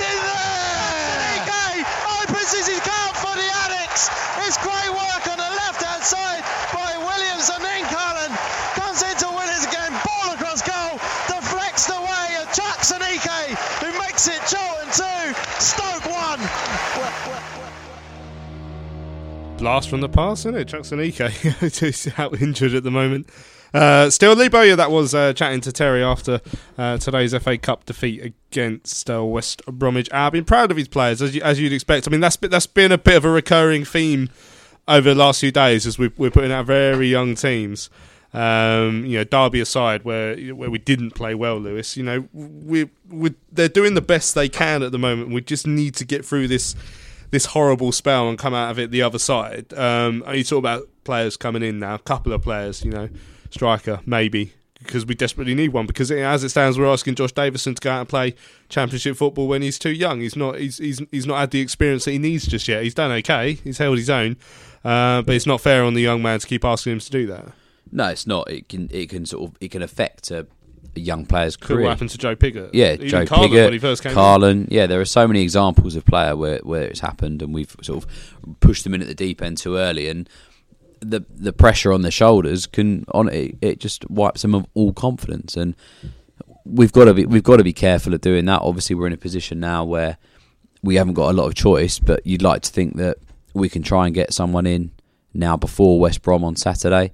in 0.00 0.16
there! 0.16 1.44
Enrique 1.44 1.84
opens 2.24 2.56
his 2.56 2.72
account 2.72 3.12
for 3.20 3.36
the 3.36 3.44
Addicks. 3.68 4.08
It's 4.48 4.56
great 4.64 4.90
work 4.96 5.24
on 5.28 5.36
the 5.36 5.52
left-hand 5.60 6.00
side 6.00 6.40
by 6.72 6.96
Williams 7.04 7.52
and 7.52 7.60
then 7.60 7.84
Cullen 7.92 8.32
comes 8.80 9.04
into 9.04 9.28
Williams 9.28 9.68
again. 9.68 9.92
Ball 10.08 10.40
across 10.40 10.64
goal, 10.64 10.96
deflects 11.28 11.92
away 11.92 12.40
and 12.40 12.48
chucks 12.56 12.96
Anike, 12.96 13.60
who 13.84 13.92
makes 14.00 14.24
it 14.24 14.40
Charlton 14.48 14.88
two, 14.88 15.36
Stoke 15.60 16.08
one. 16.08 16.40
Blast 19.64 19.88
from 19.88 20.02
the 20.02 20.10
past, 20.10 20.44
isn't 20.44 20.56
it? 20.56 20.68
Chuks 20.68 20.92
Aneke, 20.92 21.30
who's 21.80 22.06
out 22.18 22.38
injured 22.42 22.74
at 22.74 22.82
the 22.82 22.90
moment. 22.90 23.26
Uh, 23.72 24.10
still, 24.10 24.34
Lee 24.34 24.50
Bowyer, 24.50 24.76
that 24.76 24.90
was 24.90 25.14
uh, 25.14 25.32
chatting 25.32 25.62
to 25.62 25.72
Terry 25.72 26.02
after 26.02 26.42
uh, 26.76 26.98
today's 26.98 27.34
FA 27.38 27.56
Cup 27.56 27.86
defeat 27.86 28.20
against 28.20 29.08
uh, 29.08 29.24
West 29.24 29.64
Bromwich 29.64 30.10
Albion. 30.12 30.44
Proud 30.44 30.70
of 30.70 30.76
his 30.76 30.86
players, 30.86 31.22
as, 31.22 31.34
you, 31.34 31.40
as 31.40 31.58
you'd 31.58 31.72
expect. 31.72 32.06
I 32.06 32.10
mean, 32.10 32.20
that's 32.20 32.36
that's 32.36 32.66
been 32.66 32.92
a 32.92 32.98
bit 32.98 33.16
of 33.16 33.24
a 33.24 33.30
recurring 33.30 33.86
theme 33.86 34.28
over 34.86 35.14
the 35.14 35.18
last 35.18 35.40
few 35.40 35.50
days 35.50 35.86
as 35.86 35.98
we, 35.98 36.08
we're 36.18 36.30
putting 36.30 36.52
out 36.52 36.66
very 36.66 37.08
young 37.08 37.34
teams. 37.34 37.88
Um, 38.34 39.06
you 39.06 39.16
know, 39.16 39.24
Derby 39.24 39.60
aside, 39.60 40.04
where 40.04 40.36
where 40.52 40.70
we 40.70 40.78
didn't 40.78 41.12
play 41.12 41.34
well, 41.34 41.56
Lewis. 41.56 41.96
You 41.96 42.02
know, 42.02 42.28
we 42.34 42.90
we 43.08 43.32
they're 43.50 43.70
doing 43.70 43.94
the 43.94 44.02
best 44.02 44.34
they 44.34 44.50
can 44.50 44.82
at 44.82 44.92
the 44.92 44.98
moment. 44.98 45.30
We 45.30 45.40
just 45.40 45.66
need 45.66 45.94
to 45.94 46.04
get 46.04 46.22
through 46.22 46.48
this 46.48 46.76
this 47.34 47.46
horrible 47.46 47.92
spell 47.92 48.28
and 48.28 48.38
come 48.38 48.54
out 48.54 48.70
of 48.70 48.78
it 48.78 48.90
the 48.90 49.02
other 49.02 49.18
side. 49.18 49.72
Um, 49.74 50.24
you 50.32 50.44
talk 50.44 50.58
about 50.58 50.88
players 51.04 51.36
coming 51.36 51.62
in 51.62 51.78
now, 51.78 51.96
a 51.96 51.98
couple 51.98 52.32
of 52.32 52.42
players, 52.42 52.84
you 52.84 52.90
know, 52.90 53.08
striker 53.50 54.00
maybe 54.06 54.52
because 54.78 55.06
we 55.06 55.14
desperately 55.14 55.54
need 55.54 55.68
one. 55.72 55.86
Because 55.86 56.10
as 56.10 56.44
it 56.44 56.50
stands, 56.50 56.78
we're 56.78 56.90
asking 56.90 57.16
Josh 57.16 57.32
Davison 57.32 57.74
to 57.74 57.80
go 57.80 57.90
out 57.90 58.00
and 58.00 58.08
play 58.08 58.34
Championship 58.68 59.16
football 59.16 59.48
when 59.48 59.62
he's 59.62 59.78
too 59.78 59.92
young. 59.92 60.20
He's 60.20 60.36
not. 60.36 60.58
He's 60.58 60.78
he's 60.78 61.02
he's 61.10 61.26
not 61.26 61.38
had 61.38 61.50
the 61.50 61.60
experience 61.60 62.04
that 62.04 62.12
he 62.12 62.18
needs 62.18 62.46
just 62.46 62.68
yet. 62.68 62.82
He's 62.82 62.94
done 62.94 63.10
okay. 63.12 63.54
He's 63.54 63.78
held 63.78 63.98
his 63.98 64.10
own, 64.10 64.36
uh, 64.84 65.22
but 65.22 65.34
it's 65.34 65.46
not 65.46 65.60
fair 65.60 65.84
on 65.84 65.94
the 65.94 66.02
young 66.02 66.22
man 66.22 66.40
to 66.40 66.46
keep 66.46 66.64
asking 66.64 66.94
him 66.94 67.00
to 67.00 67.10
do 67.10 67.26
that. 67.26 67.52
No, 67.90 68.08
it's 68.08 68.26
not. 68.26 68.50
It 68.50 68.68
can 68.68 68.88
it 68.92 69.10
can 69.10 69.26
sort 69.26 69.50
of 69.50 69.56
it 69.60 69.70
can 69.70 69.82
affect 69.82 70.30
a, 70.30 70.46
young 71.00 71.26
player's 71.26 71.60
Look 71.60 71.70
at 71.72 71.76
what 71.78 71.88
happened 71.88 72.10
to 72.10 72.18
Joe 72.18 72.36
Pigott. 72.36 72.70
Yeah, 72.72 72.92
Even 72.94 73.08
Joe 73.08 73.24
Karlan 73.24 73.48
Pigott, 73.48 73.64
when 73.64 73.72
he 73.72 73.78
first 73.78 74.02
came 74.02 74.10
in. 74.10 74.16
Karlan. 74.16 74.68
Yeah, 74.70 74.86
there 74.86 75.00
are 75.00 75.04
so 75.04 75.26
many 75.26 75.42
examples 75.42 75.96
of 75.96 76.04
player 76.04 76.36
where 76.36 76.58
where 76.58 76.84
it's 76.84 77.00
happened, 77.00 77.42
and 77.42 77.52
we've 77.54 77.74
sort 77.82 78.04
of 78.04 78.60
pushed 78.60 78.84
them 78.84 78.94
in 78.94 79.02
at 79.02 79.08
the 79.08 79.14
deep 79.14 79.42
end 79.42 79.58
too 79.58 79.76
early, 79.76 80.08
and 80.08 80.28
the 81.00 81.24
the 81.34 81.52
pressure 81.52 81.92
on 81.92 82.02
their 82.02 82.10
shoulders 82.10 82.66
can 82.66 83.04
on 83.12 83.28
it, 83.28 83.56
it 83.60 83.80
just 83.80 84.08
wipes 84.10 84.42
them 84.42 84.54
of 84.54 84.66
all 84.74 84.92
confidence, 84.92 85.56
and 85.56 85.74
we've 86.64 86.92
got 86.92 87.04
to 87.06 87.14
be 87.14 87.26
we've 87.26 87.42
got 87.42 87.56
to 87.58 87.64
be 87.64 87.72
careful 87.72 88.14
of 88.14 88.20
doing 88.20 88.44
that. 88.46 88.62
Obviously, 88.62 88.96
we're 88.96 89.06
in 89.06 89.12
a 89.12 89.18
position 89.18 89.60
now 89.60 89.84
where 89.84 90.16
we 90.82 90.96
haven't 90.96 91.14
got 91.14 91.30
a 91.30 91.32
lot 91.32 91.46
of 91.46 91.54
choice, 91.54 91.98
but 91.98 92.26
you'd 92.26 92.42
like 92.42 92.62
to 92.62 92.70
think 92.70 92.96
that 92.96 93.18
we 93.54 93.68
can 93.68 93.82
try 93.82 94.06
and 94.06 94.14
get 94.14 94.32
someone 94.32 94.66
in 94.66 94.90
now 95.32 95.56
before 95.56 95.98
West 95.98 96.22
Brom 96.22 96.44
on 96.44 96.56
Saturday. 96.56 97.12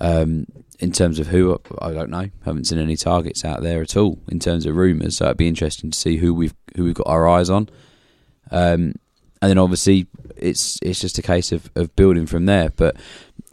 Um, 0.00 0.46
in 0.82 0.90
terms 0.90 1.20
of 1.20 1.28
who, 1.28 1.58
I 1.80 1.92
don't 1.92 2.10
know. 2.10 2.28
Haven't 2.44 2.64
seen 2.64 2.80
any 2.80 2.96
targets 2.96 3.44
out 3.44 3.62
there 3.62 3.82
at 3.82 3.96
all 3.96 4.18
in 4.28 4.40
terms 4.40 4.66
of 4.66 4.76
rumours. 4.76 5.16
So 5.16 5.26
it'd 5.26 5.36
be 5.36 5.46
interesting 5.46 5.92
to 5.92 5.98
see 5.98 6.16
who 6.16 6.34
we've 6.34 6.54
who 6.74 6.82
we've 6.82 6.94
got 6.94 7.06
our 7.06 7.28
eyes 7.28 7.48
on. 7.48 7.68
Um, 8.50 8.94
and 9.40 9.50
then 9.50 9.58
obviously 9.58 10.08
it's 10.36 10.80
it's 10.82 11.00
just 11.00 11.18
a 11.18 11.22
case 11.22 11.52
of, 11.52 11.70
of 11.76 11.94
building 11.94 12.26
from 12.26 12.46
there. 12.46 12.70
But 12.70 12.96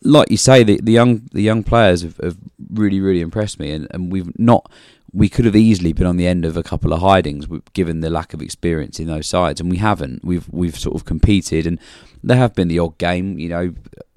like 0.02 0.32
you 0.32 0.38
say, 0.38 0.64
the, 0.64 0.80
the 0.82 0.92
young 0.92 1.30
the 1.32 1.44
young 1.44 1.64
players 1.64 2.02
have, 2.02 2.18
have 2.18 2.38
really 2.74 3.00
really 3.00 3.22
impressed 3.22 3.60
me, 3.60 3.72
and, 3.72 3.88
and 3.92 4.12
we've 4.12 4.38
not. 4.40 4.70
We 5.12 5.28
could 5.28 5.46
have 5.46 5.56
easily 5.56 5.92
been 5.92 6.06
on 6.06 6.18
the 6.18 6.28
end 6.28 6.46
of 6.46 6.56
a 6.56 6.62
couple 6.62 6.94
of 6.94 7.02
hidings, 7.02 7.48
given 7.74 8.02
the 8.02 8.12
lack 8.12 8.36
of 8.36 8.44
experience 8.44 9.00
in 9.00 9.08
those 9.08 9.26
sides, 9.26 9.60
and 9.60 9.70
we 9.70 9.78
haven't. 9.78 10.24
We've 10.24 10.48
we've 10.52 10.78
sort 10.78 10.96
of 10.96 11.06
competed, 11.06 11.68
and 11.68 11.80
there 12.24 12.38
have 12.38 12.56
been 12.56 12.68
the 12.68 12.80
odd 12.80 12.98
game. 12.98 13.38
You 13.38 13.50
know, 13.50 13.74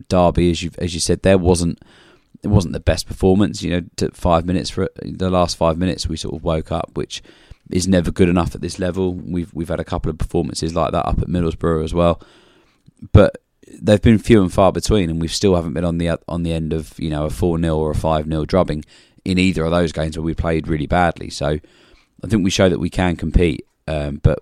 Derby, 0.08 0.50
as 0.50 0.62
you 0.62 0.70
as 0.78 0.94
you 0.94 1.00
said, 1.00 1.22
there 1.22 1.38
wasn't 1.38 1.78
it 2.42 2.48
wasn't 2.48 2.72
the 2.72 2.80
best 2.80 3.06
performance. 3.06 3.62
You 3.62 3.80
know, 3.80 4.08
five 4.12 4.44
minutes 4.44 4.70
for 4.70 4.88
the 5.02 5.30
last 5.30 5.56
five 5.56 5.78
minutes, 5.78 6.06
we 6.06 6.16
sort 6.16 6.34
of 6.34 6.42
woke 6.42 6.72
up, 6.72 6.90
which 6.94 7.22
is 7.70 7.86
never 7.86 8.10
good 8.10 8.28
enough 8.28 8.54
at 8.54 8.60
this 8.60 8.78
level. 8.78 9.14
We've 9.14 9.52
we've 9.54 9.68
had 9.68 9.80
a 9.80 9.84
couple 9.84 10.10
of 10.10 10.18
performances 10.18 10.74
like 10.74 10.92
that 10.92 11.06
up 11.06 11.20
at 11.20 11.28
Middlesbrough 11.28 11.84
as 11.84 11.94
well, 11.94 12.20
but 13.12 13.38
they've 13.80 14.02
been 14.02 14.18
few 14.18 14.42
and 14.42 14.52
far 14.52 14.72
between, 14.72 15.08
and 15.08 15.20
we 15.20 15.28
still 15.28 15.54
haven't 15.54 15.74
been 15.74 15.84
on 15.84 15.98
the 15.98 16.18
on 16.28 16.42
the 16.42 16.52
end 16.52 16.72
of 16.72 16.98
you 16.98 17.10
know 17.10 17.26
a 17.26 17.30
four 17.30 17.58
0 17.58 17.76
or 17.76 17.90
a 17.90 17.94
five 17.94 18.26
0 18.26 18.44
drubbing 18.44 18.84
in 19.24 19.38
either 19.38 19.64
of 19.64 19.70
those 19.70 19.92
games 19.92 20.16
where 20.16 20.24
we 20.24 20.34
played 20.34 20.66
really 20.66 20.86
badly. 20.86 21.30
So 21.30 21.58
I 22.24 22.26
think 22.26 22.44
we 22.44 22.50
show 22.50 22.68
that 22.68 22.80
we 22.80 22.90
can 22.90 23.16
compete, 23.16 23.66
um, 23.86 24.20
but 24.22 24.40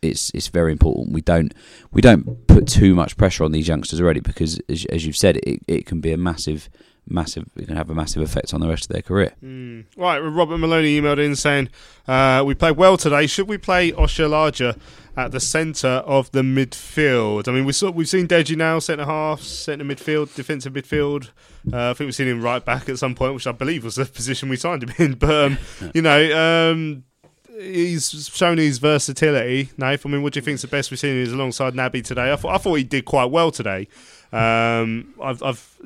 it's 0.00 0.30
it's 0.34 0.48
very 0.48 0.72
important 0.72 1.12
we 1.12 1.20
don't 1.20 1.54
we 1.92 2.02
don't 2.02 2.46
put 2.48 2.66
too 2.66 2.92
much 2.94 3.16
pressure 3.16 3.44
on 3.44 3.52
these 3.52 3.68
youngsters 3.68 4.00
already 4.00 4.18
because 4.18 4.60
as, 4.68 4.84
as 4.86 5.06
you've 5.06 5.16
said 5.16 5.36
it, 5.44 5.60
it 5.68 5.86
can 5.86 6.00
be 6.00 6.12
a 6.12 6.16
massive 6.16 6.68
massive 7.08 7.44
it 7.56 7.66
can 7.66 7.76
have 7.76 7.90
a 7.90 7.94
massive 7.94 8.22
effect 8.22 8.54
on 8.54 8.60
the 8.60 8.68
rest 8.68 8.84
of 8.84 8.88
their 8.88 9.02
career. 9.02 9.32
Mm. 9.42 9.84
Right, 9.96 10.18
Robert 10.18 10.58
Maloney 10.58 11.00
emailed 11.00 11.24
in 11.24 11.36
saying 11.36 11.68
uh, 12.06 12.42
we 12.46 12.54
played 12.54 12.76
well 12.76 12.96
today. 12.96 13.26
Should 13.26 13.48
we 13.48 13.58
play 13.58 13.92
Oshilaja 13.92 14.78
at 15.16 15.32
the 15.32 15.40
centre 15.40 15.88
of 15.88 16.30
the 16.32 16.42
midfield? 16.42 17.48
I 17.48 17.52
mean, 17.52 17.64
we 17.64 17.72
saw 17.72 17.90
we've 17.90 18.08
seen 18.08 18.28
Deji 18.28 18.56
now 18.56 18.78
centre 18.78 19.04
half, 19.04 19.40
centre 19.40 19.84
midfield, 19.84 20.34
defensive 20.34 20.72
midfield. 20.72 21.30
Uh, 21.72 21.90
I 21.90 21.94
think 21.94 22.06
we've 22.06 22.14
seen 22.14 22.28
him 22.28 22.42
right 22.42 22.64
back 22.64 22.88
at 22.88 22.98
some 22.98 23.14
point, 23.14 23.34
which 23.34 23.46
I 23.46 23.52
believe 23.52 23.84
was 23.84 23.96
the 23.96 24.04
position 24.04 24.48
we 24.48 24.56
signed 24.56 24.82
him 24.82 24.94
in. 24.98 25.14
But 25.18 25.30
um, 25.30 25.58
you 25.94 26.02
know. 26.02 26.70
Um, 26.70 27.04
he's 27.60 28.30
shown 28.34 28.58
his 28.58 28.78
versatility. 28.78 29.70
Nath, 29.76 30.04
I 30.04 30.08
mean, 30.08 30.22
what 30.22 30.32
do 30.32 30.38
you 30.38 30.42
think's 30.42 30.62
the 30.62 30.68
best 30.68 30.90
we've 30.90 30.98
seen 30.98 31.16
is 31.16 31.32
alongside 31.32 31.74
Naby 31.74 32.02
today? 32.02 32.32
I 32.32 32.36
thought 32.36 32.54
I 32.54 32.58
thought 32.58 32.74
he 32.74 32.84
did 32.84 33.04
quite 33.04 33.26
well 33.26 33.50
today. 33.50 33.88
Um, 34.32 35.14
I've 35.22 35.42
I've 35.42 35.78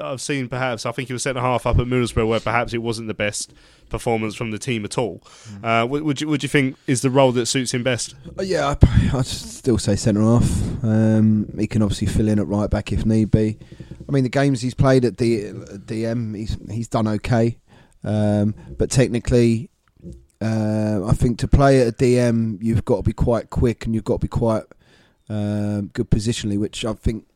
I've 0.00 0.20
seen 0.20 0.48
perhaps 0.48 0.86
I 0.86 0.92
think 0.92 1.08
he 1.08 1.12
was 1.12 1.22
centre 1.22 1.40
half 1.40 1.66
up 1.66 1.78
at 1.78 1.86
Middlesbrough 1.86 2.26
where 2.28 2.40
perhaps 2.40 2.74
it 2.74 2.78
wasn't 2.78 3.08
the 3.08 3.14
best 3.14 3.54
performance 3.88 4.34
from 4.34 4.50
the 4.50 4.58
team 4.58 4.84
at 4.84 4.98
all. 4.98 5.22
Uh, 5.62 5.86
would, 5.88 6.02
would 6.02 6.20
you 6.20 6.28
would 6.28 6.42
you 6.42 6.48
think 6.48 6.76
is 6.86 7.02
the 7.02 7.10
role 7.10 7.32
that 7.32 7.46
suits 7.46 7.72
him 7.72 7.82
best? 7.82 8.14
Uh, 8.38 8.42
yeah, 8.42 8.66
I, 8.66 9.18
I'd 9.18 9.26
still 9.26 9.78
say 9.78 9.96
centre 9.96 10.22
half. 10.22 10.84
Um, 10.84 11.48
he 11.58 11.66
can 11.66 11.82
obviously 11.82 12.08
fill 12.08 12.28
in 12.28 12.38
at 12.38 12.46
right 12.46 12.68
back 12.68 12.92
if 12.92 13.06
need 13.06 13.30
be. 13.30 13.58
I 14.08 14.12
mean, 14.12 14.24
the 14.24 14.30
games 14.30 14.60
he's 14.60 14.74
played 14.74 15.04
at 15.04 15.18
the 15.18 15.52
DM, 15.52 16.36
he's 16.36 16.56
he's 16.70 16.88
done 16.88 17.08
okay, 17.08 17.58
um, 18.02 18.54
but 18.76 18.90
technically 18.90 19.70
uh, 20.40 21.06
I 21.06 21.12
think 21.12 21.38
to 21.38 21.48
play 21.48 21.80
at 21.80 21.88
a 21.88 21.92
DM, 21.92 22.58
you've 22.62 22.84
got 22.84 22.96
to 22.96 23.02
be 23.02 23.12
quite 23.12 23.50
quick 23.50 23.86
and 23.86 23.94
you've 23.94 24.04
got 24.04 24.20
to 24.20 24.24
be 24.24 24.28
quite 24.28 24.64
um, 25.28 25.86
good 25.88 26.10
positionally, 26.10 26.58
which 26.58 26.84
I 26.84 26.92
think 26.92 27.26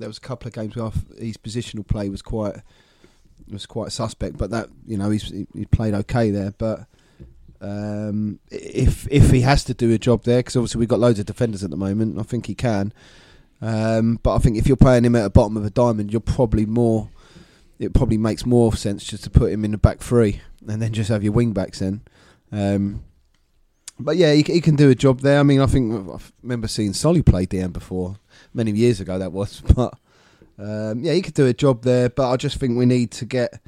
there 0.00 0.08
was 0.08 0.18
a 0.18 0.22
couple 0.22 0.48
of 0.48 0.54
games 0.54 0.74
where 0.74 0.90
his 1.18 1.36
positional 1.36 1.86
play 1.86 2.08
was 2.08 2.22
quite 2.22 2.56
was 3.52 3.66
quite 3.66 3.92
suspect. 3.92 4.36
But 4.36 4.50
that 4.50 4.68
you 4.86 4.96
know 4.96 5.10
he's 5.10 5.28
he 5.28 5.66
played 5.66 5.94
okay 5.94 6.30
there. 6.30 6.52
But 6.58 6.86
um, 7.60 8.40
if 8.50 9.06
if 9.10 9.30
he 9.30 9.42
has 9.42 9.62
to 9.64 9.74
do 9.74 9.92
a 9.92 9.98
job 9.98 10.24
there, 10.24 10.38
because 10.38 10.56
obviously 10.56 10.80
we've 10.80 10.88
got 10.88 10.98
loads 10.98 11.20
of 11.20 11.26
defenders 11.26 11.62
at 11.62 11.70
the 11.70 11.76
moment, 11.76 12.18
I 12.18 12.22
think 12.22 12.46
he 12.46 12.54
can. 12.54 12.92
Um, 13.62 14.18
but 14.22 14.34
I 14.34 14.38
think 14.38 14.56
if 14.56 14.66
you're 14.66 14.76
playing 14.76 15.04
him 15.04 15.14
at 15.14 15.22
the 15.22 15.30
bottom 15.30 15.56
of 15.56 15.64
a 15.64 15.70
diamond, 15.70 16.10
you're 16.10 16.20
probably 16.20 16.66
more. 16.66 17.10
It 17.78 17.94
probably 17.94 18.18
makes 18.18 18.44
more 18.44 18.74
sense 18.74 19.04
just 19.04 19.24
to 19.24 19.30
put 19.30 19.52
him 19.52 19.64
in 19.64 19.70
the 19.70 19.78
back 19.78 20.00
three 20.00 20.42
and 20.68 20.82
then 20.82 20.92
just 20.92 21.08
have 21.08 21.22
your 21.22 21.32
wing 21.32 21.52
backs 21.52 21.78
then. 21.78 22.02
Um, 22.52 23.04
but 23.98 24.18
yeah, 24.18 24.34
he, 24.34 24.42
he, 24.42 24.60
can 24.60 24.76
do 24.76 24.90
a 24.90 24.94
job 24.94 25.20
there. 25.20 25.40
I 25.40 25.42
mean, 25.42 25.62
I 25.62 25.66
think 25.66 26.10
I 26.10 26.18
remember 26.42 26.68
seeing 26.68 26.92
Solly 26.92 27.22
play 27.22 27.46
DM 27.46 27.72
before 27.72 28.18
many 28.54 28.72
years 28.72 29.00
ago. 29.00 29.18
That 29.18 29.32
was, 29.32 29.60
but 29.74 29.94
um, 30.58 31.02
yeah, 31.02 31.12
he 31.12 31.22
could 31.22 31.34
do 31.34 31.46
a 31.46 31.54
job 31.54 31.82
there. 31.82 32.08
But 32.08 32.30
I 32.30 32.36
just 32.36 32.58
think 32.58 32.78
we 32.78 32.86
need 32.86 33.10
to 33.12 33.24
get 33.24 33.60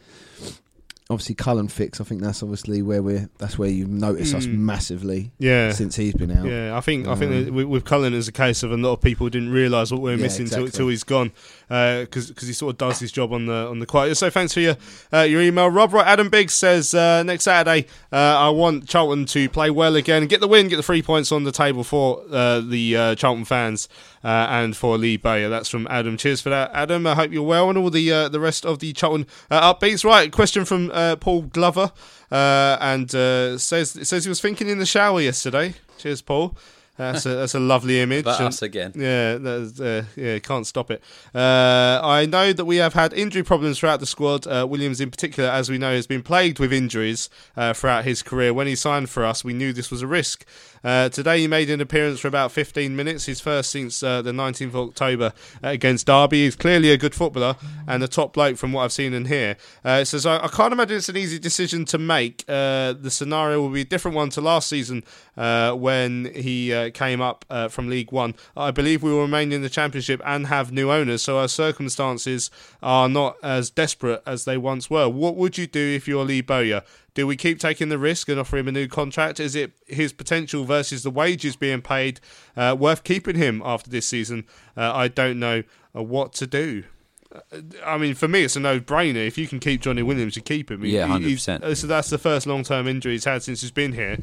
obviously 1.11 1.35
Cullen 1.35 1.69
fix. 1.69 2.01
I 2.01 2.05
think 2.05 2.23
that's 2.23 2.43
obviously 2.43 2.83
where 2.83 3.03
we're. 3.03 3.29
That's 3.39 3.59
where 3.59 3.69
you 3.69 3.87
notice 3.87 4.33
mm. 4.33 4.37
us 4.37 4.45
hmm. 4.47 4.65
massively. 4.65 5.31
Yeah, 5.39 5.73
since 5.73 5.97
he's 5.97 6.15
been 6.15 6.31
out. 6.31 6.47
Yeah, 6.47 6.77
I 6.77 6.81
think 6.81 7.07
um, 7.07 7.13
I 7.13 7.17
think 7.17 7.55
with 7.55 7.85
Cullen 7.85 8.15
is 8.15 8.29
a 8.29 8.33
case 8.33 8.63
of 8.63 8.73
a 8.73 8.77
lot 8.77 8.95
of 8.95 9.01
people 9.01 9.29
didn't 9.29 9.51
realise 9.51 9.93
what 9.93 10.01
we 10.01 10.13
are 10.13 10.17
yeah, 10.17 10.23
missing 10.23 10.47
exactly. 10.47 10.71
till, 10.71 10.79
till 10.79 10.89
he's 10.89 11.05
gone 11.05 11.33
because 11.73 12.29
uh, 12.29 12.35
because 12.35 12.49
he 12.49 12.53
sort 12.53 12.75
of 12.75 12.79
does 12.79 12.99
his 12.99 13.11
job 13.11 13.33
on 13.33 13.47
the 13.47 13.67
on 13.67 13.79
the 13.79 13.87
quiet. 13.87 14.15
So 14.17 14.29
thanks 14.29 14.53
for 14.53 14.61
your 14.61 14.77
uh, 15.11 15.21
your 15.21 15.41
email, 15.41 15.71
Rob. 15.71 15.95
Right, 15.95 16.07
Adam 16.07 16.29
Biggs 16.29 16.53
says 16.53 16.93
uh, 16.93 17.23
next 17.23 17.45
Saturday 17.45 17.87
uh, 18.13 18.17
I 18.17 18.51
want 18.51 18.87
Charlton 18.87 19.25
to 19.27 19.49
play 19.49 19.71
well 19.71 19.97
again, 19.97 20.27
get 20.27 20.41
the 20.41 20.49
win, 20.49 20.69
get 20.69 20.77
the 20.77 20.83
three 20.83 21.01
points 21.01 21.33
on 21.33 21.45
the 21.45 21.53
table 21.53 21.83
for 21.83 22.25
uh, 22.31 22.61
the 22.61 22.97
uh, 22.97 23.15
Charlton 23.15 23.47
fans 23.47 23.89
and 24.23 24.77
for 24.77 24.99
Lee 24.99 25.17
Bowyer. 25.17 25.49
That's 25.49 25.71
from 25.71 25.87
Adam. 25.89 26.19
Cheers 26.19 26.43
for 26.43 26.51
that, 26.51 26.71
Adam. 26.75 27.07
I 27.07 27.15
hope 27.15 27.33
you're 27.33 27.43
well 27.43 27.71
and 27.71 27.79
all 27.79 27.89
the 27.89 28.29
the 28.29 28.41
rest 28.41 28.67
of 28.67 28.81
the 28.81 28.93
Charlton 28.93 29.27
upbeats. 29.51 30.05
Right, 30.05 30.31
question 30.31 30.67
from 30.67 30.91
Paul 31.21 31.43
Glover 31.43 31.91
and 32.31 33.11
says 33.11 33.99
says 34.03 34.25
he 34.25 34.29
was 34.29 34.43
thinking 34.43 34.69
in 34.69 34.79
the 34.79 34.87
shower 34.87 35.23
yesterday. 35.23 35.75
Cheers, 35.97 36.21
Paul. 36.21 36.55
That's 36.99 37.25
a, 37.25 37.31
that's 37.31 37.55
a 37.55 37.61
lovely 37.61 38.01
image. 38.01 38.25
But 38.25 38.41
us 38.41 38.61
again. 38.61 38.93
Yeah, 38.95 39.39
uh, 39.43 40.03
yeah, 40.15 40.39
can't 40.41 40.67
stop 40.67 40.91
it. 40.91 41.03
Uh, 41.35 42.01
I 42.03 42.27
know 42.27 42.53
that 42.53 42.67
we 42.67 42.77
have 42.77 42.93
had 42.93 43.15
injury 43.15 43.43
problems 43.43 43.79
throughout 43.79 44.01
the 44.01 44.07
squad. 44.07 44.47
Uh, 44.47 44.67
Williams, 44.69 45.01
in 45.01 45.11
particular, 45.11 45.49
as 45.49 45.71
we 45.71 45.79
know, 45.79 45.95
has 45.95 46.07
been 46.07 46.23
plagued 46.23 46.59
with 46.59 46.73
injuries 46.73 47.31
uh, 47.57 47.73
throughout 47.73 48.05
his 48.05 48.23
career. 48.23 48.53
When 48.53 48.67
he 48.67 48.77
signed 48.77 49.09
for 49.09 49.25
us, 49.25 49.43
we 49.43 49.55
knew 49.55 49.73
this 49.73 49.91
was 49.91 50.03
a 50.03 50.07
risk. 50.07 50.45
Uh, 50.85 51.09
today 51.09 51.39
he 51.39 51.47
made 51.47 51.71
an 51.71 51.81
appearance 51.81 52.21
for 52.21 52.29
about 52.29 52.51
15 52.51 52.95
minutes, 52.97 53.27
his 53.27 53.41
first 53.41 53.71
since 53.71 54.03
uh, 54.03 54.21
the 54.23 54.33
19th 54.33 54.67
of 54.67 54.77
October 54.77 55.33
uh, 55.63 55.69
against 55.69 56.07
Derby. 56.07 56.45
He's 56.45 56.57
clearly 56.57 56.91
a 56.91 56.97
good 56.97 57.15
footballer 57.15 57.57
and 57.87 58.03
a 58.03 58.09
top 58.09 58.33
bloke 58.33 58.57
from 58.57 58.73
what 58.73 58.83
I've 58.83 58.93
seen 58.93 59.15
in 59.15 59.27
here. 59.27 59.57
It 59.85 60.07
says, 60.07 60.27
I, 60.27 60.45
I, 60.45 60.49
can't 60.49 60.73
imagine 60.73 60.97
it's 60.97 61.09
an 61.09 61.17
easy 61.17 61.39
decision 61.39 61.85
to 61.87 61.99
make. 61.99 62.45
Uh, 62.49 62.95
the 62.95 63.11
scenario 63.11 63.61
will 63.61 63.71
be 63.71 63.83
a 63.83 63.85
different 63.85 64.17
one 64.17 64.31
to 64.31 64.41
last 64.41 64.69
season 64.69 65.05
uh, 65.37 65.73
when 65.73 66.33
he 66.35 66.91
came 66.93 67.21
up 67.21 67.45
from 67.71 67.89
League 67.89 68.13
One. 68.13 68.35
I 68.57 68.71
believe 68.71 69.03
we 69.03 69.11
will 69.11 69.23
remain 69.23 69.53
in 69.53 69.63
the 69.63 69.71
Championship 69.71 70.21
and 70.25 70.47
have 70.49 70.73
new 70.73 70.91
owners, 70.91 71.23
so 71.23 71.39
our 71.39 71.49
circumstances 71.49 72.51
are 72.83 73.09
not 73.09 73.37
as 73.43 73.71
desperate 73.71 74.23
as 74.27 74.45
they 74.45 74.57
once 74.57 74.91
were. 74.91 75.09
What 75.09 75.37
would 75.37 75.57
you 75.59 75.67
do 75.67 75.81
if 75.81 76.09
you're 76.09 76.25
Lee 76.25 76.41
Bowyer? 76.41 76.83
Do 77.15 77.27
we 77.27 77.37
keep 77.37 77.59
taking 77.59 77.91
the 77.91 77.99
risk 77.99 78.29
and 78.29 78.41
offer 78.41 78.57
him 78.57 78.69
a 78.69 78.73
new 78.73 78.89
contract? 78.89 79.39
Is 79.39 79.55
it 79.55 79.73
his 79.87 80.13
potential 80.13 80.65
versus 80.65 81.03
the 81.03 81.11
wages 81.11 81.57
being 81.57 81.83
paid 81.83 82.21
uh, 82.57 82.75
worth 82.79 83.05
keeping 83.05 83.37
him 83.37 83.61
after 83.65 83.91
this 83.91 84.07
season? 84.07 84.47
Uh, 84.77 84.93
I 84.95 85.09
don't 85.09 85.39
know 85.39 85.63
uh, 85.95 86.03
what 86.03 86.33
to 86.35 86.47
do. 86.47 86.85
Uh, 87.31 87.61
I 87.85 87.99
mean, 87.99 88.15
for 88.15 88.29
me, 88.29 88.45
it's 88.45 88.57
a 88.57 88.61
no-brainer. 88.61 89.27
If 89.27 89.37
you 89.37 89.47
can 89.47 89.61
keep 89.61 89.83
Johnny 89.83 90.03
Williams, 90.03 90.37
you 90.37 90.43
keep 90.43 90.71
him. 90.71 90.85
Yeah, 90.85 91.07
hundred 91.07 91.35
percent. 91.35 91.77
So 91.77 91.87
that's 91.87 92.09
the 92.09 92.19
first 92.19 92.47
long-term 92.47 92.89
injury 92.89 93.13
he's 93.13 93.27
had 93.27 93.43
since 93.43 93.61
he's 93.61 93.71
been 93.71 93.93
here, 93.93 94.17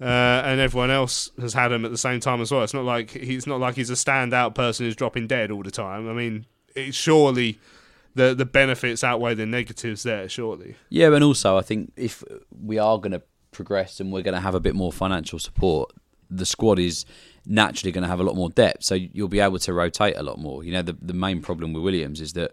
uh, 0.00 0.04
and 0.04 0.60
everyone 0.60 0.90
else 0.90 1.30
has 1.40 1.52
had 1.52 1.72
him 1.72 1.84
at 1.84 1.90
the 1.90 1.98
same 1.98 2.20
time 2.20 2.40
as 2.40 2.50
well. 2.50 2.62
It's 2.62 2.74
not 2.74 2.84
like 2.84 3.10
he's 3.10 3.46
not 3.46 3.60
like 3.60 3.76
he's 3.76 3.90
a 3.90 3.94
standout 3.94 4.54
person 4.54 4.86
who's 4.86 4.96
dropping 4.96 5.26
dead 5.26 5.50
all 5.50 5.62
the 5.62 5.70
time. 5.70 6.08
I 6.08 6.14
mean, 6.14 6.46
it's 6.74 6.96
surely 6.96 7.58
the 8.14 8.34
the 8.34 8.46
benefits 8.46 9.04
outweigh 9.04 9.34
the 9.34 9.46
negatives 9.46 10.02
there, 10.02 10.28
surely. 10.28 10.76
Yeah, 10.88 11.12
and 11.14 11.24
also 11.24 11.56
I 11.56 11.62
think 11.62 11.92
if 11.96 12.24
we 12.62 12.78
are 12.78 12.98
going 12.98 13.12
to 13.12 13.22
progress 13.52 14.00
and 14.00 14.12
we're 14.12 14.22
going 14.22 14.34
to 14.34 14.40
have 14.40 14.54
a 14.54 14.60
bit 14.60 14.74
more 14.74 14.92
financial 14.92 15.38
support, 15.38 15.92
the 16.30 16.46
squad 16.46 16.78
is 16.78 17.04
naturally 17.46 17.92
going 17.92 18.02
to 18.02 18.08
have 18.08 18.20
a 18.20 18.22
lot 18.22 18.36
more 18.36 18.50
depth, 18.50 18.84
so 18.84 18.94
you'll 18.94 19.28
be 19.28 19.40
able 19.40 19.58
to 19.58 19.72
rotate 19.72 20.16
a 20.16 20.22
lot 20.22 20.38
more. 20.38 20.64
You 20.64 20.72
know, 20.72 20.82
the 20.82 20.96
the 21.00 21.14
main 21.14 21.42
problem 21.42 21.72
with 21.72 21.82
Williams 21.82 22.20
is 22.20 22.32
that 22.34 22.52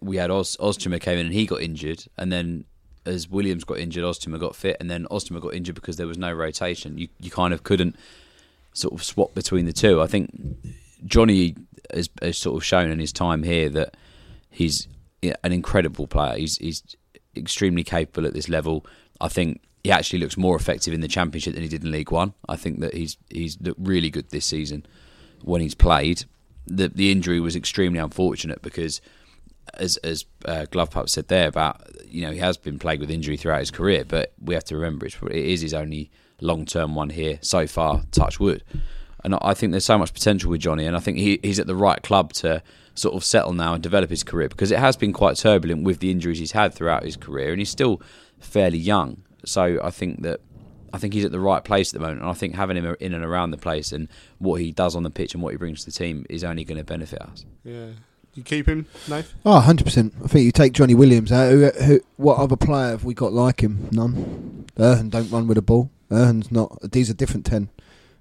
we 0.00 0.16
had 0.16 0.30
Oz, 0.30 0.56
came 0.78 1.18
in 1.18 1.26
and 1.26 1.34
he 1.34 1.46
got 1.46 1.60
injured, 1.60 2.04
and 2.16 2.32
then 2.32 2.64
as 3.06 3.28
Williams 3.28 3.64
got 3.64 3.78
injured, 3.78 4.04
Oztumer 4.04 4.38
got 4.38 4.54
fit, 4.54 4.76
and 4.80 4.90
then 4.90 5.06
Oztumer 5.10 5.40
got 5.40 5.54
injured 5.54 5.74
because 5.74 5.96
there 5.96 6.06
was 6.06 6.18
no 6.18 6.32
rotation. 6.32 6.98
You 6.98 7.08
you 7.18 7.30
kind 7.30 7.54
of 7.54 7.62
couldn't 7.62 7.96
sort 8.74 8.94
of 8.94 9.02
swap 9.02 9.34
between 9.34 9.64
the 9.64 9.72
two. 9.72 10.00
I 10.00 10.06
think 10.06 10.30
Johnny 11.04 11.56
has, 11.92 12.08
has 12.22 12.38
sort 12.38 12.56
of 12.56 12.64
shown 12.64 12.90
in 12.90 12.98
his 12.98 13.12
time 13.12 13.42
here 13.42 13.68
that 13.70 13.96
he's 14.58 14.88
an 15.22 15.52
incredible 15.52 16.08
player. 16.08 16.36
He's 16.36 16.56
he's 16.58 16.82
extremely 17.36 17.84
capable 17.84 18.26
at 18.26 18.34
this 18.34 18.48
level. 18.48 18.84
I 19.20 19.28
think 19.28 19.60
he 19.84 19.92
actually 19.92 20.18
looks 20.18 20.36
more 20.36 20.56
effective 20.56 20.92
in 20.92 21.00
the 21.00 21.06
championship 21.06 21.54
than 21.54 21.62
he 21.62 21.68
did 21.68 21.84
in 21.84 21.92
League 21.92 22.10
One. 22.10 22.34
I 22.48 22.56
think 22.56 22.80
that 22.80 22.92
he's 22.94 23.16
he's 23.30 23.56
looked 23.60 23.80
really 23.80 24.10
good 24.10 24.30
this 24.30 24.46
season 24.46 24.84
when 25.42 25.60
he's 25.60 25.76
played. 25.76 26.24
The 26.66 26.88
the 26.88 27.12
injury 27.12 27.38
was 27.38 27.54
extremely 27.54 28.00
unfortunate 28.00 28.60
because, 28.60 29.00
as 29.74 29.96
as 29.98 30.24
uh, 30.44 30.66
said 31.06 31.28
there 31.28 31.46
about 31.46 31.88
you 32.04 32.22
know 32.22 32.32
he 32.32 32.40
has 32.40 32.56
been 32.56 32.80
plagued 32.80 33.00
with 33.00 33.12
injury 33.12 33.36
throughout 33.36 33.60
his 33.60 33.70
career, 33.70 34.04
but 34.04 34.32
we 34.40 34.54
have 34.54 34.64
to 34.64 34.74
remember 34.74 35.06
it's, 35.06 35.16
it 35.22 35.36
is 35.54 35.60
his 35.60 35.72
only 35.72 36.10
long 36.40 36.66
term 36.66 36.96
one 36.96 37.10
here 37.10 37.38
so 37.42 37.68
far. 37.68 38.02
Touch 38.10 38.40
wood. 38.40 38.64
And 39.24 39.36
I 39.42 39.54
think 39.54 39.72
there's 39.72 39.84
so 39.84 39.98
much 39.98 40.12
potential 40.12 40.50
with 40.50 40.60
Johnny, 40.60 40.86
and 40.86 40.96
I 40.96 41.00
think 41.00 41.18
he, 41.18 41.40
he's 41.42 41.58
at 41.58 41.66
the 41.66 41.74
right 41.74 42.02
club 42.02 42.32
to 42.34 42.62
sort 42.94 43.14
of 43.14 43.24
settle 43.24 43.52
now 43.52 43.74
and 43.74 43.82
develop 43.82 44.10
his 44.10 44.22
career 44.24 44.48
because 44.48 44.70
it 44.70 44.78
has 44.78 44.96
been 44.96 45.12
quite 45.12 45.36
turbulent 45.36 45.84
with 45.84 46.00
the 46.00 46.10
injuries 46.10 46.38
he's 46.38 46.52
had 46.52 46.74
throughout 46.74 47.04
his 47.04 47.16
career, 47.16 47.50
and 47.50 47.58
he's 47.58 47.70
still 47.70 48.00
fairly 48.38 48.78
young. 48.78 49.22
So 49.44 49.80
I 49.82 49.90
think 49.90 50.22
that 50.22 50.40
I 50.92 50.98
think 50.98 51.14
he's 51.14 51.24
at 51.24 51.32
the 51.32 51.40
right 51.40 51.64
place 51.64 51.92
at 51.92 52.00
the 52.00 52.06
moment, 52.06 52.22
and 52.22 52.30
I 52.30 52.34
think 52.34 52.54
having 52.54 52.76
him 52.76 52.96
in 53.00 53.12
and 53.12 53.24
around 53.24 53.50
the 53.50 53.58
place 53.58 53.92
and 53.92 54.08
what 54.38 54.60
he 54.60 54.72
does 54.72 54.96
on 54.96 55.02
the 55.02 55.10
pitch 55.10 55.34
and 55.34 55.42
what 55.42 55.50
he 55.50 55.56
brings 55.56 55.84
to 55.84 55.86
the 55.86 55.92
team 55.92 56.24
is 56.30 56.44
only 56.44 56.64
going 56.64 56.78
to 56.78 56.84
benefit 56.84 57.20
us. 57.20 57.44
Yeah. 57.64 57.88
You 58.34 58.44
keep 58.44 58.68
him, 58.68 58.86
Nath? 59.08 59.34
Oh, 59.44 59.60
100%. 59.66 60.12
I 60.24 60.28
think 60.28 60.44
you 60.44 60.52
take 60.52 60.72
Johnny 60.72 60.94
Williams 60.94 61.32
out. 61.32 61.50
Who, 61.50 61.70
who, 61.70 62.00
what 62.18 62.38
other 62.38 62.56
player 62.56 62.90
have 62.90 63.02
we 63.02 63.12
got 63.12 63.32
like 63.32 63.62
him? 63.62 63.88
None. 63.90 64.66
Erhan 64.76 65.10
don't 65.10 65.28
run 65.30 65.48
with 65.48 65.56
the 65.56 65.62
ball. 65.62 65.90
Erhan's 66.08 66.52
not. 66.52 66.78
These 66.92 67.10
are 67.10 67.14
different 67.14 67.46
10. 67.46 67.68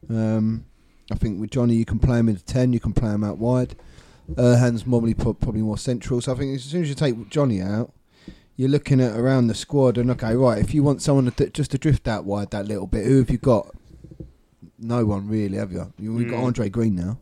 Um, 0.09 0.65
I 1.11 1.15
think 1.15 1.39
with 1.39 1.51
Johnny, 1.51 1.75
you 1.75 1.85
can 1.85 1.99
play 1.99 2.19
him 2.19 2.29
in 2.29 2.37
10, 2.37 2.73
you 2.73 2.79
can 2.79 2.93
play 2.93 3.11
him 3.11 3.23
out 3.23 3.37
wide. 3.37 3.75
Erhan's 4.35 4.83
probably, 4.83 5.13
probably 5.13 5.61
more 5.61 5.77
central. 5.77 6.19
So 6.19 6.33
I 6.33 6.35
think 6.35 6.55
as 6.55 6.63
soon 6.65 6.81
as 6.83 6.89
you 6.89 6.95
take 6.95 7.29
Johnny 7.29 7.61
out, 7.61 7.93
you're 8.57 8.67
looking 8.69 8.99
at 8.99 9.15
around 9.17 9.47
the 9.47 9.55
squad 9.55 9.97
and 9.97 10.11
okay, 10.11 10.35
right. 10.35 10.57
If 10.57 10.73
you 10.73 10.83
want 10.83 11.01
someone 11.01 11.31
to 11.31 11.49
just 11.49 11.71
to 11.71 11.77
drift 11.77 12.07
out 12.07 12.25
wide 12.25 12.51
that 12.51 12.65
little 12.67 12.87
bit, 12.87 13.05
who 13.05 13.19
have 13.19 13.29
you 13.29 13.37
got? 13.37 13.73
No 14.79 15.05
one 15.05 15.27
really, 15.27 15.57
have 15.57 15.71
you? 15.71 15.93
You've 15.97 16.29
got 16.29 16.39
Mm. 16.39 16.45
Andre 16.45 16.69
Green 16.69 16.95
now, 16.95 17.19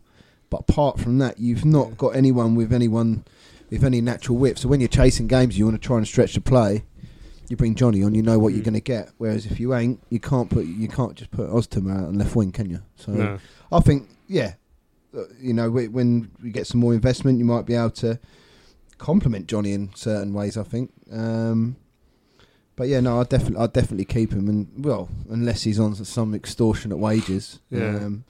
but 0.50 0.62
apart 0.62 1.00
from 1.00 1.18
that, 1.20 1.40
you've 1.40 1.66
not 1.66 1.98
got 1.98 2.16
anyone 2.16 2.56
with 2.56 2.74
anyone 2.74 3.24
with 3.70 3.84
any 3.84 4.00
natural 4.02 4.38
whip. 4.38 4.58
So 4.60 4.68
when 4.70 4.80
you're 4.80 4.88
chasing 4.90 5.28
games, 5.28 5.58
you 5.58 5.66
want 5.66 5.80
to 5.82 5.86
try 5.86 5.98
and 5.98 6.08
stretch 6.08 6.34
the 6.36 6.42
play. 6.42 6.84
You 7.50 7.58
bring 7.58 7.76
Johnny 7.76 8.02
on, 8.04 8.16
you 8.16 8.22
know 8.24 8.40
what 8.40 8.54
you're 8.54 8.62
Mm. 8.62 8.66
going 8.66 8.74
to 8.76 8.80
get. 8.82 9.12
Whereas 9.18 9.46
if 9.46 9.60
you 9.60 9.74
ain't, 9.76 10.02
you 10.10 10.20
can't 10.20 10.50
put 10.50 10.66
you 10.66 10.88
can't 10.88 11.16
just 11.16 11.32
put 11.32 11.50
Oztum 11.50 11.92
out 11.92 12.08
on 12.08 12.18
left 12.18 12.36
wing, 12.36 12.52
can 12.52 12.70
you? 12.70 12.82
So 12.96 13.12
No. 13.12 13.38
I 13.72 13.80
think, 13.80 14.10
yeah, 14.28 14.54
you 15.40 15.54
know, 15.54 15.70
when 15.70 16.32
we 16.44 16.52
get 16.52 16.68
some 16.68 16.80
more 16.80 16.94
investment, 16.94 17.40
you 17.40 17.46
might 17.46 17.66
be 17.66 17.76
able 17.76 17.92
to 17.92 18.20
complement 18.98 19.48
Johnny 19.48 19.74
in 19.74 19.92
certain 19.96 20.34
ways. 20.34 20.58
I 20.58 20.64
think. 20.64 20.92
Um, 21.12 21.78
but 22.76 22.88
yeah, 22.90 23.00
no, 23.00 23.22
I 23.22 23.24
definitely, 23.24 23.60
I 23.60 23.68
definitely 23.68 24.06
keep 24.06 24.34
him, 24.34 24.50
and 24.50 24.84
well, 24.84 25.10
unless 25.30 25.64
he's 25.64 25.80
on 25.80 25.96
some 25.96 26.36
extortionate 26.36 26.98
wages. 26.98 27.60
Yeah. 27.70 27.96
Um, 27.96 28.26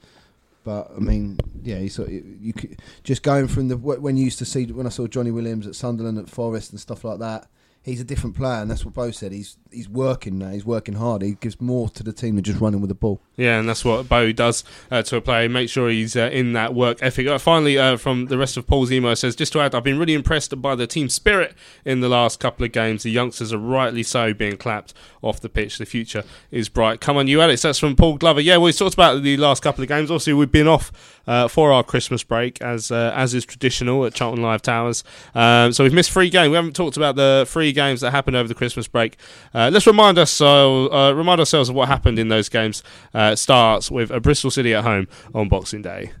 but 0.62 0.90
I 0.96 0.98
mean, 0.98 1.38
yeah, 1.62 1.78
he's 1.78 1.94
sort 1.94 2.08
of, 2.08 2.14
you 2.14 2.52
could, 2.52 2.80
just 3.04 3.22
going 3.22 3.46
from 3.48 3.68
the 3.68 3.76
when 3.76 4.16
you 4.16 4.24
used 4.24 4.38
to 4.38 4.44
see 4.44 4.66
when 4.66 4.86
I 4.86 4.90
saw 4.90 5.06
Johnny 5.06 5.30
Williams 5.30 5.66
at 5.66 5.76
Sunderland 5.76 6.18
at 6.18 6.28
Forest 6.28 6.72
and 6.72 6.80
stuff 6.80 7.04
like 7.04 7.18
that. 7.20 7.48
He's 7.86 8.00
a 8.00 8.04
different 8.04 8.34
player, 8.34 8.60
and 8.60 8.68
that's 8.68 8.84
what 8.84 8.94
Bo 8.94 9.12
said. 9.12 9.30
He's 9.30 9.58
he's 9.70 9.88
working 9.88 10.38
now. 10.38 10.50
He's 10.50 10.64
working 10.64 10.94
hard. 10.94 11.22
He 11.22 11.34
gives 11.34 11.60
more 11.60 11.88
to 11.90 12.02
the 12.02 12.12
team 12.12 12.34
than 12.34 12.42
just 12.42 12.60
running 12.60 12.80
with 12.80 12.88
the 12.88 12.96
ball. 12.96 13.20
Yeah, 13.36 13.60
and 13.60 13.68
that's 13.68 13.84
what 13.84 14.08
Bo 14.08 14.32
does 14.32 14.64
uh, 14.90 15.02
to 15.02 15.18
a 15.18 15.20
player. 15.20 15.48
Make 15.48 15.68
sure 15.68 15.88
he's 15.88 16.16
uh, 16.16 16.28
in 16.32 16.52
that 16.54 16.74
work 16.74 16.98
ethic. 17.00 17.28
Uh, 17.28 17.38
finally, 17.38 17.78
uh, 17.78 17.96
from 17.96 18.26
the 18.26 18.38
rest 18.38 18.56
of 18.56 18.66
Paul's 18.66 18.90
email, 18.90 19.14
says 19.14 19.36
just 19.36 19.52
to 19.52 19.60
add, 19.60 19.72
I've 19.72 19.84
been 19.84 20.00
really 20.00 20.14
impressed 20.14 20.60
by 20.60 20.74
the 20.74 20.88
team 20.88 21.08
spirit 21.08 21.54
in 21.84 22.00
the 22.00 22.08
last 22.08 22.40
couple 22.40 22.66
of 22.66 22.72
games. 22.72 23.04
The 23.04 23.10
youngsters 23.12 23.52
are 23.52 23.58
rightly 23.58 24.02
so 24.02 24.34
being 24.34 24.56
clapped 24.56 24.92
off 25.22 25.40
the 25.40 25.48
pitch. 25.48 25.78
The 25.78 25.86
future 25.86 26.24
is 26.50 26.68
bright. 26.68 27.00
Come 27.00 27.16
on, 27.16 27.28
you 27.28 27.40
Alex. 27.40 27.62
That's 27.62 27.78
from 27.78 27.94
Paul 27.94 28.16
Glover. 28.16 28.40
Yeah, 28.40 28.58
we 28.58 28.72
talked 28.72 28.94
about 28.94 29.22
the 29.22 29.36
last 29.36 29.62
couple 29.62 29.82
of 29.82 29.88
games. 29.88 30.10
Obviously, 30.10 30.32
we've 30.32 30.50
been 30.50 30.66
off 30.66 31.15
uh, 31.26 31.48
for 31.48 31.72
our 31.72 31.82
Christmas 31.82 32.22
break, 32.22 32.60
as 32.62 32.90
uh, 32.90 33.12
as 33.14 33.34
is 33.34 33.44
traditional 33.44 34.04
at 34.04 34.14
Charlton 34.14 34.42
Live 34.42 34.62
Towers. 34.62 35.04
Um, 35.34 35.72
so 35.72 35.84
we've 35.84 35.92
missed 35.92 36.10
three 36.10 36.30
games. 36.30 36.50
We 36.50 36.56
haven't 36.56 36.76
talked 36.76 36.96
about 36.96 37.16
the 37.16 37.44
three 37.48 37.72
games 37.72 38.00
that 38.00 38.10
happened 38.10 38.36
over 38.36 38.48
the 38.48 38.54
Christmas 38.54 38.86
break. 38.88 39.16
Uh, 39.54 39.70
let's 39.72 39.86
remind 39.86 40.18
us 40.18 40.40
uh, 40.40 41.12
remind 41.14 41.40
ourselves 41.40 41.68
of 41.68 41.74
what 41.74 41.88
happened 41.88 42.18
in 42.18 42.28
those 42.28 42.48
games. 42.48 42.82
Uh, 43.14 43.34
starts 43.34 43.90
with 43.90 44.10
a 44.10 44.20
Bristol 44.20 44.50
City 44.50 44.74
at 44.74 44.84
home 44.84 45.08
on 45.34 45.48
Boxing 45.48 45.82
Day. 45.82 46.12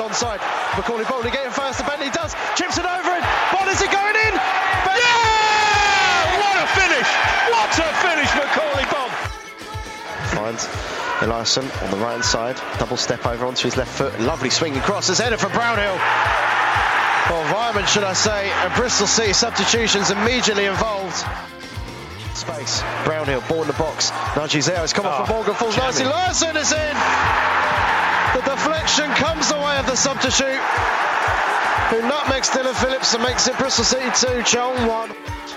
Looking 0.00 0.14
for 0.14 0.24
Bonne, 0.24 0.40
who's 0.40 0.40
onside. 0.40 0.40
Macaulay 0.76 1.04
Bolton 1.04 1.30
getting 1.30 1.52
first, 1.52 1.78
and 1.80 1.88
Bentley 1.88 2.10
does. 2.10 2.34
Chips 2.56 2.78
it 2.78 2.86
over 2.86 3.10
it. 3.12 3.22
Bonne, 3.52 3.68
is 3.68 3.82
it 3.82 3.90
going 3.92 4.16
in? 4.16 4.32
Yeah! 4.32 6.40
What 6.40 6.56
a 6.56 6.64
finish! 6.72 7.10
What 7.52 7.68
a 7.76 7.92
finish, 8.00 8.32
Macaulay 8.34 8.86
Bonne! 8.88 9.12
Finds 10.32 10.64
Eliasson 11.20 11.68
on 11.84 11.90
the 11.90 11.98
right 11.98 12.12
hand 12.12 12.24
side. 12.24 12.56
Double 12.78 12.96
step 12.96 13.26
over 13.26 13.44
onto 13.44 13.64
his 13.64 13.76
left 13.76 13.92
foot. 13.92 14.18
Lovely 14.20 14.48
swinging 14.50 14.80
cross. 14.80 15.10
It's 15.10 15.20
headed 15.20 15.38
from 15.38 15.52
Brownhill. 15.52 15.98
Or 17.30 17.42
environment, 17.42 17.86
should 17.88 18.04
I 18.04 18.14
say. 18.14 18.50
And 18.50 18.72
Bristol 18.74 19.06
City 19.06 19.32
substitutions 19.32 20.10
immediately 20.10 20.64
involved. 20.64 21.24
Space. 22.34 22.82
Brownhill, 23.04 23.42
ball 23.48 23.62
in 23.62 23.66
the 23.66 23.74
box. 23.74 24.10
Nudges 24.34 24.66
there. 24.66 24.82
It's 24.82 24.94
come 24.94 25.04
off 25.04 25.26
for 25.26 25.32
ah, 25.32 25.36
Morgan. 25.36 25.54
Falls 25.54 25.76
nicely. 25.76 26.06
Eliasson 26.06 26.56
is 26.56 26.72
in. 26.72 26.96
Deflection 28.60 29.08
comes 29.16 29.48
the 29.48 29.56
way 29.56 29.78
of 29.78 29.86
the 29.86 29.96
substitute. 29.96 30.60
Who 31.88 32.02
nutmegs 32.04 32.52
Dillon 32.52 32.74
Phillips 32.74 33.14
and 33.14 33.22
makes 33.22 33.48
it 33.48 33.56
Bristol 33.56 33.84
City 33.84 34.04
2, 34.12 34.42
Charlton 34.42 34.86
1. 34.86 35.12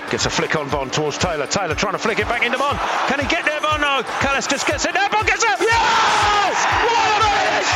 Gets 0.09 0.25
a 0.25 0.29
flick 0.29 0.55
on 0.55 0.69
Bonne 0.69 0.89
towards 0.89 1.17
Taylor. 1.17 1.45
Taylor 1.45 1.75
trying 1.75 1.91
to 1.91 1.99
flick 1.99 2.19
it 2.19 2.29
back 2.29 2.45
into 2.45 2.57
Bonne. 2.57 2.77
Can 3.11 3.19
he 3.19 3.27
get 3.27 3.43
there, 3.43 3.59
Bonne? 3.59 3.81
No. 3.81 4.03
Kalas 4.23 4.47
just 4.47 4.65
gets 4.65 4.85
it 4.85 4.93
there. 4.93 5.09
Bonne 5.09 5.25
gets 5.25 5.43
it. 5.43 5.51
Yes! 5.59 6.55
What 6.87 7.19
a 7.19 7.29
finish! 7.43 7.71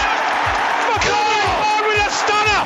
Macaulay 0.96 1.76
with 1.92 2.08
a 2.08 2.12
stunner! 2.24 2.64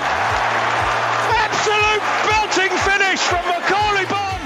Absolute 1.41 2.05
belting 2.29 2.73
finish 2.85 3.21
from 3.25 3.41
Macaulay 3.49 4.05
Bonne! 4.05 4.45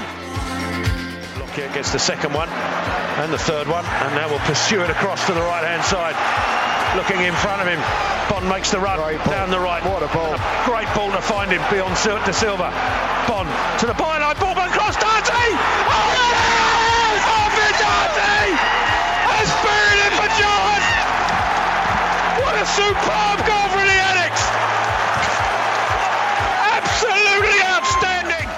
Lockyer 1.44 1.68
gets 1.74 1.92
the 1.92 2.00
second 2.00 2.32
one 2.32 2.48
and 2.48 3.30
the 3.30 3.38
third 3.38 3.68
one, 3.68 3.84
and 3.84 4.14
now 4.14 4.30
will 4.30 4.40
pursue 4.48 4.80
it 4.80 4.88
across 4.88 5.26
to 5.26 5.34
the 5.34 5.42
right 5.42 5.68
hand 5.68 5.84
side. 5.84 6.65
Looking 6.94 7.24
in 7.26 7.34
front 7.34 7.60
of 7.60 7.68
him, 7.68 7.80
Bonne 8.30 8.48
makes 8.48 8.70
the 8.70 8.78
run 8.78 8.98
down 9.26 9.50
the 9.50 9.58
right. 9.58 9.82
What 9.84 10.02
a 10.02 10.08
ball! 10.14 10.38
great 10.64 10.88
ball 10.94 11.10
to 11.12 11.20
find 11.20 11.50
him 11.50 11.62
beyond 11.70 11.96
Sil- 11.98 12.22
De 12.24 12.32
Silva. 12.32 12.70
Bonne 13.26 13.48
to 13.80 13.86
the 13.86 13.96
byline, 13.98 14.38
ball 14.38 14.54
back 14.54 14.70
cross, 14.70 14.96
Doughty! 14.96 15.32
Oh 15.34 16.08
yes! 16.14 17.20
Alfie 17.26 17.74
Doughty 17.80 18.46
has 19.34 19.48
buried 19.64 20.00
it 20.06 20.12
for 20.14 20.28
John. 20.38 20.78
What 22.40 22.54
a 22.54 22.66
superb 22.66 23.38
goal 23.44 23.66
for 23.74 23.82
the 23.84 23.98
Addicks! 24.08 24.44
Absolutely 26.80 27.60
outstanding. 27.66 28.48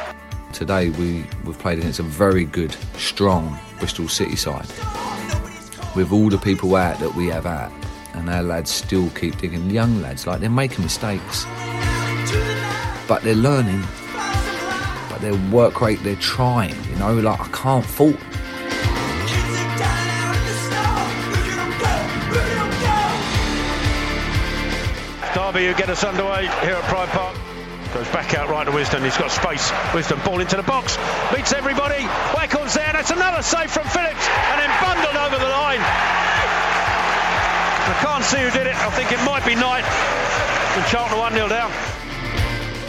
Today 0.52 0.90
we, 0.90 1.24
we've 1.44 1.58
played 1.58 1.78
against 1.78 1.98
a 1.98 2.04
very 2.04 2.44
good, 2.44 2.74
strong 2.96 3.58
Bristol 3.78 4.08
City 4.08 4.36
side. 4.36 4.68
With 5.96 6.12
all 6.12 6.28
the 6.28 6.38
people 6.38 6.76
out 6.76 6.98
that 7.00 7.14
we 7.14 7.26
have 7.28 7.46
out, 7.46 7.72
and 8.18 8.28
our 8.28 8.42
lads 8.42 8.70
still 8.70 9.08
keep 9.10 9.38
digging. 9.38 9.70
Young 9.70 10.02
lads, 10.02 10.26
like 10.26 10.40
they're 10.40 10.50
making 10.50 10.82
mistakes, 10.82 11.44
but 13.06 13.22
they're 13.22 13.34
learning. 13.34 13.82
But 15.08 15.20
their 15.20 15.36
work 15.50 15.80
rate, 15.80 16.02
they're 16.02 16.16
trying. 16.16 16.74
You 16.90 16.96
know, 16.96 17.14
like 17.14 17.40
I 17.40 17.48
can't 17.48 17.84
fault. 17.84 18.16
Derby 25.34 25.66
who 25.66 25.74
get 25.74 25.88
us 25.88 26.04
underway 26.04 26.42
here 26.42 26.74
at 26.74 26.84
Pride 26.84 27.08
Park. 27.08 27.36
Goes 27.94 28.08
back 28.08 28.34
out 28.34 28.50
right 28.50 28.64
to 28.64 28.72
Wisdom. 28.72 29.02
He's 29.02 29.16
got 29.16 29.30
space. 29.30 29.72
Wisdom 29.94 30.20
ball 30.24 30.40
into 30.40 30.56
the 30.56 30.62
box. 30.62 30.98
Beats 31.34 31.54
everybody. 31.54 32.04
Wackles 32.34 32.74
there. 32.74 32.92
That's 32.92 33.10
another 33.10 33.42
save 33.42 33.70
from 33.70 33.86
Phillips. 33.86 34.28
And 34.28 34.60
then 34.60 34.70
bundled 34.82 35.16
over 35.16 35.38
the 35.38 35.48
line. 35.48 36.27
I 37.88 37.94
can't 38.04 38.24
see 38.24 38.38
who 38.38 38.50
did 38.50 38.66
it. 38.66 38.76
I 38.76 38.90
think 38.90 39.12
it 39.12 39.20
might 39.24 39.44
be 39.46 39.54
Knight. 39.54 39.84
And 40.76 40.84
Charlton 40.86 41.18
1 41.18 41.32
0 41.32 41.48
down. 41.48 41.70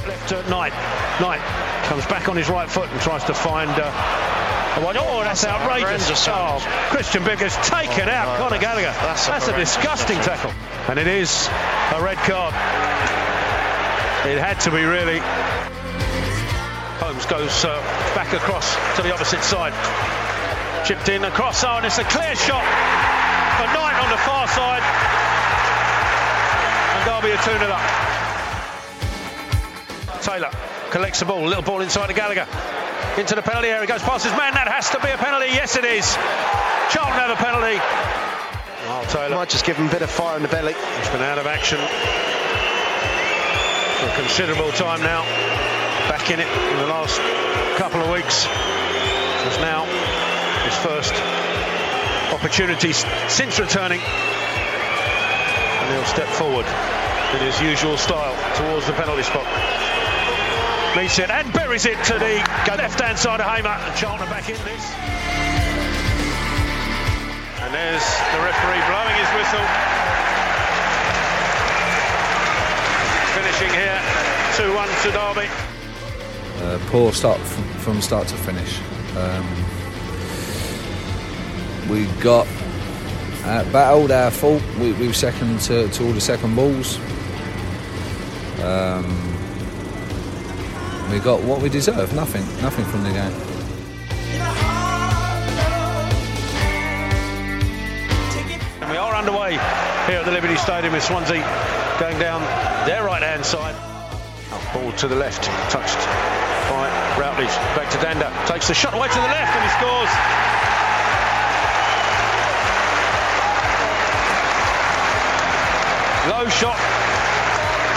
Left 0.08 0.30
to 0.30 0.50
Knight. 0.50 0.74
Knight 1.22 1.42
comes 1.88 2.06
back 2.08 2.28
on 2.30 2.36
his 2.36 2.50
right 2.50 2.70
foot 2.70 2.90
and 2.92 3.00
tries 3.02 3.24
to 3.26 3.34
find. 3.34 3.70
Uh, 3.72 3.92
oh, 4.78 5.22
that's 5.24 5.46
outrageous. 5.46 6.28
Oh, 6.28 6.60
Christian 6.92 7.24
Biggers 7.24 7.56
taken 7.68 8.10
Oh, 8.10 8.12
out. 8.12 8.26
no, 8.40 8.44
Conor 8.50 8.60
that's- 8.60 8.62
Gallagher. 8.62 8.94
that's 9.02 9.28
a 9.28 9.32
That's 9.32 9.48
a 9.48 9.56
disgusting 9.56 10.20
tackle. 10.22 10.52
And 10.90 11.00
it 11.00 11.08
is 11.08 11.48
a 11.96 12.02
red 12.02 12.18
card. 12.28 12.54
It 14.28 14.38
had 14.38 14.60
to 14.62 14.72
be 14.72 14.84
really. 14.84 15.20
Holmes 17.00 17.26
goes 17.26 17.64
uh, 17.64 17.80
back 18.14 18.34
across 18.34 18.76
to 18.98 19.02
the 19.02 19.14
opposite 19.14 19.44
side. 19.44 19.74
Chipped 20.86 21.08
in 21.10 21.24
across. 21.24 21.64
Oh, 21.64 21.78
and 21.78 21.86
it's 21.86 21.98
a 21.98 22.04
clear 22.04 22.36
shot 22.36 22.64
for 23.58 23.68
Knight 23.74 23.89
on 24.00 24.10
the 24.10 24.18
far 24.18 24.48
side. 24.48 24.84
And 26.96 27.06
Derby 27.06 27.32
are 27.36 27.44
2 27.44 27.52
0 27.60 27.72
up. 27.72 27.84
Taylor 30.22 30.52
collects 30.92 31.20
the 31.20 31.26
ball. 31.26 31.46
Little 31.46 31.64
ball 31.64 31.82
inside 31.82 32.08
to 32.08 32.14
Gallagher. 32.14 32.48
Into 33.18 33.36
the 33.36 33.42
penalty 33.42 33.68
area. 33.68 33.82
He 33.82 33.88
goes 33.88 34.02
past 34.04 34.24
his 34.24 34.34
man. 34.34 34.54
That 34.54 34.68
has 34.68 34.90
to 34.92 35.00
be 35.00 35.10
a 35.10 35.18
penalty. 35.18 35.48
Yes, 35.48 35.76
it 35.76 35.86
is. 35.86 36.16
Charlton 36.90 37.20
have 37.20 37.32
a 37.32 37.36
penalty. 37.36 37.78
Lyle 38.88 39.06
Taylor 39.06 39.36
might 39.36 39.50
just 39.50 39.66
give 39.66 39.78
him 39.78 39.88
a 39.88 39.92
bit 39.92 40.02
of 40.02 40.10
fire 40.10 40.38
in 40.38 40.44
the 40.44 40.50
belly. 40.50 40.74
He's 40.74 41.10
been 41.10 41.22
out 41.22 41.38
of 41.38 41.46
action 41.46 41.78
for 44.00 44.08
a 44.08 44.16
considerable 44.16 44.72
time 44.72 45.02
now. 45.02 45.24
Back 46.08 46.32
in 46.32 46.40
it 46.40 46.48
in 46.48 46.78
the 46.80 46.88
last 46.88 47.20
couple 47.78 48.02
of 48.02 48.10
weeks. 48.12 48.48
It's 49.46 49.60
now 49.60 49.86
his 50.66 50.76
first 50.78 51.14
opportunity 52.40 52.92
s- 52.92 53.04
since 53.28 53.60
returning. 53.60 54.00
And 54.00 55.88
he'll 55.94 56.06
step 56.06 56.28
forward 56.40 56.66
in 57.36 57.40
his 57.44 57.60
usual 57.60 57.98
style 57.98 58.36
towards 58.56 58.88
the 58.88 58.94
penalty 58.94 59.24
spot. 59.24 59.46
Meets 60.96 61.20
it 61.20 61.30
and 61.30 61.52
buries 61.54 61.86
it 61.86 62.02
to 62.06 62.14
the 62.14 62.40
left 62.78 63.00
hand 63.00 63.18
side 63.18 63.42
of 63.42 63.46
Hamer. 63.46 63.76
And 63.76 64.30
back 64.32 64.48
in 64.50 64.56
this. 64.64 64.84
And 67.60 67.74
there's 67.76 68.08
the 68.32 68.40
referee 68.40 68.84
blowing 68.88 69.16
his 69.20 69.30
whistle. 69.36 69.66
Finishing 73.36 73.72
here 73.76 74.00
2 74.56 74.74
1 74.74 74.88
to 75.04 75.12
Derby. 75.12 75.48
Uh, 76.64 76.80
poor 76.90 77.12
start 77.12 77.40
from, 77.40 77.64
from 77.80 78.02
start 78.02 78.28
to 78.30 78.36
finish. 78.36 78.80
Um, 79.18 79.46
we 81.90 82.06
got 82.22 82.48
uh, 83.44 83.64
battled 83.72 84.12
our 84.12 84.30
fault. 84.30 84.62
We, 84.80 84.94
we 84.94 85.08
were 85.08 85.14
second 85.14 85.60
to, 85.62 85.90
to 85.90 86.06
all 86.06 86.12
the 86.12 86.22
second 86.22 86.56
balls. 86.56 86.98
Um, 88.62 89.06
we 91.12 91.20
got 91.20 91.42
what 91.42 91.62
we 91.62 91.70
deserved. 91.70 92.16
Nothing, 92.16 92.44
nothing 92.62 92.86
from 92.86 93.04
the 93.04 93.10
game. 93.10 93.34
And 98.82 98.92
we 98.92 98.98
are 98.98 99.16
underway 99.16 99.52
here 99.52 100.20
at 100.20 100.26
the 100.26 100.32
Liberty 100.32 100.58
Stadium 100.58 100.94
with 100.94 101.04
Swansea 101.04 101.42
going 102.00 102.20
down 102.20 102.42
their 102.86 103.04
right 103.04 103.24
hand 103.24 103.44
side. 103.46 103.76
Ball 104.74 104.92
to 104.94 105.08
the 105.08 105.16
left, 105.16 105.44
touched 105.72 105.98
by 106.70 106.86
Routledge. 107.18 107.50
Back 107.76 107.90
to 107.90 107.98
Dhanda, 107.98 108.48
takes 108.48 108.68
the 108.68 108.76
shot 108.76 108.94
away 108.94 109.08
to 109.08 109.16
the 109.16 109.22
left 109.22 109.56
and 109.56 109.64
he 109.64 109.70
scores. 109.80 110.59
Low 116.30 116.48
shot 116.48 116.78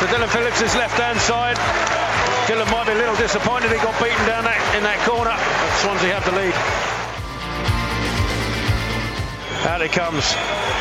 to 0.01 0.07
Dillon 0.07 0.29
Phillips' 0.31 0.75
left 0.75 0.99
hand 0.99 1.21
side. 1.21 1.61
Dillon 2.49 2.65
might 2.73 2.87
be 2.87 2.93
a 2.93 2.95
little 2.97 3.17
disappointed 3.17 3.71
he 3.71 3.77
got 3.77 3.93
beaten 4.01 4.25
down 4.25 4.45
that, 4.45 4.57
in 4.73 4.83
that 4.89 4.97
corner, 5.05 5.37
but 5.37 5.73
Swansea 5.85 6.17
have 6.17 6.25
the 6.25 6.33
lead. 6.33 6.57
Out 9.69 9.83
it 9.85 9.93
comes. 9.93 10.25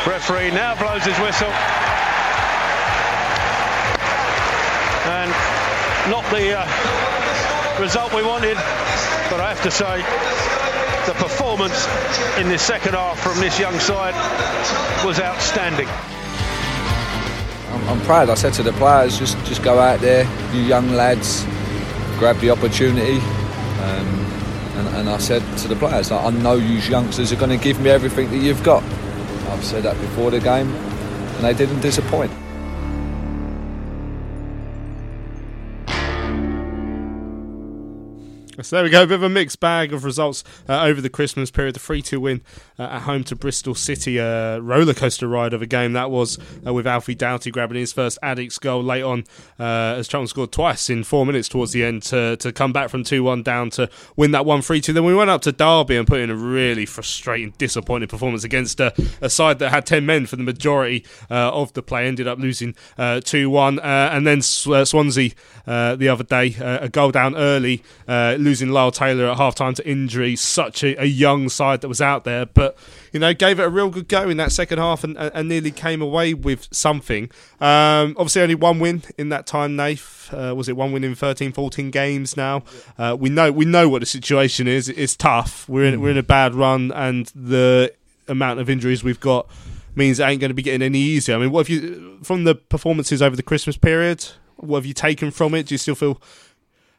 Referee 0.07 0.56
now 0.56 0.80
blows 0.80 1.03
his 1.03 1.19
whistle. 1.19 1.52
And 5.11 5.30
not 6.07 6.23
the 6.32 6.56
uh, 6.56 7.82
result 7.84 8.15
we 8.15 8.23
wanted, 8.23 8.56
but 9.28 9.44
I 9.44 9.52
have 9.52 9.61
to 9.68 9.72
say 9.76 9.99
the 11.06 11.19
performance 11.19 11.84
in 12.40 12.48
the 12.48 12.57
second 12.57 12.95
half 12.95 13.19
from 13.19 13.41
this 13.41 13.60
young 13.60 13.78
side 13.78 14.15
was 15.03 15.19
outstanding. 15.19 15.90
I'm, 17.88 17.99
proud. 18.02 18.30
I 18.30 18.36
said 18.36 18.53
to 18.53 18.64
the 18.64 18.74
players, 18.74 19.18
just 19.18 19.38
just 19.45 19.64
go 19.64 19.80
out 19.80 19.99
there, 19.99 20.24
you 20.53 20.62
young 20.62 20.91
lads, 20.91 21.44
grab 22.20 22.38
the 22.38 22.49
opportunity. 22.49 23.18
Um, 23.18 24.22
and, 24.76 24.88
and 24.95 25.10
I 25.10 25.18
said 25.18 25.41
to 25.60 25.68
the 25.68 25.76
players, 25.76 26.12
I 26.12 26.30
know 26.30 26.56
you 26.56 26.78
youngsters 26.80 27.32
are 27.32 27.36
going 27.36 27.58
to 27.58 27.64
give 27.64 27.80
me 27.82 27.90
everything 27.90 28.30
that 28.32 28.38
you've 28.38 28.64
got. 28.64 28.84
I've 29.49 29.64
said 29.64 29.84
that 29.84 29.99
before 29.99 30.32
the 30.32 30.40
game, 30.40 30.70
and 30.70 31.44
they 31.44 31.53
didn't 31.53 31.82
disappoint. 31.82 32.32
So 38.64 38.76
there 38.76 38.84
we 38.84 38.91
go, 38.91 39.03
a 39.03 39.08
bit 39.08 39.16
of 39.16 39.24
a 39.24 39.30
mixed 39.30 39.60
bag 39.60 39.91
of 39.91 40.03
results 40.03 40.44
uh, 40.70 40.84
over 40.84 41.02
the 41.02 41.10
Christmas 41.10 41.49
period. 41.49 41.76
The 41.76 41.80
3 41.80 42.02
2 42.02 42.20
win 42.20 42.41
at 42.90 43.02
home 43.03 43.24
to 43.26 43.36
Bristol 43.36 43.76
City, 43.76 44.18
a 44.18 44.60
roller 44.60 44.94
coaster 44.94 45.28
ride 45.28 45.53
of 45.53 45.62
a 45.62 45.66
game 45.66 45.94
that 45.94 46.12
was, 46.12 46.38
uh, 46.66 46.74
with 46.74 46.88
Alfie 46.88 47.16
Doughty 47.16 47.52
grabbing 47.52 47.78
his 47.78 47.94
first 47.94 48.18
Addicks 48.24 48.60
goal 48.60 48.84
late 48.84 49.03
on, 49.03 49.24
uh, 49.60 49.95
as 49.98 50.08
Charlton 50.08 50.28
scored 50.28 50.52
twice 50.52 50.90
in 50.90 51.03
four 51.03 51.26
minutes 51.26 51.48
towards 51.48 51.72
the 51.72 51.84
end 51.84 52.03
to, 52.03 52.38
to 52.38 52.52
come 52.52 52.74
back 52.74 52.90
from 52.90 53.03
2 53.03 53.24
1 53.24 53.44
down 53.44 53.70
to 53.72 53.90
win 54.16 54.32
that 54.32 54.45
1 54.45 54.62
3 54.62 54.82
2. 54.82 54.94
Then 54.94 55.06
we 55.06 55.16
went 55.16 55.30
up 55.30 55.41
to 55.41 55.52
Derby 55.52 55.98
and 55.98 56.08
put 56.08 56.20
in 56.20 56.30
a 56.30 56.36
really 56.36 56.86
frustrating, 56.86 57.53
disappointing 57.58 58.08
performance 58.08 58.44
against 58.44 58.80
a, 58.80 58.94
a 59.22 59.30
side 59.30 59.60
that 59.60 59.70
had 59.70 59.86
10 59.86 60.06
men 60.06 60.26
for 60.26 60.36
the 60.36 60.44
majority 60.44 61.06
uh, 61.30 61.52
of 61.52 61.74
the 61.74 61.82
play, 61.82 62.08
ended 62.08 62.28
up 62.28 62.40
losing 62.40 62.76
2 62.98 63.49
1. 63.49 63.80
and 63.80 64.28
then 64.28 64.40
uh, 64.40 64.86
Swansea 64.86 65.32
uh, 65.68 65.95
the 65.95 66.10
other 66.10 66.24
day, 66.24 66.56
uh, 66.60 66.80
a 66.82 66.90
goal 66.90 67.12
down 67.12 67.36
early, 67.36 67.84
uh, 68.08 68.36
losing 68.40 68.70
Lyle 68.70 68.91
Taylor 68.91 69.26
at 69.28 69.38
half 69.38 69.56
time 69.56 69.74
to 69.76 69.88
injury. 69.88 70.36
Such 70.36 70.84
a, 70.84 71.02
a 71.02 71.06
young 71.06 71.49
side 71.49 71.82
that 71.82 71.88
was 71.88 72.02
out 72.02 72.24
there, 72.24 72.45
but 72.45 72.70
you 73.11 73.19
know, 73.19 73.34
gave 73.34 73.60
it 73.60 73.64
a 73.64 73.69
real 73.69 73.89
good 73.89 74.07
go 74.07 74.30
in 74.30 74.38
that 74.38 74.52
second 74.52 74.80
half 74.80 75.03
and, 75.03 75.18
and 75.18 75.49
nearly 75.49 75.72
came 75.72 76.02
away 76.02 76.34
with 76.34 76.68
something. 76.72 77.26
Um, 77.60 78.15
obviously, 78.18 78.41
only 78.41 78.56
one 78.56 78.80
win 78.80 79.03
in 79.18 79.30
that 79.30 79.45
time, 79.45 79.76
Nath. 79.76 80.34
Uh, 80.34 80.53
was 80.56 80.69
it 80.69 80.76
one 80.77 80.91
win 80.91 81.03
in 81.03 81.15
13, 81.15 81.52
14 81.52 81.91
games 81.91 82.38
now? 82.38 82.64
Uh, 82.98 83.15
we 83.19 83.30
know 83.30 83.52
we 83.52 83.65
know 83.65 83.89
what 83.89 83.99
the 83.99 84.06
situation 84.06 84.68
is. 84.68 84.89
It's 84.89 85.15
tough. 85.15 85.68
We're 85.68 85.85
in, 85.85 86.02
we're 86.02 86.11
in 86.11 86.18
a 86.18 86.23
bad 86.23 86.56
run, 86.56 86.91
and 86.91 87.27
the 87.35 87.93
amount 88.27 88.60
of 88.60 88.69
injuries 88.69 89.03
we've 89.03 89.19
got 89.19 89.48
means 89.95 90.19
it 90.19 90.23
ain't 90.23 90.39
going 90.39 90.49
to 90.49 90.56
be 90.56 90.61
getting 90.61 90.81
any 90.81 90.99
easier. 90.99 91.35
I 91.35 91.39
mean, 91.39 91.52
what 91.52 91.68
have 91.68 91.69
you 91.69 92.19
from 92.23 92.43
the 92.43 92.56
performances 92.56 93.22
over 93.22 93.35
the 93.35 93.43
Christmas 93.43 93.77
period? 93.77 94.26
What 94.57 94.77
have 94.77 94.85
you 94.85 94.93
taken 94.93 95.31
from 95.31 95.53
it? 95.56 95.68
Do 95.68 95.73
you 95.73 95.80
still 95.80 95.95
feel 95.95 96.22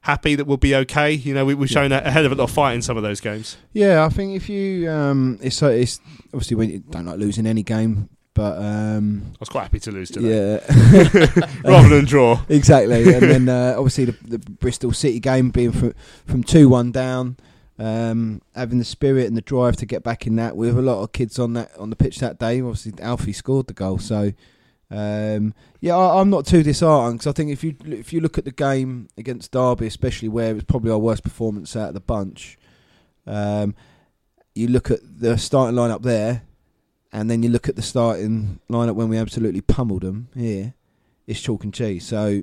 happy 0.02 0.34
that 0.34 0.46
we'll 0.46 0.56
be 0.56 0.74
okay? 0.74 1.12
You 1.12 1.34
know, 1.34 1.44
we, 1.44 1.54
we've 1.54 1.70
shown 1.70 1.90
a, 1.92 2.10
hell 2.10 2.26
of 2.26 2.32
a 2.32 2.34
lot 2.34 2.44
of 2.44 2.50
fight 2.50 2.74
in 2.74 2.82
some 2.82 2.96
of 2.96 3.02
those 3.02 3.20
games. 3.20 3.56
Yeah, 3.72 4.04
I 4.04 4.08
think 4.08 4.34
if 4.36 4.48
you, 4.48 4.90
um, 4.90 5.38
it's 5.42 5.56
so 5.56 5.68
it's 5.68 6.00
obviously 6.26 6.56
we 6.56 6.78
don't 6.78 7.06
like 7.06 7.18
losing 7.18 7.46
any 7.46 7.62
game, 7.62 8.08
but 8.34 8.58
um, 8.58 9.22
I 9.34 9.36
was 9.40 9.48
quite 9.48 9.62
happy 9.62 9.80
to 9.80 9.90
lose 9.90 10.10
today. 10.10 10.60
Yeah, 10.62 11.56
Rather 11.64 11.88
than 11.88 12.04
draw. 12.04 12.40
Exactly, 12.48 13.14
and 13.14 13.22
then 13.22 13.48
uh, 13.48 13.74
obviously 13.76 14.06
the, 14.06 14.16
the 14.24 14.38
Bristol 14.38 14.92
City 14.92 15.20
game 15.20 15.50
being 15.50 15.72
from 15.72 15.94
from 16.26 16.42
two 16.44 16.68
one 16.68 16.92
down. 16.92 17.36
Um, 17.78 18.42
having 18.54 18.78
the 18.78 18.84
spirit 18.84 19.26
and 19.26 19.36
the 19.36 19.40
drive 19.40 19.76
to 19.76 19.86
get 19.86 20.04
back 20.04 20.26
in 20.26 20.36
that 20.36 20.56
with 20.56 20.78
a 20.78 20.82
lot 20.82 21.02
of 21.02 21.12
kids 21.12 21.38
on 21.38 21.54
that 21.54 21.76
on 21.78 21.90
the 21.90 21.96
pitch 21.96 22.18
that 22.18 22.38
day. 22.38 22.60
Obviously, 22.60 22.92
Alfie 23.02 23.32
scored 23.32 23.66
the 23.66 23.72
goal, 23.72 23.98
so 23.98 24.32
um, 24.92 25.54
yeah, 25.80 25.96
I, 25.96 26.20
I'm 26.20 26.28
not 26.28 26.44
too 26.44 26.62
disheartened 26.62 27.18
because 27.18 27.26
I 27.26 27.32
think 27.32 27.50
if 27.50 27.64
you 27.64 27.74
if 27.86 28.12
you 28.12 28.20
look 28.20 28.36
at 28.36 28.44
the 28.44 28.52
game 28.52 29.08
against 29.16 29.50
Derby, 29.50 29.86
especially 29.86 30.28
where 30.28 30.50
it 30.50 30.54
was 30.54 30.64
probably 30.64 30.90
our 30.90 30.98
worst 30.98 31.22
performance 31.22 31.74
out 31.74 31.88
of 31.88 31.94
the 31.94 32.00
bunch, 32.00 32.58
um, 33.26 33.74
you 34.54 34.68
look 34.68 34.90
at 34.90 35.00
the 35.02 35.38
starting 35.38 35.76
lineup 35.76 36.02
there, 36.02 36.42
and 37.10 37.30
then 37.30 37.42
you 37.42 37.48
look 37.48 37.70
at 37.70 37.76
the 37.76 37.82
starting 37.82 38.60
lineup 38.70 38.94
when 38.94 39.08
we 39.08 39.16
absolutely 39.16 39.62
pummeled 39.62 40.02
them 40.02 40.28
here. 40.36 40.74
It's 41.26 41.40
chalk 41.40 41.64
and 41.64 41.72
cheese. 41.72 42.04
So 42.04 42.42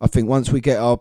I 0.00 0.06
think 0.08 0.28
once 0.28 0.50
we 0.50 0.60
get 0.60 0.78
our 0.78 1.00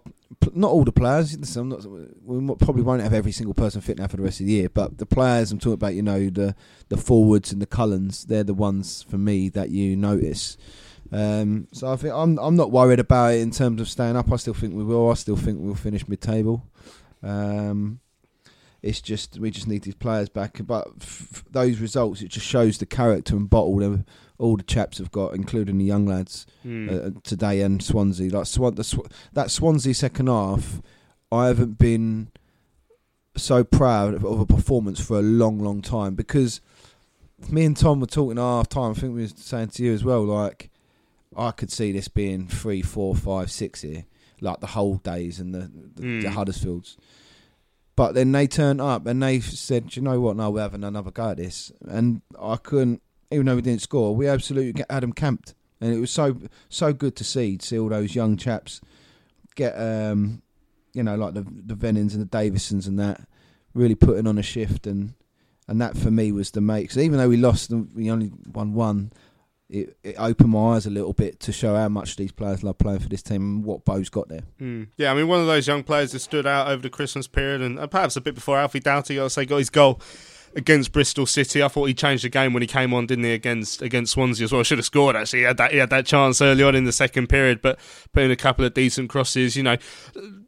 not 0.53 0.71
all 0.71 0.83
the 0.83 0.91
players, 0.91 1.37
listen, 1.37 1.61
I'm 1.61 1.69
not, 1.69 1.85
we 2.23 2.55
probably 2.55 2.81
won't 2.81 3.01
have 3.01 3.13
every 3.13 3.31
single 3.31 3.53
person 3.53 3.81
fit 3.81 3.97
now 3.97 4.07
for 4.07 4.17
the 4.17 4.23
rest 4.23 4.39
of 4.39 4.45
the 4.45 4.53
year, 4.53 4.69
but 4.69 4.97
the 4.97 5.05
players 5.05 5.51
I'm 5.51 5.59
talking 5.59 5.73
about, 5.73 5.93
you 5.93 6.01
know, 6.01 6.29
the 6.29 6.55
the 6.89 6.97
forwards 6.97 7.51
and 7.51 7.61
the 7.61 7.65
Cullens, 7.65 8.25
they're 8.25 8.43
the 8.43 8.53
ones 8.53 9.03
for 9.03 9.17
me 9.17 9.49
that 9.49 9.69
you 9.69 9.95
notice. 9.95 10.57
Um, 11.11 11.67
so 11.71 11.91
I 11.91 11.95
think 11.95 12.13
I'm 12.13 12.37
I'm 12.39 12.55
not 12.55 12.71
worried 12.71 12.99
about 12.99 13.33
it 13.33 13.41
in 13.41 13.51
terms 13.51 13.79
of 13.79 13.87
staying 13.87 14.17
up. 14.17 14.31
I 14.31 14.35
still 14.35 14.53
think 14.53 14.73
we 14.73 14.83
will. 14.83 15.09
I 15.09 15.13
still 15.13 15.37
think 15.37 15.59
we'll 15.61 15.75
finish 15.75 16.07
mid 16.07 16.21
table. 16.21 16.65
Um, 17.23 17.99
it's 18.81 19.01
just 19.01 19.39
we 19.39 19.49
just 19.49 19.67
need 19.67 19.83
these 19.83 19.95
players 19.95 20.29
back. 20.29 20.59
But 20.65 20.87
f- 21.01 21.43
those 21.49 21.79
results, 21.79 22.21
it 22.21 22.29
just 22.29 22.45
shows 22.45 22.77
the 22.77 22.85
character 22.85 23.35
and 23.35 23.49
bottle 23.49 24.03
all 24.39 24.55
the 24.57 24.63
chaps 24.63 24.97
have 24.99 25.11
got, 25.11 25.33
including 25.33 25.77
the 25.77 25.85
young 25.85 26.05
lads 26.05 26.45
Hmm. 26.63 26.89
uh, 26.89 27.09
today 27.23 27.61
and 27.61 27.81
Swansea. 27.81 28.29
Like 28.31 28.45
Swan, 28.45 28.75
the 28.75 28.83
Sw- 28.83 29.07
that 29.33 29.49
Swansea 29.51 29.93
second 29.93 30.27
half, 30.27 30.81
I 31.31 31.47
haven't 31.47 31.77
been 31.77 32.29
so 33.35 33.63
proud 33.63 34.13
of, 34.13 34.25
of 34.25 34.39
a 34.39 34.45
performance 34.45 34.99
for 34.99 35.19
a 35.19 35.21
long, 35.23 35.59
long 35.59 35.81
time 35.81 36.15
because 36.15 36.59
me 37.49 37.65
and 37.65 37.77
Tom 37.77 37.99
were 37.99 38.07
talking 38.07 38.37
at 38.37 38.41
half 38.41 38.69
time. 38.69 38.91
I 38.91 38.93
think 38.95 39.15
we 39.15 39.21
were 39.21 39.27
saying 39.35 39.69
to 39.69 39.83
you 39.83 39.93
as 39.93 40.03
well, 40.03 40.23
like 40.23 40.69
I 41.35 41.51
could 41.51 41.71
see 41.71 41.91
this 41.91 42.07
being 42.07 42.47
three, 42.47 42.81
four, 42.81 43.15
five, 43.15 43.51
six 43.51 43.81
here, 43.81 44.05
like 44.41 44.59
the 44.59 44.67
whole 44.67 44.95
days 44.97 45.39
and 45.39 45.53
the 45.53 45.69
the, 45.95 46.01
the 46.01 46.27
Mm. 46.27 46.33
Huddersfields. 46.33 46.97
But 47.95 48.13
then 48.13 48.31
they 48.31 48.45
turned 48.47 48.79
up 48.81 49.07
and 49.07 49.21
they 49.23 49.39
said, 49.39 49.87
"Do 49.87 49.99
you 49.99 50.03
know 50.03 50.19
what? 50.19 50.35
No, 50.35 50.51
we're 50.51 50.61
having 50.61 50.83
another 50.83 51.09
go 51.11 51.31
at 51.31 51.37
this." 51.37 51.71
And 51.87 52.21
I 52.39 52.57
couldn't, 52.57 53.01
even 53.31 53.45
though 53.45 53.55
we 53.55 53.61
didn't 53.61 53.81
score, 53.81 54.15
we 54.15 54.27
absolutely 54.27 54.83
had 54.89 55.03
them 55.03 55.13
camped, 55.13 55.53
and 55.81 55.93
it 55.93 55.99
was 55.99 56.11
so 56.11 56.37
so 56.69 56.93
good 56.93 57.15
to 57.17 57.23
see 57.23 57.57
to 57.57 57.65
see 57.65 57.79
all 57.79 57.89
those 57.89 58.15
young 58.15 58.37
chaps 58.37 58.81
get, 59.55 59.73
um, 59.73 60.41
you 60.93 61.03
know, 61.03 61.15
like 61.15 61.33
the 61.33 61.41
the 61.41 61.75
Vennings 61.75 62.13
and 62.13 62.21
the 62.21 62.25
Davisons 62.25 62.87
and 62.87 62.99
that, 62.99 63.21
really 63.73 63.95
putting 63.95 64.27
on 64.27 64.37
a 64.37 64.43
shift 64.43 64.87
and 64.87 65.13
and 65.67 65.81
that 65.81 65.97
for 65.97 66.09
me 66.11 66.31
was 66.31 66.51
the 66.51 66.61
mate. 66.61 66.87
'cause 66.89 66.97
even 66.97 67.17
though 67.17 67.27
we 67.29 67.37
lost, 67.37 67.71
we 67.93 68.09
only 68.09 68.31
won 68.53 68.73
one. 68.73 69.11
It, 69.69 69.97
it 70.01 70.15
opened 70.17 70.51
my 70.51 70.75
eyes 70.75 70.85
a 70.85 70.89
little 70.89 71.11
bit 71.11 71.41
to 71.41 71.51
show 71.51 71.75
how 71.75 71.89
much 71.89 72.15
these 72.15 72.31
players 72.31 72.63
love 72.63 72.77
playing 72.77 72.99
for 72.99 73.09
this 73.09 73.21
team 73.21 73.41
and 73.41 73.65
what 73.65 73.83
Bo's 73.83 74.07
got 74.07 74.29
there. 74.29 74.43
Mm. 74.61 74.87
Yeah, 74.95 75.11
I 75.11 75.13
mean, 75.13 75.27
one 75.27 75.41
of 75.41 75.45
those 75.47 75.67
young 75.67 75.83
players 75.83 76.13
that 76.13 76.19
stood 76.19 76.47
out 76.47 76.69
over 76.69 76.81
the 76.81 76.89
Christmas 76.89 77.27
period, 77.27 77.59
and 77.61 77.77
uh, 77.77 77.85
perhaps 77.85 78.15
a 78.15 78.21
bit 78.21 78.33
before 78.33 78.57
Alfie 78.57 78.79
Doughty, 78.79 79.19
I'll 79.19 79.27
say, 79.29 79.43
got 79.45 79.57
his 79.57 79.69
goal 79.69 79.99
against 80.55 80.91
Bristol 80.91 81.25
City. 81.25 81.61
I 81.61 81.67
thought 81.67 81.85
he 81.85 81.93
changed 81.93 82.23
the 82.23 82.29
game 82.29 82.53
when 82.53 82.61
he 82.61 82.67
came 82.67 82.93
on, 82.93 83.05
didn't 83.05 83.25
he, 83.25 83.33
against 83.33 83.81
against 83.81 84.13
Swansea 84.13 84.45
as 84.45 84.51
well. 84.51 84.63
Should 84.63 84.79
have 84.79 84.85
scored 84.85 85.15
actually. 85.15 85.39
He 85.39 85.45
had 85.45 85.57
that 85.57 85.71
he 85.71 85.77
had 85.77 85.89
that 85.89 86.05
chance 86.05 86.41
early 86.41 86.63
on 86.63 86.75
in 86.75 86.83
the 86.83 86.91
second 86.91 87.27
period, 87.27 87.61
but 87.61 87.79
put 88.13 88.23
in 88.23 88.31
a 88.31 88.35
couple 88.35 88.65
of 88.65 88.73
decent 88.73 89.09
crosses. 89.09 89.55
You 89.55 89.63
know, 89.63 89.77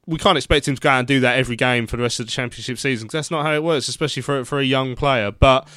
we 0.05 0.17
can't 0.17 0.37
expect 0.37 0.67
him 0.67 0.75
to 0.75 0.81
go 0.81 0.89
out 0.89 0.99
and 0.99 1.07
do 1.07 1.19
that 1.19 1.37
every 1.37 1.55
game 1.55 1.85
for 1.85 1.97
the 1.97 2.03
rest 2.03 2.19
of 2.19 2.25
the 2.25 2.31
championship 2.31 2.77
season 2.77 3.07
because 3.07 3.17
that's 3.17 3.31
not 3.31 3.45
how 3.45 3.53
it 3.53 3.63
works, 3.63 3.87
especially 3.87 4.21
for 4.21 4.43
for 4.45 4.59
a 4.59 4.65
young 4.65 4.95
player. 4.95 5.31
But 5.31 5.67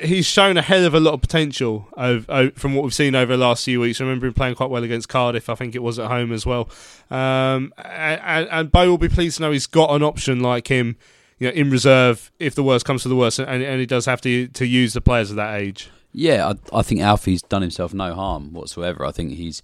he's 0.00 0.26
shown 0.26 0.56
a 0.56 0.62
hell 0.62 0.84
of 0.84 0.94
a 0.94 1.00
lot 1.00 1.14
of 1.14 1.20
potential 1.20 1.88
of, 1.94 2.28
of, 2.28 2.54
from 2.54 2.74
what 2.74 2.84
we've 2.84 2.94
seen 2.94 3.14
over 3.14 3.36
the 3.36 3.42
last 3.42 3.64
few 3.64 3.80
weeks. 3.80 4.00
I 4.00 4.04
remember 4.04 4.26
him 4.26 4.34
playing 4.34 4.54
quite 4.54 4.70
well 4.70 4.84
against 4.84 5.08
Cardiff. 5.08 5.48
I 5.48 5.54
think 5.54 5.74
it 5.74 5.82
was 5.82 5.98
at 5.98 6.08
home 6.08 6.32
as 6.32 6.46
well. 6.46 6.68
Um, 7.10 7.72
and, 7.76 8.48
and 8.50 8.72
Bo 8.72 8.88
will 8.88 8.98
be 8.98 9.08
pleased 9.08 9.36
to 9.36 9.42
know 9.42 9.50
he's 9.50 9.66
got 9.66 9.90
an 9.90 10.02
option 10.02 10.40
like 10.40 10.68
him 10.68 10.96
you 11.42 11.48
know, 11.48 11.54
in 11.54 11.70
reserve 11.70 12.30
if 12.38 12.54
the 12.54 12.62
worst 12.62 12.84
comes 12.84 13.02
to 13.02 13.08
the 13.08 13.16
worst, 13.16 13.40
and, 13.40 13.62
and 13.62 13.80
he 13.80 13.86
does 13.86 14.06
have 14.06 14.20
to 14.20 14.46
to 14.46 14.64
use 14.64 14.92
the 14.92 15.00
players 15.00 15.30
of 15.30 15.36
that 15.36 15.60
age. 15.60 15.90
Yeah, 16.12 16.52
I, 16.72 16.78
I 16.78 16.82
think 16.82 17.00
Alfie's 17.00 17.42
done 17.42 17.62
himself 17.62 17.92
no 17.92 18.14
harm 18.14 18.52
whatsoever. 18.52 19.04
I 19.04 19.10
think 19.10 19.32
he's 19.32 19.60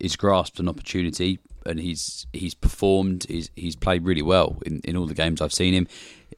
he's 0.00 0.16
grasped 0.16 0.58
an 0.58 0.68
opportunity 0.68 1.38
and 1.64 1.78
he's 1.78 2.26
he's 2.32 2.54
performed. 2.54 3.26
He's 3.28 3.50
he's 3.54 3.76
played 3.76 4.04
really 4.04 4.22
well 4.22 4.58
in, 4.66 4.80
in 4.80 4.96
all 4.96 5.06
the 5.06 5.14
games 5.14 5.40
I've 5.40 5.52
seen 5.52 5.72
him. 5.72 5.86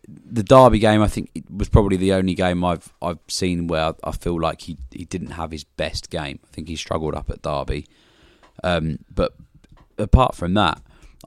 The 0.06 0.42
Derby 0.42 0.78
game, 0.78 1.00
I 1.00 1.08
think, 1.08 1.30
was 1.48 1.70
probably 1.70 1.96
the 1.96 2.12
only 2.12 2.34
game 2.34 2.62
I've 2.62 2.92
I've 3.00 3.20
seen 3.28 3.68
where 3.68 3.94
I 4.04 4.12
feel 4.12 4.38
like 4.38 4.60
he 4.62 4.76
he 4.90 5.06
didn't 5.06 5.30
have 5.30 5.52
his 5.52 5.64
best 5.64 6.10
game. 6.10 6.38
I 6.44 6.48
think 6.52 6.68
he 6.68 6.76
struggled 6.76 7.14
up 7.14 7.30
at 7.30 7.40
Derby, 7.40 7.86
um, 8.62 8.98
but 9.14 9.32
apart 9.96 10.34
from 10.34 10.52
that, 10.54 10.82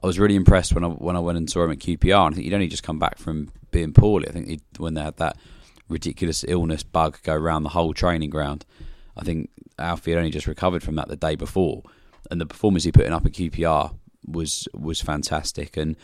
I 0.06 0.08
was 0.08 0.20
really 0.20 0.36
impressed 0.36 0.72
when 0.72 0.84
I 0.84 0.86
when 0.86 1.16
I 1.16 1.18
went 1.18 1.36
and 1.36 1.50
saw 1.50 1.64
him 1.64 1.72
at 1.72 1.80
QPR. 1.80 2.26
And 2.26 2.32
I 2.32 2.36
think 2.36 2.44
he'd 2.44 2.54
only 2.54 2.68
just 2.68 2.84
come 2.84 3.00
back 3.00 3.18
from 3.18 3.50
being 3.72 3.92
poorly. 3.92 4.28
I 4.28 4.30
think 4.30 4.60
when 4.78 4.94
they 4.94 5.02
had 5.02 5.16
that 5.16 5.36
ridiculous 5.88 6.44
illness 6.46 6.84
bug 6.84 7.18
go 7.24 7.34
around 7.34 7.64
the 7.64 7.70
whole 7.70 7.92
training 7.92 8.30
ground, 8.30 8.64
I 9.16 9.24
think 9.24 9.50
Alfie 9.80 10.12
had 10.12 10.18
only 10.18 10.30
just 10.30 10.46
recovered 10.46 10.84
from 10.84 10.94
that 10.94 11.08
the 11.08 11.16
day 11.16 11.34
before, 11.34 11.82
and 12.30 12.40
the 12.40 12.46
performance 12.46 12.84
he 12.84 12.92
put 12.92 13.04
in 13.04 13.12
up 13.12 13.26
at 13.26 13.32
QPR 13.32 13.96
was 14.24 14.68
was 14.72 15.00
fantastic. 15.00 15.76
And 15.76 15.96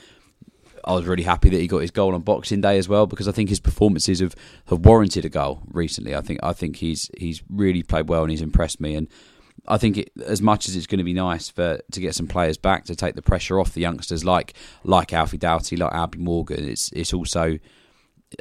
I 0.85 0.95
was 0.95 1.07
really 1.07 1.23
happy 1.23 1.49
that 1.51 1.61
he 1.61 1.69
got 1.69 1.79
his 1.79 1.93
goal 1.93 2.17
on 2.17 2.23
Boxing 2.23 2.61
Day 2.61 2.79
as 2.79 2.89
well 2.89 3.07
because 3.07 3.29
I 3.29 3.33
think 3.33 3.51
his 3.51 3.61
performances 3.61 4.19
have, 4.19 4.35
have 4.67 4.81
warranted 4.81 5.25
a 5.25 5.29
goal 5.29 5.63
recently. 5.69 6.17
I 6.17 6.23
think 6.23 6.41
I 6.43 6.55
think 6.55 6.79
he's 6.79 7.09
he's 7.17 7.41
really 7.49 7.85
played 7.85 8.09
well 8.09 8.23
and 8.23 8.33
he's 8.33 8.43
impressed 8.43 8.81
me 8.81 8.97
and 8.97 9.07
I 9.69 9.79
think 9.79 9.97
it, 9.99 10.13
as 10.27 10.43
much 10.43 10.69
as 10.69 10.75
it's 10.77 10.87
going 10.87 10.99
to 10.99 11.05
be 11.05 11.15
nice 11.15 11.49
for 11.49 11.81
to 11.93 12.01
get 12.01 12.15
some 12.15 12.27
players 12.27 12.57
back 12.59 12.85
to 12.87 12.97
take 12.97 13.15
the 13.15 13.23
pressure 13.23 13.61
off 13.61 13.75
the 13.75 13.81
youngsters 13.81 14.25
like 14.25 14.55
like 14.85 15.13
Alfie 15.13 15.39
Doughty, 15.39 15.77
like 15.77 15.93
Albie 15.93 16.19
Morgan, 16.19 16.69
it's 16.69 16.91
it's 16.93 17.13
also 17.15 17.59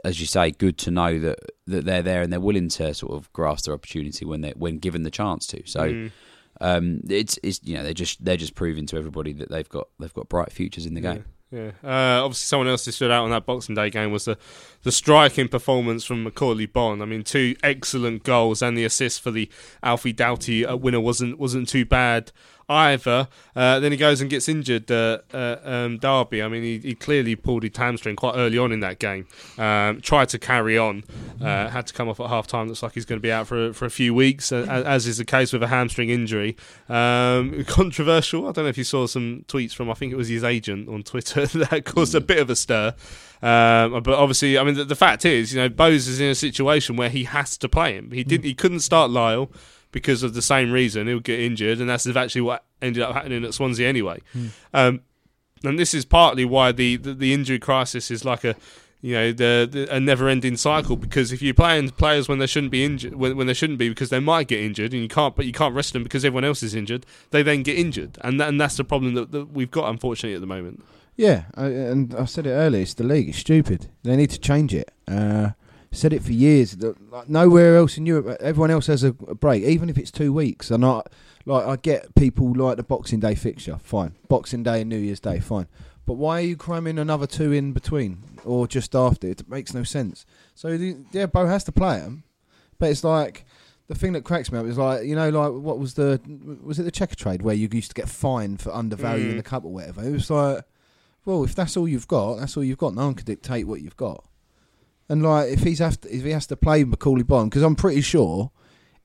as 0.06 0.20
you 0.22 0.26
say 0.26 0.52
good 0.52 0.78
to 0.80 0.90
know 0.92 1.20
that 1.20 1.38
that 1.68 1.86
they're 1.86 2.02
there 2.02 2.22
and 2.22 2.32
they're 2.32 2.40
willing 2.40 2.70
to 2.70 2.94
sort 2.94 3.14
of 3.14 3.32
grasp 3.34 3.66
their 3.66 3.74
opportunity 3.74 4.26
when 4.26 4.42
they 4.42 4.52
when 4.52 4.80
given 4.80 5.04
the 5.04 5.12
chance 5.12 5.46
to. 5.48 5.62
So 5.68 5.82
Mm. 5.92 6.12
um, 6.62 7.02
it's 7.10 7.38
it's 7.44 7.60
you 7.64 7.76
know 7.76 7.84
they're 7.84 7.94
just 7.94 8.24
they're 8.24 8.38
just 8.38 8.56
proving 8.56 8.86
to 8.88 8.98
everybody 8.98 9.34
that 9.34 9.50
they've 9.50 9.68
got 9.70 9.88
they've 10.00 10.14
got 10.14 10.30
bright 10.30 10.52
futures 10.52 10.86
in 10.86 10.94
the 10.94 11.02
game. 11.02 11.26
Yeah, 11.52 11.72
uh, 11.84 12.24
obviously 12.24 12.46
someone 12.46 12.70
else 12.70 12.86
who 12.86 12.92
stood 12.92 13.12
out 13.12 13.26
on 13.26 13.30
that 13.32 13.46
Boxing 13.46 13.76
Day 13.76 13.90
game 13.90 14.12
was 14.14 14.24
the 14.24 14.38
the 14.84 14.92
striking 14.92 15.48
performance 15.48 16.04
from 16.04 16.24
Macaulay 16.24 16.66
Bonne. 16.66 17.02
I 17.02 17.06
mean, 17.06 17.24
two 17.24 17.56
excellent 17.64 18.24
goals 18.24 18.62
and 18.62 18.78
the 18.78 18.86
assist 18.86 19.22
for 19.22 19.32
the 19.32 19.50
Alfie 19.84 20.14
Doughty 20.14 20.66
uh, 20.66 20.76
winner 20.76 21.00
wasn't 21.00 21.40
wasn't 21.40 21.70
too 21.70 21.86
bad 21.86 22.32
either. 22.72 23.28
Uh, 23.56 23.80
then 23.80 23.92
he 23.92 23.98
goes 23.98 24.22
and 24.22 24.30
gets 24.30 24.48
injured 24.48 24.90
uh, 24.90 25.20
uh, 25.34 25.58
um, 25.64 25.98
Derby. 25.98 26.42
I 26.42 26.48
mean, 26.48 26.64
he, 26.64 26.80
he 26.80 26.96
clearly 26.96 27.36
pulled 27.36 27.64
his 27.64 27.76
hamstring 27.76 28.16
quite 28.16 28.36
early 28.36 28.58
on 28.58 28.72
in 28.72 28.80
that 28.80 28.98
game. 28.98 29.28
Um, 29.58 30.02
tried 30.02 30.30
to 30.30 30.40
carry 30.40 30.78
on, 30.78 31.04
uh, 31.42 31.68
had 31.68 31.88
to 31.88 31.94
come 31.94 32.08
off 32.08 32.20
at 32.20 32.28
half 32.28 32.48
time. 32.48 32.68
Looks 32.68 32.82
like 32.82 32.94
he's 32.94 33.06
going 33.06 33.20
to 33.20 33.22
be 33.22 33.32
out 33.32 33.48
for 33.48 33.74
for 33.74 33.86
a 33.86 33.92
few 33.92 34.14
weeks, 34.14 34.52
uh, 34.52 34.66
as, 34.70 34.86
as 34.86 35.08
is 35.08 35.18
the 35.18 35.26
case 35.26 35.54
with 35.54 35.62
a 35.64 35.68
hamstring 35.68 36.10
injury. 36.10 36.56
Um, 36.90 37.64
controversial. 37.68 38.48
I 38.48 38.54
don't 38.54 38.66
know 38.66 38.70
if 38.70 38.78
you 38.78 38.84
saw 38.84 39.06
some 39.06 39.46
tweets 39.48 39.74
from 39.74 39.90
I 39.90 39.94
think 39.94 40.14
it 40.14 40.18
was 40.18 40.30
his 40.30 40.44
agent 40.44 40.90
on 40.90 41.04
Twitter 41.04 41.46
that 41.48 41.86
caused 41.86 42.16
a 42.16 42.22
bit 42.22 42.40
of 42.40 42.50
a 42.50 42.56
stir. 42.56 42.96
Um, 43.42 44.04
but 44.04 44.14
obviously, 44.14 44.58
I 44.58 44.64
mean, 44.64 44.76
the, 44.76 44.86
the 44.86 44.96
fact 44.96 45.26
is, 45.26 45.54
you 45.54 45.60
know, 45.60 45.70
Bose 45.70 46.08
is 46.08 46.20
in 46.20 46.30
a 46.30 46.36
situation 46.36 46.96
where 46.96 47.10
he 47.10 47.24
has 47.24 47.58
to 47.58 47.68
play 47.68 47.94
him. 47.96 48.12
He 48.12 48.24
did. 48.24 48.44
He 48.44 48.54
couldn't 48.54 48.82
start 48.82 49.10
Lyle 49.10 49.52
because 49.92 50.24
of 50.24 50.34
the 50.34 50.42
same 50.42 50.72
reason. 50.72 51.08
He'll 51.08 51.20
get 51.20 51.40
injured, 51.40 51.80
and 51.80 51.90
that's 51.90 52.08
actually 52.08 52.42
what 52.42 52.64
ended 52.82 53.02
up 53.02 53.14
happening 53.14 53.44
at 53.44 53.54
Swansea 53.54 53.88
anyway. 53.88 54.22
Hmm. 54.34 54.48
Um, 54.74 55.02
and 55.64 55.78
this 55.78 55.94
is 55.94 56.06
partly 56.06 56.46
why 56.46 56.72
the, 56.72 56.98
the, 56.98 57.14
the 57.14 57.34
injury 57.34 57.60
crisis 57.60 58.12
is 58.12 58.26
like 58.26 58.44
a 58.44 58.56
you 59.02 59.16
know 59.16 59.32
the, 59.32 59.68
the 59.70 59.96
a 59.96 60.00
never 60.00 60.30
ending 60.30 60.56
cycle 60.56 60.96
because 60.96 61.32
if 61.32 61.42
you're 61.42 61.56
playing 61.56 61.90
players 61.90 62.30
when 62.30 62.38
they 62.38 62.46
shouldn't 62.46 62.72
be 62.72 62.86
injured 62.86 63.16
when, 63.16 63.36
when 63.36 63.48
they 63.48 63.54
shouldn't 63.54 63.80
be 63.80 63.90
because 63.90 64.10
they 64.10 64.20
might 64.20 64.48
get 64.48 64.60
injured 64.60 64.94
and 64.94 65.02
you 65.02 65.08
can't 65.08 65.36
but 65.36 65.46
you 65.46 65.52
can't 65.52 65.74
rest 65.74 65.94
them 65.94 66.04
because 66.04 66.24
everyone 66.24 66.44
else 66.44 66.62
is 66.62 66.76
injured 66.76 67.06
they 67.32 67.42
then 67.42 67.64
get 67.64 67.78
injured 67.78 68.18
and 68.22 68.40
that, 68.40 68.48
and 68.48 68.62
that's 68.62 68.78
the 68.78 68.84
problem 68.84 69.16
that, 69.16 69.32
that 69.32 69.52
we've 69.52 69.72
got 69.72 69.90
unfortunately 69.90 70.36
at 70.36 70.42
the 70.42 70.48
moment 70.48 70.84
Yeah, 71.22 71.44
I, 71.56 71.66
and 71.68 72.16
I 72.16 72.26
said 72.26 72.48
it 72.48 72.52
earlier. 72.52 72.82
It's 72.82 72.96
the 72.96 73.04
league. 73.04 73.30
It's 73.30 73.38
stupid. 73.38 73.90
They 74.02 74.16
need 74.16 74.32
to 74.32 74.40
change 74.40 74.74
it. 74.74 74.92
Uh, 75.08 75.52
said 75.92 76.14
it 76.14 76.24
for 76.24 76.32
years. 76.32 76.76
Like, 76.82 77.30
nowhere 77.30 77.78
else 77.78 77.96
in 77.98 78.08
Europe, 78.08 78.38
everyone 78.40 78.72
else 78.72 78.88
has 78.88 79.04
a, 79.04 79.10
a 79.28 79.36
break, 79.36 79.62
even 79.64 79.88
if 79.88 80.00
it's 80.00 80.10
two 80.10 80.34
weeks. 80.34 80.72
And 80.72 80.84
I 80.84 81.04
like 81.46 81.66
I 81.68 81.76
get 81.76 82.16
people 82.16 82.52
like 82.56 82.78
the 82.78 82.84
Boxing 82.84 83.20
Day 83.20 83.36
fixture. 83.36 83.78
Fine, 83.78 84.16
Boxing 84.30 84.64
Day 84.64 84.82
and 84.82 84.90
New 84.90 84.98
Year's 84.98 85.20
Day. 85.20 85.40
Fine, 85.40 85.68
but 86.08 86.14
why 86.14 86.40
are 86.40 86.46
you 86.46 86.58
cramming 86.58 86.98
another 86.98 87.28
two 87.28 87.52
in 87.52 87.72
between 87.72 88.24
or 88.44 88.66
just 88.68 88.96
after? 88.96 89.28
It 89.28 89.48
makes 89.48 89.76
no 89.76 89.84
sense. 89.84 90.26
So 90.56 90.76
the, 90.76 90.98
yeah, 91.12 91.28
Bo 91.28 91.46
has 91.46 91.64
to 91.66 91.72
play 91.72 92.00
them, 92.00 92.24
but 92.80 92.90
it's 92.90 93.04
like. 93.04 93.46
The 93.88 93.96
thing 94.00 94.14
that 94.14 94.24
cracks 94.24 94.54
me 94.54 94.58
up 94.58 94.66
is 94.68 94.78
like 94.78 95.04
you 95.04 95.16
know 95.18 95.28
like 95.30 95.52
what 95.52 95.78
was 95.78 95.96
the 95.96 96.22
was 96.64 96.80
it 96.80 96.84
the 96.84 96.92
Checkatrade 96.94 97.42
where 97.42 97.54
you 97.54 97.68
used 97.74 97.90
to 97.90 97.94
get 97.94 98.08
fined 98.08 98.62
for 98.62 98.74
undervaluing 98.74 99.34
Mm. 99.34 99.38
the 99.38 99.44
cup 99.44 99.66
or 99.66 99.74
whatever? 99.74 100.02
It 100.02 100.14
was 100.14 100.30
like 100.30 100.64
well, 101.26 101.44
if 101.44 101.54
that's 101.56 101.78
all 101.78 101.88
you've 101.88 102.08
got, 102.08 102.36
that's 102.36 102.58
all 102.58 102.64
you've 102.64 102.78
got. 102.78 102.96
No 102.96 103.06
one 103.06 103.14
can 103.16 103.26
dictate 103.26 103.68
what 103.68 103.82
you've 103.82 103.98
got. 103.98 104.24
And 105.10 105.22
like, 105.24 105.50
if 105.52 105.64
he's 105.64 105.80
have 105.80 106.00
to, 106.02 106.16
if 106.16 106.24
he 106.24 106.32
has 106.32 106.48
to 106.48 106.56
play 106.56 106.84
Macaulay 106.84 107.24
Bonne, 107.24 107.50
because 107.50 107.64
I'm 107.64 107.76
pretty 107.76 108.02
sure 108.02 108.52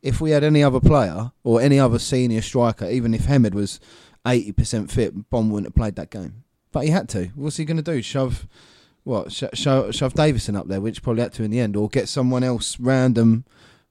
if 0.02 0.20
we 0.20 0.30
had 0.30 0.44
any 0.44 0.62
other 0.62 0.78
player 0.80 1.32
or 1.42 1.60
any 1.60 1.80
other 1.80 1.98
senior 1.98 2.42
striker, 2.42 2.88
even 2.88 3.12
if 3.12 3.24
Hemed 3.24 3.54
was 3.54 3.80
eighty 4.26 4.52
percent 4.52 4.90
fit, 4.90 5.30
Bonne 5.30 5.50
wouldn't 5.50 5.66
have 5.68 5.74
played 5.74 5.96
that 5.96 6.10
game. 6.10 6.44
But 6.70 6.84
he 6.84 6.90
had 6.90 7.08
to. 7.10 7.26
What's 7.34 7.56
he 7.56 7.64
going 7.64 7.78
to 7.78 7.82
do? 7.82 8.02
Shove 8.02 8.46
what? 9.02 9.32
Sh- 9.32 9.44
shove, 9.54 9.94
shove 9.94 10.14
Davison 10.14 10.54
up 10.56 10.68
there, 10.68 10.80
which 10.80 11.02
probably 11.02 11.22
had 11.22 11.32
to 11.34 11.42
in 11.42 11.50
the 11.50 11.60
end, 11.60 11.74
or 11.76 11.88
get 11.88 12.08
someone 12.08 12.44
else 12.44 12.78
random 12.78 13.44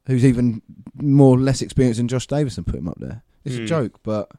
who's 0.08 0.24
even 0.24 0.62
more 0.96 1.38
less 1.38 1.62
experienced 1.62 1.98
than 1.98 2.08
Josh 2.08 2.28
Davison, 2.28 2.64
put 2.64 2.76
him 2.76 2.88
up 2.88 3.00
there. 3.00 3.24
It's 3.44 3.56
Hmm. 3.58 3.64
a 3.64 3.66
joke, 3.66 4.00
but 4.04 4.30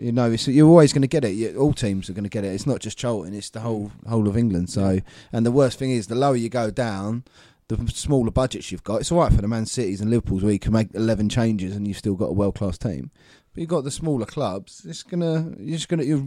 you 0.00 0.12
know, 0.12 0.30
it's, 0.32 0.48
you're 0.48 0.68
always 0.68 0.92
going 0.92 1.02
to 1.02 1.08
get 1.08 1.24
it. 1.24 1.30
You, 1.32 1.56
all 1.58 1.72
teams 1.72 2.08
are 2.08 2.12
going 2.14 2.24
to 2.24 2.30
get 2.30 2.44
it. 2.44 2.48
It's 2.54 2.66
not 2.66 2.80
just 2.80 2.98
Charlton; 2.98 3.34
it's 3.34 3.50
the 3.50 3.60
whole 3.60 3.92
whole 4.08 4.26
of 4.28 4.36
England. 4.36 4.70
So, 4.70 5.00
and 5.32 5.44
the 5.46 5.50
worst 5.52 5.78
thing 5.78 5.90
is, 5.90 6.06
the 6.06 6.14
lower 6.14 6.36
you 6.36 6.48
go 6.48 6.70
down, 6.70 7.24
the 7.68 7.76
smaller 7.92 8.30
budgets 8.30 8.72
you've 8.72 8.84
got. 8.84 9.00
It's 9.02 9.12
all 9.12 9.20
right 9.20 9.32
for 9.32 9.42
the 9.42 9.48
Man 9.48 9.66
Cities 9.66 10.00
and 10.00 10.10
Liverpool's 10.10 10.42
where 10.42 10.52
you 10.52 10.58
can 10.58 10.72
make 10.72 10.94
eleven 10.94 11.28
changes 11.28 11.76
and 11.76 11.86
you've 11.86 11.98
still 11.98 12.14
got 12.14 12.26
a 12.30 12.32
world 12.32 12.54
class 12.56 12.78
team. 12.78 13.10
But 13.52 13.60
you've 13.60 13.68
got 13.70 13.84
the 13.84 13.90
smaller 13.90 14.26
clubs. 14.26 14.84
It's 14.86 15.02
gonna 15.02 15.52
you're 15.58 15.76
just 15.76 15.88
gonna 15.88 16.04
you're 16.04 16.26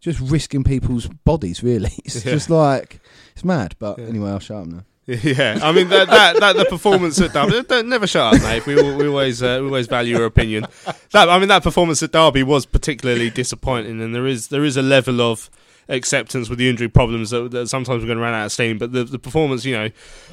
just 0.00 0.20
risking 0.20 0.64
people's 0.64 1.06
bodies. 1.24 1.62
Really, 1.62 1.92
it's 2.04 2.24
Yeah. 2.24 2.32
just 2.32 2.50
like 2.50 3.00
it's 3.34 3.44
mad. 3.44 3.74
But 3.78 3.98
anyway, 4.00 4.30
I'll 4.30 4.38
shut 4.40 4.62
up 4.62 4.66
now. 4.66 4.84
Yeah, 5.22 5.58
I 5.62 5.72
mean 5.72 5.88
that 5.88 6.08
that, 6.08 6.38
that 6.38 6.56
the 6.56 6.66
performance 6.66 7.18
at 7.18 7.32
Derby. 7.32 7.62
Don't, 7.62 7.88
never 7.88 8.06
shut 8.06 8.34
up, 8.34 8.42
mate. 8.42 8.66
We, 8.66 8.74
we 8.74 9.08
always 9.08 9.42
uh, 9.42 9.58
we 9.62 9.66
always 9.68 9.86
value 9.86 10.18
your 10.18 10.26
opinion. 10.26 10.66
That 11.12 11.30
I 11.30 11.38
mean 11.38 11.48
that 11.48 11.62
performance 11.62 12.02
at 12.02 12.12
Derby 12.12 12.42
was 12.42 12.66
particularly 12.66 13.30
disappointing, 13.30 14.02
and 14.02 14.14
there 14.14 14.26
is 14.26 14.48
there 14.48 14.64
is 14.64 14.76
a 14.76 14.82
level 14.82 15.22
of 15.22 15.48
acceptance 15.88 16.48
with 16.48 16.58
the 16.58 16.68
injury 16.68 16.88
problems 16.88 17.30
that, 17.30 17.50
that 17.50 17.68
sometimes 17.68 18.02
we're 18.02 18.06
going 18.08 18.18
to 18.18 18.22
run 18.22 18.34
out 18.34 18.46
of 18.46 18.52
steam. 18.52 18.78
But 18.78 18.92
the, 18.92 19.04
the 19.04 19.18
performance, 19.18 19.64
you 19.64 19.74
know, 19.74 19.90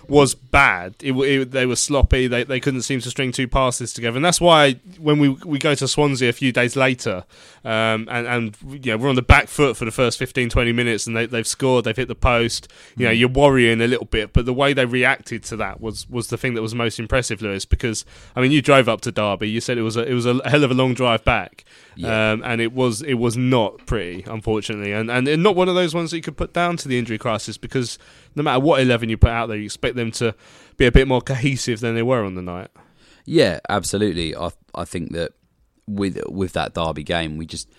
was 0.07 0.35
bad. 0.35 0.95
It, 1.01 1.13
it, 1.13 1.51
they 1.51 1.65
were 1.65 1.75
sloppy. 1.75 2.27
They 2.27 2.43
they 2.43 2.59
couldn't 2.59 2.83
seem 2.83 2.99
to 3.01 3.09
string 3.09 3.31
two 3.31 3.47
passes 3.47 3.93
together, 3.93 4.15
and 4.17 4.25
that's 4.25 4.41
why 4.41 4.73
when 4.99 5.19
we 5.19 5.29
we 5.29 5.57
go 5.59 5.73
to 5.75 5.87
Swansea 5.87 6.29
a 6.29 6.33
few 6.33 6.51
days 6.51 6.75
later, 6.75 7.23
um, 7.63 8.07
and 8.11 8.27
and 8.27 8.57
you 8.85 8.91
know 8.91 8.97
we're 8.97 9.09
on 9.09 9.15
the 9.15 9.21
back 9.21 9.47
foot 9.47 9.75
for 9.77 9.85
the 9.85 9.91
first 9.91 10.19
15, 10.19 10.49
20 10.49 10.71
minutes, 10.73 11.07
and 11.07 11.15
they 11.15 11.25
they've 11.25 11.47
scored. 11.47 11.85
They've 11.85 11.95
hit 11.95 12.07
the 12.07 12.15
post. 12.15 12.67
You 12.97 13.05
know, 13.05 13.11
you're 13.11 13.29
worrying 13.29 13.81
a 13.81 13.87
little 13.87 14.05
bit, 14.05 14.33
but 14.33 14.45
the 14.45 14.53
way 14.53 14.73
they 14.73 14.85
reacted 14.85 15.43
to 15.45 15.55
that 15.57 15.81
was 15.81 16.07
was 16.09 16.27
the 16.27 16.37
thing 16.37 16.53
that 16.55 16.61
was 16.61 16.75
most 16.75 16.99
impressive, 16.99 17.41
Lewis. 17.41 17.65
Because 17.65 18.05
I 18.35 18.41
mean, 18.41 18.51
you 18.51 18.61
drove 18.61 18.87
up 18.87 19.01
to 19.01 19.11
Derby. 19.11 19.49
You 19.49 19.61
said 19.61 19.77
it 19.77 19.81
was 19.83 19.97
a 19.97 20.03
it 20.03 20.13
was 20.13 20.25
a 20.25 20.39
hell 20.47 20.63
of 20.63 20.71
a 20.71 20.75
long 20.75 20.93
drive 20.93 21.23
back, 21.25 21.63
Yeah. 21.95 22.33
um, 22.33 22.43
and 22.45 22.61
it 22.61 22.73
was 22.73 23.01
it 23.01 23.15
was 23.15 23.35
not 23.35 23.85
pretty, 23.87 24.23
unfortunately, 24.27 24.91
and 24.91 25.09
and 25.09 25.27
not 25.45 25.55
one 25.55 25.69
of 25.69 25.75
those 25.75 25.95
ones 25.95 26.11
that 26.11 26.17
you 26.17 26.23
could 26.23 26.35
put 26.35 26.53
down 26.53 26.75
to 26.77 26.87
the 26.89 26.99
injury 26.99 27.17
crisis 27.17 27.57
because 27.57 27.97
no 28.35 28.43
matter 28.43 28.59
what 28.59 28.81
eleven 28.81 29.07
you 29.07 29.17
put 29.17 29.29
out 29.29 29.47
there, 29.47 29.57
you 29.57 29.65
expect 29.65 29.95
them 29.95 30.11
to 30.11 30.35
be 30.75 30.85
a 30.85 30.91
bit 30.91 31.07
more 31.07 31.21
cohesive 31.21 31.79
than 31.79 31.95
they 31.95 32.03
were 32.03 32.25
on 32.25 32.35
the 32.35 32.41
night. 32.41 32.69
Yeah, 33.25 33.59
absolutely. 33.69 34.35
I 34.35 34.49
I 34.73 34.83
think 34.83 35.13
that 35.13 35.31
with 35.87 36.19
with 36.27 36.53
that 36.53 36.73
Derby 36.73 37.03
game, 37.03 37.37
we 37.37 37.45
just 37.45 37.69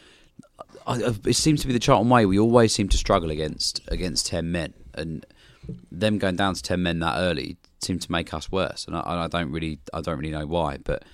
I, 0.87 0.99
it 1.27 1.37
seems 1.37 1.61
to 1.63 1.67
be 1.67 1.73
the 1.73 1.79
Charlton 1.79 2.09
way. 2.09 2.25
We 2.25 2.39
always 2.39 2.73
seem 2.73 2.89
to 2.89 2.97
struggle 2.97 3.31
against 3.31 3.81
against 3.89 4.27
ten 4.27 4.51
men, 4.51 4.73
and 4.95 5.27
them 5.91 6.19
going 6.19 6.37
down 6.37 6.55
to 6.55 6.63
ten 6.63 6.83
men 6.83 7.01
that 7.01 7.19
early 7.19 7.57
seemed 7.83 8.03
to 8.03 8.13
make 8.13 8.33
us 8.33 8.51
worse. 8.51 8.87
And 8.87 8.97
I, 8.97 9.25
I 9.25 9.29
don't 9.29 9.53
really 9.53 9.81
I 9.93 10.01
don't 10.01 10.19
really 10.19 10.31
know 10.31 10.47
why, 10.47 10.79
but 10.79 11.05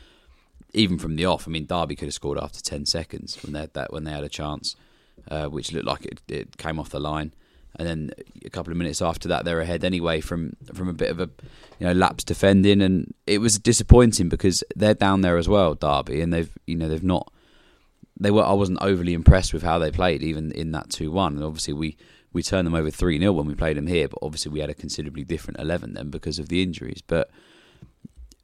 even 0.74 0.98
from 0.98 1.16
the 1.16 1.26
off, 1.26 1.46
I 1.46 1.50
mean, 1.50 1.66
Derby 1.66 1.96
could 1.96 2.06
have 2.06 2.14
scored 2.14 2.38
after 2.38 2.60
ten 2.60 2.86
seconds 2.86 3.42
when 3.42 3.52
they 3.52 3.68
that 3.72 3.92
when 3.92 4.04
they 4.04 4.12
had 4.12 4.24
a 4.24 4.28
chance, 4.28 4.76
uh, 5.30 5.46
which 5.46 5.72
looked 5.72 5.86
like 5.86 6.04
it, 6.04 6.20
it 6.28 6.56
came 6.56 6.78
off 6.78 6.90
the 6.90 7.00
line. 7.00 7.32
And 7.76 7.88
then 7.88 8.10
a 8.44 8.50
couple 8.50 8.70
of 8.70 8.76
minutes 8.76 9.00
after 9.00 9.28
that, 9.28 9.44
they're 9.44 9.60
ahead 9.60 9.82
anyway 9.82 10.20
from 10.20 10.52
from 10.74 10.88
a 10.88 10.92
bit 10.92 11.10
of 11.10 11.20
a 11.20 11.30
you 11.78 11.86
know 11.86 11.92
lapse 11.92 12.22
defending, 12.22 12.82
and 12.82 13.14
it 13.26 13.38
was 13.38 13.58
disappointing 13.58 14.28
because 14.28 14.62
they're 14.76 14.94
down 14.94 15.22
there 15.22 15.38
as 15.38 15.48
well, 15.48 15.74
Derby, 15.74 16.20
and 16.20 16.32
they've 16.32 16.50
you 16.66 16.76
know 16.76 16.88
they've 16.88 17.02
not 17.02 17.32
they 18.20 18.30
were 18.30 18.44
I 18.44 18.52
wasn't 18.52 18.82
overly 18.82 19.14
impressed 19.14 19.54
with 19.54 19.62
how 19.62 19.78
they 19.78 19.90
played 19.90 20.22
even 20.22 20.52
in 20.52 20.72
that 20.72 20.90
two 20.90 21.10
one, 21.10 21.36
and 21.36 21.44
obviously 21.44 21.72
we 21.72 21.96
we 22.34 22.42
turned 22.42 22.66
them 22.66 22.74
over 22.74 22.90
three 22.90 23.18
0 23.18 23.32
when 23.32 23.46
we 23.46 23.54
played 23.54 23.76
them 23.78 23.86
here, 23.86 24.06
but 24.08 24.18
obviously 24.22 24.52
we 24.52 24.60
had 24.60 24.70
a 24.70 24.74
considerably 24.74 25.24
different 25.24 25.58
eleven 25.58 25.94
then 25.94 26.10
because 26.10 26.38
of 26.38 26.48
the 26.48 26.62
injuries, 26.62 27.02
but 27.06 27.30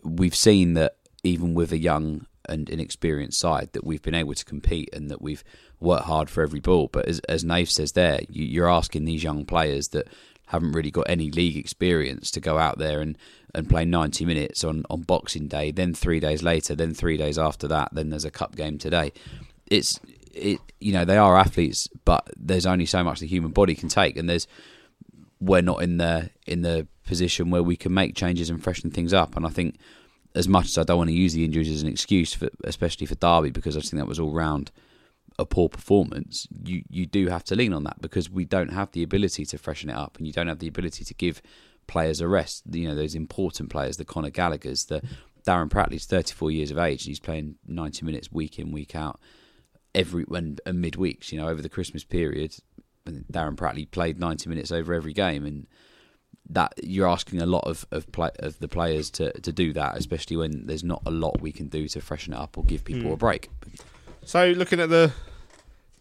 we've 0.03 0.35
seen 0.35 0.73
that 0.75 0.97
even 1.23 1.53
with 1.53 1.71
a 1.73 1.79
young 1.79 2.27
and 2.49 2.69
inexperienced 2.71 3.39
side 3.39 3.71
that 3.73 3.85
we've 3.85 4.03
been 4.03 4.15
able 4.15 4.35
to 4.35 4.45
compete 4.45 4.89
and 4.93 5.11
that 5.11 5.21
we've 5.21 5.45
worked 5.81 6.05
hard 6.05 6.31
for 6.31 6.43
every 6.43 6.61
ball. 6.61 6.89
But 6.91 7.07
as, 7.07 7.21
as 7.29 7.45
Nave 7.45 7.71
says 7.71 7.93
there, 7.93 8.21
you, 8.29 8.45
you're 8.45 8.71
asking 8.71 9.05
these 9.05 9.23
young 9.23 9.45
players 9.45 9.89
that 9.89 10.09
haven't 10.47 10.73
really 10.73 10.91
got 10.91 11.09
any 11.09 11.31
league 11.31 11.57
experience 11.57 12.31
to 12.33 12.41
go 12.41 12.59
out 12.59 12.79
there 12.79 13.01
and, 13.01 13.19
and 13.55 13.69
play 13.69 13.85
90 13.85 14.25
minutes 14.25 14.65
on, 14.65 14.85
on 14.89 15.03
Boxing 15.03 15.47
Day, 15.47 15.71
then 15.71 15.95
three 15.95 16.21
days 16.21 16.43
later, 16.43 16.75
then 16.75 16.95
three 16.95 17.17
days 17.17 17.39
after 17.39 17.69
that, 17.69 17.91
then 17.93 18.11
there's 18.11 18.25
a 18.25 18.31
cup 18.31 18.57
game 18.57 18.79
today. 18.79 19.13
It's 19.67 20.01
it 20.35 20.61
you 20.81 20.93
know 20.93 21.05
they 21.05 21.17
are 21.17 21.37
athletes, 21.37 21.89
but 22.05 22.29
there's 22.37 22.67
only 22.67 22.87
so 22.87 23.03
much 23.03 23.21
the 23.21 23.27
human 23.27 23.51
body 23.51 23.75
can 23.75 23.89
take, 23.89 24.17
and 24.17 24.29
there's 24.29 24.47
we're 25.41 25.63
not 25.63 25.83
in 25.83 25.99
the 25.99 26.31
in 26.47 26.63
the 26.63 26.87
position 27.05 27.51
where 27.51 27.63
we 27.63 27.77
can 27.77 27.93
make 27.93 28.15
changes 28.15 28.51
and 28.51 28.63
freshen 28.63 28.91
things 28.91 29.13
up. 29.13 29.37
And 29.37 29.47
I 29.47 29.51
think 29.51 29.77
as 30.35 30.49
much 30.49 30.67
as 30.67 30.79
I 30.79 30.85
don't 30.85 30.99
want 30.99 31.11
to 31.11 31.17
use 31.17 31.33
the 31.33 31.45
injuries 31.45 31.71
as 31.71 31.83
an 31.83 31.89
excuse, 31.89 32.35
for, 32.35 32.49
especially 32.65 33.07
for 33.07 33.15
Derby, 33.17 33.51
because 33.51 33.77
I 33.77 33.81
think 33.81 33.95
that 33.95 34.07
was 34.07 34.21
all 34.21 34.33
round 34.33 34.71
a 35.39 35.47
poor 35.47 35.69
performance, 35.69 36.47
you, 36.65 36.83
you 36.89 37.07
do 37.07 37.29
have 37.29 37.45
to 37.45 37.55
lean 37.55 37.73
on 37.73 37.85
that 37.85 38.01
because 38.01 38.29
we 38.29 38.45
don't 38.45 38.73
have 38.73 38.91
the 38.93 39.03
ability 39.03 39.45
to 39.47 39.59
freshen 39.59 39.89
it 39.91 39.97
up 39.97 40.17
and 40.19 40.27
you 40.27 40.33
don't 40.33 40.49
have 40.49 40.59
the 40.59 40.69
ability 40.69 41.05
to 41.05 41.15
give 41.15 41.41
players 41.87 42.21
a 42.21 42.27
rest. 42.29 42.65
You 42.71 42.89
know, 42.89 42.95
those 42.95 43.15
important 43.15 43.71
players, 43.71 43.97
the 43.97 44.05
Conor 44.05 44.31
Gallagher's, 44.31 44.85
the 44.87 45.01
Darren 45.47 45.69
Pratley's, 45.71 46.07
34 46.07 46.51
years 46.51 46.71
of 46.71 46.79
age, 46.79 47.03
and 47.03 47.09
he's 47.09 47.21
playing 47.21 47.55
90 47.67 48.05
minutes 48.05 48.33
week 48.33 48.59
in, 48.59 48.73
week 48.73 48.95
out, 48.97 49.21
every 49.95 50.25
when 50.25 50.59
and 50.67 50.85
midweeks, 50.85 51.31
you 51.33 51.39
know, 51.41 51.49
over 51.49 51.63
the 51.63 51.69
Christmas 51.69 52.05
period. 52.05 52.57
Darren 53.07 53.57
Prattley 53.57 53.91
played 53.91 54.19
90 54.19 54.51
minutes 54.51 54.71
over 54.71 54.93
every 54.93 55.15
game 55.15 55.47
and 55.47 55.67
that 56.51 56.75
you're 56.83 57.09
asking 57.09 57.41
a 57.41 57.47
lot 57.47 57.65
of 57.67 57.87
of, 57.91 58.11
play, 58.13 58.31
of 58.41 58.59
the 58.59 58.69
players 58.69 59.09
to, 59.11 59.33
to 59.41 59.53
do 59.53 59.73
that, 59.73 59.97
especially 59.97 60.37
when 60.37 60.67
there's 60.67 60.85
not 60.85 61.01
a 61.07 61.11
lot 61.11 61.41
we 61.41 61.53
can 61.53 61.69
do 61.69 61.89
to 61.89 62.01
freshen 62.01 62.33
it 62.35 62.39
up 62.39 62.59
or 62.59 62.65
give 62.65 62.85
people 62.85 63.11
Mm. 63.11 63.15
a 63.15 63.17
break. 63.17 63.49
So 64.25 64.51
looking 64.51 64.79
at 64.81 64.91
the 64.91 65.13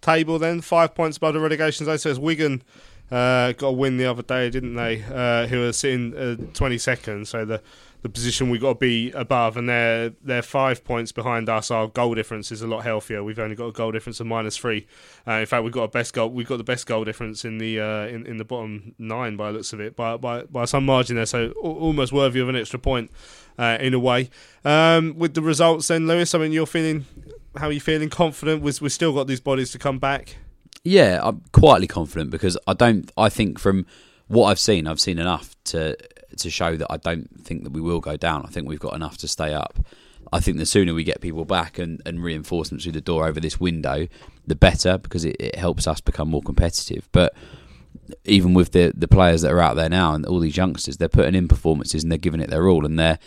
table, 0.02 0.40
then 0.40 0.62
five 0.62 0.96
points 0.96 1.18
above 1.18 1.34
the 1.34 1.40
relegation 1.40 1.86
zone. 1.86 1.98
So 1.98 2.10
it's 2.10 2.20
Wigan 2.20 2.64
uh, 3.12 3.54
got 3.54 3.68
a 3.68 3.72
win 3.72 3.98
the 3.98 4.06
other 4.06 4.24
day, 4.24 4.50
didn't 4.50 4.76
they? 4.76 5.04
Uh, 5.04 5.48
who 5.48 5.64
are 5.64 5.74
sitting 5.74 6.14
uh, 6.14 6.36
22nd. 6.54 7.28
So 7.28 7.46
the 7.46 7.62
the 8.04 8.10
position 8.10 8.50
we've 8.50 8.62
got 8.62 8.74
to 8.74 8.80
be 8.80 9.12
above, 9.12 9.58
and 9.58 9.68
they're 9.68 10.12
they're 10.24 10.42
five 10.42 10.84
points 10.84 11.12
behind 11.12 11.50
us. 11.50 11.72
Our 11.72 11.88
goal 11.88 12.14
difference 12.14 12.52
is 12.52 12.62
a 12.62 12.68
lot 12.68 12.84
healthier. 12.84 13.24
We've 13.24 13.40
only 13.40 13.56
got 13.56 13.68
a 13.68 13.72
goal 13.72 13.92
difference 13.92 14.20
of 14.20 14.28
minus 14.28 14.56
three. 14.56 14.88
Uh, 15.28 15.34
in 15.34 15.46
fact, 15.46 15.64
we've 15.64 15.74
got 15.74 15.84
a 15.84 15.88
best 15.88 16.14
goal. 16.14 16.30
We've 16.30 16.48
got 16.48 16.58
the 16.58 16.64
best 16.64 16.86
goal 16.86 17.04
difference 17.04 17.44
in 17.44 17.58
the 17.58 17.80
uh, 17.80 18.06
in, 18.08 18.26
in 18.26 18.38
the 18.38 18.46
bottom 18.46 18.94
nine 19.00 19.36
by 19.36 19.50
looks 19.50 19.74
of 19.74 19.80
it, 19.80 19.96
by 19.96 20.16
by 20.16 20.44
by 20.44 20.66
some 20.66 20.86
margin 20.86 21.16
there. 21.16 21.26
So 21.26 21.52
almost 21.52 22.14
worthy 22.14 22.40
of 22.40 22.50
an 22.50 22.56
extra 22.56 22.78
point 22.78 23.10
uh, 23.58 23.78
in 23.80 23.94
a 23.94 24.00
way. 24.00 24.30
Um, 24.64 25.16
with 25.18 25.34
the 25.34 25.42
results, 25.42 25.88
then 25.88 26.08
Lewis, 26.08 26.36
I 26.36 26.40
mean, 26.40 26.52
you're 26.52 26.68
feeling 26.68 27.06
how 27.60 27.68
are 27.68 27.72
you 27.72 27.82
feeling? 27.82 28.10
Confident? 28.10 28.62
We've, 28.62 28.80
we've 28.82 28.92
still 28.92 29.14
got 29.14 29.28
these 29.28 29.40
bodies 29.40 29.72
to 29.72 29.80
come 29.80 30.00
back. 30.00 30.38
Yeah, 30.84 31.20
I'm 31.22 31.42
quietly 31.52 31.88
confident 31.88 32.32
because 32.32 32.58
I 32.68 32.74
don't. 32.74 33.12
I 33.18 33.30
think 33.30 33.60
from 33.60 33.86
what 34.28 34.48
I've 34.48 34.60
seen, 34.60 34.88
I've 34.88 35.02
seen 35.02 35.20
enough 35.20 35.56
to 35.66 35.98
to 36.38 36.50
show 36.50 36.76
that 36.78 36.88
I 36.90 36.98
don't 36.98 37.28
think 37.42 37.64
that 37.64 37.74
we 37.74 37.82
will 37.82 38.00
go 38.00 38.18
down. 38.18 38.46
I 38.46 38.50
think 38.50 38.68
we've 38.68 38.80
got 38.80 38.96
enough 38.96 39.18
to 39.18 39.28
stay 39.28 39.54
up. 39.54 39.80
I 40.32 40.40
think 40.40 40.58
the 40.58 40.66
sooner 40.66 40.94
we 40.94 41.04
get 41.04 41.22
people 41.22 41.46
back 41.46 41.78
and, 41.78 42.02
and 42.06 42.22
reinforcements 42.22 42.84
through 42.84 42.94
the 42.94 43.02
door 43.02 43.28
over 43.28 43.40
this 43.40 43.60
window, 43.60 44.08
the 44.46 44.56
better 44.56 44.98
because 44.98 45.24
it, 45.26 45.38
it 45.40 45.56
helps 45.56 45.88
us 45.88 46.02
become 46.02 46.30
more 46.30 46.42
competitive. 46.42 47.08
But 47.12 47.34
even 48.26 48.54
with 48.54 48.72
the 48.72 48.94
the 48.96 49.08
players 49.08 49.42
that 49.42 49.52
are 49.52 49.62
out 49.62 49.76
there 49.76 49.90
now 49.90 50.14
and 50.14 50.26
all 50.26 50.40
these 50.40 50.58
youngsters, 50.58 50.98
they're 50.98 51.10
putting 51.10 51.36
in 51.36 51.48
performances 51.48 52.04
and 52.04 52.12
they're 52.12 52.18
giving 52.18 52.42
it 52.42 52.50
their 52.50 52.68
all, 52.70 52.86
and 52.86 53.00
they're 53.00 53.20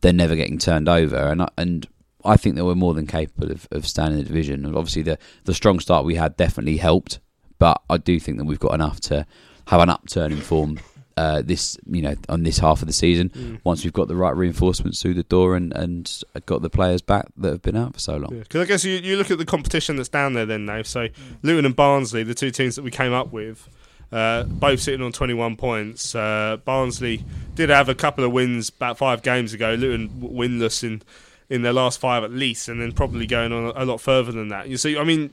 they're 0.00 0.12
never 0.12 0.36
getting 0.36 0.58
turned 0.58 0.88
over. 0.88 1.16
And 1.16 1.42
I, 1.42 1.48
and 1.56 1.86
I 2.26 2.36
think 2.36 2.56
that 2.56 2.64
we're 2.64 2.74
more 2.74 2.94
than 2.94 3.06
capable 3.06 3.50
of, 3.52 3.68
of 3.70 3.86
standing 3.86 4.18
the 4.18 4.24
division. 4.24 4.64
And 4.64 4.76
obviously, 4.76 5.02
the 5.02 5.18
the 5.44 5.54
strong 5.54 5.80
start 5.80 6.04
we 6.04 6.16
had 6.16 6.36
definitely 6.36 6.76
helped, 6.78 7.20
but 7.58 7.80
I 7.88 7.96
do 7.98 8.18
think 8.20 8.38
that 8.38 8.44
we've 8.44 8.60
got 8.60 8.74
enough 8.74 9.00
to 9.02 9.26
have 9.68 9.80
an 9.80 9.90
upturn 9.90 10.32
in 10.32 10.38
form. 10.40 10.78
Uh, 11.18 11.40
this, 11.42 11.78
you 11.90 12.02
know, 12.02 12.14
on 12.28 12.42
this 12.42 12.58
half 12.58 12.82
of 12.82 12.86
the 12.88 12.92
season, 12.92 13.30
Mm. 13.30 13.58
once 13.64 13.82
we've 13.82 13.92
got 13.94 14.06
the 14.06 14.14
right 14.14 14.36
reinforcements 14.36 15.00
through 15.00 15.14
the 15.14 15.22
door 15.22 15.56
and, 15.56 15.74
and 15.74 16.20
got 16.44 16.60
the 16.60 16.68
players 16.68 17.00
back 17.00 17.24
that 17.38 17.52
have 17.52 17.62
been 17.62 17.74
out 17.74 17.94
for 17.94 17.98
so 18.00 18.18
long. 18.18 18.38
Because 18.38 18.60
I 18.60 18.66
guess 18.66 18.84
you, 18.84 18.96
you 18.98 19.16
look 19.16 19.30
at 19.30 19.38
the 19.38 19.46
competition 19.46 19.96
that's 19.96 20.10
down 20.10 20.34
there 20.34 20.44
then 20.44 20.66
now. 20.66 20.82
So 20.82 21.08
Luton 21.42 21.64
and 21.64 21.74
Barnsley, 21.74 22.22
the 22.22 22.34
two 22.34 22.50
teams 22.50 22.76
that 22.76 22.82
we 22.82 22.90
came 22.90 23.14
up 23.14 23.32
with, 23.32 23.66
uh, 24.12 24.42
both 24.42 24.78
sitting 24.80 25.00
on 25.00 25.10
21 25.10 25.56
points. 25.56 26.14
Uh, 26.14 26.58
Barnsley 26.66 27.24
did 27.54 27.70
have 27.70 27.88
a 27.88 27.94
couple 27.94 28.22
of 28.22 28.30
wins 28.32 28.68
about 28.68 28.98
five 28.98 29.22
games 29.22 29.54
ago. 29.54 29.72
Luton 29.72 30.10
winless 30.20 30.84
in 30.84 31.00
in 31.48 31.62
their 31.62 31.72
last 31.72 32.00
five 32.00 32.24
at 32.24 32.32
least, 32.32 32.68
and 32.68 32.80
then 32.80 32.92
probably 32.92 33.26
going 33.26 33.52
on 33.52 33.72
a, 33.76 33.84
lot 33.84 34.00
further 34.00 34.32
than 34.32 34.48
that. 34.48 34.68
You 34.68 34.76
see, 34.76 34.96
I 34.96 35.04
mean. 35.04 35.32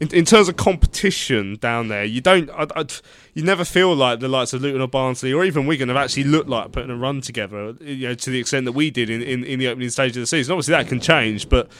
In, 0.00 0.08
in 0.08 0.24
terms 0.24 0.48
of 0.48 0.56
competition 0.56 1.58
down 1.60 1.86
there, 1.86 2.02
you 2.02 2.20
don't, 2.20 2.50
I, 2.50 2.66
I, 2.74 2.86
you 3.34 3.44
never 3.44 3.64
feel 3.64 3.94
like 3.94 4.18
the 4.18 4.26
likes 4.26 4.52
of 4.52 4.60
Luton 4.60 4.80
or 4.80 4.88
Barnsley 4.88 5.32
or 5.32 5.44
even 5.44 5.66
Wigan 5.66 5.88
have 5.90 5.98
actually 5.98 6.24
looked 6.24 6.48
like 6.48 6.72
putting 6.72 6.90
a 6.90 6.96
run 6.96 7.20
together. 7.20 7.76
You 7.80 8.08
know, 8.08 8.14
to 8.14 8.30
the 8.30 8.40
extent 8.40 8.64
that 8.64 8.72
we 8.72 8.90
did 8.90 9.10
in, 9.10 9.22
in, 9.22 9.44
in 9.44 9.60
the 9.60 9.68
opening 9.68 9.90
stage 9.90 10.16
of 10.16 10.22
the 10.22 10.26
season. 10.26 10.54
Obviously, 10.54 10.72
that 10.72 10.88
can 10.88 10.98
change, 10.98 11.48
but 11.48 11.70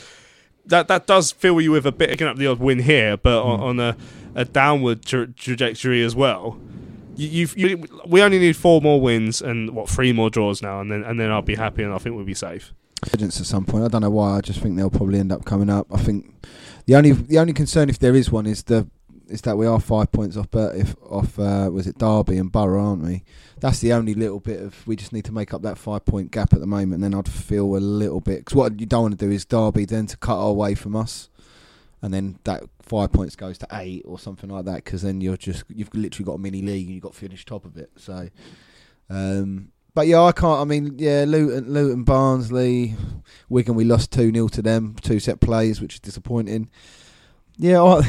that 0.67 0.89
that 0.89 1.07
does 1.07 1.33
fill 1.33 1.61
you 1.61 1.73
with 1.73 1.87
a 1.87 1.93
bit 1.93 2.11
picking 2.11 2.27
up 2.27 2.37
the 2.37 2.47
odd 2.47 2.61
win 2.61 2.81
here, 2.81 3.17
but 3.17 3.43
on, 3.43 3.59
hmm. 3.59 3.65
on 3.65 3.81
a, 3.81 3.97
a 4.35 4.45
downward 4.45 5.05
tra- 5.05 5.29
trajectory 5.29 6.03
as 6.03 6.15
well. 6.15 6.61
You, 7.17 7.29
you've, 7.29 7.59
you, 7.59 8.03
we 8.07 8.23
only 8.23 8.39
need 8.39 8.57
four 8.57 8.81
more 8.81 9.01
wins 9.01 9.43
and 9.43 9.71
what 9.71 9.89
three 9.89 10.13
more 10.13 10.31
draws 10.31 10.63
now, 10.63 10.81
and 10.81 10.91
then 10.91 11.03
and 11.03 11.19
then 11.19 11.31
I'll 11.31 11.43
be 11.43 11.57
happy, 11.57 11.83
and 11.83 11.93
I 11.93 11.99
think 11.99 12.17
we'll 12.17 12.25
be 12.25 12.35
safe. 12.35 12.73
At 13.05 13.33
some 13.33 13.65
point. 13.65 13.85
I 13.85 13.89
don't 13.89 14.03
know 14.03 14.11
why. 14.11 14.37
I 14.37 14.41
just 14.41 14.61
think 14.61 14.77
they'll 14.77 14.91
probably 14.91 15.19
end 15.19 15.33
up 15.33 15.45
coming 15.45 15.69
up. 15.69 15.89
I 15.93 15.99
think 15.99 16.47
the 16.87 16.95
only 16.95 17.13
the 17.13 17.39
only 17.39 17.53
concern, 17.53 17.89
if 17.91 17.99
there 17.99 18.15
is 18.15 18.31
one, 18.31 18.47
is 18.47 18.63
the 18.63 18.87
is 19.29 19.43
that 19.43 19.57
we 19.57 19.67
are 19.67 19.81
five 19.81 20.13
points 20.13 20.37
off. 20.37 20.51
But 20.51 20.77
if 20.77 20.95
off 21.03 21.39
uh, 21.39 21.69
was 21.73 21.87
it 21.87 21.99
Derby 21.99 22.39
and 22.39 22.53
Borough, 22.53 22.91
aren't 22.91 23.03
we? 23.03 23.25
That's 23.59 23.81
the 23.81 23.93
only 23.93 24.15
little 24.15 24.39
bit 24.39 24.61
of 24.61 24.87
we 24.87 24.95
just 24.95 25.13
need 25.13 25.25
to 25.25 25.33
make 25.33 25.53
up 25.53 25.63
that 25.63 25.79
five 25.79 26.05
point 26.05 26.31
gap 26.31 26.53
at 26.53 26.61
the 26.61 26.67
moment. 26.67 27.03
And 27.03 27.13
then 27.13 27.19
I'd 27.19 27.29
feel 27.29 27.77
a 27.77 27.79
little 27.79 28.21
bit 28.21 28.41
because 28.45 28.55
what 28.55 28.79
you 28.79 28.87
don't 28.87 29.03
want 29.03 29.19
to 29.19 29.27
do 29.27 29.33
is 29.33 29.45
Derby 29.45 29.85
then 29.85 30.07
to 30.07 30.17
cut 30.17 30.37
away 30.37 30.77
from 30.77 30.95
us, 30.95 31.29
and 32.03 32.15
then 32.15 32.39
that 32.45 32.63
five 32.83 33.13
points 33.13 33.35
goes 33.35 33.59
to 33.59 33.67
eight 33.73 34.03
or 34.05 34.19
something 34.19 34.49
like 34.49 34.65
that. 34.67 34.85
Because 34.85 35.03
then 35.03 35.21
you're 35.21 35.37
just 35.37 35.65
you've 35.69 35.93
literally 35.93 36.25
got 36.25 36.35
a 36.35 36.39
mini 36.39 36.63
league 36.63 36.87
and 36.87 36.95
you've 36.95 37.03
got 37.03 37.15
to 37.15 37.19
finish 37.19 37.45
top 37.45 37.65
of 37.65 37.77
it. 37.77 37.91
So. 37.97 38.29
Um, 39.11 39.72
but 39.95 40.07
yeah, 40.07 40.23
I 40.23 40.33
can't. 40.33 40.61
I 40.61 40.65
mean, 40.65 40.95
yeah, 40.99 41.25
Luton, 41.27 41.73
Luton, 41.73 42.05
Barnsley, 42.05 42.95
Wigan. 43.49 43.75
We 43.75 43.85
lost 43.85 44.11
two 44.11 44.33
0 44.33 44.49
to 44.49 44.63
them, 44.63 44.97
two 45.01 45.21
set 45.21 45.41
plays, 45.41 45.81
which 45.81 45.95
is 45.95 46.01
disappointing. 46.01 46.71
Yeah, 47.59 47.83
I, 47.83 48.01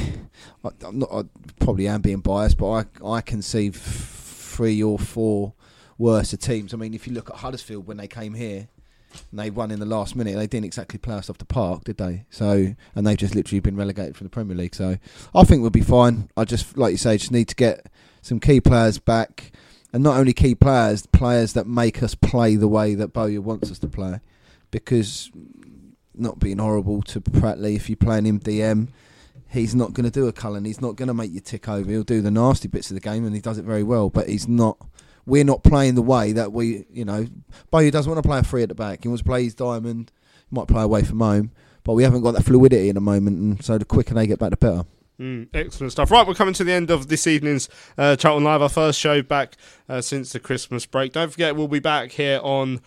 I'm 0.86 1.00
not. 1.00 1.10
I 1.12 1.24
probably 1.60 1.88
am 1.88 2.02
being 2.02 2.22
biased, 2.22 2.58
but 2.58 2.72
I 3.04 3.06
I 3.06 3.22
can 3.22 3.42
see 3.42 3.70
three 3.70 4.82
or 4.82 4.98
four 4.98 5.54
worse 5.98 6.32
teams. 6.38 6.74
I 6.74 6.78
mean, 6.78 6.94
if 6.94 7.08
you 7.08 7.14
look 7.14 7.30
at 7.30 7.38
Huddersfield 7.38 7.86
when 7.86 7.98
they 7.98 8.08
came 8.08 8.34
here, 8.34 8.70
and 9.32 9.40
they 9.40 9.50
won 9.50 9.72
in 9.72 9.80
the 9.80 9.86
last 9.86 10.16
minute, 10.16 10.36
they 10.36 10.48
didn't 10.48 10.66
exactly 10.66 11.00
play 11.00 11.16
us 11.16 11.30
off 11.30 11.38
the 11.38 11.46
park, 11.46 11.84
did 11.84 11.98
they? 11.98 12.26
So, 12.30 12.76
and 12.96 13.06
they've 13.06 13.18
just 13.18 13.36
literally 13.36 13.60
been 13.60 13.76
relegated 13.76 14.16
from 14.16 14.26
the 14.26 14.32
Premier 14.32 14.56
League. 14.56 14.76
So, 14.76 14.98
I 15.36 15.44
think 15.44 15.62
we'll 15.62 15.70
be 15.70 15.82
fine. 15.82 16.30
I 16.38 16.46
just, 16.46 16.78
like 16.78 16.92
you 16.92 16.98
say, 16.98 17.18
just 17.18 17.32
need 17.32 17.50
to 17.50 17.56
get 17.56 17.88
some 18.22 18.40
key 18.40 18.62
players 18.62 19.00
back 19.00 19.52
and 19.94 20.04
not 20.04 20.18
only 20.18 20.34
key 20.34 20.56
players, 20.56 21.06
players 21.06 21.54
that 21.54 21.68
make 21.68 22.02
us 22.02 22.16
play 22.16 22.56
the 22.56 22.68
way 22.68 22.96
that 22.96 23.14
Bowyer 23.14 23.42
wants 23.42 23.72
us 23.72 23.78
to 23.80 23.88
play. 23.88 24.20
Because, 24.72 25.32
not 26.16 26.40
being 26.40 26.58
horrible 26.58 27.04
to 27.04 27.22
Pratley, 27.22 27.76
if 27.76 27.92
you 27.92 27.96
play 27.96 28.18
him 28.18 28.40
DM, 28.40 28.88
he's 29.50 29.76
not 29.76 29.94
going 29.94 30.06
to 30.06 30.12
do 30.12 30.28
a 30.28 30.34
Cullen. 30.34 30.66
He's 30.66 30.82
not 30.82 30.96
going 30.96 31.10
to 31.10 31.14
make 31.14 31.32
you 31.32 31.40
tick 31.40 31.70
over. 31.70 31.90
He'll 31.90 32.04
do 32.04 32.22
the 32.22 32.32
nasty 32.32 32.68
bits 32.68 32.90
of 32.90 32.96
the 32.96 33.02
game, 33.02 33.24
and 33.24 33.36
he 33.36 33.42
does 33.42 33.60
it 33.60 33.66
very 33.66 33.84
well. 33.84 34.10
But 34.10 34.28
he's 34.28 34.48
not. 34.48 34.78
We're 35.28 35.46
not 35.46 35.64
playing 35.64 35.94
the 35.94 36.02
way 36.02 36.34
that 36.34 36.52
we, 36.52 36.86
you 36.92 37.06
know, 37.06 37.28
Bowyer 37.72 37.92
doesn't 37.92 38.12
want 38.12 38.22
to 38.22 38.28
play 38.28 38.40
a 38.40 38.44
free 38.44 38.64
at 38.64 38.70
the 38.70 38.76
back. 38.76 39.04
He 39.04 39.08
wants 39.08 39.22
to 39.22 39.30
play 39.30 39.44
his 39.44 39.56
diamond. 39.56 40.12
He 40.50 40.56
might 40.56 40.68
play 40.68 40.82
away 40.82 41.04
from 41.04 41.20
home, 41.20 41.52
but 41.84 41.94
we 41.94 42.04
haven't 42.04 42.24
got 42.24 42.32
that 42.32 42.44
fluidity 42.44 42.90
in 42.90 42.96
the 42.96 43.02
moment. 43.02 43.38
And 43.38 43.64
so 43.64 43.78
the 43.78 43.86
quicker 43.86 44.16
they 44.16 44.28
get 44.28 44.40
back, 44.40 44.50
the 44.50 44.58
better. 44.58 44.84
Mm, 45.24 45.48
excellent 45.54 45.94
stuff. 45.94 46.12
Right, 46.12 46.28
we're 46.28 46.34
coming 46.34 46.54
to 46.56 46.66
the 46.66 46.74
end 46.74 46.92
of 46.92 47.08
this 47.08 47.28
evening's 47.28 47.70
uh, 47.98 48.18
Charlton 48.18 48.44
Live, 48.44 48.62
our 48.62 48.68
first 48.68 49.00
show 49.00 49.22
back 49.22 49.56
uh, 49.88 50.02
since 50.02 50.34
the 50.34 50.40
Christmas 50.42 50.86
break. 50.86 51.14
Don't 51.14 51.32
forget, 51.32 51.56
we'll 51.56 51.70
be 51.70 51.80
back 51.80 52.12
here 52.12 52.42
on 52.44 52.82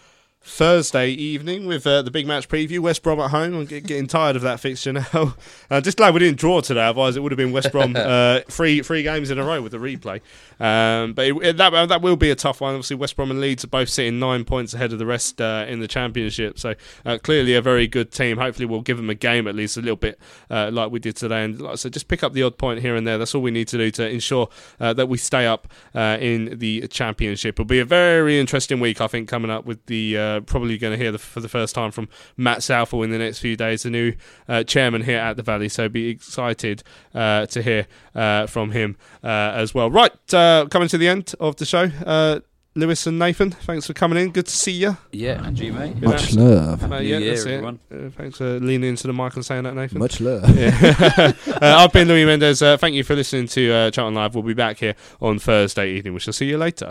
Thursday 0.48 1.08
evening 1.10 1.66
with 1.66 1.84
uh, 1.88 2.02
the 2.02 2.10
big 2.10 2.24
match 2.26 2.48
preview. 2.48 2.78
West 2.78 3.02
Brom 3.02 3.18
at 3.18 3.30
home. 3.30 3.52
I'm 3.54 3.64
getting 3.66 4.06
tired 4.06 4.36
of 4.36 4.42
that 4.42 4.60
fixture 4.60 4.92
now. 4.92 5.34
uh, 5.70 5.80
just 5.80 5.96
glad 5.96 6.14
we 6.14 6.20
didn't 6.20 6.38
draw 6.38 6.60
today, 6.60 6.84
otherwise 6.86 7.16
it 7.16 7.20
would 7.22 7.32
have 7.32 7.36
been 7.36 7.50
West 7.52 7.72
Brom 7.72 7.94
uh, 7.96 8.40
three 8.48 8.80
three 8.80 9.02
games 9.02 9.30
in 9.30 9.38
a 9.40 9.44
row 9.44 9.60
with 9.60 9.72
the 9.72 9.78
replay. 9.78 10.20
Um, 10.58 11.12
but 11.14 11.26
it, 11.26 11.36
it- 11.42 11.56
that 11.56 11.88
that 11.88 12.00
will 12.00 12.16
be 12.16 12.30
a 12.30 12.36
tough 12.36 12.60
one. 12.60 12.74
Obviously, 12.74 12.96
West 12.96 13.16
Brom 13.16 13.30
and 13.30 13.40
Leeds 13.40 13.64
are 13.64 13.68
both 13.68 13.88
sitting 13.88 14.18
nine 14.20 14.44
points 14.44 14.72
ahead 14.72 14.92
of 14.92 14.98
the 15.00 15.06
rest 15.06 15.40
uh, 15.40 15.66
in 15.68 15.80
the 15.80 15.88
Championship. 15.88 16.58
So 16.58 16.74
uh, 17.04 17.18
clearly 17.22 17.54
a 17.54 17.60
very 17.60 17.88
good 17.88 18.12
team. 18.12 18.38
Hopefully, 18.38 18.66
we'll 18.66 18.82
give 18.82 18.96
them 18.98 19.10
a 19.10 19.14
game 19.14 19.48
at 19.48 19.56
least 19.56 19.76
a 19.76 19.80
little 19.80 19.96
bit 19.96 20.18
uh, 20.48 20.70
like 20.72 20.92
we 20.92 21.00
did 21.00 21.16
today. 21.16 21.44
And 21.44 21.60
like 21.60 21.72
I 21.72 21.74
said, 21.74 21.92
just 21.92 22.06
pick 22.08 22.22
up 22.22 22.34
the 22.34 22.44
odd 22.44 22.56
point 22.56 22.80
here 22.80 22.94
and 22.94 23.04
there. 23.06 23.18
That's 23.18 23.34
all 23.34 23.42
we 23.42 23.50
need 23.50 23.68
to 23.68 23.78
do 23.78 23.90
to 23.90 24.08
ensure 24.08 24.48
uh, 24.78 24.92
that 24.92 25.08
we 25.08 25.18
stay 25.18 25.46
up 25.46 25.66
uh, 25.94 26.18
in 26.20 26.58
the 26.58 26.86
Championship. 26.88 27.56
It'll 27.56 27.64
be 27.64 27.80
a 27.80 27.84
very 27.84 28.38
interesting 28.38 28.78
week, 28.78 29.00
I 29.00 29.08
think, 29.08 29.28
coming 29.28 29.50
up 29.50 29.66
with 29.66 29.84
the 29.86 30.35
uh, 30.36 30.40
probably 30.40 30.78
going 30.78 30.96
to 30.96 31.02
hear 31.02 31.12
the, 31.12 31.18
for 31.18 31.40
the 31.40 31.48
first 31.48 31.74
time 31.74 31.90
from 31.90 32.08
Matt 32.36 32.62
Southall 32.62 33.02
in 33.02 33.10
the 33.10 33.18
next 33.18 33.38
few 33.38 33.56
days, 33.56 33.82
the 33.82 33.90
new 33.90 34.14
uh, 34.48 34.62
chairman 34.64 35.02
here 35.02 35.18
at 35.18 35.36
the 35.36 35.42
Valley. 35.42 35.68
So 35.68 35.88
be 35.88 36.08
excited 36.08 36.82
uh, 37.14 37.46
to 37.46 37.62
hear 37.62 37.86
uh, 38.14 38.46
from 38.46 38.72
him 38.72 38.96
uh, 39.24 39.52
as 39.54 39.74
well. 39.74 39.90
Right, 39.90 40.12
uh, 40.34 40.66
coming 40.70 40.88
to 40.88 40.98
the 40.98 41.08
end 41.08 41.34
of 41.40 41.56
the 41.56 41.64
show. 41.64 41.90
Uh, 42.04 42.40
Lewis 42.76 43.06
and 43.06 43.18
Nathan, 43.18 43.52
thanks 43.52 43.86
for 43.86 43.94
coming 43.94 44.18
in. 44.18 44.30
Good 44.32 44.46
to 44.46 44.54
see 44.54 44.72
you. 44.72 44.98
Yeah, 45.10 45.42
and 45.42 45.58
you, 45.58 45.72
mate. 45.72 45.96
Much 46.02 46.24
abs- 46.24 46.36
love. 46.36 46.82
Uh, 46.82 47.00
New 47.00 47.06
yeah, 47.06 47.18
year, 47.18 47.30
that's 47.30 47.46
it. 47.46 47.52
everyone. 47.52 47.80
Uh, 47.90 48.10
thanks 48.10 48.36
for 48.36 48.60
leaning 48.60 48.90
into 48.90 49.06
the 49.06 49.14
mic 49.14 49.34
and 49.34 49.44
saying 49.44 49.62
that, 49.62 49.74
Nathan. 49.74 49.98
Much 49.98 50.20
love. 50.20 50.54
Yeah. 50.54 51.32
uh, 51.46 51.58
I've 51.62 51.92
been 51.92 52.06
Louis 52.06 52.26
Mendez. 52.26 52.60
Uh, 52.60 52.76
thank 52.76 52.94
you 52.94 53.02
for 53.02 53.16
listening 53.16 53.48
to 53.48 53.72
uh, 53.72 54.02
on 54.02 54.14
Live. 54.14 54.34
We'll 54.34 54.44
be 54.44 54.52
back 54.52 54.78
here 54.78 54.94
on 55.22 55.38
Thursday 55.38 55.92
evening. 55.92 56.12
We 56.12 56.20
shall 56.20 56.34
see 56.34 56.46
you 56.46 56.58
later. 56.58 56.90